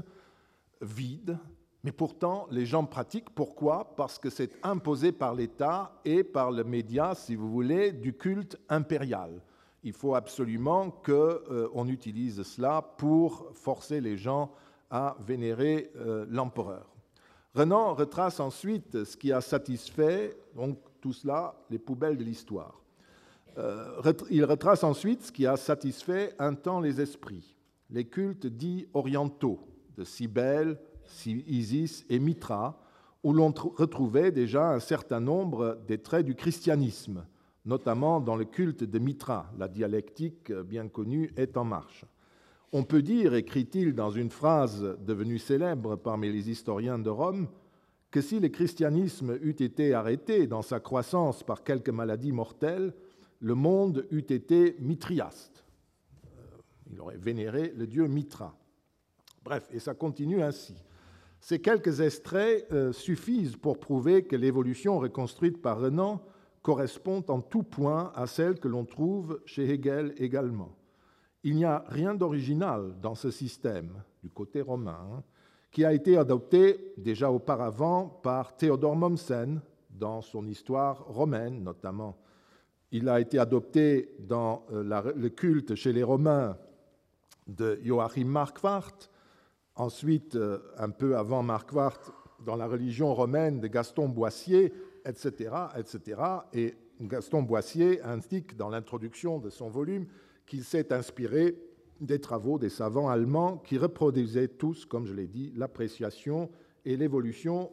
vide, 0.81 1.37
mais 1.83 1.91
pourtant, 1.91 2.47
les 2.51 2.65
gens 2.65 2.85
pratiquent. 2.85 3.29
Pourquoi? 3.29 3.95
Parce 3.95 4.19
que 4.19 4.29
c'est 4.29 4.51
imposé 4.63 5.11
par 5.11 5.33
l'État 5.33 5.93
et 6.03 6.23
par 6.23 6.51
le 6.51 6.63
média, 6.63 7.15
si 7.15 7.35
vous 7.35 7.49
voulez, 7.49 7.91
du 7.91 8.13
culte 8.13 8.57
impérial 8.67 9.41
il 9.83 9.93
faut 9.93 10.15
absolument 10.15 10.91
qu'on 10.91 11.11
euh, 11.11 11.85
utilise 11.87 12.43
cela 12.43 12.81
pour 12.81 13.51
forcer 13.53 14.01
les 14.01 14.17
gens 14.17 14.51
à 14.89 15.15
vénérer 15.19 15.91
euh, 15.95 16.25
l'empereur. 16.29 16.89
Renan 17.53 17.93
retrace 17.93 18.39
ensuite 18.39 19.03
ce 19.03 19.17
qui 19.17 19.31
a 19.31 19.41
satisfait, 19.41 20.37
donc 20.55 20.77
tout 21.01 21.13
cela, 21.13 21.55
les 21.69 21.79
poubelles 21.79 22.17
de 22.17 22.23
l'histoire. 22.23 22.81
Euh, 23.57 24.13
il 24.29 24.45
retrace 24.45 24.83
ensuite 24.83 25.23
ce 25.23 25.31
qui 25.31 25.47
a 25.47 25.57
satisfait 25.57 26.35
un 26.39 26.53
temps 26.53 26.79
les 26.79 27.01
esprits, 27.01 27.55
les 27.89 28.05
cultes 28.05 28.47
dits 28.47 28.87
orientaux 28.93 29.59
de 29.97 30.03
Cybèle, 30.03 30.79
Isis 31.25 32.05
et 32.09 32.19
Mitra, 32.19 32.79
où 33.23 33.33
l'on 33.33 33.51
retrouvait 33.51 34.31
déjà 34.31 34.71
un 34.71 34.79
certain 34.79 35.19
nombre 35.19 35.79
des 35.87 35.97
traits 35.97 36.25
du 36.25 36.35
christianisme, 36.35 37.25
notamment 37.65 38.21
dans 38.21 38.35
le 38.35 38.45
culte 38.45 38.83
de 38.83 38.99
Mitra. 38.99 39.51
La 39.57 39.67
dialectique 39.67 40.51
bien 40.51 40.87
connue 40.87 41.31
est 41.35 41.57
en 41.57 41.65
marche. 41.65 42.05
On 42.71 42.83
peut 42.83 43.01
dire, 43.01 43.33
écrit-il 43.33 43.93
dans 43.93 44.11
une 44.11 44.29
phrase 44.29 44.97
devenue 45.05 45.39
célèbre 45.39 45.95
parmi 45.95 46.31
les 46.31 46.49
historiens 46.49 46.99
de 46.99 47.09
Rome, 47.09 47.47
que 48.11 48.21
si 48.21 48.39
le 48.39 48.49
christianisme 48.49 49.37
eût 49.41 49.55
été 49.63 49.93
arrêté 49.93 50.47
dans 50.47 50.61
sa 50.61 50.79
croissance 50.79 51.43
par 51.43 51.63
quelques 51.63 51.89
maladies 51.89 52.31
mortelles, 52.31 52.93
le 53.39 53.55
monde 53.55 54.05
eût 54.11 54.19
été 54.19 54.75
mitriaste. 54.79 55.63
Euh, 56.25 56.57
il 56.91 56.99
aurait 56.99 57.17
vénéré 57.17 57.73
le 57.75 57.87
dieu 57.87 58.07
Mitra. 58.07 58.55
Bref, 59.43 59.67
et 59.71 59.79
ça 59.79 59.93
continue 59.93 60.41
ainsi. 60.41 60.75
Ces 61.39 61.59
quelques 61.59 62.01
extraits 62.01 62.67
euh, 62.71 62.91
suffisent 62.91 63.55
pour 63.55 63.79
prouver 63.79 64.23
que 64.23 64.35
l'évolution 64.35 64.99
reconstruite 64.99 65.61
par 65.61 65.79
Renan 65.79 66.21
correspond 66.61 67.23
en 67.29 67.41
tout 67.41 67.63
point 67.63 68.11
à 68.15 68.27
celle 68.27 68.59
que 68.59 68.67
l'on 68.67 68.85
trouve 68.85 69.39
chez 69.45 69.69
Hegel 69.69 70.13
également. 70.17 70.75
Il 71.43 71.55
n'y 71.55 71.65
a 71.65 71.85
rien 71.87 72.13
d'original 72.13 72.95
dans 73.01 73.15
ce 73.15 73.31
système, 73.31 74.03
du 74.21 74.29
côté 74.29 74.61
romain, 74.61 74.99
hein, 75.13 75.23
qui 75.71 75.85
a 75.85 75.93
été 75.93 76.17
adopté 76.17 76.93
déjà 76.97 77.31
auparavant 77.31 78.07
par 78.21 78.57
Théodore 78.57 78.97
Mommsen 78.97 79.61
dans 79.89 80.21
son 80.21 80.47
histoire 80.47 81.05
romaine 81.07 81.63
notamment. 81.63 82.17
Il 82.91 83.07
a 83.07 83.19
été 83.19 83.39
adopté 83.39 84.15
dans 84.19 84.65
euh, 84.71 85.13
le 85.15 85.29
culte 85.29 85.75
chez 85.75 85.93
les 85.93 86.03
Romains 86.03 86.57
de 87.47 87.79
Joachim 87.83 88.25
Marquardt, 88.25 89.09
ensuite, 89.79 90.35
euh, 90.35 90.59
un 90.77 90.89
peu 90.89 91.17
avant 91.17 91.41
Marquardt, 91.41 92.11
dans 92.45 92.55
la 92.55 92.67
religion 92.67 93.13
romaine 93.13 93.59
de 93.59 93.67
Gaston 93.67 94.09
Boissier, 94.09 94.73
etc., 95.05 95.51
etc. 95.77 96.21
Et 96.53 96.75
Gaston 97.01 97.43
Boissier 97.43 98.01
indique 98.03 98.55
dans 98.55 98.69
l'introduction 98.69 99.39
de 99.39 99.49
son 99.49 99.69
volume 99.69 100.05
qu'il 100.45 100.63
s'est 100.63 100.93
inspiré 100.93 101.55
des 101.99 102.19
travaux 102.19 102.59
des 102.59 102.69
savants 102.69 103.09
allemands 103.09 103.57
qui 103.57 103.77
reproduisaient 103.77 104.47
tous, 104.47 104.85
comme 104.85 105.05
je 105.05 105.13
l'ai 105.13 105.27
dit, 105.27 105.51
l'appréciation 105.55 106.49
et 106.85 106.95
l'évolution 106.95 107.71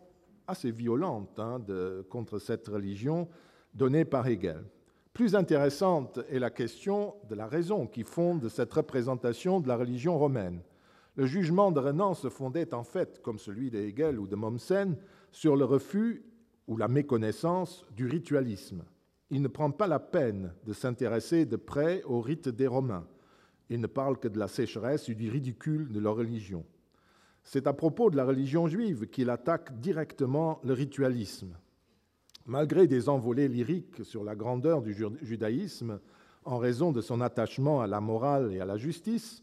assez 0.49 0.71
violente 0.71 1.39
hein, 1.39 1.61
contre 2.09 2.39
cette 2.39 2.67
religion 2.69 3.29
donnée 3.75 4.05
par 4.05 4.27
Hegel. 4.27 4.65
Plus 5.13 5.35
intéressante 5.35 6.21
est 6.29 6.39
la 6.39 6.51
question 6.51 7.15
de 7.29 7.35
la 7.35 7.47
raison 7.47 7.87
qui 7.87 8.03
fonde 8.03 8.49
cette 8.49 8.73
représentation 8.73 9.61
de 9.61 9.69
la 9.69 9.77
religion 9.77 10.19
romaine. 10.19 10.61
Le 11.17 11.25
jugement 11.25 11.73
de 11.73 11.81
Renan 11.81 12.13
se 12.13 12.29
fondait 12.29 12.75
en 12.75 12.85
fait, 12.85 13.23
comme 13.23 13.39
celui 13.39 13.71
de 13.71 13.79
Hegel 13.79 14.19
ou 14.19 14.27
de 14.27 14.37
Mommsen, 14.37 14.97
sur 15.33 15.57
le 15.57 15.65
refus 15.65 16.23
ou 16.69 16.77
la 16.77 16.89
méconnaissance 16.89 17.87
du 17.97 18.07
ritualisme. 18.07 18.85
Il 19.31 19.43
ne 19.43 19.49
prend 19.49 19.71
pas 19.71 19.87
la 19.87 19.99
peine 19.99 20.53
de 20.65 20.73
s'intéresser 20.73 21.47
de 21.47 21.57
près 21.57 22.03
au 22.05 22.21
rite 22.21 22.49
des 22.49 22.67
Romains. 22.67 23.07
Il 23.71 23.81
ne 23.81 23.87
parle 23.87 24.19
que 24.19 24.29
de 24.29 24.39
la 24.39 24.47
sécheresse 24.47 25.09
et 25.09 25.15
du 25.15 25.31
ridicule 25.31 25.91
de 25.91 25.99
leur 25.99 26.17
religion. 26.17 26.65
C'est 27.43 27.67
à 27.67 27.73
propos 27.73 28.11
de 28.11 28.17
la 28.17 28.25
religion 28.25 28.69
juive 28.69 29.07
qu'il 29.07 29.31
attaque 29.31 29.81
directement 29.81 30.61
le 30.65 30.75
ritualisme. 30.75 31.57
Malgré 32.45 32.87
des 32.87 33.09
envolées 33.09 33.49
lyriques 33.49 34.05
sur 34.05 34.23
la 34.23 34.37
grandeur 34.37 34.83
du 34.83 34.95
judaïsme, 35.23 35.99
en 36.45 36.59
raison 36.59 36.93
de 36.93 37.01
son 37.01 37.21
attachement 37.21 37.81
à 37.81 37.87
la 37.87 38.01
morale 38.01 38.53
et 38.53 38.61
à 38.61 38.65
la 38.65 38.77
justice, 38.77 39.43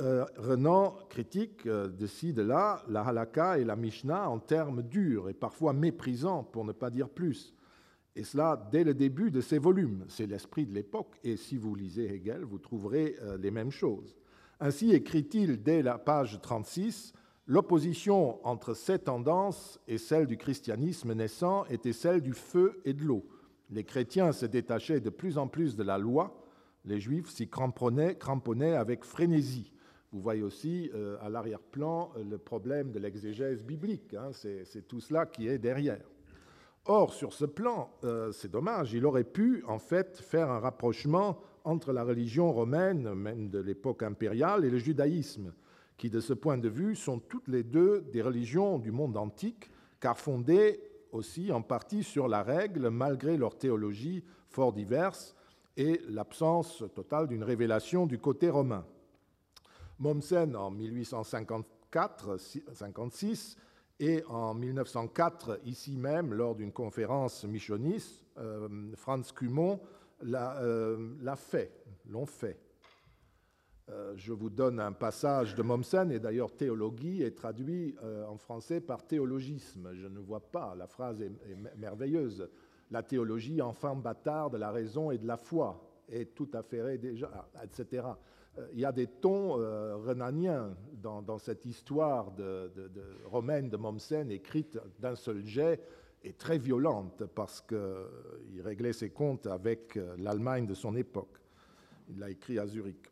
euh, 0.00 0.24
Renan 0.36 0.96
critique 1.10 1.66
euh, 1.66 1.88
de 1.88 2.06
ci, 2.06 2.32
de 2.32 2.42
là, 2.42 2.82
la 2.88 3.02
halakha 3.02 3.58
et 3.58 3.64
la 3.64 3.76
mishnah 3.76 4.28
en 4.28 4.38
termes 4.38 4.82
durs 4.82 5.28
et 5.28 5.34
parfois 5.34 5.72
méprisants, 5.72 6.44
pour 6.44 6.64
ne 6.64 6.72
pas 6.72 6.90
dire 6.90 7.10
plus. 7.10 7.54
Et 8.16 8.24
cela 8.24 8.68
dès 8.70 8.84
le 8.84 8.94
début 8.94 9.30
de 9.30 9.40
ses 9.40 9.58
volumes. 9.58 10.04
C'est 10.08 10.26
l'esprit 10.26 10.66
de 10.66 10.72
l'époque, 10.72 11.18
et 11.22 11.36
si 11.36 11.56
vous 11.56 11.74
lisez 11.74 12.14
Hegel, 12.14 12.44
vous 12.44 12.58
trouverez 12.58 13.16
euh, 13.22 13.36
les 13.36 13.50
mêmes 13.50 13.70
choses. 13.70 14.16
Ainsi 14.60 14.92
écrit-il 14.92 15.62
dès 15.62 15.82
la 15.82 15.98
page 15.98 16.40
36 16.40 17.12
L'opposition 17.46 18.44
entre 18.46 18.72
ces 18.72 19.00
tendances 19.00 19.80
et 19.88 19.98
celle 19.98 20.26
du 20.26 20.36
christianisme 20.36 21.12
naissant 21.12 21.64
était 21.66 21.92
celle 21.92 22.20
du 22.20 22.34
feu 22.34 22.80
et 22.84 22.92
de 22.92 23.02
l'eau. 23.02 23.26
Les 23.68 23.84
chrétiens 23.84 24.32
se 24.32 24.46
détachaient 24.46 25.00
de 25.00 25.10
plus 25.10 25.38
en 25.38 25.48
plus 25.48 25.74
de 25.74 25.82
la 25.82 25.98
loi, 25.98 26.38
les 26.84 27.00
juifs 27.00 27.30
s'y 27.30 27.48
cramponnaient, 27.48 28.16
cramponnaient 28.16 28.74
avec 28.74 29.04
frénésie. 29.04 29.72
Vous 30.12 30.20
voyez 30.20 30.42
aussi 30.42 30.90
euh, 30.94 31.16
à 31.22 31.30
l'arrière-plan 31.30 32.12
euh, 32.16 32.24
le 32.24 32.36
problème 32.36 32.92
de 32.92 32.98
l'exégèse 32.98 33.64
biblique. 33.64 34.14
Hein, 34.14 34.30
c'est 34.32 34.86
tout 34.86 35.00
cela 35.00 35.24
qui 35.24 35.48
est 35.48 35.58
derrière. 35.58 36.04
Or, 36.84 37.14
sur 37.14 37.32
ce 37.32 37.46
plan, 37.46 37.90
euh, 38.04 38.30
c'est 38.32 38.50
dommage, 38.50 38.92
il 38.92 39.06
aurait 39.06 39.24
pu 39.24 39.64
en 39.66 39.78
fait 39.78 40.18
faire 40.18 40.50
un 40.50 40.58
rapprochement 40.58 41.38
entre 41.64 41.92
la 41.92 42.02
religion 42.02 42.52
romaine, 42.52 43.14
même 43.14 43.48
de 43.48 43.60
l'époque 43.60 44.02
impériale, 44.02 44.64
et 44.64 44.70
le 44.70 44.78
judaïsme, 44.78 45.54
qui 45.96 46.10
de 46.10 46.20
ce 46.20 46.32
point 46.34 46.58
de 46.58 46.68
vue 46.68 46.96
sont 46.96 47.20
toutes 47.20 47.48
les 47.48 47.62
deux 47.62 48.02
des 48.12 48.20
religions 48.20 48.78
du 48.78 48.90
monde 48.90 49.16
antique, 49.16 49.70
car 50.00 50.18
fondées 50.18 50.80
aussi 51.12 51.52
en 51.52 51.62
partie 51.62 52.02
sur 52.02 52.26
la 52.26 52.42
règle, 52.42 52.90
malgré 52.90 53.36
leur 53.36 53.56
théologie 53.56 54.24
fort 54.48 54.72
diverse 54.72 55.36
et 55.76 56.00
l'absence 56.08 56.82
totale 56.94 57.28
d'une 57.28 57.44
révélation 57.44 58.06
du 58.06 58.18
côté 58.18 58.50
romain. 58.50 58.84
Mommsen 60.02 60.54
en 60.56 60.72
1854-56 60.72 63.56
et 64.00 64.24
en 64.28 64.52
1904, 64.52 65.60
ici 65.64 65.96
même, 65.96 66.34
lors 66.34 66.56
d'une 66.56 66.72
conférence 66.72 67.44
missionniste, 67.44 68.24
euh, 68.36 68.90
Franz 68.96 69.32
Cumont 69.32 69.78
l'a 70.22 70.60
euh, 70.60 71.36
fait, 71.36 71.84
l'ont 72.08 72.26
fait. 72.26 72.58
Euh, 73.90 74.12
je 74.16 74.32
vous 74.32 74.50
donne 74.50 74.80
un 74.80 74.90
passage 74.90 75.54
de 75.54 75.62
Mommsen, 75.62 76.10
et 76.10 76.18
d'ailleurs 76.18 76.56
théologie 76.56 77.22
est 77.22 77.36
traduit 77.36 77.94
en 78.28 78.38
français 78.38 78.80
par 78.80 79.06
théologisme. 79.06 79.94
Je 79.94 80.08
ne 80.08 80.18
vois 80.18 80.50
pas, 80.50 80.74
la 80.74 80.88
phrase 80.88 81.22
est, 81.22 81.30
merveilleuse. 81.78 82.50
La 82.90 83.04
théologie, 83.04 83.62
enfant 83.62 83.94
bâtard 83.94 84.50
de 84.50 84.58
la 84.58 84.72
raison 84.72 85.12
et 85.12 85.18
de 85.18 85.28
la 85.28 85.36
foi, 85.36 85.80
est 86.08 86.34
tout 86.34 86.50
affairée 86.54 86.98
déjà, 86.98 87.48
etc. 87.62 88.02
Euh, 88.58 88.66
il 88.72 88.80
y 88.80 88.84
a 88.84 88.92
des 88.92 89.06
tons 89.06 89.58
euh, 89.58 89.96
renaniens 89.96 90.76
dans, 91.02 91.38
cette 91.38 91.66
histoire 91.66 92.30
de, 92.32 92.70
romaine 93.24 93.68
de 93.68 93.76
Mommsen 93.76 94.30
écrite 94.30 94.78
d'un 95.00 95.16
seul 95.16 95.44
jet 95.44 95.80
et 96.22 96.32
très 96.32 96.58
violente 96.58 97.24
parce 97.34 97.60
qu'il 97.60 98.62
réglait 98.62 98.92
ses 98.92 99.10
comptes 99.10 99.46
avec 99.46 99.96
euh, 99.96 100.14
l'Allemagne 100.18 100.66
de 100.66 100.74
son 100.74 100.94
époque. 100.94 101.40
Il 102.08 102.18
l'a 102.18 102.30
écrit 102.30 102.58
à 102.58 102.66
Zurich. 102.66 103.10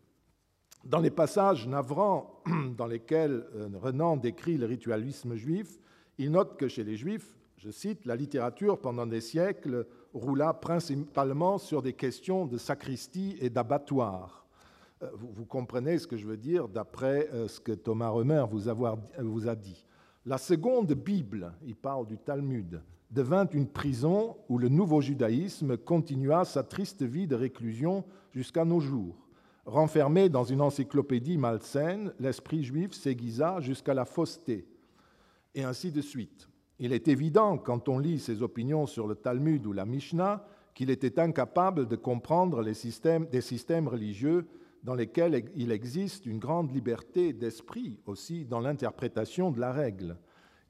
Dans 0.85 1.01
les 1.01 1.11
passages 1.11 1.67
navrants 1.67 2.43
dans 2.77 2.87
lesquels 2.87 3.45
Renan 3.75 4.17
décrit 4.17 4.57
le 4.57 4.67
ritualisme 4.67 5.35
juif, 5.35 5.79
il 6.19 6.31
note 6.31 6.57
que 6.57 6.69
chez 6.69 6.85
les 6.85 6.97
juifs, 6.97 7.37
je 7.57 7.71
cite, 7.71 8.07
la 8.07 8.17
littérature 8.17 8.81
pendant 8.81 9.07
des 9.07 9.21
siècles 9.21 9.87
roula 10.15 10.55
principalement 10.55 11.59
sur 11.59 11.83
des 11.83 11.93
questions 11.93 12.47
de 12.47 12.57
sacristie 12.57 13.37
et 13.41 13.51
d'abattoir 13.51 14.40
euh, 15.03 15.09
vous, 15.15 15.47
comprenez 15.47 15.99
ce 15.99 16.07
que 16.07 16.17
je 16.17 16.27
veux 16.27 16.37
dire 16.37 16.69
d'après 16.69 17.29
euh, 17.33 17.49
ce 17.49 17.59
que 17.59 17.73
Thomas 17.73 18.11
Römer 18.11 18.45
vous, 18.51 18.71
vous 19.19 19.49
a 19.49 19.55
dit. 19.55 19.87
La 20.27 20.37
seconde 20.37 20.93
Bible, 20.93 21.53
il 21.65 21.75
parle 21.75 22.07
du 22.07 22.19
Talmud, 22.19 22.83
devint 23.11 23.49
une 23.49 23.69
prison 23.69 24.37
où 24.49 24.59
le 24.59 24.69
nouveau 24.69 25.01
judaïsme 25.01 25.79
continua 25.79 26.45
sa 26.45 26.63
triste 26.63 27.03
vie 27.03 27.27
de 27.27 27.35
réclusion 27.35 28.05
jusqu'à 28.33 28.65
nos 28.65 28.81
jours. 28.81 29.17
Renfermé 29.65 30.29
dans 30.29 30.45
une 30.45 30.61
encyclopédie 30.61 31.39
malsaine, 31.39 32.13
l'esprit 32.19 32.63
juif 32.63 32.93
s'aiguisa 32.93 33.61
jusqu'à 33.61 33.95
la 33.95 34.05
fausseté, 34.05 34.67
et 35.55 35.65
ainsi 35.65 35.91
de 35.93 36.01
suite. 36.03 36.49
Il 36.79 36.93
est 36.93 37.09
évident, 37.09 37.57
quand 37.57 37.89
on 37.89 37.99
lit 37.99 38.19
ses 38.19 38.43
opinions 38.43 38.87
sur 38.87 39.07
le 39.07 39.15
Talmud 39.15 39.65
ou 39.67 39.73
la 39.73 39.87
Mishnah, 39.87 40.45
qu'il 40.75 40.91
était 40.91 41.19
incapable 41.19 41.87
de 41.87 41.97
comprendre 41.97 42.63
les 42.63 42.75
des 43.31 43.41
systèmes 43.41 43.89
religieux 43.89 44.47
dans 44.83 44.95
lesquels 44.95 45.51
il 45.55 45.73
existe 45.73 46.27
une 46.27 46.39
grande 46.39 46.73
liberté 46.73 47.33
d'esprit 47.33 48.01
aussi 48.07 48.45
dans 48.45 48.61
l'interprétation 48.61 49.51
de 49.51 49.61
la 49.61 49.73
règle. 49.73 50.17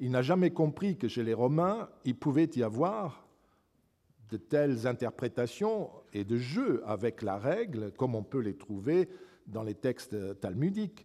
Il 0.01 0.11
n'a 0.11 0.23
jamais 0.23 0.51
compris 0.51 0.97
que 0.97 1.09
chez 1.09 1.23
les 1.23 1.35
Romains, 1.35 1.89
il 2.05 2.17
pouvait 2.17 2.51
y 2.57 2.63
avoir 2.63 3.29
de 4.31 4.37
telles 4.37 4.87
interprétations 4.87 5.91
et 6.13 6.25
de 6.25 6.37
jeux 6.37 6.83
avec 6.87 7.23
la 7.23 7.37
règle, 7.37 7.93
comme 7.93 8.15
on 8.15 8.23
peut 8.23 8.41
les 8.41 8.57
trouver 8.57 9.09
dans 9.47 9.63
les 9.63 9.75
textes 9.75 10.41
talmudiques, 10.41 11.05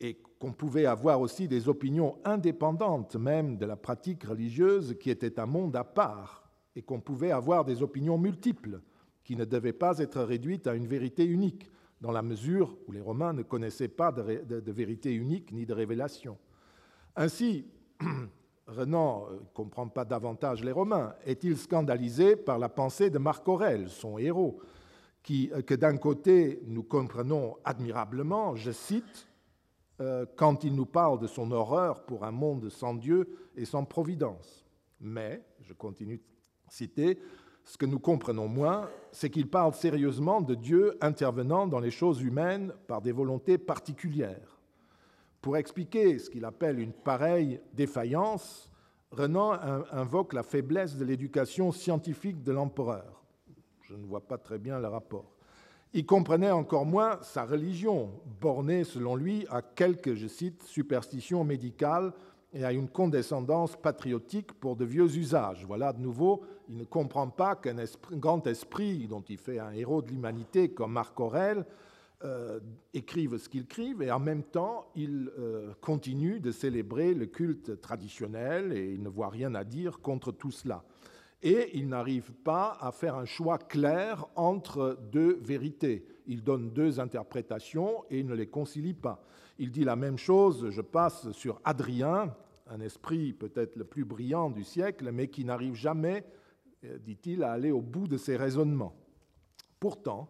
et 0.00 0.16
qu'on 0.38 0.52
pouvait 0.52 0.86
avoir 0.86 1.20
aussi 1.20 1.46
des 1.46 1.68
opinions 1.68 2.16
indépendantes 2.24 3.16
même 3.16 3.58
de 3.58 3.66
la 3.66 3.76
pratique 3.76 4.24
religieuse 4.24 4.96
qui 4.98 5.10
était 5.10 5.38
un 5.38 5.46
monde 5.46 5.76
à 5.76 5.84
part, 5.84 6.48
et 6.74 6.82
qu'on 6.82 7.00
pouvait 7.00 7.32
avoir 7.32 7.64
des 7.64 7.82
opinions 7.82 8.16
multiples 8.16 8.80
qui 9.24 9.36
ne 9.36 9.44
devaient 9.44 9.72
pas 9.72 9.98
être 9.98 10.22
réduites 10.22 10.66
à 10.66 10.74
une 10.74 10.86
vérité 10.86 11.24
unique 11.24 11.70
dans 12.00 12.12
la 12.12 12.22
mesure 12.22 12.76
où 12.86 12.92
les 12.92 13.00
Romains 13.00 13.32
ne 13.32 13.42
connaissaient 13.42 13.88
pas 13.88 14.10
de, 14.12 14.70
vérité 14.70 15.12
unique 15.12 15.52
ni 15.52 15.66
de 15.66 15.74
révélation. 15.74 16.38
Ainsi, 17.16 17.66
Renan 18.66 19.26
ne 19.28 19.34
euh, 19.34 19.40
comprend 19.52 19.88
pas 19.88 20.04
davantage 20.04 20.64
les 20.64 20.72
Romains. 20.72 21.14
Est-il 21.24 21.56
scandalisé 21.56 22.36
par 22.36 22.58
la 22.58 22.68
pensée 22.68 23.10
de 23.10 23.18
Marc 23.18 23.46
Aurèle, 23.48 23.90
son 23.90 24.16
héros, 24.16 24.60
qui, 25.22 25.50
euh, 25.52 25.62
que 25.62 25.74
d'un 25.74 25.96
côté 25.96 26.62
nous 26.66 26.84
comprenons 26.84 27.56
admirablement, 27.64 28.54
je 28.54 28.70
cite, 28.70 29.26
euh, 30.00 30.24
quand 30.36 30.64
il 30.64 30.74
nous 30.74 30.86
parle 30.86 31.18
de 31.18 31.26
son 31.26 31.50
horreur 31.50 32.04
pour 32.04 32.24
un 32.24 32.30
monde 32.30 32.70
sans 32.70 32.94
Dieu 32.94 33.50
et 33.56 33.64
sans 33.64 33.84
providence. 33.84 34.64
Mais, 35.00 35.42
je 35.60 35.74
continue 35.74 36.18
de 36.18 36.22
citer, 36.68 37.18
Ce 37.70 37.78
que 37.78 37.86
nous 37.86 38.00
comprenons 38.00 38.48
moins, 38.48 38.90
c'est 39.12 39.30
qu'il 39.30 39.48
parle 39.48 39.72
sérieusement 39.74 40.40
de 40.40 40.56
Dieu 40.56 40.98
intervenant 41.00 41.68
dans 41.68 41.78
les 41.78 41.92
choses 41.92 42.20
humaines 42.20 42.72
par 42.88 43.00
des 43.00 43.12
volontés 43.12 43.58
particulières. 43.58 44.58
Pour 45.40 45.56
expliquer 45.56 46.18
ce 46.18 46.30
qu'il 46.30 46.44
appelle 46.44 46.80
une 46.80 46.92
pareille 46.92 47.60
défaillance, 47.72 48.68
Renan 49.12 49.52
invoque 49.92 50.32
la 50.32 50.42
faiblesse 50.42 50.96
de 50.96 51.04
l'éducation 51.04 51.70
scientifique 51.70 52.42
de 52.42 52.50
l'empereur. 52.50 53.22
Je 53.82 53.94
ne 53.94 54.04
vois 54.04 54.26
pas 54.26 54.36
très 54.36 54.58
bien 54.58 54.80
le 54.80 54.88
rapport. 54.88 55.36
Il 55.92 56.06
comprenait 56.06 56.50
encore 56.50 56.86
moins 56.86 57.20
sa 57.22 57.44
religion, 57.44 58.10
bornée 58.40 58.82
selon 58.82 59.14
lui 59.14 59.46
à 59.48 59.62
quelques, 59.62 60.14
je 60.14 60.26
cite, 60.26 60.64
superstitions 60.64 61.44
médicales 61.44 62.12
et 62.52 62.64
à 62.64 62.72
une 62.72 62.88
condescendance 62.88 63.76
patriotique 63.76 64.52
pour 64.54 64.74
de 64.74 64.84
vieux 64.84 65.16
usages. 65.16 65.64
Voilà, 65.64 65.92
de 65.92 66.00
nouveau, 66.00 66.42
il 66.70 66.76
ne 66.76 66.84
comprend 66.84 67.28
pas 67.28 67.56
qu'un 67.56 67.76
grand 68.12 68.46
esprit, 68.46 69.08
dont 69.08 69.22
il 69.28 69.38
fait 69.38 69.58
un 69.58 69.72
héros 69.72 70.02
de 70.02 70.08
l'humanité 70.08 70.70
comme 70.70 70.92
Marc 70.92 71.18
Aurèle, 71.18 71.66
euh, 72.22 72.60
écrive 72.94 73.38
ce 73.38 73.48
qu'il 73.48 73.62
écrive, 73.62 74.02
et 74.02 74.12
en 74.12 74.20
même 74.20 74.44
temps, 74.44 74.86
il 74.94 75.32
euh, 75.38 75.72
continue 75.80 76.38
de 76.38 76.52
célébrer 76.52 77.12
le 77.12 77.26
culte 77.26 77.80
traditionnel, 77.80 78.72
et 78.72 78.92
il 78.92 79.02
ne 79.02 79.08
voit 79.08 79.30
rien 79.30 79.54
à 79.54 79.64
dire 79.64 80.00
contre 80.00 80.30
tout 80.30 80.52
cela 80.52 80.84
et 81.42 81.70
il 81.78 81.88
n'arrive 81.88 82.32
pas 82.32 82.76
à 82.80 82.92
faire 82.92 83.14
un 83.14 83.24
choix 83.24 83.58
clair 83.58 84.26
entre 84.36 84.98
deux 85.10 85.38
vérités. 85.42 86.06
Il 86.26 86.44
donne 86.44 86.70
deux 86.70 87.00
interprétations 87.00 88.04
et 88.10 88.20
il 88.20 88.26
ne 88.26 88.34
les 88.34 88.46
concilie 88.46 88.94
pas. 88.94 89.22
Il 89.58 89.70
dit 89.70 89.84
la 89.84 89.96
même 89.96 90.18
chose, 90.18 90.68
je 90.70 90.82
passe 90.82 91.30
sur 91.32 91.60
Adrien, 91.64 92.34
un 92.66 92.80
esprit 92.80 93.32
peut-être 93.32 93.76
le 93.76 93.84
plus 93.84 94.04
brillant 94.04 94.50
du 94.50 94.64
siècle, 94.64 95.10
mais 95.12 95.28
qui 95.28 95.44
n'arrive 95.44 95.74
jamais, 95.74 96.24
dit-il, 96.82 97.42
à 97.42 97.52
aller 97.52 97.70
au 97.70 97.80
bout 97.80 98.08
de 98.08 98.16
ses 98.16 98.36
raisonnements. 98.36 98.94
Pourtant, 99.78 100.28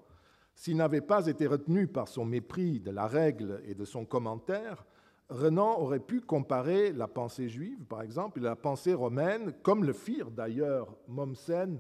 s'il 0.55 0.77
n'avait 0.77 1.01
pas 1.01 1.27
été 1.27 1.47
retenu 1.47 1.87
par 1.87 2.09
son 2.09 2.25
mépris 2.25 2.81
de 2.81 2.91
la 2.91 3.07
règle 3.07 3.63
et 3.67 3.75
de 3.75 3.85
son 3.85 4.05
commentaire, 4.05 4.85
Renan 5.31 5.79
aurait 5.79 6.01
pu 6.01 6.21
comparer 6.21 6.93
la 6.93 7.07
pensée 7.07 7.49
juive, 7.49 7.85
par 7.85 8.03
exemple, 8.03 8.41
et 8.41 8.43
la 8.43 8.57
pensée 8.57 8.95
romaine, 8.95 9.55
comme 9.63 9.85
le 9.85 9.93
firent 9.93 10.31
d'ailleurs 10.31 10.95
Mommsen, 11.07 11.79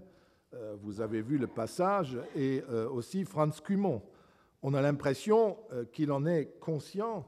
euh, 0.54 0.76
vous 0.80 1.00
avez 1.00 1.20
vu 1.20 1.36
le 1.36 1.48
passage, 1.48 2.18
et 2.34 2.62
euh, 2.70 2.88
aussi 2.88 3.24
Franz 3.24 3.60
Cumont. 3.62 4.02
On 4.62 4.74
a 4.74 4.80
l'impression 4.80 5.56
euh, 5.72 5.84
qu'il 5.84 6.12
en 6.12 6.26
est 6.26 6.58
conscient, 6.60 7.26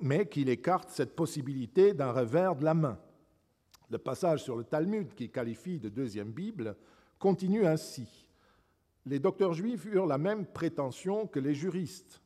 mais 0.00 0.26
qu'il 0.26 0.48
écarte 0.48 0.90
cette 0.90 1.14
possibilité 1.14 1.94
d'un 1.94 2.10
revers 2.10 2.56
de 2.56 2.64
la 2.64 2.74
main. 2.74 2.98
Le 3.92 3.98
passage 3.98 4.42
sur 4.42 4.56
le 4.56 4.64
Talmud, 4.64 5.14
qu'il 5.14 5.30
qualifie 5.30 5.78
de 5.78 5.90
deuxième 5.90 6.32
Bible, 6.32 6.76
continue 7.18 7.66
ainsi. 7.66 8.26
Les 9.04 9.18
docteurs 9.18 9.52
juifs 9.52 9.84
eurent 9.84 10.06
la 10.06 10.16
même 10.16 10.46
prétention 10.46 11.26
que 11.26 11.38
les 11.38 11.52
juristes 11.54 12.22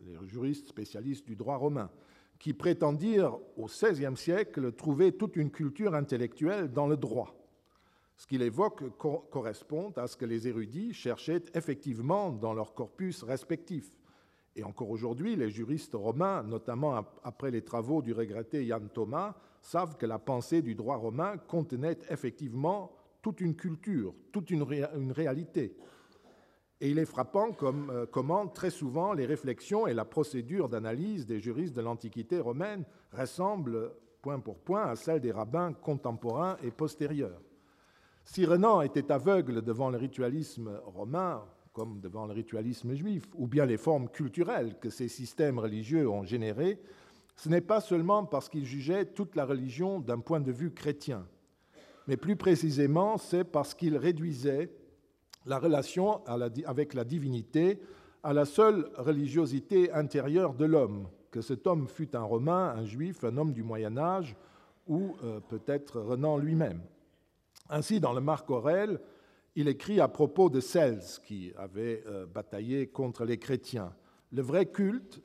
les 0.00 0.16
juristes 0.26 0.68
spécialistes 0.68 1.26
du 1.26 1.36
droit 1.36 1.56
romain, 1.56 1.90
qui 2.38 2.54
prétendirent 2.54 3.38
au 3.56 3.66
XVIe 3.66 4.16
siècle 4.16 4.72
trouver 4.72 5.12
toute 5.12 5.36
une 5.36 5.50
culture 5.50 5.94
intellectuelle 5.94 6.72
dans 6.72 6.86
le 6.86 6.96
droit. 6.96 7.36
Ce 8.16 8.26
qu'il 8.26 8.42
évoque 8.42 8.96
correspond 8.98 9.92
à 9.96 10.06
ce 10.06 10.16
que 10.16 10.24
les 10.24 10.48
érudits 10.48 10.94
cherchaient 10.94 11.44
effectivement 11.54 12.30
dans 12.30 12.54
leurs 12.54 12.74
corpus 12.74 13.22
respectifs. 13.22 13.92
Et 14.56 14.64
encore 14.64 14.90
aujourd'hui, 14.90 15.36
les 15.36 15.50
juristes 15.50 15.94
romains, 15.94 16.42
notamment 16.42 17.04
après 17.22 17.50
les 17.50 17.62
travaux 17.62 18.00
du 18.00 18.12
regretté 18.12 18.64
Yann 18.64 18.88
Thomas, 18.88 19.34
savent 19.62 19.96
que 19.96 20.06
la 20.06 20.18
pensée 20.18 20.60
du 20.60 20.74
droit 20.74 20.96
romain 20.96 21.38
contenait 21.38 21.98
effectivement 22.10 22.92
toute 23.22 23.40
une 23.40 23.54
culture, 23.54 24.14
toute 24.32 24.50
une, 24.50 24.64
réalité. 25.12 25.76
Et 26.80 26.90
il 26.90 26.98
est 26.98 27.06
frappant 27.06 27.52
comme, 27.52 27.90
euh, 27.90 28.06
comment 28.06 28.48
très 28.48 28.70
souvent 28.70 29.12
les 29.12 29.24
réflexions 29.24 29.86
et 29.86 29.94
la 29.94 30.04
procédure 30.04 30.68
d'analyse 30.68 31.26
des 31.26 31.38
juristes 31.38 31.76
de 31.76 31.80
l'Antiquité 31.80 32.40
romaine 32.40 32.84
ressemblent 33.12 33.92
point 34.20 34.40
pour 34.40 34.58
point 34.58 34.82
à 34.82 34.96
celles 34.96 35.20
des 35.20 35.30
rabbins 35.30 35.72
contemporains 35.72 36.56
et 36.64 36.72
postérieurs. 36.72 37.40
Si 38.24 38.44
Renan 38.44 38.82
était 38.82 39.12
aveugle 39.12 39.62
devant 39.62 39.90
le 39.90 39.98
ritualisme 39.98 40.80
romain, 40.84 41.44
comme 41.72 42.00
devant 42.00 42.26
le 42.26 42.32
ritualisme 42.32 42.94
juif, 42.94 43.24
ou 43.34 43.46
bien 43.46 43.66
les 43.66 43.78
formes 43.78 44.08
culturelles 44.08 44.78
que 44.80 44.90
ces 44.90 45.08
systèmes 45.08 45.58
religieux 45.58 46.08
ont 46.08 46.24
générées, 46.24 46.80
ce 47.36 47.48
n'est 47.48 47.60
pas 47.60 47.80
seulement 47.80 48.24
parce 48.24 48.48
qu'il 48.48 48.64
jugeait 48.64 49.06
toute 49.06 49.36
la 49.36 49.44
religion 49.44 50.00
d'un 50.00 50.18
point 50.18 50.40
de 50.40 50.52
vue 50.52 50.72
chrétien, 50.72 51.26
mais 52.06 52.16
plus 52.16 52.36
précisément 52.36 53.18
c'est 53.18 53.44
parce 53.44 53.74
qu'il 53.74 53.96
réduisait 53.96 54.70
la 55.46 55.58
relation 55.58 56.22
avec 56.26 56.94
la 56.94 57.04
divinité 57.04 57.80
à 58.22 58.32
la 58.32 58.44
seule 58.44 58.88
religiosité 58.96 59.90
intérieure 59.92 60.54
de 60.54 60.64
l'homme, 60.64 61.08
que 61.30 61.40
cet 61.40 61.66
homme 61.66 61.88
fût 61.88 62.14
un 62.14 62.22
Romain, 62.22 62.74
un 62.76 62.84
Juif, 62.84 63.24
un 63.24 63.36
homme 63.36 63.52
du 63.52 63.62
Moyen 63.62 63.96
Âge, 63.96 64.36
ou 64.86 65.16
euh, 65.24 65.40
peut-être 65.40 66.00
Renan 66.00 66.36
lui-même. 66.36 66.82
Ainsi, 67.68 68.00
dans 68.00 68.12
le 68.12 68.20
Marc 68.20 68.50
Aurèle, 68.50 69.00
il 69.56 69.68
écrit 69.68 70.00
à 70.00 70.08
propos 70.08 70.50
de 70.50 70.60
Cels, 70.60 71.02
qui 71.24 71.52
avait 71.56 72.04
euh, 72.06 72.26
bataillé 72.26 72.86
contre 72.88 73.24
les 73.24 73.38
chrétiens. 73.38 73.92
Le 74.30 74.42
vrai 74.42 74.66
culte, 74.66 75.20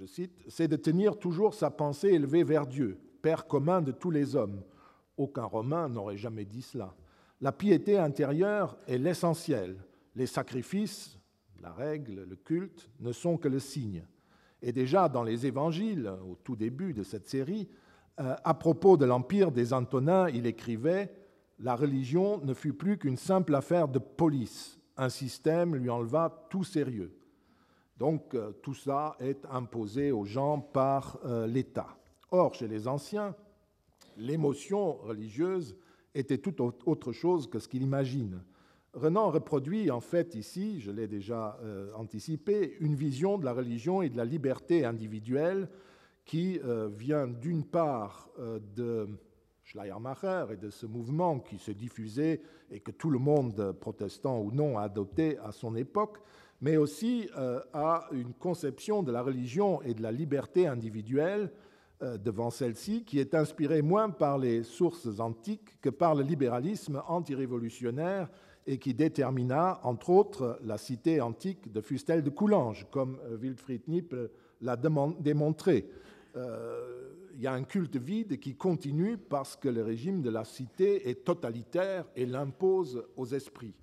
je 0.00 0.06
cite, 0.06 0.32
c'est 0.48 0.66
de 0.66 0.76
tenir 0.76 1.18
toujours 1.18 1.52
sa 1.52 1.70
pensée 1.70 2.08
élevée 2.08 2.42
vers 2.42 2.66
Dieu, 2.66 2.98
Père 3.20 3.46
commun 3.46 3.82
de 3.82 3.92
tous 3.92 4.10
les 4.10 4.34
hommes. 4.34 4.62
Aucun 5.18 5.44
Romain 5.44 5.90
n'aurait 5.90 6.16
jamais 6.16 6.46
dit 6.46 6.62
cela. 6.62 6.94
La 7.42 7.52
piété 7.52 7.98
intérieure 7.98 8.78
est 8.86 8.96
l'essentiel. 8.96 9.76
Les 10.14 10.24
sacrifices, 10.24 11.18
la 11.60 11.70
règle, 11.70 12.24
le 12.26 12.36
culte, 12.36 12.88
ne 13.00 13.12
sont 13.12 13.36
que 13.36 13.48
le 13.48 13.58
signe. 13.58 14.06
Et 14.62 14.72
déjà 14.72 15.10
dans 15.10 15.22
les 15.22 15.46
évangiles, 15.46 16.10
au 16.26 16.34
tout 16.34 16.56
début 16.56 16.94
de 16.94 17.02
cette 17.02 17.28
série, 17.28 17.68
euh, 18.20 18.34
à 18.42 18.54
propos 18.54 18.96
de 18.96 19.04
l'empire 19.04 19.52
des 19.52 19.74
Antonins, 19.74 20.30
il 20.30 20.46
écrivait 20.46 21.12
La 21.58 21.76
religion 21.76 22.40
ne 22.42 22.54
fut 22.54 22.72
plus 22.72 22.96
qu'une 22.96 23.18
simple 23.18 23.54
affaire 23.54 23.86
de 23.86 23.98
police. 23.98 24.78
Un 24.96 25.10
système 25.10 25.76
lui 25.76 25.90
enleva 25.90 26.46
tout 26.48 26.64
sérieux. 26.64 27.19
Donc 28.00 28.34
euh, 28.34 28.52
tout 28.62 28.74
ça 28.74 29.14
est 29.20 29.44
imposé 29.50 30.10
aux 30.10 30.24
gens 30.24 30.58
par 30.58 31.18
euh, 31.26 31.46
l'État. 31.46 31.98
Or, 32.30 32.54
chez 32.54 32.66
les 32.66 32.88
anciens, 32.88 33.36
l'émotion 34.16 34.94
religieuse 34.94 35.76
était 36.14 36.38
tout 36.38 36.62
autre 36.86 37.12
chose 37.12 37.48
que 37.48 37.58
ce 37.58 37.68
qu'il 37.68 37.82
imagine. 37.82 38.42
Renan 38.94 39.30
reproduit 39.30 39.90
en 39.90 40.00
fait 40.00 40.34
ici, 40.34 40.80
je 40.80 40.90
l'ai 40.90 41.08
déjà 41.08 41.58
euh, 41.62 41.92
anticipé, 41.94 42.74
une 42.80 42.94
vision 42.94 43.36
de 43.36 43.44
la 43.44 43.52
religion 43.52 44.00
et 44.00 44.08
de 44.08 44.16
la 44.16 44.24
liberté 44.24 44.84
individuelle 44.86 45.68
qui 46.24 46.60
vient 46.96 47.26
d'une 47.26 47.64
part 47.64 48.30
de 48.38 49.08
Schleiermacher 49.64 50.46
et 50.52 50.56
de 50.56 50.70
ce 50.70 50.86
mouvement 50.86 51.40
qui 51.40 51.58
s'est 51.58 51.74
diffusé 51.74 52.40
et 52.70 52.78
que 52.78 52.92
tout 52.92 53.10
le 53.10 53.18
monde, 53.18 53.72
protestant 53.80 54.40
ou 54.40 54.52
non, 54.52 54.78
a 54.78 54.82
adopté 54.82 55.38
à 55.38 55.50
son 55.50 55.74
époque, 55.74 56.18
mais 56.60 56.76
aussi 56.76 57.28
à 57.72 58.06
une 58.12 58.34
conception 58.34 59.02
de 59.02 59.10
la 59.10 59.22
religion 59.22 59.80
et 59.82 59.94
de 59.94 60.02
la 60.02 60.12
liberté 60.12 60.66
individuelle 60.66 61.50
euh, 62.02 62.16
devant 62.16 62.48
celle-ci, 62.48 63.04
qui 63.04 63.18
est 63.18 63.34
inspirée 63.34 63.82
moins 63.82 64.08
par 64.08 64.38
les 64.38 64.62
sources 64.62 65.20
antiques 65.20 65.78
que 65.82 65.90
par 65.90 66.14
le 66.14 66.22
libéralisme 66.22 67.02
antirévolutionnaire 67.06 68.30
et 68.66 68.78
qui 68.78 68.94
détermina, 68.94 69.78
entre 69.82 70.08
autres, 70.08 70.58
la 70.64 70.78
cité 70.78 71.20
antique 71.20 71.70
de 71.70 71.82
Fustel 71.82 72.22
de 72.22 72.30
Coulanges, 72.30 72.86
comme 72.90 73.18
euh, 73.26 73.36
Wilfried 73.36 73.82
Nippel 73.86 74.30
l'a 74.62 74.78
démontré. 74.78 75.90
Euh, 76.36 77.10
il 77.34 77.42
y 77.42 77.46
a 77.46 77.52
un 77.52 77.64
culte 77.64 77.98
vide 77.98 78.40
qui 78.40 78.54
continue 78.54 79.18
parce 79.18 79.54
que 79.54 79.68
le 79.68 79.82
régime 79.82 80.22
de 80.22 80.30
la 80.30 80.46
cité 80.46 81.10
est 81.10 81.22
totalitaire 81.22 82.06
et 82.16 82.24
l'impose 82.24 83.04
aux 83.18 83.26
esprits. 83.26 83.74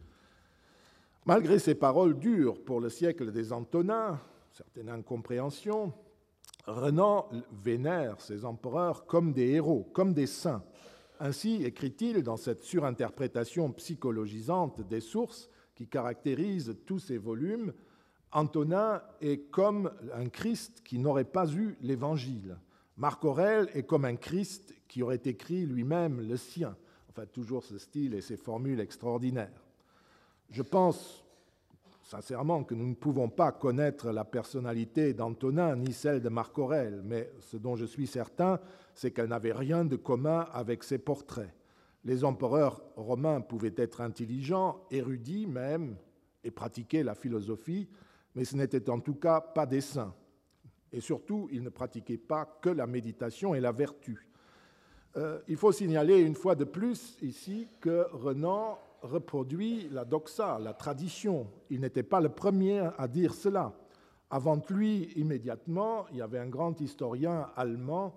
Malgré 1.28 1.60
ces 1.60 1.76
paroles 1.76 2.18
dures 2.18 2.64
pour 2.64 2.80
le 2.80 2.88
siècle 2.88 3.34
des 3.34 3.52
Antonins, 3.52 4.18
certaines 4.54 4.88
incompréhensions, 4.88 5.92
Renan 6.66 7.28
vénère 7.52 8.22
ces 8.22 8.46
empereurs 8.46 9.06
comme 9.06 9.34
des 9.34 9.50
héros, 9.50 9.90
comme 9.92 10.14
des 10.14 10.26
saints. 10.26 10.64
Ainsi 11.20 11.66
écrit-il 11.66 12.24
dans 12.24 12.38
cette 12.38 12.64
surinterprétation 12.64 13.74
psychologisante 13.74 14.88
des 14.88 15.02
sources 15.02 15.50
qui 15.76 15.90
caractérise 15.90 16.78
tous 16.86 17.00
ces 17.00 17.18
volumes, 17.18 17.74
Antonin 18.32 19.02
est 19.20 19.50
comme 19.52 19.92
un 20.14 20.30
Christ 20.30 20.82
qui 20.86 20.98
n'aurait 20.98 21.26
pas 21.26 21.52
eu 21.52 21.76
l'Évangile. 21.82 22.58
Marc 22.96 23.26
Aurèle 23.26 23.68
est 23.74 23.84
comme 23.84 24.06
un 24.06 24.16
Christ 24.16 24.74
qui 24.88 25.04
aurait 25.04 25.22
écrit 25.26 25.66
lui-même 25.66 26.22
le 26.22 26.38
sien. 26.38 26.78
Enfin, 27.10 27.26
toujours 27.26 27.66
ce 27.66 27.78
style 27.78 28.14
et 28.14 28.22
ces 28.22 28.38
formules 28.38 28.80
extraordinaires. 28.80 29.67
Je 30.50 30.62
pense 30.62 31.26
sincèrement 32.04 32.64
que 32.64 32.74
nous 32.74 32.88
ne 32.88 32.96
pouvons 32.96 33.28
pas 33.28 33.52
connaître 33.52 34.12
la 34.12 34.24
personnalité 34.24 35.14
d'Antonin 35.14 35.76
ni 35.76 35.92
celle 35.92 36.22
de 36.22 36.30
Marc 36.30 36.58
Aurèle, 36.58 37.02
mais 37.04 37.30
ce 37.42 37.58
dont 37.58 37.76
je 37.76 37.86
suis 37.86 38.08
certain, 38.08 38.62
c'est 38.96 39.12
qu'elle 39.12 39.28
n'avait 39.28 39.52
rien 39.52 39.84
de 39.84 39.98
commun 39.98 40.48
avec 40.54 40.84
ses 40.84 41.00
portraits. 41.00 41.54
Les 42.06 42.24
empereurs 42.24 42.82
romains 42.96 43.42
pouvaient 43.42 43.76
être 43.76 44.00
intelligents, 44.00 44.86
érudits 44.90 45.48
même, 45.48 45.98
et 46.46 46.52
pratiquer 46.52 47.04
la 47.04 47.14
philosophie, 47.14 47.90
mais 48.36 48.46
ce 48.46 48.56
n'était 48.56 48.90
en 48.90 49.02
tout 49.02 49.16
cas 49.16 49.42
pas 49.42 49.66
des 49.66 49.82
saints. 49.82 50.16
Et 50.94 51.02
surtout, 51.02 51.50
ils 51.52 51.62
ne 51.62 51.70
pratiquaient 51.70 52.18
pas 52.18 52.46
que 52.62 52.70
la 52.70 52.88
méditation 52.88 53.54
et 53.54 53.60
la 53.60 53.74
vertu. 53.74 54.30
Euh, 55.18 55.42
il 55.50 55.58
faut 55.58 55.74
signaler 55.74 56.20
une 56.20 56.36
fois 56.36 56.56
de 56.56 56.64
plus 56.64 57.18
ici 57.22 57.68
que 57.82 58.08
Renan 58.14 58.80
reproduit 59.02 59.90
la 59.92 60.06
doxa, 60.06 60.60
la 60.60 60.74
tradition. 60.74 61.48
Il 61.70 61.82
n'était 61.82 62.04
pas 62.04 62.22
le 62.22 62.30
premier 62.30 62.90
à 62.98 63.08
dire 63.08 63.34
cela. 63.34 63.74
Avant 64.30 64.62
lui, 64.70 65.12
immédiatement, 65.16 66.06
il 66.12 66.18
y 66.18 66.22
avait 66.22 66.40
un 66.40 66.50
grand 66.50 66.80
historien 66.82 67.50
allemand, 67.56 68.14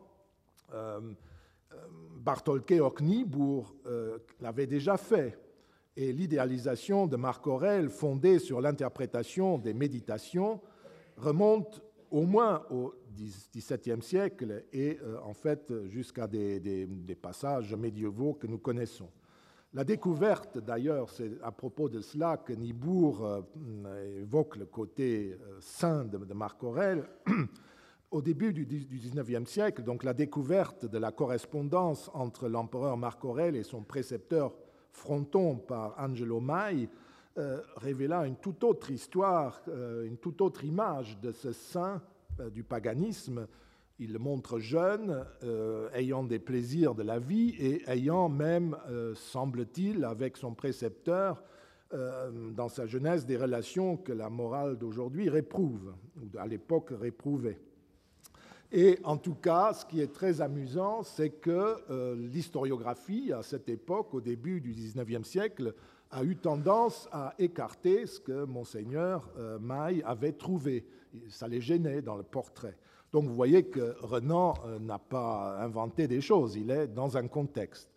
euh, 0.75 1.01
euh 1.73 1.77
Bartholke 2.21 3.01
Niebourg, 3.01 3.75
l'avait 4.41 4.67
déjà 4.67 4.99
fait 4.99 5.39
et 5.97 6.13
l'idéalisation 6.13 7.07
de 7.07 7.17
Marc 7.17 7.47
Aurèle 7.47 7.91
fondée 7.91 8.39
sur 8.39 8.61
l'interprétation 8.61 9.59
des 9.59 9.75
méditations 9.75 10.61
remonte 11.17 11.83
au 12.11 12.23
moins 12.23 12.65
au 12.71 12.95
XVIIe 13.15 14.03
siècle 14.03 14.65
et 14.73 14.99
euh, 15.03 15.19
en 15.23 15.35
fait 15.35 15.73
jusqu'à 15.87 16.27
des, 16.27 16.89
passages 17.21 17.75
médiévaux 17.75 18.35
que 18.35 18.47
nous 18.47 18.59
connaissons. 18.59 19.11
La 19.73 19.85
découverte, 19.85 20.59
d'ailleurs, 20.59 21.11
c'est 21.11 21.31
à 21.43 21.53
propos 21.53 21.89
de 21.89 22.01
cela 22.01 22.37
que 22.37 22.53
Nibourg 22.53 23.25
euh, 23.25 24.21
évoque 24.21 24.57
le 24.57 24.67
côté 24.67 25.39
euh, 25.41 25.59
saint 25.61 26.05
de, 26.05 26.35
Marc 26.35 26.63
Aurèle. 26.65 27.09
Au 28.11 28.21
début 28.21 28.53
du 28.53 28.65
XIXe 28.65 29.49
siècle, 29.49 29.85
donc 29.85 30.03
la 30.03 30.13
découverte 30.13 30.85
de 30.85 30.99
la 30.99 31.13
correspondance 31.13 32.11
entre 32.13 32.49
l'empereur 32.49 32.97
Marc 32.97 33.25
Aurèle 33.25 33.55
et 33.55 33.63
son 33.63 33.85
précepteur 33.85 34.53
Fronton 34.91 35.57
par 35.59 35.95
Angelo 35.97 36.41
Mai 36.41 36.89
euh, 37.39 37.61
révéla 37.77 38.27
une 38.27 38.37
toute 38.37 38.65
autre 38.65 38.91
histoire, 38.91 39.63
euh, 39.69 40.05
une 40.05 40.17
toute 40.17 40.41
autre 40.41 40.65
image 40.65 41.17
de 41.21 41.31
ce 41.31 41.53
saint 41.53 42.03
euh, 42.41 42.51
du 42.51 42.65
paganisme. 42.65 43.47
Il 44.01 44.19
montre 44.19 44.59
jeune, 44.59 45.25
ayant 45.95 46.25
des 46.25 46.39
plaisirs 46.39 46.95
de 46.95 47.03
la 47.03 47.19
vie 47.19 47.55
et 47.59 47.83
ayant 47.87 48.31
même, 48.31 48.75
semble-t-il, 49.15 50.05
avec 50.05 50.39
son 50.39 50.55
précepteur, 50.55 51.43
dans 51.93 52.69
sa 52.71 52.87
jeunesse, 52.87 53.27
des 53.27 53.37
relations 53.37 53.99
que 53.99 54.13
la 54.13 54.31
morale 54.31 54.79
d'aujourd'hui 54.79 55.29
réprouve, 55.29 55.93
ou 56.17 56.39
à 56.39 56.47
l'époque 56.47 56.95
réprouvait. 56.99 57.59
Et 58.73 58.99
en 59.03 59.17
tout 59.17 59.35
cas, 59.35 59.73
ce 59.73 59.85
qui 59.85 60.01
est 60.01 60.13
très 60.13 60.41
amusant, 60.41 61.03
c'est 61.03 61.31
que 61.31 61.77
euh, 61.91 62.15
l'historiographie, 62.15 63.33
à 63.33 63.43
cette 63.43 63.69
époque, 63.69 64.15
au 64.15 64.21
début 64.21 64.61
du 64.61 64.71
XIXe 64.71 65.27
siècle, 65.27 65.75
a 66.13 66.23
eu 66.23 66.37
tendance 66.37 67.09
à 67.11 67.35
écarter 67.39 68.07
ce 68.07 68.21
que 68.21 68.45
monseigneur 68.45 69.29
euh, 69.39 69.59
Maille 69.59 70.03
avait 70.05 70.33
trouvé. 70.33 70.87
Ça 71.29 71.49
les 71.49 71.61
gênait 71.61 72.01
dans 72.01 72.17
le 72.17 72.23
portrait. 72.23 72.77
Donc 73.13 73.25
vous 73.25 73.35
voyez 73.35 73.65
que 73.65 73.97
Renan 74.01 74.55
euh, 74.67 74.79
n'a 74.79 74.99
pas 74.99 75.59
inventé 75.61 76.07
des 76.07 76.21
choses, 76.21 76.57
il 76.57 76.71
est 76.71 76.87
dans 76.87 77.17
un 77.17 77.27
contexte. 77.27 77.91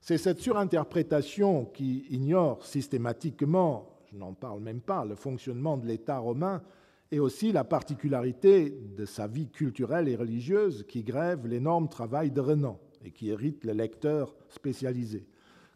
C'est 0.00 0.18
cette 0.18 0.40
surinterprétation 0.40 1.66
qui 1.66 2.06
ignore 2.10 2.64
systématiquement, 2.64 3.98
je 4.12 4.16
n'en 4.16 4.32
parle 4.32 4.60
même 4.60 4.80
pas, 4.80 5.04
le 5.04 5.14
fonctionnement 5.14 5.76
de 5.76 5.86
l'État 5.86 6.18
romain 6.18 6.62
et 7.10 7.18
aussi 7.20 7.52
la 7.52 7.64
particularité 7.64 8.70
de 8.96 9.04
sa 9.04 9.26
vie 9.26 9.48
culturelle 9.48 10.08
et 10.08 10.16
religieuse 10.16 10.84
qui 10.88 11.02
grève 11.02 11.46
l'énorme 11.46 11.88
travail 11.88 12.30
de 12.30 12.40
Renan 12.40 12.78
et 13.04 13.10
qui 13.10 13.30
hérite 13.30 13.64
le 13.64 13.72
lecteur 13.72 14.34
spécialisé. 14.48 15.26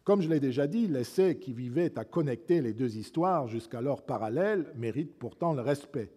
Comme 0.05 0.21
je 0.21 0.29
l'ai 0.29 0.39
déjà 0.39 0.67
dit, 0.67 0.87
l'essai 0.87 1.37
qui 1.37 1.53
vivait 1.53 1.97
à 1.97 2.05
connecter 2.05 2.61
les 2.61 2.73
deux 2.73 2.95
histoires 2.97 3.47
jusqu'alors 3.47 4.05
parallèles 4.05 4.71
mérite 4.75 5.17
pourtant 5.17 5.53
le 5.53 5.61
respect. 5.61 6.11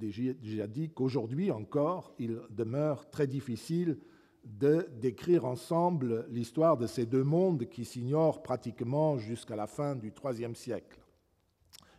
Je 0.00 0.22
l'ai 0.22 0.34
déjà 0.34 0.66
dit 0.66 0.90
qu'aujourd'hui 0.90 1.50
encore, 1.50 2.14
il 2.18 2.40
demeure 2.50 3.10
très 3.10 3.26
difficile 3.26 3.98
de 4.44 4.88
décrire 5.00 5.44
ensemble 5.44 6.26
l'histoire 6.30 6.76
de 6.76 6.86
ces 6.86 7.04
deux 7.04 7.22
mondes 7.22 7.66
qui 7.68 7.84
s'ignorent 7.84 8.42
pratiquement 8.42 9.18
jusqu'à 9.18 9.54
la 9.54 9.66
fin 9.66 9.94
du 9.94 10.10
IIIe 10.24 10.54
siècle. 10.54 10.98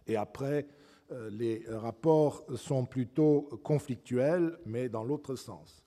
Et 0.08 0.16
après, 0.16 0.68
euh, 1.12 1.30
les 1.30 1.64
rapports 1.70 2.46
sont 2.56 2.86
plutôt 2.86 3.44
conflictuels, 3.64 4.58
mais 4.66 4.90
dans 4.90 5.04
l'autre 5.04 5.36
sens. 5.36 5.84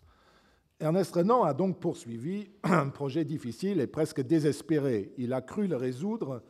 Ernest 0.79 1.13
Renan 1.15 1.43
a 1.43 1.55
donc 1.55 1.81
poursuivi 1.81 2.51
un 2.63 2.89
projet 2.89 3.25
difficile 3.25 3.81
et 3.81 3.87
presque 3.87 4.21
désespéré. 4.21 5.13
Il 5.19 5.33
a 5.33 5.41
cru 5.41 5.67
le 5.67 5.77
résoudre 5.77 6.43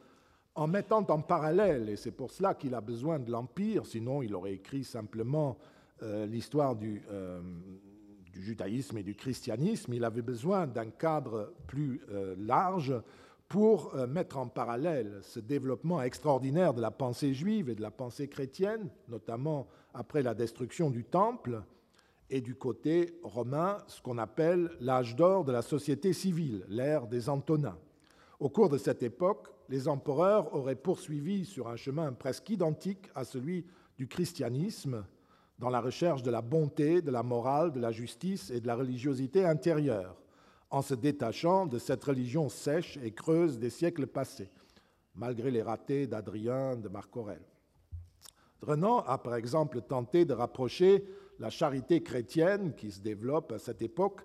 en 0.57 0.67
mettant 0.67 1.05
en 1.09 1.21
parallèle, 1.21 1.89
et 1.89 1.97
c'est 1.97 2.11
pour 2.11 2.31
cela 2.31 2.55
qu'il 2.55 2.75
a 2.75 2.81
besoin 2.81 3.19
de 3.19 3.31
l'Empire, 3.31 3.87
sinon 3.87 4.23
il 4.23 4.35
aurait 4.35 4.55
écrit 4.55 4.85
simplement 4.85 5.59
euh, 6.03 6.27
l'histoire 6.27 6.75
du, 6.75 7.03
euh, 7.11 7.41
du, 8.33 8.43
judaïsme 8.43 8.99
et 8.99 9.03
du 9.03 9.15
christianisme, 9.15 9.95
il 9.95 10.05
avait 10.05 10.23
besoin 10.23 10.67
d'un 10.67 10.91
cadre 10.91 11.53
plus 11.67 12.01
large 12.39 12.95
pour 13.49 13.95
euh, 13.95 14.07
mettre 14.07 14.39
en 14.39 14.49
parallèle 14.49 15.21
ce 15.23 15.39
développement 15.39 16.03
extraordinaire 16.03 16.75
de 16.75 16.81
la 16.81 16.91
pensée 16.91 17.33
juive 17.33 17.71
et 17.71 17.75
de 17.75 17.83
la 17.83 17.91
pensée 17.91 18.29
chrétienne, 18.29 18.89
notamment 19.09 19.69
après 19.95 20.23
la 20.23 20.35
destruction 20.35 20.91
du 20.91 21.05
Temple, 21.05 21.63
et 22.29 22.41
du 22.41 22.57
côté 22.57 23.21
romain, 23.23 23.79
ce 23.87 24.03
qu'on 24.03 24.19
appelle 24.19 24.71
l'âge 24.81 25.15
d'or 25.15 25.45
de 25.45 25.53
la 25.53 25.63
société 25.63 26.13
civile, 26.13 26.65
l'ère 26.69 27.07
des 27.07 27.29
Antonins. 27.29 27.79
Au 28.41 28.49
cours 28.49 28.69
de 28.69 28.79
cette 28.79 29.05
époque, 29.05 29.47
les 29.69 29.89
empereurs 29.89 30.55
auraient 30.55 30.75
poursuivi 30.75 31.45
sur 31.45 31.69
un 31.69 31.77
chemin 31.77 32.13
presque 32.13 32.51
identique 32.51 33.11
à 33.15 33.25
celui 33.25 33.67
du 33.99 34.07
christianisme, 34.07 35.05
dans 35.59 35.71
la 35.71 35.81
recherche 35.81 36.23
de 36.23 36.31
la 36.31 36.43
bonté, 36.43 37.01
de 37.01 37.11
la 37.11 37.23
morale, 37.23 37.73
de 37.73 37.81
la 37.81 37.93
justice 37.93 38.51
et 38.51 38.61
de 38.61 38.67
la 38.67 38.77
religiosité 38.77 39.45
intérieure 39.45 40.17
en 40.71 40.83
se 40.83 40.95
détachant 40.95 41.67
de 41.67 41.79
cette 41.79 42.05
religion 42.05 42.49
sèche 42.49 42.99
et 43.03 43.13
creuse 43.13 43.59
des 43.59 43.71
siècles 43.71 44.07
passés, 44.07 44.51
malgré 45.15 45.51
les 45.51 45.63
ratés 45.63 46.07
d'Adrien, 46.07 46.77
de 46.77 46.89
Marc 46.89 47.17
Aurèle. 47.17 47.47
Renan 48.63 48.99
a 49.01 49.19
par 49.19 49.37
exemple 49.37 49.81
tenté 49.83 50.25
de 50.25 50.33
rapprocher 50.33 51.05
la 51.39 51.51
charité 51.51 52.03
chrétienne 52.03 52.75
qui 52.75 52.91
se 52.91 53.01
développe 53.01 53.53
à 53.53 53.59
cette 53.59 53.83
époque 53.83 54.23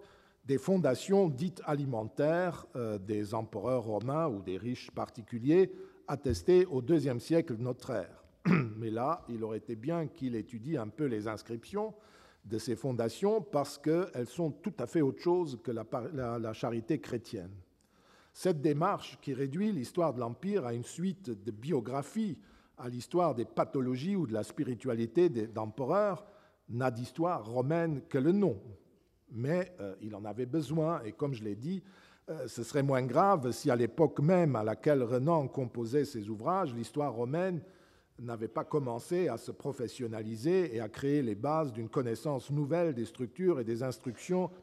des 0.51 0.57
fondations 0.57 1.29
dites 1.29 1.61
alimentaires 1.63 2.65
euh, 2.75 2.97
des 2.97 3.33
empereurs 3.33 3.83
romains 3.83 4.27
ou 4.27 4.41
des 4.41 4.57
riches 4.57 4.91
particuliers 4.91 5.71
attestées 6.09 6.65
au 6.65 6.81
deuxième 6.81 7.21
siècle 7.21 7.55
de 7.55 7.63
notre 7.63 7.91
ère. 7.91 8.25
Mais 8.75 8.89
là, 8.89 9.23
il 9.29 9.45
aurait 9.45 9.59
été 9.59 9.77
bien 9.77 10.07
qu'il 10.07 10.35
étudie 10.35 10.75
un 10.75 10.89
peu 10.89 11.05
les 11.05 11.29
inscriptions 11.29 11.93
de 12.43 12.57
ces 12.57 12.75
fondations 12.75 13.41
parce 13.41 13.77
qu'elles 13.77 14.27
sont 14.27 14.51
tout 14.51 14.73
à 14.77 14.87
fait 14.87 14.99
autre 14.99 15.21
chose 15.21 15.57
que 15.63 15.71
la, 15.71 16.51
charité 16.51 16.99
chrétienne. 16.99 17.55
Cette 18.33 18.61
démarche 18.61 19.19
qui 19.21 19.33
réduit 19.33 19.71
l'histoire 19.71 20.13
de 20.13 20.19
l'Empire 20.19 20.65
à 20.65 20.73
une 20.73 20.83
suite 20.83 21.29
de 21.29 21.51
biographies, 21.51 22.37
à 22.77 22.89
l'histoire 22.89 23.35
des 23.35 23.45
pathologies 23.45 24.17
ou 24.17 24.27
de 24.27 24.33
la 24.33 24.43
spiritualité 24.43 25.29
d'empereurs, 25.29 26.25
n'a 26.67 26.91
d'histoire 26.91 27.45
romaine 27.45 28.01
que 28.09 28.17
le 28.17 28.33
nom. 28.33 28.59
Mais 29.31 29.73
euh, 29.79 29.95
il 30.01 30.15
en 30.15 30.25
avait 30.25 30.45
besoin, 30.45 31.01
et 31.03 31.13
comme 31.13 31.33
je 31.33 31.43
l'ai 31.43 31.55
dit, 31.55 31.83
euh, 32.29 32.47
ce 32.47 32.63
serait 32.63 32.83
moins 32.83 33.03
grave 33.03 33.51
si 33.51 33.71
à 33.71 33.75
l'époque 33.75 34.19
même 34.19 34.55
à 34.55 34.63
laquelle 34.63 35.03
Renan 35.03 35.47
composait 35.47 36.05
ses 36.05 36.29
ouvrages, 36.29 36.73
l'histoire 36.73 37.13
romaine 37.13 37.61
n'avait 38.19 38.47
pas 38.47 38.63
commencé 38.63 39.27
à 39.27 39.37
se 39.37 39.51
professionnaliser 39.51 40.75
et 40.75 40.79
à 40.79 40.89
créer 40.89 41.21
les 41.21 41.35
bases 41.35 41.73
d'une 41.73 41.89
connaissance 41.89 42.51
nouvelle 42.51 42.93
des 42.93 43.05
structures 43.05 43.59
et 43.59 43.63
des, 43.63 43.79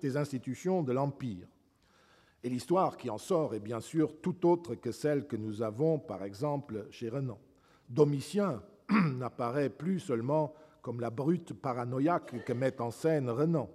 des 0.00 0.16
institutions 0.16 0.82
de 0.82 0.92
l'Empire. 0.92 1.48
Et 2.44 2.48
l'histoire 2.48 2.96
qui 2.96 3.10
en 3.10 3.18
sort 3.18 3.54
est 3.54 3.60
bien 3.60 3.80
sûr 3.80 4.20
tout 4.20 4.46
autre 4.46 4.76
que 4.76 4.92
celle 4.92 5.26
que 5.26 5.36
nous 5.36 5.60
avons, 5.62 5.98
par 5.98 6.22
exemple, 6.22 6.86
chez 6.90 7.08
Renan. 7.08 7.38
Domitien 7.88 8.62
n'apparaît 8.90 9.70
plus 9.70 9.98
seulement 9.98 10.54
comme 10.80 11.00
la 11.00 11.10
brute 11.10 11.52
paranoïaque 11.52 12.44
que 12.44 12.52
met 12.52 12.80
en 12.80 12.92
scène 12.92 13.28
Renan. 13.28 13.68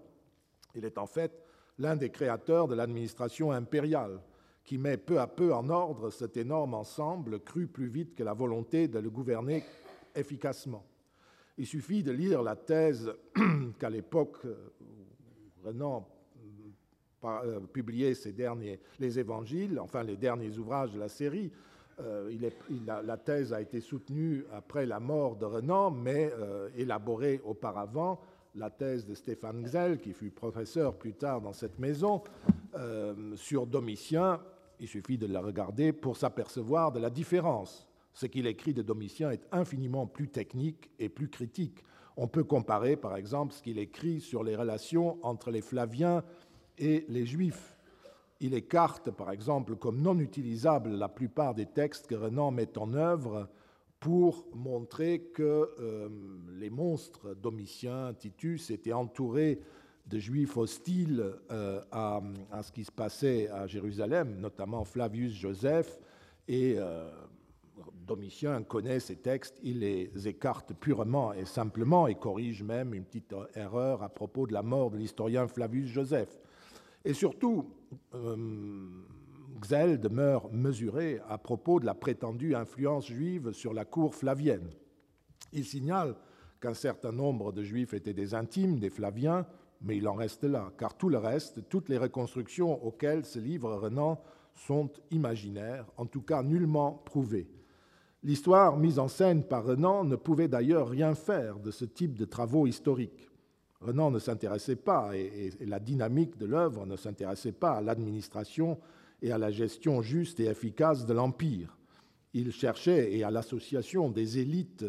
Il 0.75 0.85
est 0.85 0.97
en 0.97 1.05
fait 1.05 1.43
l'un 1.79 1.95
des 1.95 2.09
créateurs 2.09 2.67
de 2.67 2.75
l'administration 2.75 3.51
impériale, 3.51 4.19
qui 4.63 4.77
met 4.77 4.97
peu 4.97 5.19
à 5.19 5.27
peu 5.27 5.53
en 5.53 5.69
ordre 5.69 6.09
cet 6.09 6.37
énorme 6.37 6.73
ensemble 6.73 7.39
cru 7.39 7.67
plus 7.67 7.87
vite 7.87 8.15
que 8.15 8.23
la 8.23 8.33
volonté 8.33 8.87
de 8.87 8.99
le 8.99 9.09
gouverner 9.09 9.63
efficacement. 10.15 10.85
Il 11.57 11.67
suffit 11.67 12.01
de 12.01 12.11
lire 12.11 12.41
la 12.41 12.55
thèse 12.55 13.13
qu'à 13.79 13.89
l'époque 13.89 14.39
où 14.43 15.65
Renan 15.65 16.07
euh, 17.25 17.59
publiait 17.71 18.15
ses 18.15 18.33
derniers, 18.33 18.79
les 18.99 19.19
évangiles, 19.19 19.79
enfin 19.79 20.03
les 20.03 20.17
derniers 20.17 20.57
ouvrages 20.57 20.91
de 20.91 20.99
la 20.99 21.09
série. 21.09 21.51
Euh, 21.99 22.31
la 22.87 23.17
thèse 23.17 23.53
a 23.53 23.61
été 23.61 23.79
soutenue 23.79 24.45
après 24.51 24.85
la 24.85 24.99
mort 24.99 25.35
de 25.35 25.45
Renan, 25.45 25.91
mais 25.91 26.31
euh, 26.33 26.69
élaborée 26.75 27.39
auparavant. 27.45 28.19
La 28.55 28.69
thèse 28.69 29.05
de 29.05 29.15
Stéphane 29.15 29.63
Xel, 29.63 29.99
qui 29.99 30.13
fut 30.13 30.29
professeur 30.29 30.95
plus 30.95 31.13
tard 31.13 31.41
dans 31.41 31.53
cette 31.53 31.79
maison, 31.79 32.21
sur 33.35 33.65
Domitien, 33.65 34.41
il 34.79 34.87
suffit 34.87 35.17
de 35.17 35.25
la 35.25 35.41
regarder 35.41 35.91
pour 35.91 36.17
s'apercevoir 36.17 36.91
de 36.91 36.99
la 36.99 37.09
différence. 37.09 37.87
Ce 38.13 38.27
qu'il 38.27 38.45
écrit 38.45 38.75
de 38.75 38.83
Domitien 38.83 39.31
est 39.31 39.47
infiniment 39.51 40.05
plus 40.05 40.29
technique 40.29 40.91
et 40.99 41.09
plus 41.09 41.29
critique. 41.29 41.83
On 42.15 42.27
peut 42.27 42.43
comparer, 42.43 42.95
par 42.95 43.17
exemple, 43.17 43.53
ce 43.53 43.63
qu'il 43.63 43.79
écrit 43.79 44.21
sur 44.21 44.43
les 44.43 44.55
relations 44.55 45.17
entre 45.25 45.49
les 45.49 45.61
Flaviens 45.61 46.23
et 46.77 47.05
les 47.09 47.25
Juifs. 47.25 47.75
Il 48.39 48.53
écarte, 48.53 49.09
par 49.09 49.31
exemple, 49.31 49.75
comme 49.77 49.99
non 49.99 50.19
utilisables 50.19 50.91
la 50.91 51.09
plupart 51.09 51.55
des 51.55 51.65
textes 51.65 52.05
que 52.05 52.13
Renan 52.13 52.51
met 52.51 52.77
en 52.77 52.93
œuvre 52.93 53.49
pour 54.03 54.45
montrer 54.53 55.31
que 55.33 55.71
euh, 55.79 56.09
les 56.59 56.69
monstres 56.69 57.35
Domitien, 57.35 58.13
Titus 58.13 58.69
étaient 58.69 58.91
entourés 58.91 59.61
de 60.07 60.19
juifs 60.19 60.57
hostiles 60.57 61.23
euh, 61.51 61.81
à, 61.89 62.21
ce 62.61 62.73
qui 62.73 62.83
se 62.83 62.91
passait 62.91 63.47
à 63.47 63.65
Jérusalem, 63.65 64.41
notamment 64.41 64.83
Flavius 64.83 65.31
Joseph, 65.31 66.01
et 66.49 66.75
euh, 66.77 67.09
Domitien 68.05 68.63
connaît 68.63 68.99
ces 68.99 69.15
textes, 69.15 69.57
il 69.63 69.79
les 69.79 70.27
écarte 70.27 70.73
purement 70.73 71.31
et 71.31 71.45
simplement 71.45 72.07
et 72.07 72.15
corrige 72.15 72.61
même 72.61 72.93
une 72.93 73.05
petite 73.05 73.33
erreur 73.55 74.03
à 74.03 74.09
propos 74.09 74.47
de 74.47 74.51
la 74.51 74.63
mort 74.63 74.91
de 74.91 74.97
l'historien 74.97 75.47
Flavius 75.47 75.87
Joseph. 75.87 76.41
Et 77.05 77.13
surtout, 77.13 77.69
Xel 79.63 79.97
demeure 79.97 80.51
mesuré 80.51 81.21
à 81.29 81.37
propos 81.37 81.79
de 81.79 81.85
la 81.85 81.93
prétendue 81.93 82.53
influence 82.53 83.07
juive 83.07 83.53
sur 83.53 83.73
la 83.73 83.85
cour 83.85 84.13
flavienne. 84.13 84.69
Il 85.53 85.63
signale 85.63 86.15
qu'un 86.59 86.73
certain 86.73 87.13
nombre 87.13 87.53
de 87.53 87.63
juifs 87.63 87.93
étaient 87.93 88.13
des 88.13 88.35
intimes 88.35 88.79
des 88.79 88.89
Flaviens, 88.89 89.45
mais 89.81 89.97
il 89.97 90.07
en 90.07 90.15
reste 90.15 90.43
là, 90.43 90.71
car 90.77 90.97
tout 90.97 91.07
le 91.07 91.17
reste, 91.17 91.69
toutes 91.69 91.87
les 91.87 91.97
reconstructions 91.97 92.83
auxquelles 92.85 93.25
se 93.25 93.39
livre 93.39 93.73
Renan 93.75 94.21
sont 94.53 94.89
imaginaires, 95.11 95.85
en 95.95 96.07
tout 96.07 96.21
cas 96.21 96.43
nullement 96.43 97.01
prouvées. 97.05 97.49
L'histoire 98.21 98.77
mise 98.77 98.99
en 98.99 99.07
scène 99.07 99.43
par 99.43 99.63
Renan 99.63 100.03
ne 100.03 100.15
pouvait 100.17 100.47
d'ailleurs 100.49 100.89
rien 100.89 101.15
faire 101.15 101.59
de 101.59 101.71
ce 101.71 101.85
type 101.85 102.17
de 102.17 102.25
travaux 102.25 102.67
historiques. 102.67 103.29
Renan 103.79 104.11
ne 104.11 104.19
s'intéressait 104.19 104.77
pas, 104.77 105.15
et, 105.15 105.51
la 105.61 105.79
dynamique 105.79 106.37
de 106.37 106.45
l'œuvre 106.45 106.85
ne 106.85 106.95
s'intéressait 106.97 107.53
pas 107.53 107.73
à 107.73 107.81
l'administration 107.81 108.77
et 109.23 109.31
à 109.31 109.37
la 109.37 109.49
gestion 109.49 110.01
juste 110.01 110.39
et 110.41 110.45
efficace 110.45 111.05
de 111.05 111.13
l'Empire. 111.13 111.77
Il 112.33 112.51
cherchait, 112.51 113.13
et 113.13 113.23
à 113.23 113.31
l'association 113.31 114.09
des 114.09 114.37
élites 114.37 114.85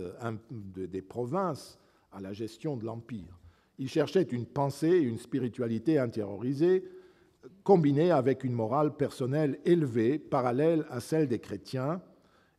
des 0.50 1.02
provinces, 1.02 1.78
à 2.10 2.20
la 2.20 2.32
gestion 2.32 2.76
de 2.76 2.84
l'Empire. 2.84 3.38
Il 3.78 3.88
cherchait 3.88 4.22
une 4.22 4.46
pensée 4.46 4.98
une 4.98 5.18
spiritualité 5.18 5.98
intériorisée, 5.98 6.84
combinées 7.62 8.10
avec 8.10 8.42
une 8.44 8.52
morale 8.52 8.96
personnelle 8.96 9.60
élevée, 9.64 10.18
parallèle 10.18 10.84
à 10.90 11.00
celle 11.00 11.28
des 11.28 11.38
chrétiens, 11.38 12.02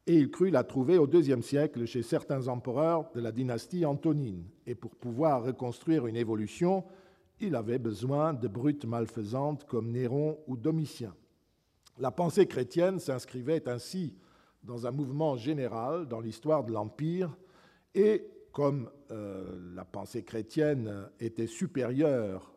et 0.07 0.15
il 0.15 0.29
crut 0.29 0.53
la 0.53 0.63
trouver 0.63 0.97
au 0.97 1.09
IIe 1.09 1.43
siècle 1.43 1.85
chez 1.85 2.03
certains 2.03 2.47
empereurs 2.47 3.09
de 3.15 3.19
la 3.19 3.31
dynastie 3.31 3.85
antonine. 3.85 4.45
Et 4.65 4.75
pour 4.75 4.95
pouvoir 4.95 5.43
reconstruire 5.43 6.05
une 6.07 6.15
évolution, 6.15 6.85
il 7.41 7.55
avait 7.55 7.79
besoin 7.79 8.33
de 8.33 8.47
brutes 8.47 8.85
malfaisantes 8.85 9.65
comme 9.65 9.91
Néron 9.91 10.37
ou 10.47 10.55
Domitien. 10.55 11.13
La 11.97 12.11
pensée 12.11 12.45
chrétienne 12.45 12.99
s'inscrivait 12.99 13.69
ainsi 13.69 14.13
dans 14.63 14.85
un 14.85 14.91
mouvement 14.91 15.37
général 15.37 16.07
dans 16.07 16.19
l'histoire 16.19 16.65
de 16.65 16.73
l'Empire 16.73 17.37
et 17.93 18.27
comme 18.51 18.89
euh, 19.11 19.73
la 19.73 19.85
pensée 19.85 20.23
chrétienne 20.23 21.09
était 21.19 21.47
supérieure 21.47 22.53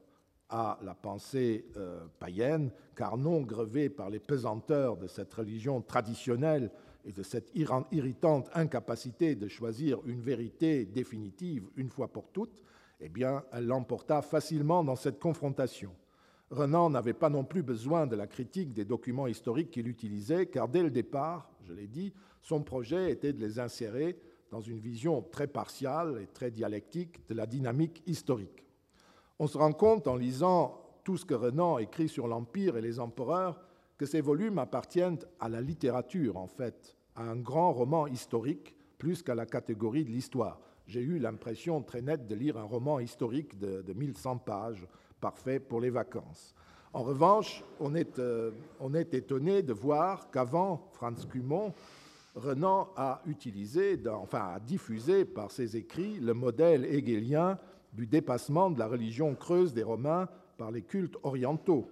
à 0.49 0.79
la 0.83 0.95
pensée 0.95 1.67
euh, 1.77 2.07
païenne, 2.19 2.73
car 2.97 3.17
non 3.17 3.43
grevée 3.43 3.89
par 3.89 4.11
les 4.11 4.19
pesanteurs 4.19 4.97
de 4.97 5.07
cette 5.07 5.33
religion 5.35 5.83
traditionnelle 5.83 6.71
et 7.05 7.13
de 7.13 7.23
cette 7.23 7.51
irritante 7.55 8.51
incapacité 8.55 9.35
de 9.35 9.47
choisir 9.47 10.01
une 10.07 10.21
vérité 10.21 10.85
définitive 10.85 11.69
une 11.77 11.91
fois 11.91 12.09
pour 12.09 12.29
toutes, 12.31 12.63
eh 13.01 13.09
bien, 13.09 13.45
elle 13.53 13.67
l'emporta 13.67 14.23
facilement 14.23 14.83
dans 14.83 14.97
cette 14.97 15.21
confrontation. 15.21 15.93
Renan 16.51 16.89
n'avait 16.89 17.13
pas 17.13 17.29
non 17.29 17.45
plus 17.45 17.63
besoin 17.63 18.07
de 18.07 18.17
la 18.17 18.27
critique 18.27 18.73
des 18.73 18.85
documents 18.85 19.27
historiques 19.27 19.71
qu'il 19.71 19.89
utilisait, 19.89 20.47
car 20.47 20.69
dès 20.69 20.83
le 20.83 20.91
départ, 20.91 21.51
je 21.63 21.75
l'ai 21.75 21.87
dit, 21.87 22.15
son 22.41 22.63
projet 22.63 23.11
était 23.11 23.35
de 23.35 23.41
les 23.41 23.59
insérer 23.59 24.19
dans 24.51 24.61
une 24.61 24.79
vision 24.79 25.21
très 25.21 25.47
partiale 25.47 26.21
et 26.23 26.27
très 26.27 26.51
dialectique 26.51 27.27
de 27.29 27.35
la 27.35 27.47
dynamique 27.47 28.03
historique. 28.07 28.65
On 29.39 29.47
se 29.47 29.59
rend 29.59 29.73
compte 29.73 30.09
en 30.09 30.17
lisant 30.17 30.83
tout 31.05 31.19
ce 31.19 31.27
que 31.27 31.35
Renan 31.35 31.79
écrit 31.79 32.09
sur 32.09 32.27
l'Empire 32.27 32.77
et 32.77 32.83
les 32.83 32.99
empereurs 32.99 33.61
que 33.99 34.07
ces 34.07 34.21
volumes 34.21 34.59
appartiennent 34.59 35.19
à 35.41 35.49
la 35.49 35.61
littérature, 35.61 36.37
en 36.39 36.47
fait, 36.47 36.97
à 37.15 37.23
un 37.25 37.37
grand 37.37 37.73
roman 37.73 38.07
historique 38.07 38.75
plus 38.97 39.23
qu'à 39.23 39.35
la 39.35 39.47
catégorie 39.47 40.05
de 40.05 40.11
l'histoire. 40.11 40.61
J'ai 40.87 41.01
eu 41.01 41.19
l'impression 41.19 41.83
très 41.83 42.01
nette 42.01 42.27
de 42.27 42.35
lire 42.35 42.57
un 42.57 42.65
roman 42.65 43.01
historique 43.01 43.59
de, 43.59 43.83
de 43.83 43.93
1100 43.93 44.39
pages, 44.39 44.87
parfait 45.21 45.61
pour 45.61 45.81
les 45.81 45.91
vacances. 45.91 46.55
En 46.93 47.03
revanche, 47.03 47.63
on 47.81 47.95
est, 47.95 48.19
euh, 48.19 48.51
on 48.81 48.95
est 48.95 49.13
étonné 49.15 49.63
de 49.63 49.73
voir 49.73 50.31
qu'avant 50.31 50.89
Franz 50.93 51.27
Cumont, 51.31 51.75
Renan 52.35 52.89
a 52.97 53.21
utilisé, 53.27 54.01
enfin 54.09 54.55
a 54.55 54.61
diffusé 54.61 55.25
par 55.25 55.51
ses 55.51 55.77
écrits 55.77 56.19
le 56.21 56.35
modèle 56.35 56.85
hegelien 56.85 57.59
du 57.93 58.07
dépassement 58.07 58.71
de 58.71 58.79
la 58.79 58.87
religion 58.87 59.35
creuse 59.35 59.75
des 59.75 59.83
Romains 59.83 60.29
par 60.57 60.71
les 60.71 60.83
cultes 60.83 61.17
orientaux, 61.23 61.89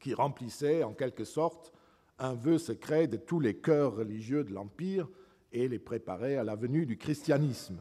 qui 0.00 0.14
remplissaient 0.14 0.82
en 0.82 0.92
quelque 0.92 1.24
sorte 1.24 1.72
un 2.18 2.34
vœu 2.34 2.58
secret 2.58 3.06
de 3.06 3.16
tous 3.16 3.40
les 3.40 3.56
cœurs 3.56 3.96
religieux 3.96 4.44
de 4.44 4.52
l'Empire 4.52 5.08
et 5.52 5.68
les 5.68 5.78
préparait 5.78 6.36
à 6.36 6.44
la 6.44 6.56
venue 6.56 6.86
du 6.86 6.96
christianisme. 6.96 7.78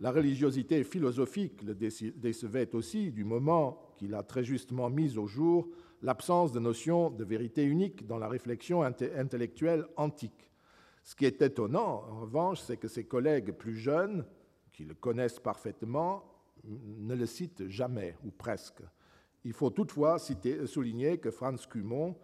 La 0.00 0.12
religiosité 0.12 0.82
philosophique 0.84 1.62
le 1.62 1.74
décevait 1.74 2.74
aussi 2.74 3.10
du 3.10 3.24
moment 3.24 3.80
qu'il 4.00 4.14
a 4.14 4.22
très 4.22 4.44
justement 4.44 4.88
mis 4.88 5.18
au 5.18 5.26
jour 5.26 5.68
l'absence 6.00 6.52
de 6.52 6.58
notion 6.58 7.10
de 7.10 7.22
vérité 7.22 7.64
unique 7.64 8.06
dans 8.06 8.16
la 8.16 8.28
réflexion 8.28 8.82
intellectuelle 8.82 9.84
antique. 9.98 10.50
Ce 11.04 11.14
qui 11.14 11.26
est 11.26 11.42
étonnant, 11.42 12.04
en 12.10 12.20
revanche, 12.20 12.60
c'est 12.62 12.78
que 12.78 12.88
ses 12.88 13.04
collègues 13.04 13.52
plus 13.52 13.76
jeunes, 13.76 14.24
qui 14.72 14.86
le 14.86 14.94
connaissent 14.94 15.38
parfaitement, 15.38 16.24
ne 16.64 17.14
le 17.14 17.26
citent 17.26 17.68
jamais, 17.68 18.16
ou 18.24 18.30
presque. 18.30 18.80
Il 19.44 19.52
faut 19.52 19.68
toutefois 19.68 20.16
souligner 20.18 21.18
que 21.18 21.30
Franz 21.30 21.66
Cumont, 21.68 22.16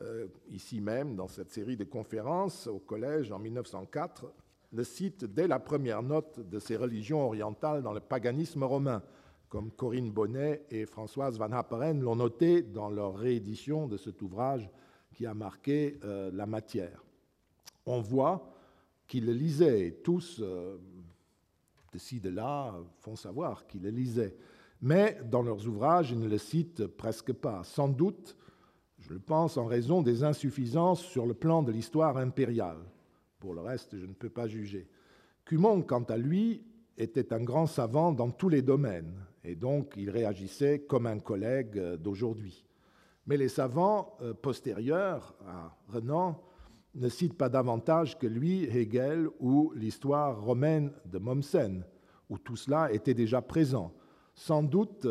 euh, 0.00 0.28
ici 0.48 0.80
même, 0.80 1.14
dans 1.14 1.28
cette 1.28 1.50
série 1.50 1.76
de 1.76 1.84
conférences 1.84 2.66
au 2.68 2.78
collège 2.78 3.30
en 3.32 3.38
1904, 3.38 4.32
le 4.72 4.84
cite 4.84 5.26
dès 5.26 5.46
la 5.46 5.58
première 5.58 6.02
note 6.02 6.40
de 6.40 6.58
ses 6.58 6.76
religions 6.76 7.26
orientales 7.26 7.82
dans 7.82 7.92
le 7.92 8.00
paganisme 8.00 8.64
romain, 8.64 9.02
comme 9.48 9.70
Corinne 9.70 10.10
Bonnet 10.10 10.64
et 10.70 10.86
Françoise 10.86 11.38
Van 11.38 11.52
Happeren 11.52 12.00
l'ont 12.00 12.16
noté 12.16 12.62
dans 12.62 12.90
leur 12.90 13.16
réédition 13.16 13.86
de 13.86 13.96
cet 13.96 14.22
ouvrage 14.22 14.68
qui 15.14 15.26
a 15.26 15.34
marqué 15.34 15.98
euh, 16.04 16.30
la 16.32 16.46
matière 16.46 17.04
on 17.88 18.00
voit 18.00 18.52
qu'ils 19.06 19.26
le 19.26 19.32
lisaient. 19.32 20.00
Tous, 20.04 20.40
euh, 20.40 20.76
de 21.92 21.98
ci, 21.98 22.20
de 22.20 22.28
là, 22.28 22.74
font 23.00 23.16
savoir 23.16 23.66
qu'ils 23.66 23.82
le 23.82 23.90
lisaient. 23.90 24.36
Mais 24.80 25.18
dans 25.24 25.42
leurs 25.42 25.66
ouvrages, 25.66 26.10
ils 26.10 26.20
ne 26.20 26.28
le 26.28 26.38
citent 26.38 26.86
presque 26.86 27.32
pas. 27.32 27.64
Sans 27.64 27.88
doute, 27.88 28.36
je 28.98 29.12
le 29.12 29.18
pense, 29.18 29.56
en 29.56 29.64
raison 29.64 30.02
des 30.02 30.22
insuffisances 30.22 31.00
sur 31.00 31.26
le 31.26 31.34
plan 31.34 31.62
de 31.62 31.72
l'histoire 31.72 32.18
impériale. 32.18 32.78
Pour 33.40 33.54
le 33.54 33.60
reste, 33.60 33.96
je 33.98 34.06
ne 34.06 34.12
peux 34.12 34.28
pas 34.28 34.46
juger. 34.46 34.88
Cumont, 35.44 35.82
quant 35.82 36.04
à 36.04 36.16
lui, 36.16 36.62
était 36.96 37.32
un 37.32 37.42
grand 37.42 37.66
savant 37.66 38.12
dans 38.12 38.30
tous 38.30 38.48
les 38.48 38.62
domaines, 38.62 39.14
et 39.44 39.54
donc 39.54 39.94
il 39.96 40.10
réagissait 40.10 40.80
comme 40.80 41.06
un 41.06 41.18
collègue 41.18 41.78
d'aujourd'hui. 41.96 42.64
Mais 43.26 43.36
les 43.36 43.48
savants 43.48 44.16
euh, 44.22 44.32
postérieurs 44.32 45.34
à 45.46 45.76
Renan 45.88 46.40
ne 46.94 47.08
cite 47.08 47.34
pas 47.34 47.48
davantage 47.48 48.18
que 48.18 48.26
lui 48.26 48.64
Hegel 48.64 49.28
ou 49.38 49.72
l'histoire 49.76 50.40
romaine 50.42 50.92
de 51.04 51.18
Mommsen, 51.18 51.84
où 52.30 52.38
tout 52.38 52.56
cela 52.56 52.90
était 52.92 53.14
déjà 53.14 53.42
présent. 53.42 53.92
Sans 54.34 54.62
doute, 54.62 55.06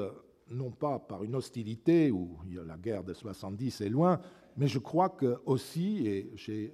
non 0.50 0.72
pas 0.72 1.00
par 1.00 1.24
une 1.24 1.36
hostilité, 1.36 2.12
où 2.12 2.40
la 2.66 2.78
guerre 2.78 3.04
de 3.04 3.14
70 3.14 3.82
est 3.82 3.90
loin, 3.90 4.20
mais 4.58 4.68
je 4.68 4.80
crois 4.80 5.10
que 5.10 5.38
aussi, 5.46 6.08
et 6.08 6.32
chez 6.36 6.74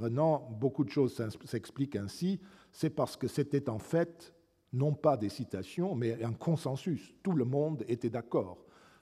Renan, 0.00 0.48
beaucoup 0.58 0.84
de 0.84 0.90
choses 0.90 1.22
s'expliquent 1.44 1.96
ainsi, 1.96 2.40
c'est 2.72 2.90
parce 2.90 3.16
que 3.16 3.28
c'était 3.28 3.68
en 3.70 3.78
fait 3.78 4.34
non 4.72 4.92
pas 4.94 5.16
des 5.16 5.28
citations, 5.28 5.94
mais 5.94 6.22
un 6.22 6.32
consensus. 6.32 7.12
Tout 7.22 7.32
le 7.32 7.44
monde 7.44 7.84
était 7.88 8.10
d'accord. 8.10 8.58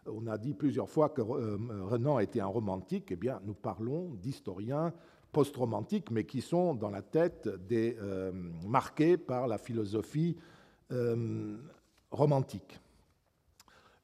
On 0.06 0.26
a 0.26 0.38
dit 0.38 0.54
plusieurs 0.54 0.88
fois 0.88 1.10
que 1.10 1.20
euh, 1.20 1.58
Renan 1.84 2.18
était 2.18 2.40
un 2.40 2.46
romantique. 2.46 3.08
Eh 3.10 3.16
bien, 3.16 3.40
nous 3.44 3.54
parlons 3.54 4.14
d'historiens 4.22 4.92
post-romantiques, 5.32 6.10
mais 6.10 6.24
qui 6.24 6.40
sont 6.40 6.74
dans 6.74 6.90
la 6.90 7.02
tête 7.02 7.48
des 7.68 7.96
euh, 8.00 8.32
marqués 8.66 9.18
par 9.18 9.46
la 9.46 9.58
philosophie 9.58 10.36
euh, 10.92 11.56
romantique. 12.10 12.80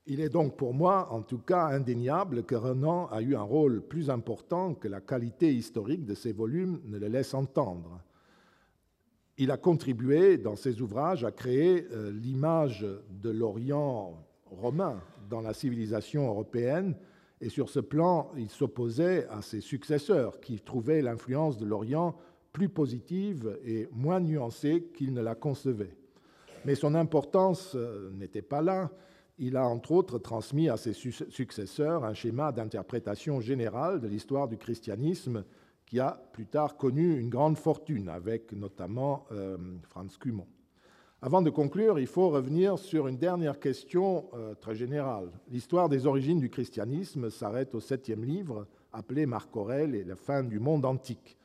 Il 0.06 0.20
est 0.20 0.28
donc 0.28 0.56
pour 0.56 0.74
moi, 0.74 1.08
en 1.10 1.22
tout 1.22 1.38
cas, 1.38 1.64
indéniable 1.68 2.44
que 2.44 2.54
Renan 2.54 3.06
a 3.06 3.22
eu 3.22 3.34
un 3.34 3.42
rôle 3.42 3.80
plus 3.80 4.10
important 4.10 4.74
que 4.74 4.86
la 4.86 5.00
qualité 5.00 5.54
historique 5.54 6.04
de 6.04 6.14
ses 6.14 6.32
volumes 6.32 6.82
ne 6.84 6.98
le 6.98 7.08
laisse 7.08 7.32
entendre. 7.32 8.02
Il 9.36 9.50
a 9.50 9.56
contribué 9.56 10.38
dans 10.38 10.54
ses 10.54 10.80
ouvrages 10.80 11.24
à 11.24 11.32
créer 11.32 11.88
euh, 11.90 12.12
l'image 12.12 12.86
de 13.10 13.30
l'Orient 13.30 14.24
romain 14.46 15.02
dans 15.28 15.40
la 15.40 15.54
civilisation 15.54 16.28
européenne, 16.28 16.94
et 17.40 17.48
sur 17.48 17.68
ce 17.68 17.80
plan, 17.80 18.30
il 18.36 18.48
s'opposait 18.48 19.26
à 19.28 19.42
ses 19.42 19.60
successeurs 19.60 20.40
qui 20.40 20.60
trouvaient 20.60 21.02
l'influence 21.02 21.58
de 21.58 21.66
l'Orient 21.66 22.16
plus 22.52 22.68
positive 22.68 23.58
et 23.64 23.88
moins 23.92 24.20
nuancée 24.20 24.88
qu'ils 24.94 25.12
ne 25.12 25.20
la 25.20 25.34
concevaient. 25.34 25.96
Mais 26.64 26.76
son 26.76 26.94
importance 26.94 27.72
euh, 27.74 28.10
n'était 28.12 28.40
pas 28.40 28.62
là. 28.62 28.90
Il 29.38 29.56
a 29.56 29.66
entre 29.66 29.90
autres 29.90 30.18
transmis 30.18 30.68
à 30.68 30.76
ses 30.76 30.92
successeurs 30.92 32.04
un 32.04 32.14
schéma 32.14 32.52
d'interprétation 32.52 33.40
générale 33.40 34.00
de 34.00 34.06
l'histoire 34.06 34.46
du 34.46 34.56
christianisme 34.56 35.44
a 36.00 36.20
plus 36.32 36.46
tard 36.46 36.76
connu 36.76 37.18
une 37.18 37.28
grande 37.28 37.58
fortune, 37.58 38.08
avec 38.08 38.52
notamment 38.52 39.26
euh, 39.32 39.56
Franz 39.82 40.16
Cumont. 40.18 40.46
Avant 41.22 41.40
de 41.40 41.48
conclure, 41.48 41.98
il 41.98 42.06
faut 42.06 42.28
revenir 42.28 42.78
sur 42.78 43.08
une 43.08 43.16
dernière 43.16 43.58
question 43.58 44.26
euh, 44.34 44.54
très 44.54 44.74
générale. 44.74 45.30
L'histoire 45.48 45.88
des 45.88 46.06
origines 46.06 46.38
du 46.38 46.50
christianisme 46.50 47.30
s'arrête 47.30 47.74
au 47.74 47.80
septième 47.80 48.24
livre, 48.24 48.66
appelé 48.92 49.24
Marc 49.24 49.56
Aurèle 49.56 49.94
et 49.94 50.04
la 50.04 50.16
fin 50.16 50.42
du 50.42 50.60
monde 50.60 50.84
antique. 50.84 51.38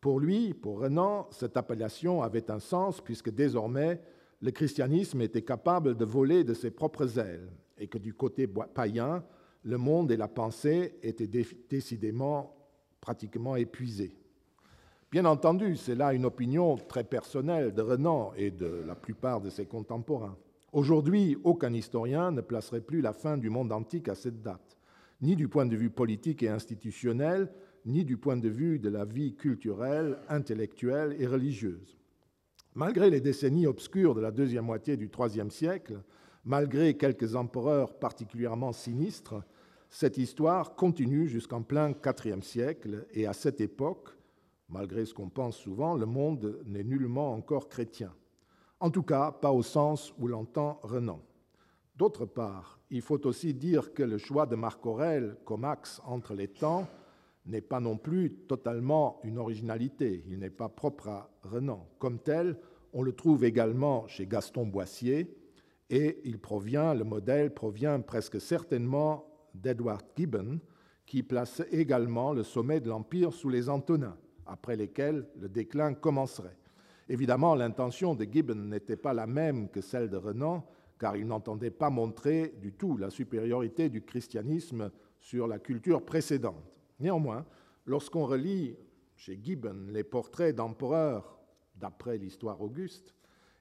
Pour 0.00 0.20
lui, 0.20 0.54
pour 0.54 0.78
Renan, 0.78 1.26
cette 1.32 1.56
appellation 1.56 2.22
avait 2.22 2.50
un 2.50 2.60
sens 2.60 3.00
puisque 3.00 3.30
désormais 3.30 4.00
le 4.40 4.52
christianisme 4.52 5.20
était 5.20 5.42
capable 5.42 5.96
de 5.96 6.04
voler 6.04 6.44
de 6.44 6.54
ses 6.54 6.70
propres 6.70 7.18
ailes 7.18 7.50
et 7.76 7.88
que 7.88 7.98
du 7.98 8.14
côté 8.14 8.46
païen, 8.46 9.24
le 9.64 9.78
monde 9.78 10.12
et 10.12 10.16
la 10.16 10.28
pensée 10.28 10.98
étaient 11.02 11.30
décidément 11.68 12.57
pratiquement 13.00 13.56
épuisés. 13.56 14.14
Bien 15.10 15.24
entendu, 15.24 15.76
c'est 15.76 15.94
là 15.94 16.12
une 16.12 16.26
opinion 16.26 16.76
très 16.76 17.04
personnelle 17.04 17.72
de 17.72 17.80
Renan 17.80 18.32
et 18.36 18.50
de 18.50 18.82
la 18.86 18.94
plupart 18.94 19.40
de 19.40 19.48
ses 19.48 19.64
contemporains. 19.64 20.36
Aujourd'hui, 20.72 21.38
aucun 21.44 21.72
historien 21.72 22.30
ne 22.30 22.42
placerait 22.42 22.82
plus 22.82 23.00
la 23.00 23.14
fin 23.14 23.38
du 23.38 23.48
monde 23.48 23.72
antique 23.72 24.08
à 24.08 24.14
cette 24.14 24.42
date, 24.42 24.76
ni 25.22 25.34
du 25.34 25.48
point 25.48 25.64
de 25.64 25.76
vue 25.76 25.88
politique 25.88 26.42
et 26.42 26.50
institutionnel, 26.50 27.50
ni 27.86 28.04
du 28.04 28.18
point 28.18 28.36
de 28.36 28.50
vue 28.50 28.78
de 28.78 28.90
la 28.90 29.06
vie 29.06 29.34
culturelle, 29.34 30.18
intellectuelle 30.28 31.16
et 31.18 31.26
religieuse. 31.26 31.96
Malgré 32.74 33.08
les 33.08 33.22
décennies 33.22 33.66
obscures 33.66 34.14
de 34.14 34.20
la 34.20 34.30
deuxième 34.30 34.66
moitié 34.66 34.98
du 34.98 35.10
IIIe 35.18 35.50
siècle, 35.50 36.02
malgré 36.44 36.98
quelques 36.98 37.34
empereurs 37.34 37.98
particulièrement 37.98 38.72
sinistres, 38.72 39.42
cette 39.90 40.18
histoire 40.18 40.74
continue 40.74 41.28
jusqu'en 41.28 41.62
plein 41.62 41.94
IVe 42.24 42.42
siècle, 42.42 43.06
et 43.12 43.26
à 43.26 43.32
cette 43.32 43.60
époque, 43.60 44.10
malgré 44.68 45.04
ce 45.04 45.14
qu'on 45.14 45.30
pense 45.30 45.56
souvent, 45.56 45.94
le 45.94 46.06
monde 46.06 46.62
n'est 46.66 46.84
nullement 46.84 47.32
encore 47.32 47.68
chrétien. 47.68 48.12
En 48.80 48.90
tout 48.90 49.02
cas, 49.02 49.32
pas 49.32 49.50
au 49.50 49.62
sens 49.62 50.12
où 50.18 50.28
l'entend 50.28 50.78
Renan. 50.82 51.20
D'autre 51.96 52.26
part, 52.26 52.78
il 52.90 53.02
faut 53.02 53.26
aussi 53.26 53.54
dire 53.54 53.92
que 53.92 54.02
le 54.02 54.18
choix 54.18 54.46
de 54.46 54.54
Marc 54.56 54.84
Aurèle 54.86 55.36
comme 55.44 55.64
axe 55.64 56.00
entre 56.04 56.34
les 56.34 56.48
temps 56.48 56.86
n'est 57.46 57.60
pas 57.60 57.80
non 57.80 57.96
plus 57.96 58.34
totalement 58.46 59.20
une 59.24 59.38
originalité, 59.38 60.22
il 60.28 60.38
n'est 60.38 60.50
pas 60.50 60.68
propre 60.68 61.08
à 61.08 61.30
Renan. 61.42 61.88
Comme 61.98 62.18
tel, 62.18 62.56
on 62.92 63.02
le 63.02 63.12
trouve 63.12 63.44
également 63.44 64.06
chez 64.06 64.26
Gaston 64.26 64.66
Boissier, 64.66 65.34
et 65.90 66.20
il 66.24 66.38
provient, 66.38 66.92
le 66.94 67.04
modèle 67.04 67.52
provient 67.54 68.00
presque 68.00 68.40
certainement 68.40 69.27
d'Edward 69.62 70.04
Gibbon, 70.16 70.60
qui 71.06 71.22
place 71.22 71.62
également 71.70 72.32
le 72.32 72.42
sommet 72.42 72.80
de 72.80 72.88
l'Empire 72.88 73.32
sous 73.32 73.48
les 73.48 73.68
Antonins, 73.68 74.16
après 74.46 74.76
lesquels 74.76 75.26
le 75.40 75.48
déclin 75.48 75.94
commencerait. 75.94 76.56
Évidemment, 77.08 77.54
l'intention 77.54 78.14
de 78.14 78.24
Gibbon 78.24 78.54
n'était 78.54 78.96
pas 78.96 79.14
la 79.14 79.26
même 79.26 79.68
que 79.70 79.80
celle 79.80 80.10
de 80.10 80.16
Renan, 80.16 80.66
car 80.98 81.16
il 81.16 81.26
n'entendait 81.26 81.70
pas 81.70 81.90
montrer 81.90 82.54
du 82.60 82.72
tout 82.72 82.96
la 82.96 83.08
supériorité 83.08 83.88
du 83.88 84.02
christianisme 84.02 84.90
sur 85.18 85.46
la 85.46 85.58
culture 85.58 86.04
précédente. 86.04 86.80
Néanmoins, 87.00 87.46
lorsqu'on 87.86 88.26
relit 88.26 88.76
chez 89.16 89.40
Gibbon 89.42 89.86
les 89.88 90.04
portraits 90.04 90.54
d'empereurs 90.54 91.38
d'après 91.76 92.18
l'histoire 92.18 92.60
auguste 92.60 93.14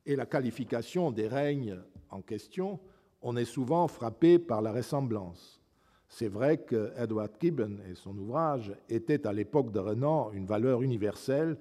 et 0.06 0.16
la 0.16 0.26
qualification 0.26 1.12
des 1.12 1.28
règnes 1.28 1.78
en 2.10 2.22
question, 2.22 2.80
on 3.22 3.36
est 3.38 3.46
souvent 3.46 3.88
frappé 3.88 4.40
par 4.40 4.62
la 4.62 4.72
ressemblance. 4.72 5.57
C'est 6.10 6.30
vrai 6.30 6.58
que 6.58 6.92
Edward 6.98 7.32
Gibbon 7.40 7.80
et 7.90 7.96
son 7.96 8.18
ouvrage 8.18 8.74
étaient 8.90 9.28
à 9.28 9.34
l'époque 9.34 9.72
de 9.72 9.80
Renan 9.80 10.32
une 10.32 10.46
valeur 10.46 10.82
universelle 10.82 11.58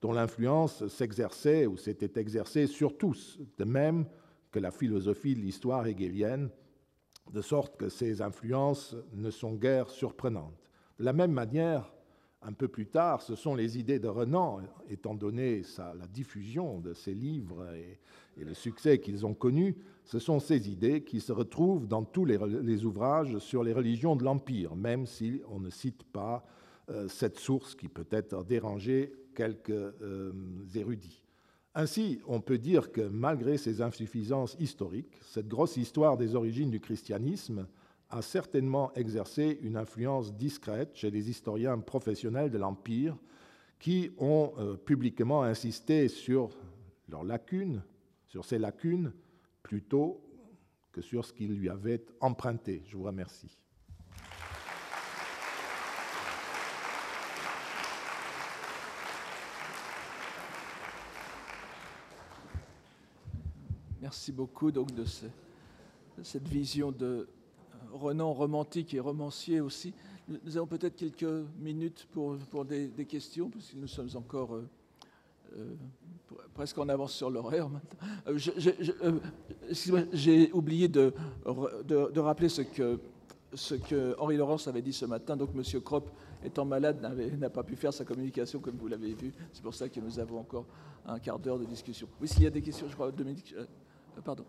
dont 0.00 0.12
l'influence 0.12 0.86
s'exerçait 0.88 1.66
ou 1.66 1.76
s'était 1.76 2.18
exercée 2.18 2.66
sur 2.66 2.96
tous, 2.96 3.38
de 3.58 3.64
même 3.64 4.06
que 4.50 4.58
la 4.58 4.70
philosophie 4.70 5.34
de 5.34 5.40
l'histoire 5.40 5.86
hegelienne, 5.86 6.50
de 7.32 7.42
sorte 7.42 7.76
que 7.76 7.88
ces 7.88 8.22
influences 8.22 8.96
ne 9.12 9.30
sont 9.30 9.54
guère 9.54 9.90
surprenantes. 9.90 10.58
De 10.98 11.04
la 11.04 11.12
même 11.12 11.32
manière, 11.32 11.92
un 12.42 12.52
peu 12.52 12.68
plus 12.68 12.86
tard, 12.86 13.20
ce 13.20 13.34
sont 13.34 13.54
les 13.54 13.78
idées 13.78 13.98
de 13.98 14.08
Renan, 14.08 14.60
étant 14.88 15.14
donné 15.14 15.62
la 15.78 16.06
diffusion 16.06 16.80
de 16.80 16.94
ses 16.94 17.14
livres 17.14 17.66
et, 17.74 17.98
le 18.42 18.54
succès 18.54 19.00
qu'ils 19.00 19.26
ont 19.26 19.34
connu, 19.34 19.76
ce 20.06 20.18
sont 20.18 20.40
ces 20.40 20.70
idées 20.70 21.02
qui 21.02 21.20
se 21.20 21.30
retrouvent 21.30 21.86
dans 21.86 22.04
tous 22.04 22.24
les, 22.24 22.84
ouvrages 22.86 23.36
sur 23.38 23.62
les 23.62 23.74
religions 23.74 24.16
de 24.16 24.24
l'Empire, 24.24 24.76
même 24.76 25.04
si 25.04 25.42
on 25.50 25.60
ne 25.60 25.68
cite 25.68 26.04
pas 26.04 26.46
euh, 26.88 27.06
cette 27.06 27.38
source 27.38 27.74
qui 27.74 27.88
peut 27.88 28.06
être 28.10 28.42
dérangée 28.44 29.12
quelques 29.34 29.70
euh, 29.70 30.32
érudits. 30.74 31.22
Ainsi, 31.74 32.20
on 32.26 32.40
peut 32.40 32.56
dire 32.56 32.90
que 32.92 33.02
malgré 33.02 33.58
ces 33.58 33.82
insuffisances 33.82 34.56
historiques, 34.58 35.18
cette 35.20 35.48
grosse 35.48 35.76
histoire 35.76 36.16
des 36.16 36.34
origines 36.34 36.70
du 36.70 36.80
christianisme 36.80 37.66
a 38.10 38.22
certainement 38.22 38.92
exercé 38.94 39.58
une 39.62 39.76
influence 39.76 40.34
discrète 40.34 40.90
chez 40.94 41.10
les 41.10 41.30
historiens 41.30 41.78
professionnels 41.78 42.50
de 42.50 42.58
l'Empire 42.58 43.16
qui 43.78 44.10
ont 44.18 44.52
euh, 44.58 44.76
publiquement 44.76 45.42
insisté 45.42 46.08
sur 46.08 46.50
leurs 47.08 47.24
lacunes, 47.24 47.82
sur 48.26 48.44
ces 48.44 48.58
lacunes, 48.58 49.12
plutôt 49.62 50.20
que 50.92 51.00
sur 51.00 51.24
ce 51.24 51.32
qu'ils 51.32 51.56
lui 51.56 51.68
avaient 51.68 52.04
emprunté. 52.20 52.82
Je 52.86 52.96
vous 52.96 53.04
remercie. 53.04 53.56
Merci 64.00 64.32
beaucoup 64.32 64.72
donc 64.72 64.92
de 64.92 65.04
cette 66.24 66.48
vision 66.48 66.90
de 66.90 67.28
Renan 67.92 68.32
romantique 68.32 68.94
et 68.94 69.00
romancier 69.00 69.60
aussi. 69.60 69.94
Nous 70.44 70.56
avons 70.56 70.66
peut-être 70.66 70.94
quelques 70.94 71.44
minutes 71.58 72.06
pour, 72.12 72.36
pour 72.50 72.64
des, 72.64 72.90
questions, 73.08 73.50
parce 73.50 73.70
que 73.70 73.76
nous 73.76 73.88
sommes 73.88 74.10
encore 74.14 74.54
euh, 74.54 74.68
euh, 75.56 75.74
presque 76.54 76.78
en 76.78 76.88
avance 76.88 77.14
sur 77.14 77.30
l'horaire 77.30 77.68
euh, 78.28 78.38
J'ai 80.12 80.52
oublié 80.52 80.86
de, 80.86 81.12
de, 81.84 82.20
rappeler 82.20 82.48
ce 82.48 82.62
que, 82.62 83.00
ce 83.54 83.74
que 83.74 84.14
Henri 84.18 84.36
Laurence 84.36 84.68
avait 84.68 84.82
dit 84.82 84.92
ce 84.92 85.04
matin. 85.04 85.36
Donc, 85.36 85.50
M. 85.52 85.80
Kropp, 85.82 86.08
étant 86.44 86.64
malade, 86.64 87.00
n'a 87.38 87.50
pas 87.50 87.64
pu 87.64 87.74
faire 87.74 87.92
sa 87.92 88.04
communication 88.04 88.60
comme 88.60 88.76
vous 88.76 88.88
l'avez 88.88 89.14
vu. 89.14 89.32
C'est 89.52 89.62
pour 89.62 89.74
ça 89.74 89.88
que 89.88 89.98
nous 89.98 90.20
avons 90.20 90.38
encore 90.38 90.66
un 91.06 91.18
quart 91.18 91.40
d'heure 91.40 91.58
de 91.58 91.64
discussion. 91.64 92.06
Oui, 92.20 92.28
s'il 92.28 92.44
y 92.44 92.46
a 92.46 92.50
des 92.50 92.62
questions, 92.62 92.86
je 92.88 92.94
crois, 92.94 93.10
Dominique. 93.10 93.52
pardon. 94.24 94.44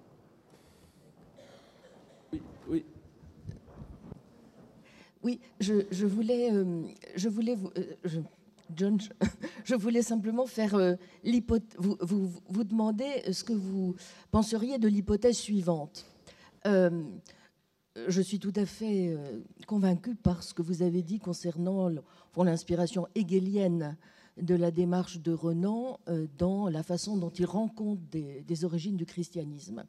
Oui, 2.31 2.41
oui. 2.67 2.85
Oui, 5.23 5.39
je, 5.59 6.05
voulais, 6.05 6.51
euh, 6.51 6.83
je 7.15 7.29
voulais 7.29 7.55
vous, 7.55 7.69
euh, 7.77 8.21
John, 8.75 8.97
je 9.63 9.75
voulais 9.75 10.01
simplement 10.01 10.47
faire 10.47 10.73
euh, 10.73 10.95
vous, 11.77 11.97
vous, 12.01 12.31
vous, 12.47 12.63
demander 12.63 13.31
ce 13.31 13.43
que 13.43 13.53
vous 13.53 13.95
penseriez 14.31 14.79
de 14.79 14.87
l'hypothèse 14.87 15.37
suivante. 15.37 16.05
je 16.65 18.21
suis 18.21 18.39
tout 18.39 18.53
à 18.55 18.65
fait 18.65 19.15
convaincue 19.67 20.15
par 20.15 20.41
ce 20.41 20.53
que 20.53 20.63
vous 20.63 20.81
avez 20.81 21.03
dit 21.03 21.19
concernant 21.19 21.89
l'inspiration 22.43 23.07
hegelienne 23.13 23.97
de 24.37 24.55
la 24.55 24.71
démarche 24.71 25.19
de 25.19 25.33
Renan 25.33 25.99
dans 26.37 26.67
la 26.69 26.81
façon 26.81 27.17
dont 27.17 27.29
il 27.29 27.45
des, 28.09 28.41
des 28.41 28.65
origines 28.65 28.95
du 28.95 29.05
christianisme. 29.05 29.83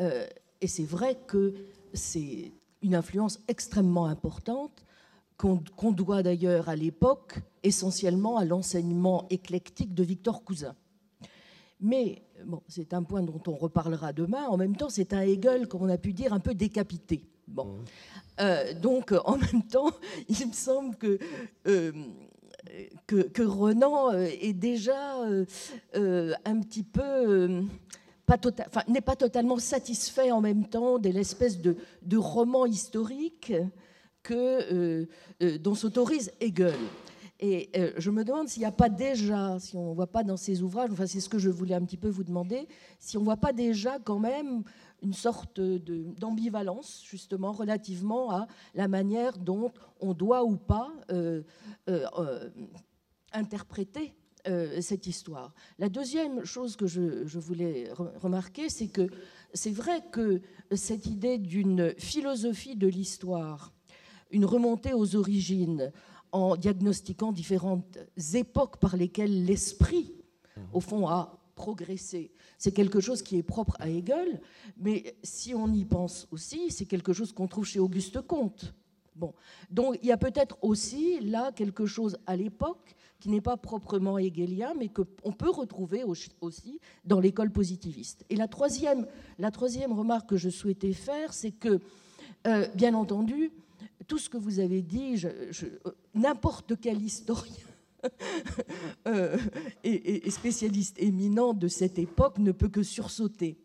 et 0.00 0.66
c'est 0.66 0.84
vrai 0.84 1.18
que 1.26 1.54
c'est 1.92 2.52
une 2.86 2.94
influence 2.94 3.40
extrêmement 3.48 4.06
importante 4.06 4.84
qu'on 5.36 5.92
doit 5.92 6.22
d'ailleurs 6.22 6.68
à 6.68 6.76
l'époque 6.76 7.40
essentiellement 7.62 8.38
à 8.38 8.44
l'enseignement 8.44 9.26
éclectique 9.28 9.92
de 9.92 10.02
Victor 10.02 10.44
Cousin. 10.44 10.74
Mais 11.80 12.22
bon, 12.46 12.62
c'est 12.68 12.94
un 12.94 13.02
point 13.02 13.22
dont 13.22 13.42
on 13.46 13.54
reparlera 13.54 14.12
demain. 14.14 14.46
En 14.46 14.56
même 14.56 14.76
temps, 14.76 14.88
c'est 14.88 15.12
un 15.12 15.20
Hegel, 15.20 15.68
comme 15.68 15.82
on 15.82 15.88
a 15.90 15.98
pu 15.98 16.14
dire, 16.14 16.32
un 16.32 16.40
peu 16.40 16.54
décapité. 16.54 17.22
Bon. 17.46 17.66
Mmh. 17.66 17.84
Euh, 18.40 18.74
donc, 18.74 19.12
en 19.24 19.36
même 19.36 19.62
temps, 19.68 19.90
il 20.28 20.46
me 20.46 20.52
semble 20.52 20.96
que, 20.96 21.18
euh, 21.66 21.92
que, 23.06 23.42
Renan 23.42 24.12
euh, 24.12 24.28
est 24.40 24.54
déjà 24.54 25.18
un 25.22 26.60
petit 26.60 26.82
peu. 26.84 27.62
Tota-, 28.26 28.66
n'est 28.88 29.00
pas 29.00 29.16
totalement 29.16 29.58
satisfait 29.58 30.32
en 30.32 30.40
même 30.40 30.66
temps 30.66 30.98
de 30.98 31.10
l'espèce 31.10 31.60
de, 31.60 31.76
de, 32.02 32.16
roman 32.16 32.66
historique 32.66 33.52
que, 34.22 35.06
dont 35.58 35.74
s'autorise 35.74 36.32
Hegel. 36.40 36.74
Et 37.38 37.68
euh, 37.76 37.92
je 37.98 38.10
me 38.10 38.24
demande 38.24 38.48
s'il 38.48 38.60
n'y 38.60 38.66
a 38.66 38.72
pas 38.72 38.88
déjà, 38.88 39.58
si 39.58 39.76
on 39.76 39.90
ne 39.90 39.94
voit 39.94 40.06
pas 40.06 40.24
dans 40.24 40.38
ces 40.38 40.62
ouvrages, 40.62 40.90
enfin 40.90 41.06
c'est 41.06 41.20
ce 41.20 41.28
que 41.28 41.38
je 41.38 41.50
voulais 41.50 41.74
un 41.74 41.84
petit 41.84 41.98
peu 41.98 42.08
vous 42.08 42.24
demander, 42.24 42.66
si 42.98 43.18
on 43.18 43.20
ne 43.20 43.26
voit 43.26 43.36
pas 43.36 43.52
déjà 43.52 43.98
quand 43.98 44.18
même 44.18 44.62
une 45.02 45.12
sorte 45.12 45.60
d'ambivalence 45.60 47.04
justement 47.06 47.52
relativement 47.52 48.30
à 48.30 48.46
la 48.74 48.88
manière 48.88 49.36
dont 49.36 49.70
on 50.00 50.14
doit 50.14 50.44
ou 50.44 50.56
pas 50.56 50.90
euh, 51.10 51.42
euh, 51.88 52.48
interpréter 53.32 54.14
cette 54.80 55.06
histoire. 55.06 55.54
La 55.78 55.88
deuxième 55.88 56.44
chose 56.44 56.76
que 56.76 56.86
je, 56.86 57.26
je 57.26 57.38
voulais 57.38 57.90
remarquer, 58.16 58.68
c'est 58.68 58.88
que 58.88 59.08
c'est 59.54 59.70
vrai 59.70 60.02
que 60.12 60.40
cette 60.72 61.06
idée 61.06 61.38
d'une 61.38 61.94
philosophie 61.98 62.76
de 62.76 62.86
l'histoire, 62.86 63.72
une 64.30 64.44
remontée 64.44 64.92
aux 64.92 65.16
origines, 65.16 65.92
en 66.32 66.56
diagnostiquant 66.56 67.32
différentes 67.32 67.98
époques 68.34 68.78
par 68.78 68.96
lesquelles 68.96 69.44
l'esprit, 69.44 70.12
au 70.72 70.80
fond, 70.80 71.08
a 71.08 71.38
progressé. 71.54 72.30
C'est 72.58 72.72
quelque 72.72 73.00
chose 73.00 73.22
qui 73.22 73.38
est 73.38 73.42
propre 73.42 73.76
à 73.78 73.88
Hegel, 73.88 74.40
mais 74.76 75.16
si 75.22 75.54
on 75.54 75.72
y 75.72 75.84
pense 75.84 76.28
aussi, 76.30 76.70
c'est 76.70 76.84
quelque 76.84 77.12
chose 77.12 77.32
qu'on 77.32 77.48
trouve 77.48 77.64
chez 77.64 77.78
Auguste 77.78 78.20
Comte. 78.20 78.74
Bon. 79.14 79.32
Donc 79.70 79.98
il 80.02 80.08
y 80.08 80.12
a 80.12 80.18
peut-être 80.18 80.58
aussi 80.60 81.20
là 81.20 81.52
quelque 81.52 81.86
chose 81.86 82.18
à 82.26 82.36
l'époque 82.36 82.94
qui 83.20 83.28
n'est 83.30 83.40
pas 83.40 83.56
proprement 83.56 84.18
hegelien, 84.18 84.74
mais 84.78 84.88
qu'on 84.88 85.32
peut 85.32 85.50
retrouver 85.50 86.04
aussi 86.04 86.80
dans 87.04 87.20
l'école 87.20 87.50
positiviste. 87.50 88.24
Et 88.30 88.36
la 88.36 88.48
troisième, 88.48 89.06
la 89.38 89.50
troisième 89.50 89.92
remarque 89.92 90.28
que 90.30 90.36
je 90.36 90.50
souhaitais 90.50 90.92
faire, 90.92 91.32
c'est 91.32 91.52
que, 91.52 91.80
euh, 92.46 92.66
bien 92.74 92.94
entendu, 92.94 93.50
tout 94.06 94.18
ce 94.18 94.28
que 94.28 94.36
vous 94.36 94.60
avez 94.60 94.82
dit, 94.82 95.22
n'importe 96.14 96.74
quel 96.80 97.02
historien 97.02 97.64
euh, 99.08 99.36
et, 99.84 100.30
spécialiste 100.30 100.96
éminent 100.98 101.54
de 101.54 101.68
cette 101.68 101.98
époque 101.98 102.38
ne 102.38 102.52
peut 102.52 102.68
que 102.68 102.82
sursauter. 102.82 103.58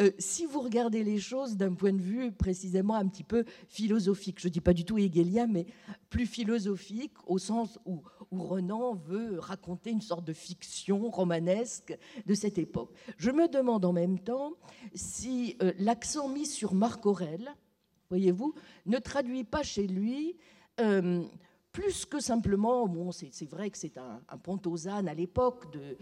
Euh, 0.00 0.10
si 0.18 0.46
vous 0.46 0.60
regardez 0.60 1.04
les 1.04 1.18
choses 1.18 1.56
d'un 1.56 1.74
point 1.74 1.92
de 1.92 2.00
vue 2.00 2.32
précisément 2.32 2.94
un 2.94 3.06
petit 3.06 3.24
peu 3.24 3.44
philosophique, 3.68 4.38
je 4.40 4.48
ne 4.48 4.52
dis 4.52 4.60
pas 4.60 4.72
du 4.72 4.84
tout 4.84 4.98
hegelien, 4.98 5.46
mais 5.46 5.66
plus 6.08 6.26
philosophique, 6.26 7.12
au 7.26 7.38
sens 7.38 7.78
où, 7.84 8.02
Renan 8.32 8.94
veut 8.94 9.40
raconter 9.40 9.90
une 9.90 10.00
sorte 10.00 10.24
de 10.24 10.32
fiction 10.32 11.10
romanesque 11.10 11.96
de 12.26 12.34
cette 12.34 12.58
époque. 12.58 12.92
Je 13.16 13.32
me 13.32 13.48
demande 13.48 13.84
en 13.84 13.92
même 13.92 14.20
temps 14.20 14.52
si 14.94 15.56
euh, 15.62 15.72
l'accent 15.78 16.28
mis 16.28 16.46
sur 16.46 16.74
Marc 16.74 17.04
Aurèle, 17.06 17.52
voyez-vous, 18.08 18.54
ne 18.86 18.98
traduit 18.98 19.44
pas 19.44 19.64
chez 19.64 19.86
lui 19.86 20.36
plus 21.72 22.04
que 22.04 22.18
simplement, 22.18 22.88
bon, 22.88 23.12
c'est 23.12 23.48
vrai 23.48 23.70
que 23.70 23.78
c'est 23.78 23.96
un, 23.96 24.20
un 24.28 25.06
à 25.06 25.14
l'époque, 25.14 25.72
de, 25.72 25.96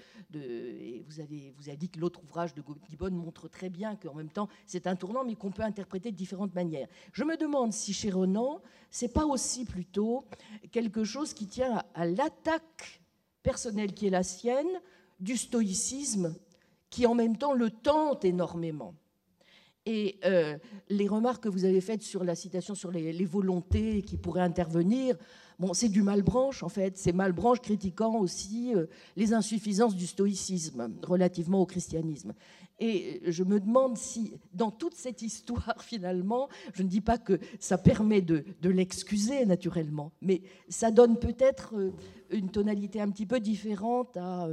vous, 1.07 1.21
avez, 1.21 1.55
vous 1.59 1.69
avez 1.69 1.77
dit 1.77 1.91
que 1.91 2.01
l'autre 2.01 2.23
ouvrage 2.23 2.55
de 2.55 2.63
Gibbon 2.89 3.11
montre 3.11 3.49
très 3.49 3.69
bien 3.69 3.97
qu'en 3.97 4.15
même 4.15 4.31
temps 4.31 4.49
c'est 4.67 4.87
un 4.87 4.97
tournant, 4.97 5.25
mais 5.25 5.35
qu'on 5.35 5.51
peut 5.51 5.63
interpréter 5.63 6.11
de 6.11 6.17
différentes 6.17 6.55
manières. 6.55 6.89
Je 7.13 7.25
me 7.25 7.37
demande 7.37 7.73
si 7.73 7.93
chez 7.93 8.11
Renan, 8.11 8.63
c'est 8.91 9.13
pas 9.13 9.27
aussi 9.27 9.65
plutôt 9.65 10.25
quelque 10.71 11.05
chose 11.05 11.35
qui 11.35 11.47
tient 11.47 11.83
à 11.95 12.07
l'attaque 12.07 13.03
personnelle 13.43 13.93
qui 13.93 14.07
est 14.07 14.11
la 14.11 14.23
sienne 14.23 14.81
du 15.21 15.37
stoïcisme, 15.37 16.35
qui 16.89 17.07
en 17.07 17.15
même 17.15 17.37
temps 17.37 17.53
le 17.53 17.71
tente 17.71 18.25
énormément. 18.25 18.95
Et 19.91 20.19
euh, 20.27 20.59
les 20.91 21.09
remarques 21.09 21.45
que 21.45 21.49
vous 21.49 21.65
avez 21.65 21.81
faites 21.81 22.03
sur 22.03 22.23
la 22.23 22.35
citation 22.35 22.75
sur 22.75 22.91
les, 22.91 23.25
volontés 23.25 24.03
qui 24.03 24.19
pourraient 24.19 24.43
intervenir, 24.43 25.17
bon, 25.59 25.73
c'est 25.73 25.89
du 25.89 26.03
Malbranche 26.03 26.63
en 26.63 26.69
fait. 26.69 26.99
C'est 26.99 27.13
Malbranche 27.13 27.61
critiquant 27.61 28.17
aussi 28.17 28.75
euh, 28.75 28.85
les 29.17 29.33
insuffisances 29.33 29.97
du 29.97 30.07
stoïcisme 30.07 30.91
relativement 31.03 31.63
au 31.63 31.65
christianisme. 31.65 32.35
Et 32.81 33.23
je 33.25 33.43
me 33.45 33.61
demande 33.61 33.97
si, 33.97 34.35
dans 34.53 34.71
toute 34.71 34.95
cette 34.95 35.23
histoire, 35.23 35.77
finalement, 35.81 36.51
je 36.75 36.83
ne 36.83 36.89
dis 36.89 37.01
pas 37.01 37.17
que 37.17 37.41
ça 37.59 37.79
permet 37.79 38.21
de, 38.21 38.45
l'excuser 38.63 39.47
naturellement, 39.47 40.13
mais 40.21 40.43
ça 40.69 40.91
donne 40.91 41.19
peut-être 41.19 41.75
euh, 41.77 41.93
une 42.29 42.51
tonalité 42.51 43.01
un 43.01 43.09
petit 43.09 43.25
peu 43.25 43.41
différente 43.41 44.19
à, 44.19 44.49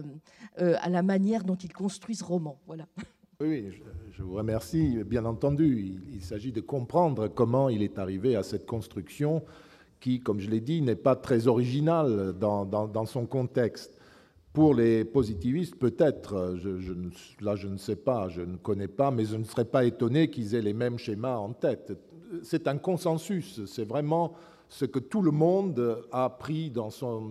la 0.88 1.04
manière 1.04 1.44
dont 1.44 1.56
il 1.56 1.74
construit 1.74 2.16
ce 2.16 2.24
roman. 2.24 2.58
Voilà. 2.68 2.88
Oui, 3.42 3.68
je, 4.12 4.24
vous 4.24 4.36
remercie. 4.36 5.04
Bien 5.04 5.26
entendu, 5.26 6.00
il, 6.14 6.22
s'agit 6.22 6.54
de 6.54 6.62
comprendre 6.62 7.28
comment 7.28 7.68
il 7.68 7.84
est 7.84 8.00
arrivé 8.00 8.38
à 8.38 8.44
cette 8.44 8.66
construction 8.66 9.44
qui, 10.00 10.22
comme 10.22 10.40
je 10.40 10.50
l'ai 10.50 10.62
dit, 10.62 10.82
n'est 10.82 10.96
pas 10.96 11.18
très 11.18 11.48
originale 11.48 12.34
dans, 12.40 13.06
son 13.06 13.26
contexte. 13.26 14.00
Pour 14.54 14.74
les 14.74 15.04
positivistes, 15.04 15.76
peut-être, 15.76 16.56
là 17.42 17.58
je 17.58 17.68
ne 17.68 17.78
sais 17.78 17.98
pas, 17.98 18.30
je 18.30 18.40
ne 18.40 18.56
connais 18.56 18.88
pas, 18.88 19.12
mais 19.12 19.26
je 19.26 19.36
ne 19.36 19.44
serais 19.44 19.66
pas 19.66 19.84
étonné 19.84 20.30
qu'ils 20.30 20.56
aient 20.56 20.62
les 20.62 20.74
mêmes 20.74 20.98
schémas 20.98 21.36
en 21.36 21.52
tête. 21.52 21.92
C'est 22.42 22.70
un 22.70 22.78
consensus, 22.78 23.66
c'est 23.66 23.86
vraiment 23.86 24.34
ce 24.70 24.86
que 24.86 25.00
tout 25.00 25.22
le 25.22 25.32
monde 25.32 26.06
a 26.14 26.24
appris 26.24 26.70
dans 26.70 26.90
son, 26.90 27.30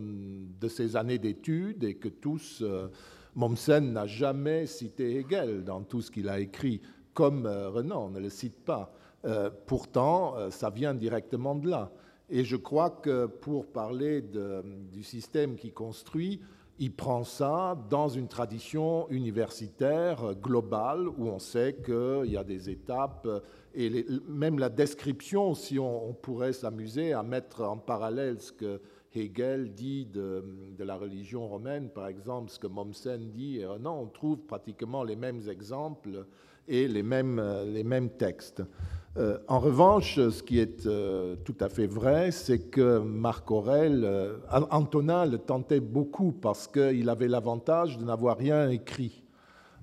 de 0.61 0.69
ses 0.69 0.97
années 0.97 1.19
d'études 1.19 1.83
et 1.83 1.95
que 1.95 2.09
tous... 2.09 2.61
Euh, 2.61 2.89
Mommsen 3.35 3.93
n'a 3.93 4.06
jamais 4.06 4.66
cité 4.66 5.16
Hegel 5.19 5.65
dans 5.65 5.82
tout 5.82 6.01
ce 6.01 6.11
qu'il 6.11 6.28
a 6.28 6.39
écrit, 6.39 6.81
comme 7.15 7.47
euh, 7.47 7.70
Renan 7.70 8.11
ne 8.11 8.20
le 8.20 8.31
cite 8.31 8.65
pas. 8.65 8.93
Euh, 9.24 9.51
pourtant, 9.66 10.36
euh, 10.36 10.51
ça 10.51 10.70
vient 10.70 10.94
directement 10.94 11.55
de 11.55 11.69
là. 11.69 11.90
Et 12.31 12.44
je 12.44 12.56
crois 12.56 12.90
que 12.90 13.27
pour 13.27 13.66
parler 13.66 14.23
du 14.23 15.02
système 15.02 15.56
qui 15.56 15.73
construit, 15.73 16.40
il 16.78 16.93
prend 16.93 17.23
ça 17.23 17.78
dans 17.90 18.09
une 18.09 18.28
tradition 18.28 19.09
universitaire 19.11 20.35
globale 20.35 21.06
où 21.06 21.28
on 21.28 21.39
sait 21.39 21.77
qu'il 21.85 22.32
y 22.32 22.36
a 22.39 22.43
des 22.43 22.70
étapes 22.70 23.28
et 23.74 24.06
même 24.28 24.59
la 24.59 24.69
description, 24.69 25.55
si 25.55 25.78
on 25.78 26.15
pourrait 26.15 26.52
s'amuser 26.52 27.12
à 27.12 27.23
mettre 27.23 27.62
en 27.62 27.77
parallèle 27.77 28.40
ce 28.40 28.52
que 28.52 28.81
Hegel 29.15 29.73
dit 29.74 30.07
de, 30.07 30.43
la 30.78 30.97
religion 30.97 31.47
romaine, 31.47 31.89
par 31.89 32.09
exemple, 32.09 32.51
ce 32.51 32.59
que 32.59 32.66
Mommsen 32.66 33.31
dit, 33.31 33.62
euh, 33.62 33.78
non, 33.78 34.03
on 34.03 34.07
trouve 34.07 34.39
pratiquement 34.39 35.05
les 35.05 35.16
mêmes 35.16 35.49
exemples 35.49 36.27
et 36.66 36.89
les 36.89 37.03
mêmes, 37.03 37.39
euh, 37.39 37.65
les 37.65 37.85
mêmes 37.85 38.11
textes. 38.11 38.62
Euh, 39.16 39.39
en 39.47 39.61
revanche, 39.61 40.16
ce 40.16 40.43
qui 40.43 40.59
est 40.59 40.89
tout 41.45 41.57
à 41.61 41.69
fait 41.69 41.86
vrai, 41.86 42.32
c'est 42.32 42.70
que 42.70 42.99
Marc 42.99 43.51
Aurèle, 43.51 44.09
Antonin 44.70 45.27
le 45.27 45.39
tentait 45.39 45.81
beaucoup 45.81 46.32
parce 46.32 46.66
qu'il 46.66 47.09
avait 47.09 47.28
l'avantage 47.28 47.97
de 47.99 48.05
n'avoir 48.05 48.36
rien 48.36 48.69
écrit. 48.69 49.24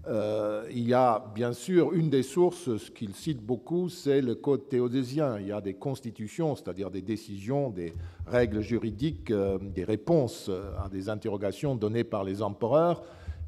Euh, 0.07 0.65
il 0.71 0.87
y 0.87 0.93
a 0.93 1.23
bien 1.35 1.53
sûr 1.53 1.93
une 1.93 2.09
des 2.09 2.23
sources, 2.23 2.77
ce 2.77 2.89
qu'il 2.91 3.13
cite 3.13 3.41
beaucoup, 3.41 3.87
c'est 3.87 4.21
le 4.21 4.33
code 4.33 4.67
théodésien. 4.67 5.39
Il 5.39 5.47
y 5.47 5.51
a 5.51 5.61
des 5.61 5.75
constitutions, 5.75 6.55
c'est-à-dire 6.55 6.89
des 6.89 7.03
décisions, 7.03 7.69
des 7.69 7.93
règles 8.25 8.61
juridiques, 8.61 9.29
euh, 9.29 9.59
des 9.59 9.83
réponses 9.83 10.49
à 10.83 10.89
des 10.89 11.09
interrogations 11.09 11.75
données 11.75 12.03
par 12.03 12.23
les 12.23 12.41
empereurs. 12.41 13.03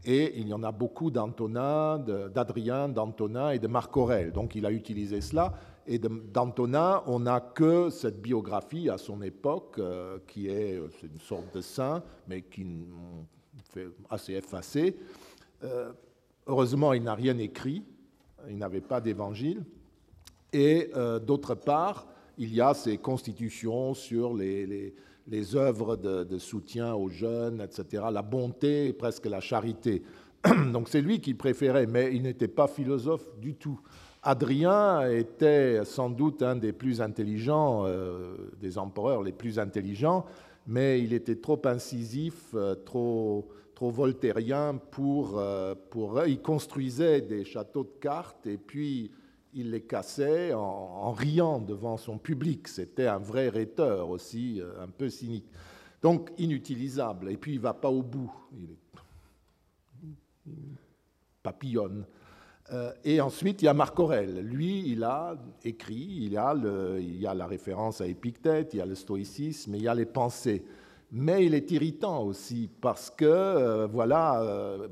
Et 0.05 0.37
il 0.39 0.49
y 0.49 0.53
en 0.53 0.63
a 0.63 0.71
beaucoup 0.71 1.11
d'Antonin, 1.11 1.97
d'Adrien, 1.97 2.89
d'Antonin 2.89 3.51
et 3.51 3.59
de 3.59 3.67
Marc 3.67 3.95
Aurèle. 3.95 4.33
Donc 4.33 4.53
il 4.53 4.65
a 4.65 4.71
utilisé 4.71 5.21
cela. 5.21 5.53
Et 5.87 5.97
d'Antonin, 5.97 7.03
on 7.07 7.21
n'a 7.21 7.39
que 7.39 7.89
cette 7.89 8.21
biographie 8.21 8.89
à 8.89 8.97
son 8.97 9.21
époque, 9.21 9.75
euh, 9.79 10.19
qui 10.27 10.47
est, 10.47 10.79
une 11.03 11.19
sorte 11.19 11.55
de 11.55 11.61
saint, 11.61 12.03
mais 12.27 12.41
qui 12.41 12.65
fait 13.71 13.87
assez 14.09 14.33
effacé. 14.33 14.97
Heureusement, 16.47 16.93
il 16.93 17.03
n'a 17.03 17.15
rien 17.15 17.37
écrit, 17.37 17.83
il 18.49 18.57
n'avait 18.57 18.81
pas 18.81 18.99
d'évangile. 18.99 19.63
Et 20.51 20.91
euh, 20.95 21.19
d'autre 21.19 21.55
part, 21.55 22.07
il 22.37 22.53
y 22.53 22.61
a 22.61 22.73
ces 22.73 22.97
constitutions 22.97 23.93
sur 23.93 24.33
les, 24.33 24.93
œuvres 25.55 25.95
de, 25.95 26.37
soutien 26.37 26.93
aux 26.93 27.09
jeunes, 27.09 27.61
etc., 27.61 28.03
la 28.11 28.21
bonté 28.21 28.93
presque 28.93 29.25
la 29.25 29.39
charité. 29.39 30.03
Donc 30.71 30.89
c'est 30.89 31.01
lui 31.01 31.21
qui 31.21 31.33
préférait, 31.33 31.87
mais 31.87 32.13
il 32.13 32.23
n'était 32.23 32.47
pas 32.47 32.67
philosophe 32.67 33.29
du 33.39 33.55
tout. 33.55 33.79
Adrien 34.21 35.09
était 35.09 35.83
sans 35.83 36.09
doute 36.09 36.43
un 36.43 36.55
des 36.55 36.71
plus 36.71 37.01
intelligents, 37.01 37.83
euh, 37.85 38.35
des 38.61 38.77
empereurs 38.77 39.21
les 39.21 39.33
plus 39.33 39.59
intelligents, 39.59 40.25
mais 40.65 41.01
il 41.01 41.13
était 41.13 41.35
trop 41.35 41.61
incisif, 41.65 42.53
euh, 42.53 42.75
trop 42.75 43.49
trop 43.83 43.91
voltairien 43.91 44.79
pour, 44.91 45.43
pour... 45.89 46.25
Il 46.25 46.41
construisait 46.41 47.19
des 47.19 47.43
châteaux 47.43 47.83
de 47.83 47.99
cartes 47.99 48.47
et 48.47 48.57
puis 48.57 49.11
il 49.53 49.71
les 49.71 49.81
cassait 49.81 50.53
en, 50.53 51.11
riant 51.11 51.59
devant 51.59 51.97
son 51.97 52.17
public. 52.17 52.69
C'était 52.69 53.07
un 53.07 53.17
vrai 53.17 53.49
rhéteur 53.49 54.09
aussi, 54.09 54.61
un 54.79 54.87
peu 54.87 55.09
cynique. 55.09 55.49
Donc 56.01 56.31
inutilisable. 56.37 57.29
Et 57.29 57.35
puis 57.35 57.55
il 57.55 57.57
ne 57.57 57.63
va 57.63 57.73
pas 57.73 57.89
au 57.89 58.01
bout. 58.03 58.33
Il 58.53 58.69
papillonne. 61.43 62.05
Euh, 62.71 62.93
et 63.03 63.19
ensuite, 63.19 63.63
il 63.63 63.65
y 63.65 63.67
a 63.67 63.73
Marc 63.73 63.99
Aurèle. 63.99 64.39
Lui, 64.39 64.87
il 64.87 65.03
a 65.03 65.35
écrit, 65.65 66.07
il 66.21 66.31
y 66.31 66.37
a, 66.37 66.53
le, 66.53 67.01
il 67.01 67.19
y 67.19 67.27
a 67.27 67.33
la 67.33 67.47
référence 67.47 67.99
à 67.99 68.07
Épictète, 68.07 68.73
il 68.73 68.77
y 68.77 68.81
a 68.81 68.85
le 68.85 68.95
stoïcisme, 68.95 69.75
il 69.75 69.81
y 69.81 69.89
a 69.89 69.93
les 69.93 70.05
pensées. 70.05 70.63
Mais 71.13 71.45
il 71.45 71.53
est 71.53 71.71
irritant 71.71 72.23
aussi 72.23 72.69
parce 72.81 73.09
que, 73.09 73.23
euh, 73.25 73.87
voilà, 73.87 74.41
euh, 74.41 74.87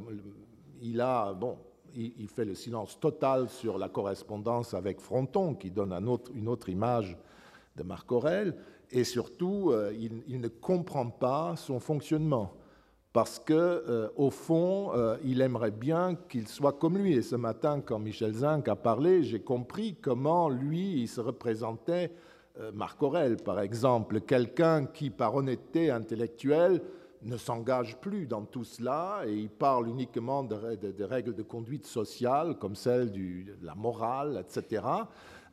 il 0.81 1.01
a, 1.01 1.33
bon, 1.33 1.57
il, 1.95 2.29
fait 2.29 2.45
le 2.45 2.55
silence 2.55 2.97
total 2.99 3.49
sur 3.49 3.77
la 3.77 3.89
correspondance 3.89 4.73
avec 4.73 5.01
Fronton, 5.01 5.55
qui 5.55 5.71
donne 5.71 5.91
une 6.33 6.47
autre 6.47 6.69
image 6.69 7.17
de 7.75 7.83
Marc 7.83 8.09
Aurèle, 8.11 8.55
et 8.91 9.03
surtout, 9.03 9.73
il, 9.97 10.23
il 10.27 10.41
ne 10.41 10.47
comprend 10.47 11.09
pas 11.09 11.55
son 11.55 11.79
fonctionnement 11.79 12.53
parce 13.13 13.39
que 13.39 13.53
euh, 13.53 14.09
au 14.15 14.29
fond, 14.29 14.91
euh, 14.93 15.17
il 15.23 15.41
aimerait 15.41 15.71
bien 15.71 16.15
qu'il 16.29 16.47
soit 16.47 16.73
comme 16.73 16.97
lui. 16.97 17.13
Et 17.13 17.21
ce 17.21 17.35
matin, 17.35 17.81
quand 17.81 17.99
Michel 17.99 18.33
Zinc 18.33 18.67
a 18.67 18.75
parlé, 18.75 19.23
j'ai 19.23 19.41
compris 19.41 19.95
comment 20.01 20.49
lui, 20.49 21.01
il 21.01 21.07
se 21.07 21.19
représentait 21.19 22.05
euh, 22.05 22.30
Marc 22.73 23.01
Aurel, 23.01 23.37
par 23.37 23.59
exemple, 23.59 24.21
quelqu'un 24.21 24.85
qui, 24.85 25.09
par 25.09 25.35
honnêteté 25.35 25.89
intellectuelle, 25.91 26.81
ne 27.23 27.37
s'engage 27.37 27.97
plus 27.97 28.25
dans 28.25 28.45
tout 28.45 28.63
cela 28.63 29.21
et 29.27 29.33
il 29.33 29.49
parle 29.49 29.87
uniquement 29.87 30.43
de, 30.43 31.03
règles 31.03 31.35
de 31.35 31.43
conduite 31.43 31.85
sociale 31.85 32.57
comme 32.57 32.75
celle 32.75 33.11
de 33.11 33.65
la 33.65 33.75
morale, 33.75 34.43
etc. 34.43 34.83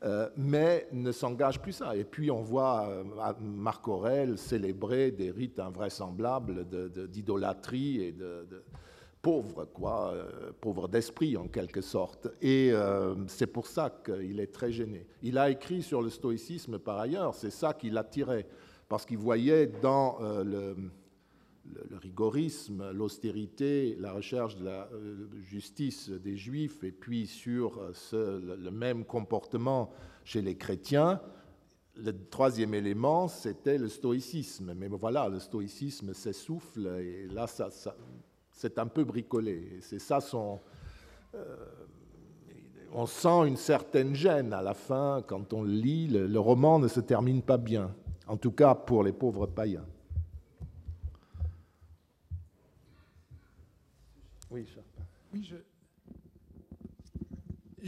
Euh, 0.05 0.29
mais 0.37 0.89
ne 0.93 1.11
s'engage 1.11 1.61
plus 1.61 1.73
ça. 1.73 1.97
Et 1.97 2.05
puis 2.05 2.31
on 2.31 2.41
voit 2.41 2.89
euh, 2.89 3.05
Marc 3.41 3.87
Aurèle 3.89 4.39
célébrer 4.39 5.11
des 5.11 5.31
rites 5.31 5.59
invraisemblables 5.59 6.67
d'idolâtrie 7.09 8.03
et 8.03 8.13
de, 8.13 8.47
pauvre, 9.29 9.67
quoi, 9.67 10.13
euh, 10.15 10.53
pauvre 10.61 10.89
d'esprit 10.89 11.37
en 11.37 11.49
quelque 11.49 11.81
sorte. 11.81 12.29
Et 12.41 12.73
c'est 13.27 13.47
pour 13.47 13.67
ça 13.67 13.91
qu'il 14.05 14.41
est 14.41 14.53
très 14.53 14.73
gêné. 14.73 15.07
Il 15.23 15.37
a 15.39 15.51
écrit 15.51 15.83
sur 15.83 16.01
le 16.03 16.11
stoïcisme 16.11 16.79
par 16.79 16.99
ailleurs, 16.99 17.35
c'est 17.35 17.51
ça 17.51 17.75
qui 17.75 17.91
l'attirait, 17.91 18.47
parce 18.89 19.05
qu'il 19.05 19.19
voyait 19.19 19.67
dans 19.67 20.19
le 20.21 20.77
le, 21.91 21.97
rigorisme, 21.99 22.91
l'austérité, 22.93 23.97
la 23.99 24.13
recherche 24.13 24.57
de 24.57 24.65
la 24.65 24.89
euh, 24.93 25.29
justice 25.41 26.11
des 26.11 26.37
juifs 26.37 26.83
et 26.85 26.93
puis 26.93 27.27
sur 27.27 27.79
euh, 28.13 28.57
le, 28.59 28.71
même 28.71 29.05
comportement 29.05 29.91
chez 30.25 30.43
les 30.43 30.57
chrétiens, 30.57 31.21
le 31.97 32.13
troisième 32.13 32.75
élément, 32.75 33.27
c'était 33.29 33.79
le 33.79 33.89
stoïcisme. 33.89 34.73
Mais 34.75 34.89
voilà, 34.89 35.29
le 35.29 35.41
stoïcisme 35.41 36.15
s'essouffle 36.15 36.87
et 37.01 37.27
là, 37.29 37.47
ça, 37.47 37.69
c'est 38.59 38.79
un 38.81 38.89
peu 38.89 39.05
bricolé. 39.05 39.79
C'est 39.81 40.01
ça 40.01 40.21
son. 40.21 40.61
Euh, 41.35 41.57
on 42.93 43.07
sent 43.07 43.47
une 43.47 43.57
certaine 43.57 44.15
gêne 44.15 44.53
à 44.53 44.63
la 44.63 44.75
fin 44.75 45.23
quand 45.27 45.53
on 45.53 45.63
lit. 45.63 46.09
le 46.09 46.41
roman 46.41 46.79
ne 46.81 46.89
se 46.89 47.01
termine 47.01 47.43
pas 47.43 47.59
bien, 47.59 47.95
en 48.27 48.37
tout 48.37 48.51
cas 48.51 48.75
pour 48.75 49.05
les 49.05 49.13
pauvres 49.13 49.47
païens. 49.47 49.87
Oui, 54.51 54.67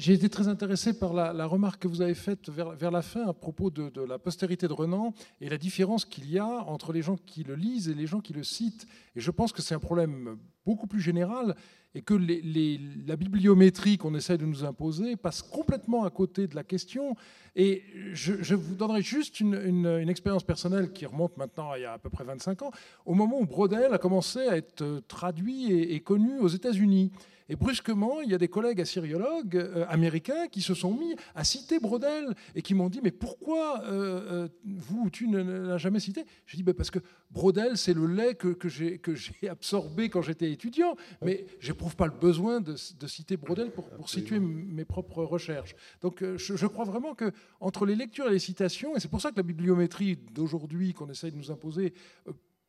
J'ai 0.01 0.15
été 0.15 0.31
très 0.31 0.49
intéressé 0.49 0.99
par 0.99 1.13
la, 1.13 1.45
remarque 1.45 1.83
que 1.83 1.89
vous 1.89 2.01
avez 2.01 2.15
faite 2.15 2.49
vers, 2.49 2.91
la 2.91 3.03
fin 3.03 3.29
à 3.29 3.35
propos 3.35 3.69
de, 3.69 4.01
la 4.01 4.19
postérité 4.19 4.67
de 4.67 4.73
Renan 4.73 5.13
et 5.43 5.51
la 5.51 5.59
différence 5.59 6.07
qu'il 6.07 6.31
y 6.31 6.39
a 6.39 6.47
entre 6.47 6.95
les 6.95 7.03
gens 7.03 7.19
qui 7.19 7.43
le 7.43 7.55
lisent 7.55 7.91
et 7.91 7.93
les 7.93 8.07
gens 8.07 8.21
qui 8.21 8.33
le 8.33 8.43
citent. 8.43 8.87
Et 9.15 9.21
je 9.21 9.31
pense 9.31 9.53
que 9.53 9.61
c'est 9.61 9.75
un 9.75 9.79
problème 9.79 10.39
beaucoup 10.65 10.87
plus 10.87 11.03
général 11.03 11.55
et 11.95 12.01
que 12.01 12.15
la 12.15 13.17
bibliométrie 13.17 13.99
qu'on 13.99 14.15
essaie 14.15 14.39
de 14.39 14.47
nous 14.47 14.65
imposer 14.65 15.17
passe 15.17 15.43
complètement 15.43 16.05
à 16.05 16.11
côté 16.11 16.47
de 16.47 16.55
la 16.55 16.65
question. 16.65 17.15
Et 17.55 17.83
je, 18.15 18.55
vous 18.55 18.77
donnerai 18.77 19.03
juste 19.03 19.39
une, 19.39 20.09
expérience 20.09 20.45
personnelle 20.45 20.93
qui 20.93 21.05
remonte 21.05 21.37
maintenant 21.37 21.75
il 21.75 21.83
y 21.83 21.85
a 21.85 21.93
à 21.93 21.99
peu 21.99 22.09
près 22.09 22.25
25 22.25 22.63
ans, 22.63 22.71
au 23.05 23.13
moment 23.13 23.39
où 23.39 23.45
Brodel 23.45 23.93
a 23.93 23.99
commencé 23.99 24.39
à 24.39 24.57
être 24.57 25.03
traduit 25.09 25.71
et 25.73 26.01
connu 26.01 26.39
aux 26.39 26.49
États-Unis. 26.49 27.13
Et 27.51 27.57
brusquement, 27.57 28.21
il 28.21 28.31
y 28.31 28.35
a 28.35 28.39
des 28.39 28.47
collègues 28.47 28.81
assyriologues 28.81 29.57
euh, 29.57 29.85
américains 29.89 30.47
qui 30.47 30.63
se 30.63 30.73
sont 30.73 30.95
mis 30.95 31.17
à 31.35 31.43
citer 31.43 31.81
Brodel 31.81 32.37
et 32.55 32.63
qui 32.63 32.75
m'ont 32.75 32.89
dit 32.89 33.01
Mais 33.03 33.11
pourquoi 33.11 33.83
euh, 33.87 34.47
euh, 34.47 34.49
vous, 34.65 35.11
tu 35.11 35.27
ne 35.27 35.43
l'as 35.43 35.77
jamais 35.77 35.99
cité? 35.99 36.25
J'ai 36.47 36.57
dit 36.57 36.63
ben, 36.63 36.75
Parce 36.75 36.93
que 36.93 37.01
Brodel, 37.33 37.77
c'est 37.77 37.93
le 37.93 38.07
lait 38.07 38.37
que, 38.37 38.49
que 38.49 38.69
j'ai 38.69 39.01
absorbé 39.51 40.11
quand 40.11 40.23
j'étais 40.23 40.53
étudiant, 40.53 40.95
mais 41.23 41.45
j'éprouve 41.59 41.97
pas 41.97 42.07
le 42.07 42.13
besoin 42.13 42.61
de, 42.61 42.77
citer 42.77 43.37
Brodel 43.37 43.73
pour, 43.73 43.89
pour 43.91 44.09
situer 44.09 44.39
mes 44.39 44.85
propres 44.85 45.25
recherches. 45.25 45.75
Donc 46.03 46.23
je, 46.23 46.57
je 46.57 46.67
crois 46.69 46.85
vraiment 46.85 47.17
que 47.17 47.33
entre 47.59 47.85
les 47.85 47.97
lectures 47.97 48.29
et 48.29 48.33
les 48.33 48.39
citations, 48.39 48.97
et 48.97 49.01
c'est 49.01 49.11
pour 49.11 49.21
ça 49.21 49.33
que 49.33 49.37
la 49.37 49.43
bibliométrie 49.43 50.17
d'aujourd'hui 50.33 50.95
qu'on 50.95 51.11
essaye 51.11 51.33
de 51.33 51.37
nous 51.37 51.51
imposer 51.51 51.95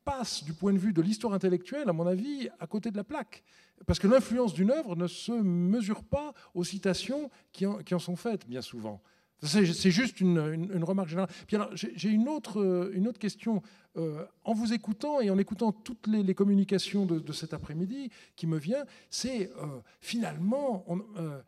passe 0.04 0.44
du 0.44 0.52
point 0.52 0.72
de 0.72 0.78
vue 0.78 0.92
de 0.92 1.02
l'histoire 1.02 1.34
intellectuelle, 1.34 1.88
à 1.88 1.92
mon 1.92 2.06
avis, 2.06 2.48
à 2.60 2.66
côté 2.66 2.90
de 2.90 2.96
la 2.96 3.04
plaque. 3.04 3.42
Parce 3.86 3.98
que 3.98 4.06
l'influence 4.06 4.54
d'une 4.54 4.70
œuvre 4.70 4.96
ne 4.96 5.06
se 5.06 5.32
mesure 5.32 6.04
pas 6.04 6.34
aux 6.54 6.64
citations 6.64 7.30
qui 7.52 7.66
en, 7.66 7.78
qui 7.78 7.94
en 7.94 7.98
sont 7.98 8.16
faites, 8.16 8.46
bien 8.46 8.62
souvent. 8.62 9.02
C'est 9.44 9.90
juste 9.90 10.20
une, 10.20 10.84
remarque 10.84 11.08
générale. 11.08 11.30
Puis 11.48 11.56
alors, 11.56 11.70
j'ai 11.74 12.08
une 12.08 12.28
autre, 12.28 12.90
une 12.94 13.08
autre 13.08 13.18
question. 13.18 13.60
Euh, 13.96 14.24
en 14.44 14.54
vous 14.54 14.72
écoutant 14.72 15.20
et 15.20 15.30
en 15.30 15.38
écoutant 15.38 15.72
toutes 15.72 16.06
les, 16.06 16.34
communications 16.34 17.06
de, 17.06 17.32
cet 17.32 17.52
après-midi 17.52 18.10
qui 18.36 18.46
me 18.46 18.56
vient, 18.56 18.84
c'est 19.10 19.50
euh, 19.58 19.80
finalement, 20.00 20.84
on, 20.86 21.00
euh, 21.18 21.42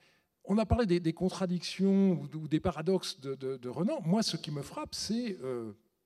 on, 0.45 0.59
a 0.59 0.67
parlé 0.67 0.87
des, 0.99 1.13
contradictions 1.13 2.21
ou, 2.35 2.49
des 2.49 2.59
paradoxes 2.59 3.21
de, 3.21 3.37
de, 3.37 3.69
Renan. 3.69 4.01
Moi, 4.05 4.25
ce 4.25 4.37
qui 4.37 4.51
me 4.51 4.63
frappe, 4.63 4.95
c'est 4.95 5.39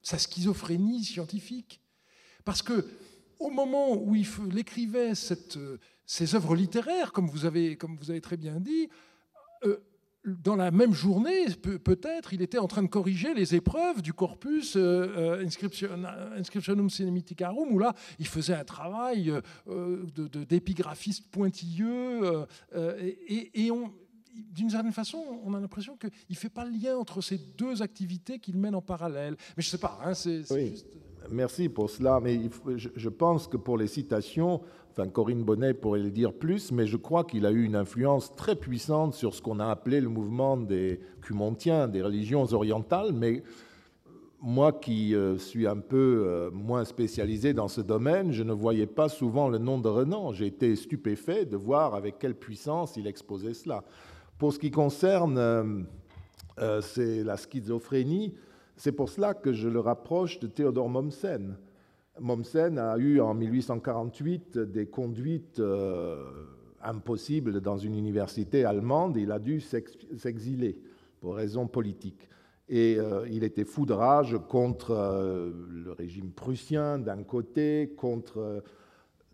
sa 0.03 0.19
schizophrénie 0.19 1.05
scientifique. 1.05 1.81
Parce 2.49 2.63
que 2.63 2.87
au 3.39 3.51
moment 3.51 3.95
où 3.95 4.15
il 4.15 4.27
écrivait 4.57 5.15
cette, 5.15 5.59
ces 6.07 6.35
œuvres 6.35 6.57
littéraires, 6.57 7.13
comme 7.13 7.29
vous 7.29 7.45
avez, 7.45 7.77
comme 7.77 7.99
vous 7.99 8.11
avez 8.11 8.23
très 8.23 8.39
bien 8.39 8.59
dit, 8.59 8.89
euh, 9.67 9.77
dans 10.25 10.57
la 10.57 10.71
même 10.71 10.95
journée, 10.95 11.45
peut-être, 11.61 12.33
il 12.33 12.41
était 12.41 12.57
en 12.57 12.67
train 12.67 12.83
de 12.83 12.89
corriger 12.89 13.35
les 13.35 13.55
épreuves 13.55 14.01
du 14.01 14.15
corpus 14.15 14.77
euh, 14.77 15.41
euh, 15.43 16.39
Inscriptionum 16.39 16.89
Cinematicarum, 16.89 17.71
où 17.71 17.79
là, 17.79 17.93
il 18.19 18.27
faisait 18.27 18.55
un 18.55 18.65
travail 18.65 19.31
d'épigraphiste 20.49 21.31
pointilleux. 21.31 22.47
et, 22.75 23.71
d'une 24.33 24.71
certaine 24.71 24.93
façon, 24.93 25.23
on 25.45 25.53
a 25.53 25.61
l'impression 25.61 25.99
qu'il 25.99 26.11
ne 26.31 26.35
fait 26.35 26.49
pas 26.49 26.65
le 26.65 26.71
lien 26.71 26.97
entre 26.97 27.21
ces 27.21 27.37
deux 27.37 27.83
activités 27.83 28.39
qu'il 28.39 28.57
mène 28.57 28.75
en 28.75 28.81
parallèle. 28.81 29.37
Mais 29.55 29.63
je 29.63 29.69
ne 29.69 29.71
sais 29.73 29.79
pas, 29.79 29.99
hein, 30.03 30.15
c'est 30.15 30.45
juste... 30.45 30.87
Merci 31.31 31.69
pour 31.69 31.91
cela, 31.91 32.21
mais 32.23 32.41
je 32.77 33.09
pense 33.09 33.49
que 33.49 33.57
pour 33.57 33.77
les 33.77 33.87
citations, 33.87 34.61
enfin 34.91 35.09
Corinne 35.09 35.43
Bonnet 35.43 35.75
pourrait 35.75 36.01
le 36.01 36.11
dire 36.11 36.33
plus, 36.33 36.73
mais 36.73 36.87
je 36.87 36.97
crois 36.97 37.25
qu'il 37.25 37.45
a 37.45 37.51
eu 37.51 37.65
une 37.65 37.77
influence 37.77 38.35
très 38.35 38.57
puissante 38.57 39.15
sur 39.15 39.35
ce 39.35 39.43
qu'on 39.43 39.61
a 39.61 39.67
appelé 39.67 40.01
le 40.01 40.09
mouvement 40.09 40.57
des 40.57 41.01
Cumontiens, 41.21 41.89
des 41.89 42.03
religions 42.03 42.45
orientales, 42.53 43.13
mais 43.13 43.43
moi 44.41 44.73
qui 44.73 45.15
euh, 45.15 45.37
suis 45.37 45.67
un 45.67 45.79
peu 45.79 46.25
euh, 46.27 46.51
moins 46.51 46.85
spécialisé 46.85 47.53
dans 47.53 47.69
ce 47.69 47.81
domaine, 47.81 48.33
je 48.33 48.43
ne 48.43 48.53
voyais 48.53 48.87
pas 48.87 49.09
souvent 49.09 49.49
le 49.49 49.59
nom 49.59 49.79
de 49.79 49.89
Renan. 49.89 50.33
J'ai 50.33 50.47
été 50.47 50.77
stupéfait 50.77 51.45
de 51.45 51.57
voir 51.57 51.95
avec 51.95 52.19
quelle 52.19 52.37
puissance 52.37 52.97
il 52.97 53.07
exposait 53.07 53.55
cela. 53.55 53.85
Pour 54.39 54.53
ce 54.53 54.59
qui 54.59 54.71
concerne 54.71 55.39
euh, 55.39 55.83
la 56.57 57.37
schizophrénie, 57.37 58.35
c'est 58.79 58.93
pour 58.93 59.09
cela 59.09 59.35
que 59.35 59.53
je 59.53 59.69
le 59.69 59.81
rapproche 59.81 60.39
de 60.39 60.47
Théodore 60.47 60.89
Mommsen. 60.89 61.57
Mommsen 62.21 62.79
a 62.79 62.97
eu 62.97 63.21
en 63.21 63.35
1848 63.35 64.57
des 64.57 64.87
conduites 64.87 65.59
euh, 65.59 66.25
impossibles 66.83 67.61
dans 67.61 67.77
une 67.77 67.97
université 67.97 68.65
allemande. 68.65 69.17
Il 69.17 69.33
a 69.33 69.41
dû 69.41 69.61
s'exiler 69.61 70.79
pour 71.21 71.35
raisons 71.35 71.67
politiques. 71.67 72.29
Et 72.69 72.97
euh, 72.99 73.27
il 73.29 73.43
était 73.43 73.65
fou 73.65 73.85
de 73.85 73.95
rage 73.95 74.37
contre 74.49 74.93
euh, 74.93 75.51
le 75.71 75.91
régime 75.91 76.31
prussien 76.31 77.01
d'un 77.01 77.25
côté, 77.25 77.95
contre 77.97 78.63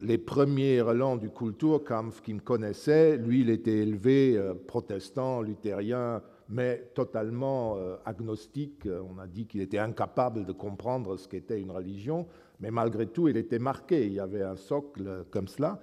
les 0.01 0.19
premiers 0.19 0.81
relents 0.81 1.19
du 1.19 1.29
Kulturkampf 1.29 2.23
qu'il 2.23 2.41
connaissait. 2.41 3.19
Lui, 3.19 3.43
il 3.43 3.51
était 3.51 3.79
élevé 3.79 4.41
protestant, 4.67 5.43
luthérien, 5.43 6.23
mais 6.49 6.91
totalement 6.95 7.77
euh, 7.77 7.97
agnostique. 8.05 8.87
On 8.87 9.19
a 9.19 9.27
dit 9.27 9.47
qu'il 9.47 9.61
était 9.61 9.79
incapable 9.79 10.45
de 10.45 10.53
comprendre 10.53 11.17
ce 11.17 11.29
qu'était 11.29 11.61
une 11.61 11.71
religion, 11.71 12.27
mais 12.61 12.71
malgré 12.71 13.07
tout, 13.07 13.29
il 13.29 13.37
était 13.37 13.59
marqué. 13.59 14.07
Il 14.07 14.13
y 14.15 14.21
avait 14.21 14.43
un 14.43 14.57
socle 14.57 15.25
comme 15.31 15.49
cela. 15.49 15.81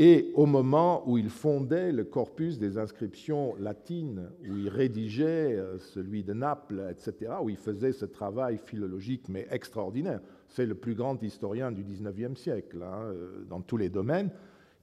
Et 0.00 0.30
au 0.34 0.46
moment 0.46 1.02
où 1.08 1.18
il 1.18 1.28
fondait 1.28 1.90
le 1.90 2.04
corpus 2.04 2.60
des 2.60 2.78
inscriptions 2.78 3.56
latines, 3.58 4.30
où 4.48 4.56
il 4.56 4.68
rédigeait 4.68 5.56
euh, 5.56 5.76
celui 5.78 6.22
de 6.22 6.32
Naples, 6.32 6.86
etc., 6.88 7.32
où 7.42 7.50
il 7.50 7.56
faisait 7.56 7.90
ce 7.90 8.04
travail 8.04 8.58
philologique 8.58 9.28
mais 9.28 9.48
extraordinaire, 9.50 10.20
c'est 10.48 10.66
le 10.66 10.76
plus 10.76 10.94
grand 10.94 11.20
historien 11.20 11.72
du 11.72 11.82
XIXe 11.82 12.40
siècle 12.40 12.80
hein, 12.84 13.06
euh, 13.06 13.44
dans 13.48 13.60
tous 13.60 13.76
les 13.76 13.88
domaines, 13.88 14.30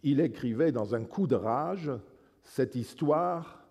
il 0.03 0.19
écrivait 0.19 0.73
dans 0.73 0.95
un 0.95 1.05
coup 1.05 1.27
de 1.27 1.35
rage 1.35 1.89
cette 2.43 2.75
histoire 2.75 3.64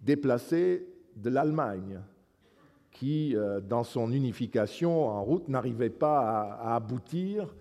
déplacée 0.00 0.86
de 1.16 1.30
l'Allemagne, 1.30 2.00
qui, 2.98 3.36
euh, 3.36 3.60
dans 3.60 3.84
son 3.84 4.12
unification 4.12 5.06
en 5.06 5.22
route, 5.22 5.48
n'arrivait 5.48 5.90
pas 5.90 6.48
à, 6.50 6.74
aboutir 6.74 7.54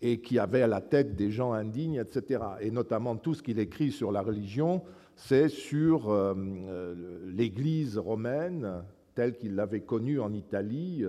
et 0.00 0.20
qui 0.20 0.38
avait 0.38 0.62
à 0.62 0.66
la 0.66 0.80
tête 0.80 1.16
des 1.16 1.30
gens 1.30 1.52
indignes, 1.52 1.96
etc. 1.96 2.40
Et 2.60 2.70
notamment 2.70 3.16
tout 3.16 3.34
ce 3.34 3.42
qu'il 3.42 3.58
écrit 3.58 3.90
sur 3.90 4.12
la 4.12 4.22
religion, 4.22 4.82
c'est 5.16 5.48
sur 5.48 6.10
euh, 6.10 6.34
euh, 6.36 7.18
l'Église 7.26 7.98
romaine 7.98 8.84
telle 9.14 9.36
qu'il 9.36 9.54
l'avait 9.54 9.80
connue 9.80 10.18
en 10.18 10.32
Italie, 10.32 11.04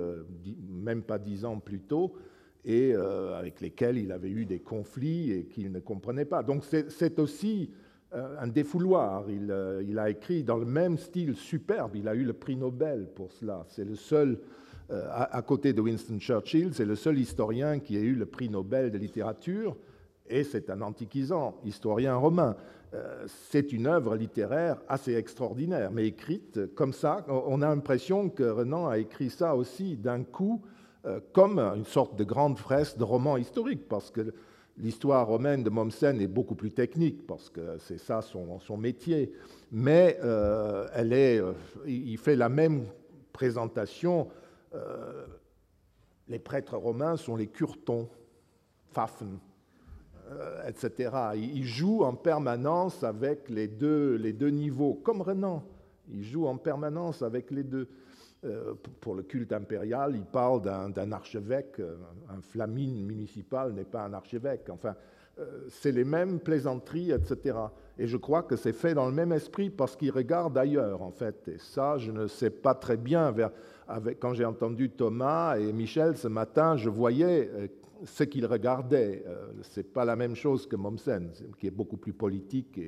même 0.69 1.01
pas 1.01 1.17
dix 1.17 1.43
ans 1.43 1.57
plus 1.57 1.79
tôt, 1.79 2.13
et 2.63 2.93
avec 2.93 3.61
lesquels 3.61 3.97
il 3.97 4.11
avait 4.11 4.29
eu 4.29 4.45
des 4.45 4.59
conflits 4.59 5.31
et 5.31 5.45
qu'il 5.45 5.71
ne 5.71 5.79
comprenait 5.79 6.25
pas. 6.25 6.43
Donc 6.43 6.63
c'est 6.63 7.17
aussi 7.17 7.71
un 8.39 8.47
défouloir. 8.47 9.25
Euh, 9.29 9.83
il, 9.87 9.99
a 9.99 10.09
écrit 10.09 10.43
dans 10.43 10.57
le 10.57 10.65
même 10.65 10.97
style 10.97 11.35
superbe. 11.35 11.95
Il 11.95 12.07
a 12.07 12.15
eu 12.15 12.23
le 12.23 12.33
prix 12.33 12.55
Nobel 12.55 13.07
pour 13.15 13.31
cela. 13.31 13.65
C'est 13.67 13.85
le 13.85 13.95
seul, 13.95 14.39
euh, 14.91 15.07
à, 15.11 15.41
côté 15.41 15.73
de 15.73 15.81
Winston 15.81 16.19
Churchill, 16.19 16.73
c'est 16.73 16.85
le 16.85 16.95
seul 16.95 17.19
historien 17.19 17.79
qui 17.79 17.97
a 17.97 18.01
eu 18.01 18.15
le 18.15 18.25
prix 18.25 18.49
Nobel 18.49 18.91
de 18.91 18.97
littérature. 18.97 19.75
Et 20.27 20.43
c'est 20.43 20.69
un 20.69 20.81
antiquisant, 20.81 21.59
historien 21.63 22.15
romain. 22.15 22.55
c'est 23.27 23.73
une 23.73 23.85
œuvre 23.85 24.15
littéraire 24.15 24.77
assez 24.87 25.13
extraordinaire, 25.13 25.91
mais 25.91 26.07
écrite 26.07 26.73
comme 26.73 26.93
ça. 26.93 27.23
On 27.27 27.61
a 27.61 27.67
l'impression 27.67 28.29
que 28.29 28.43
Renan 28.43 28.87
a 28.87 28.97
écrit 28.97 29.29
ça 29.29 29.55
aussi 29.55 29.97
d'un 29.97 30.23
coup, 30.23 30.63
comme 31.31 31.59
une 31.59 31.85
sorte 31.85 32.15
de 32.15 32.23
grande 32.23 32.57
fresque 32.57 32.97
de 32.97 33.03
roman 33.03 33.37
historique, 33.37 33.87
parce 33.87 34.09
que 34.09 34.33
L'histoire 34.77 35.25
romaine 35.25 35.63
de 35.63 35.69
Mommsen 35.69 36.19
est 36.19 36.27
beaucoup 36.27 36.55
plus 36.55 36.71
technique 36.71 37.25
parce 37.25 37.49
que 37.49 37.77
c'est 37.79 37.97
ça 37.97 38.21
son, 38.21 38.77
métier, 38.77 39.31
mais 39.71 40.19
euh, 40.21 40.87
elle 40.93 41.13
est, 41.13 41.39
euh, 41.39 41.53
il 41.87 42.17
fait 42.17 42.35
la 42.35 42.49
même 42.49 42.85
présentation. 43.31 44.27
Euh, 44.73 45.25
les 46.27 46.39
prêtres 46.39 46.75
romains 46.75 47.15
sont 47.15 47.37
les 47.37 47.47
curtons, 47.47 48.09
Pfaffen, 48.91 49.39
etc. 50.67 51.11
Il 51.35 51.65
joue 51.65 52.03
en 52.03 52.15
permanence 52.15 53.03
avec 53.03 53.49
les 53.49 53.67
deux, 53.67 54.15
les 54.15 54.33
deux 54.33 54.49
niveaux, 54.49 54.95
comme 54.95 55.21
Renan. 55.21 55.63
Il 56.09 56.23
joue 56.23 56.47
en 56.47 56.57
permanence 56.57 57.21
avec 57.21 57.51
les 57.51 57.63
deux. 57.63 57.87
Euh, 58.43 58.73
pour 58.99 59.15
le 59.15 59.23
culte 59.23 59.53
impérial, 59.53 60.15
il 60.15 60.25
parle 60.25 60.61
d'un 60.61 61.11
archevêque. 61.11 61.79
Euh, 61.79 61.95
un 62.29 62.41
flamine 62.41 63.03
municipal 63.03 63.73
n'est 63.73 63.85
pas 63.85 64.03
un 64.03 64.13
archevêque. 64.13 64.69
Enfin, 64.69 64.93
euh, 65.39 65.65
c'est 65.69 65.91
les 65.91 66.03
mêmes 66.03 66.39
plaisanteries, 66.39 67.11
etc. 67.11 67.57
Et 67.97 68.07
je 68.07 68.17
crois 68.17 68.43
que 68.43 68.55
c'est 68.55 68.73
fait 68.73 68.93
dans 68.93 69.07
le 69.07 69.13
même 69.13 69.31
esprit 69.31 69.69
parce 69.69 69.95
qu'il 69.95 70.11
regarde 70.11 70.57
ailleurs, 70.57 71.01
en 71.01 71.11
fait. 71.11 71.47
Et 71.47 71.57
ça, 71.57 71.97
je 71.97 72.11
ne 72.11 72.27
sais 72.27 72.51
pas 72.51 72.75
très 72.75 72.97
bien. 72.97 73.33
quand 74.19 74.33
j'ai 74.33 74.45
entendu 74.45 74.91
Thomas 74.91 75.57
et 75.57 75.71
Michel 75.73 76.15
ce 76.17 76.27
matin, 76.27 76.75
je 76.75 76.89
voyais 76.89 77.49
ce 78.03 78.23
qu'ils 78.25 78.45
regardaient. 78.45 79.23
Ce 79.61 79.79
n'est 79.79 79.85
pas 79.85 80.05
la 80.05 80.15
même 80.15 80.35
chose 80.35 80.67
que 80.67 80.75
Mommsen, 80.75 81.31
qui 81.57 81.67
est 81.67 81.71
beaucoup 81.71 81.97
plus 81.97 82.13
politique 82.13 82.79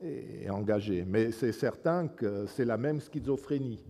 et 0.00 0.48
engagé. 0.48 1.04
Mais 1.06 1.32
c'est 1.32 1.52
certain 1.52 2.08
que 2.08 2.46
c'est 2.46 2.64
la 2.64 2.78
même 2.78 3.00
schizophrénie. 3.00 3.84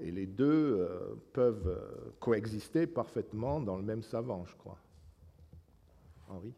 Et 0.00 0.10
les 0.10 0.26
deux 0.26 0.78
euh, 0.80 1.14
peuvent 1.32 1.68
euh, 1.68 2.12
coexister 2.18 2.86
parfaitement 2.86 3.60
dans 3.60 3.76
le 3.76 3.82
même 3.82 4.02
savant, 4.02 4.44
je 4.46 4.56
crois. 4.56 4.78
Henri? 6.28 6.52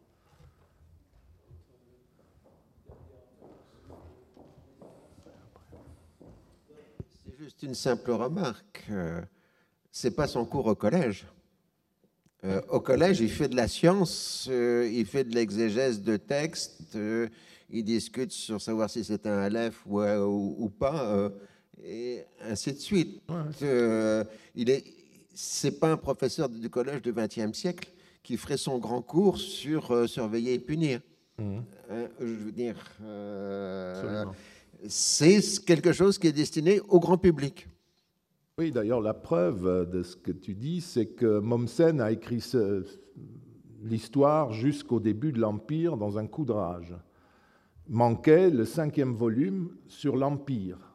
C'est 7.23 7.37
juste 7.37 7.63
une 7.63 7.75
simple 7.75 8.11
remarque. 8.11 8.85
Euh, 8.89 9.21
c'est 9.91 10.15
pas 10.15 10.27
son 10.27 10.45
cours 10.45 10.65
au 10.65 10.75
collège. 10.75 11.27
au 12.69 12.79
collège, 12.79 13.19
il 13.19 13.29
fait 13.29 13.49
de 13.49 13.55
la 13.55 13.67
science, 13.67 14.47
il 14.47 15.05
fait 15.05 15.23
de 15.23 15.33
l'exégèse 15.33 16.01
de 16.01 16.17
textes, 16.17 16.97
il 17.69 17.83
discute 17.83 18.31
sur 18.31 18.61
savoir 18.61 18.89
si 18.89 19.03
c'est 19.03 19.25
un 19.25 19.39
Aleph 19.39 19.85
ou, 19.87 19.99
ou 19.99 20.69
pas 20.69 21.31
et 21.83 22.23
ainsi 22.41 22.73
de 22.73 22.77
suite. 22.77 23.21
Euh, 23.61 24.23
il 24.55 24.69
est, 24.69 24.83
c'est 25.33 25.79
pas 25.79 25.91
un 25.91 25.97
professeur 25.97 26.49
du 26.49 26.69
collège 26.69 27.01
du 27.01 27.13
XXe 27.13 27.57
siècle 27.57 27.89
qui 28.23 28.37
ferait 28.37 28.57
son 28.57 28.77
grand 28.77 29.01
cours 29.01 29.37
sur 29.37 29.91
euh, 29.91 30.07
surveiller 30.07 30.53
et 30.53 30.59
punir. 30.59 30.99
Mmh. 31.37 31.57
Hein, 31.89 32.07
je 32.19 32.25
veux 32.25 32.51
dire, 32.51 32.75
euh, 33.03 34.25
c'est 34.87 35.41
quelque 35.65 35.93
chose 35.93 36.17
qui 36.17 36.27
est 36.27 36.33
destiné 36.33 36.81
au 36.89 36.99
grand 36.99 37.17
public. 37.17 37.67
Oui, 38.57 38.71
d'ailleurs, 38.71 39.01
la 39.01 39.13
preuve 39.13 39.87
de 39.89 40.01
ce 40.01 40.15
que 40.15 40.31
tu 40.31 40.55
dis, 40.55 40.81
c'est 40.81 41.05
que 41.05 41.39
Mommsen 41.39 42.01
a 42.01 42.11
écrit 42.11 42.43
l'histoire 43.83 44.51
jusqu'au 44.51 44.99
début 44.99 45.31
de 45.31 45.39
l'Empire 45.39 45.95
dans 45.95 46.17
un 46.17 46.25
coup 46.25 46.43
de 46.43 46.53
rage. 46.53 46.95
Manquait 47.87 48.49
le 48.49 48.65
cinquième 48.65 49.13
volume 49.13 49.77
sur 49.87 50.17
l'Empire. 50.17 50.86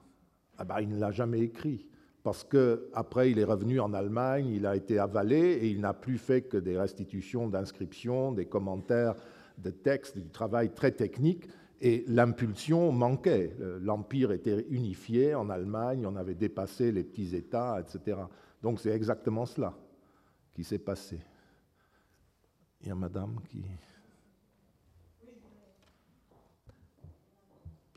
Ah 0.58 0.64
ben, 0.64 0.80
il 0.80 0.88
ne 0.90 0.98
l'a 0.98 1.10
jamais 1.10 1.40
écrit. 1.40 1.86
Parce 2.22 2.44
qu'après, 2.44 3.32
il 3.32 3.38
est 3.38 3.44
revenu 3.44 3.80
en 3.80 3.92
Allemagne, 3.92 4.46
il 4.46 4.64
a 4.64 4.76
été 4.76 4.98
avalé 4.98 5.38
et 5.38 5.68
il 5.68 5.80
n'a 5.80 5.92
plus 5.92 6.18
fait 6.18 6.42
que 6.42 6.56
des 6.56 6.78
restitutions 6.78 7.48
d'inscriptions, 7.48 8.30
des 8.30 8.46
commentaires 8.46 9.16
de 9.58 9.70
textes, 9.70 10.16
du 10.16 10.30
travail 10.30 10.72
très 10.72 10.92
technique. 10.92 11.48
Et 11.80 12.04
l'impulsion 12.06 12.92
manquait. 12.92 13.56
L'Empire 13.80 14.30
était 14.30 14.66
unifié 14.70 15.34
en 15.34 15.50
Allemagne, 15.50 16.06
on 16.06 16.14
avait 16.14 16.36
dépassé 16.36 16.92
les 16.92 17.02
petits 17.02 17.34
États, 17.34 17.80
etc. 17.80 18.20
Donc 18.62 18.78
c'est 18.78 18.92
exactement 18.92 19.46
cela 19.46 19.74
qui 20.54 20.62
s'est 20.62 20.78
passé. 20.78 21.18
Il 22.82 22.88
y 22.88 22.90
a 22.92 22.94
madame 22.94 23.40
qui... 23.48 23.64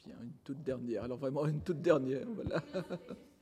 une 0.07 0.34
toute 0.45 0.63
dernière. 0.63 1.03
Alors 1.03 1.17
vraiment 1.17 1.45
une 1.45 1.59
toute 1.59 1.81
dernière, 1.81 2.25
voilà. 2.33 2.63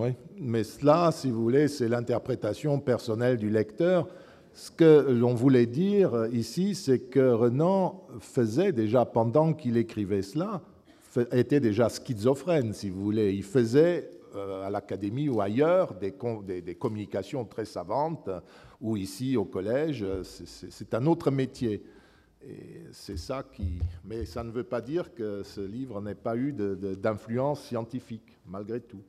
Oui, 0.00 0.10
mais 0.38 0.62
cela, 0.62 1.10
si 1.10 1.28
vous 1.28 1.42
voulez, 1.42 1.66
c'est 1.66 1.88
l'interprétation 1.88 2.78
personnelle 2.78 3.36
du 3.36 3.50
lecteur. 3.50 4.06
Ce 4.54 4.70
que 4.70 5.10
l'on 5.10 5.34
voulait 5.34 5.66
dire 5.66 6.28
ici, 6.32 6.76
c'est 6.76 7.00
que 7.00 7.32
Renan 7.32 8.06
faisait 8.20 8.70
déjà, 8.70 9.04
pendant 9.04 9.52
qu'il 9.54 9.76
écrivait 9.76 10.22
cela, 10.22 10.62
était 11.32 11.58
déjà 11.58 11.88
schizophrène, 11.88 12.74
si 12.74 12.90
vous 12.90 13.02
voulez. 13.02 13.32
Il 13.32 13.42
faisait 13.42 14.08
euh, 14.36 14.68
à 14.68 14.70
l'académie 14.70 15.28
ou 15.28 15.40
ailleurs 15.40 15.94
des, 15.94 16.12
communications 16.78 17.44
très 17.44 17.64
savantes, 17.64 18.30
ou 18.80 18.96
ici 18.96 19.36
au 19.36 19.46
collège, 19.46 20.06
c'est 20.22 20.94
un 20.94 21.06
autre 21.06 21.32
métier. 21.32 21.82
Mais 24.04 24.24
ça 24.26 24.44
ne 24.44 24.52
veut 24.52 24.62
pas 24.62 24.80
dire 24.80 25.12
que 25.12 25.42
ce 25.42 25.60
livre 25.60 26.00
n'ait 26.00 26.14
pas 26.14 26.36
eu 26.36 26.52
d'influence 26.52 27.64
scientifique, 27.64 28.38
malgré 28.46 28.80
tout. 28.80 29.02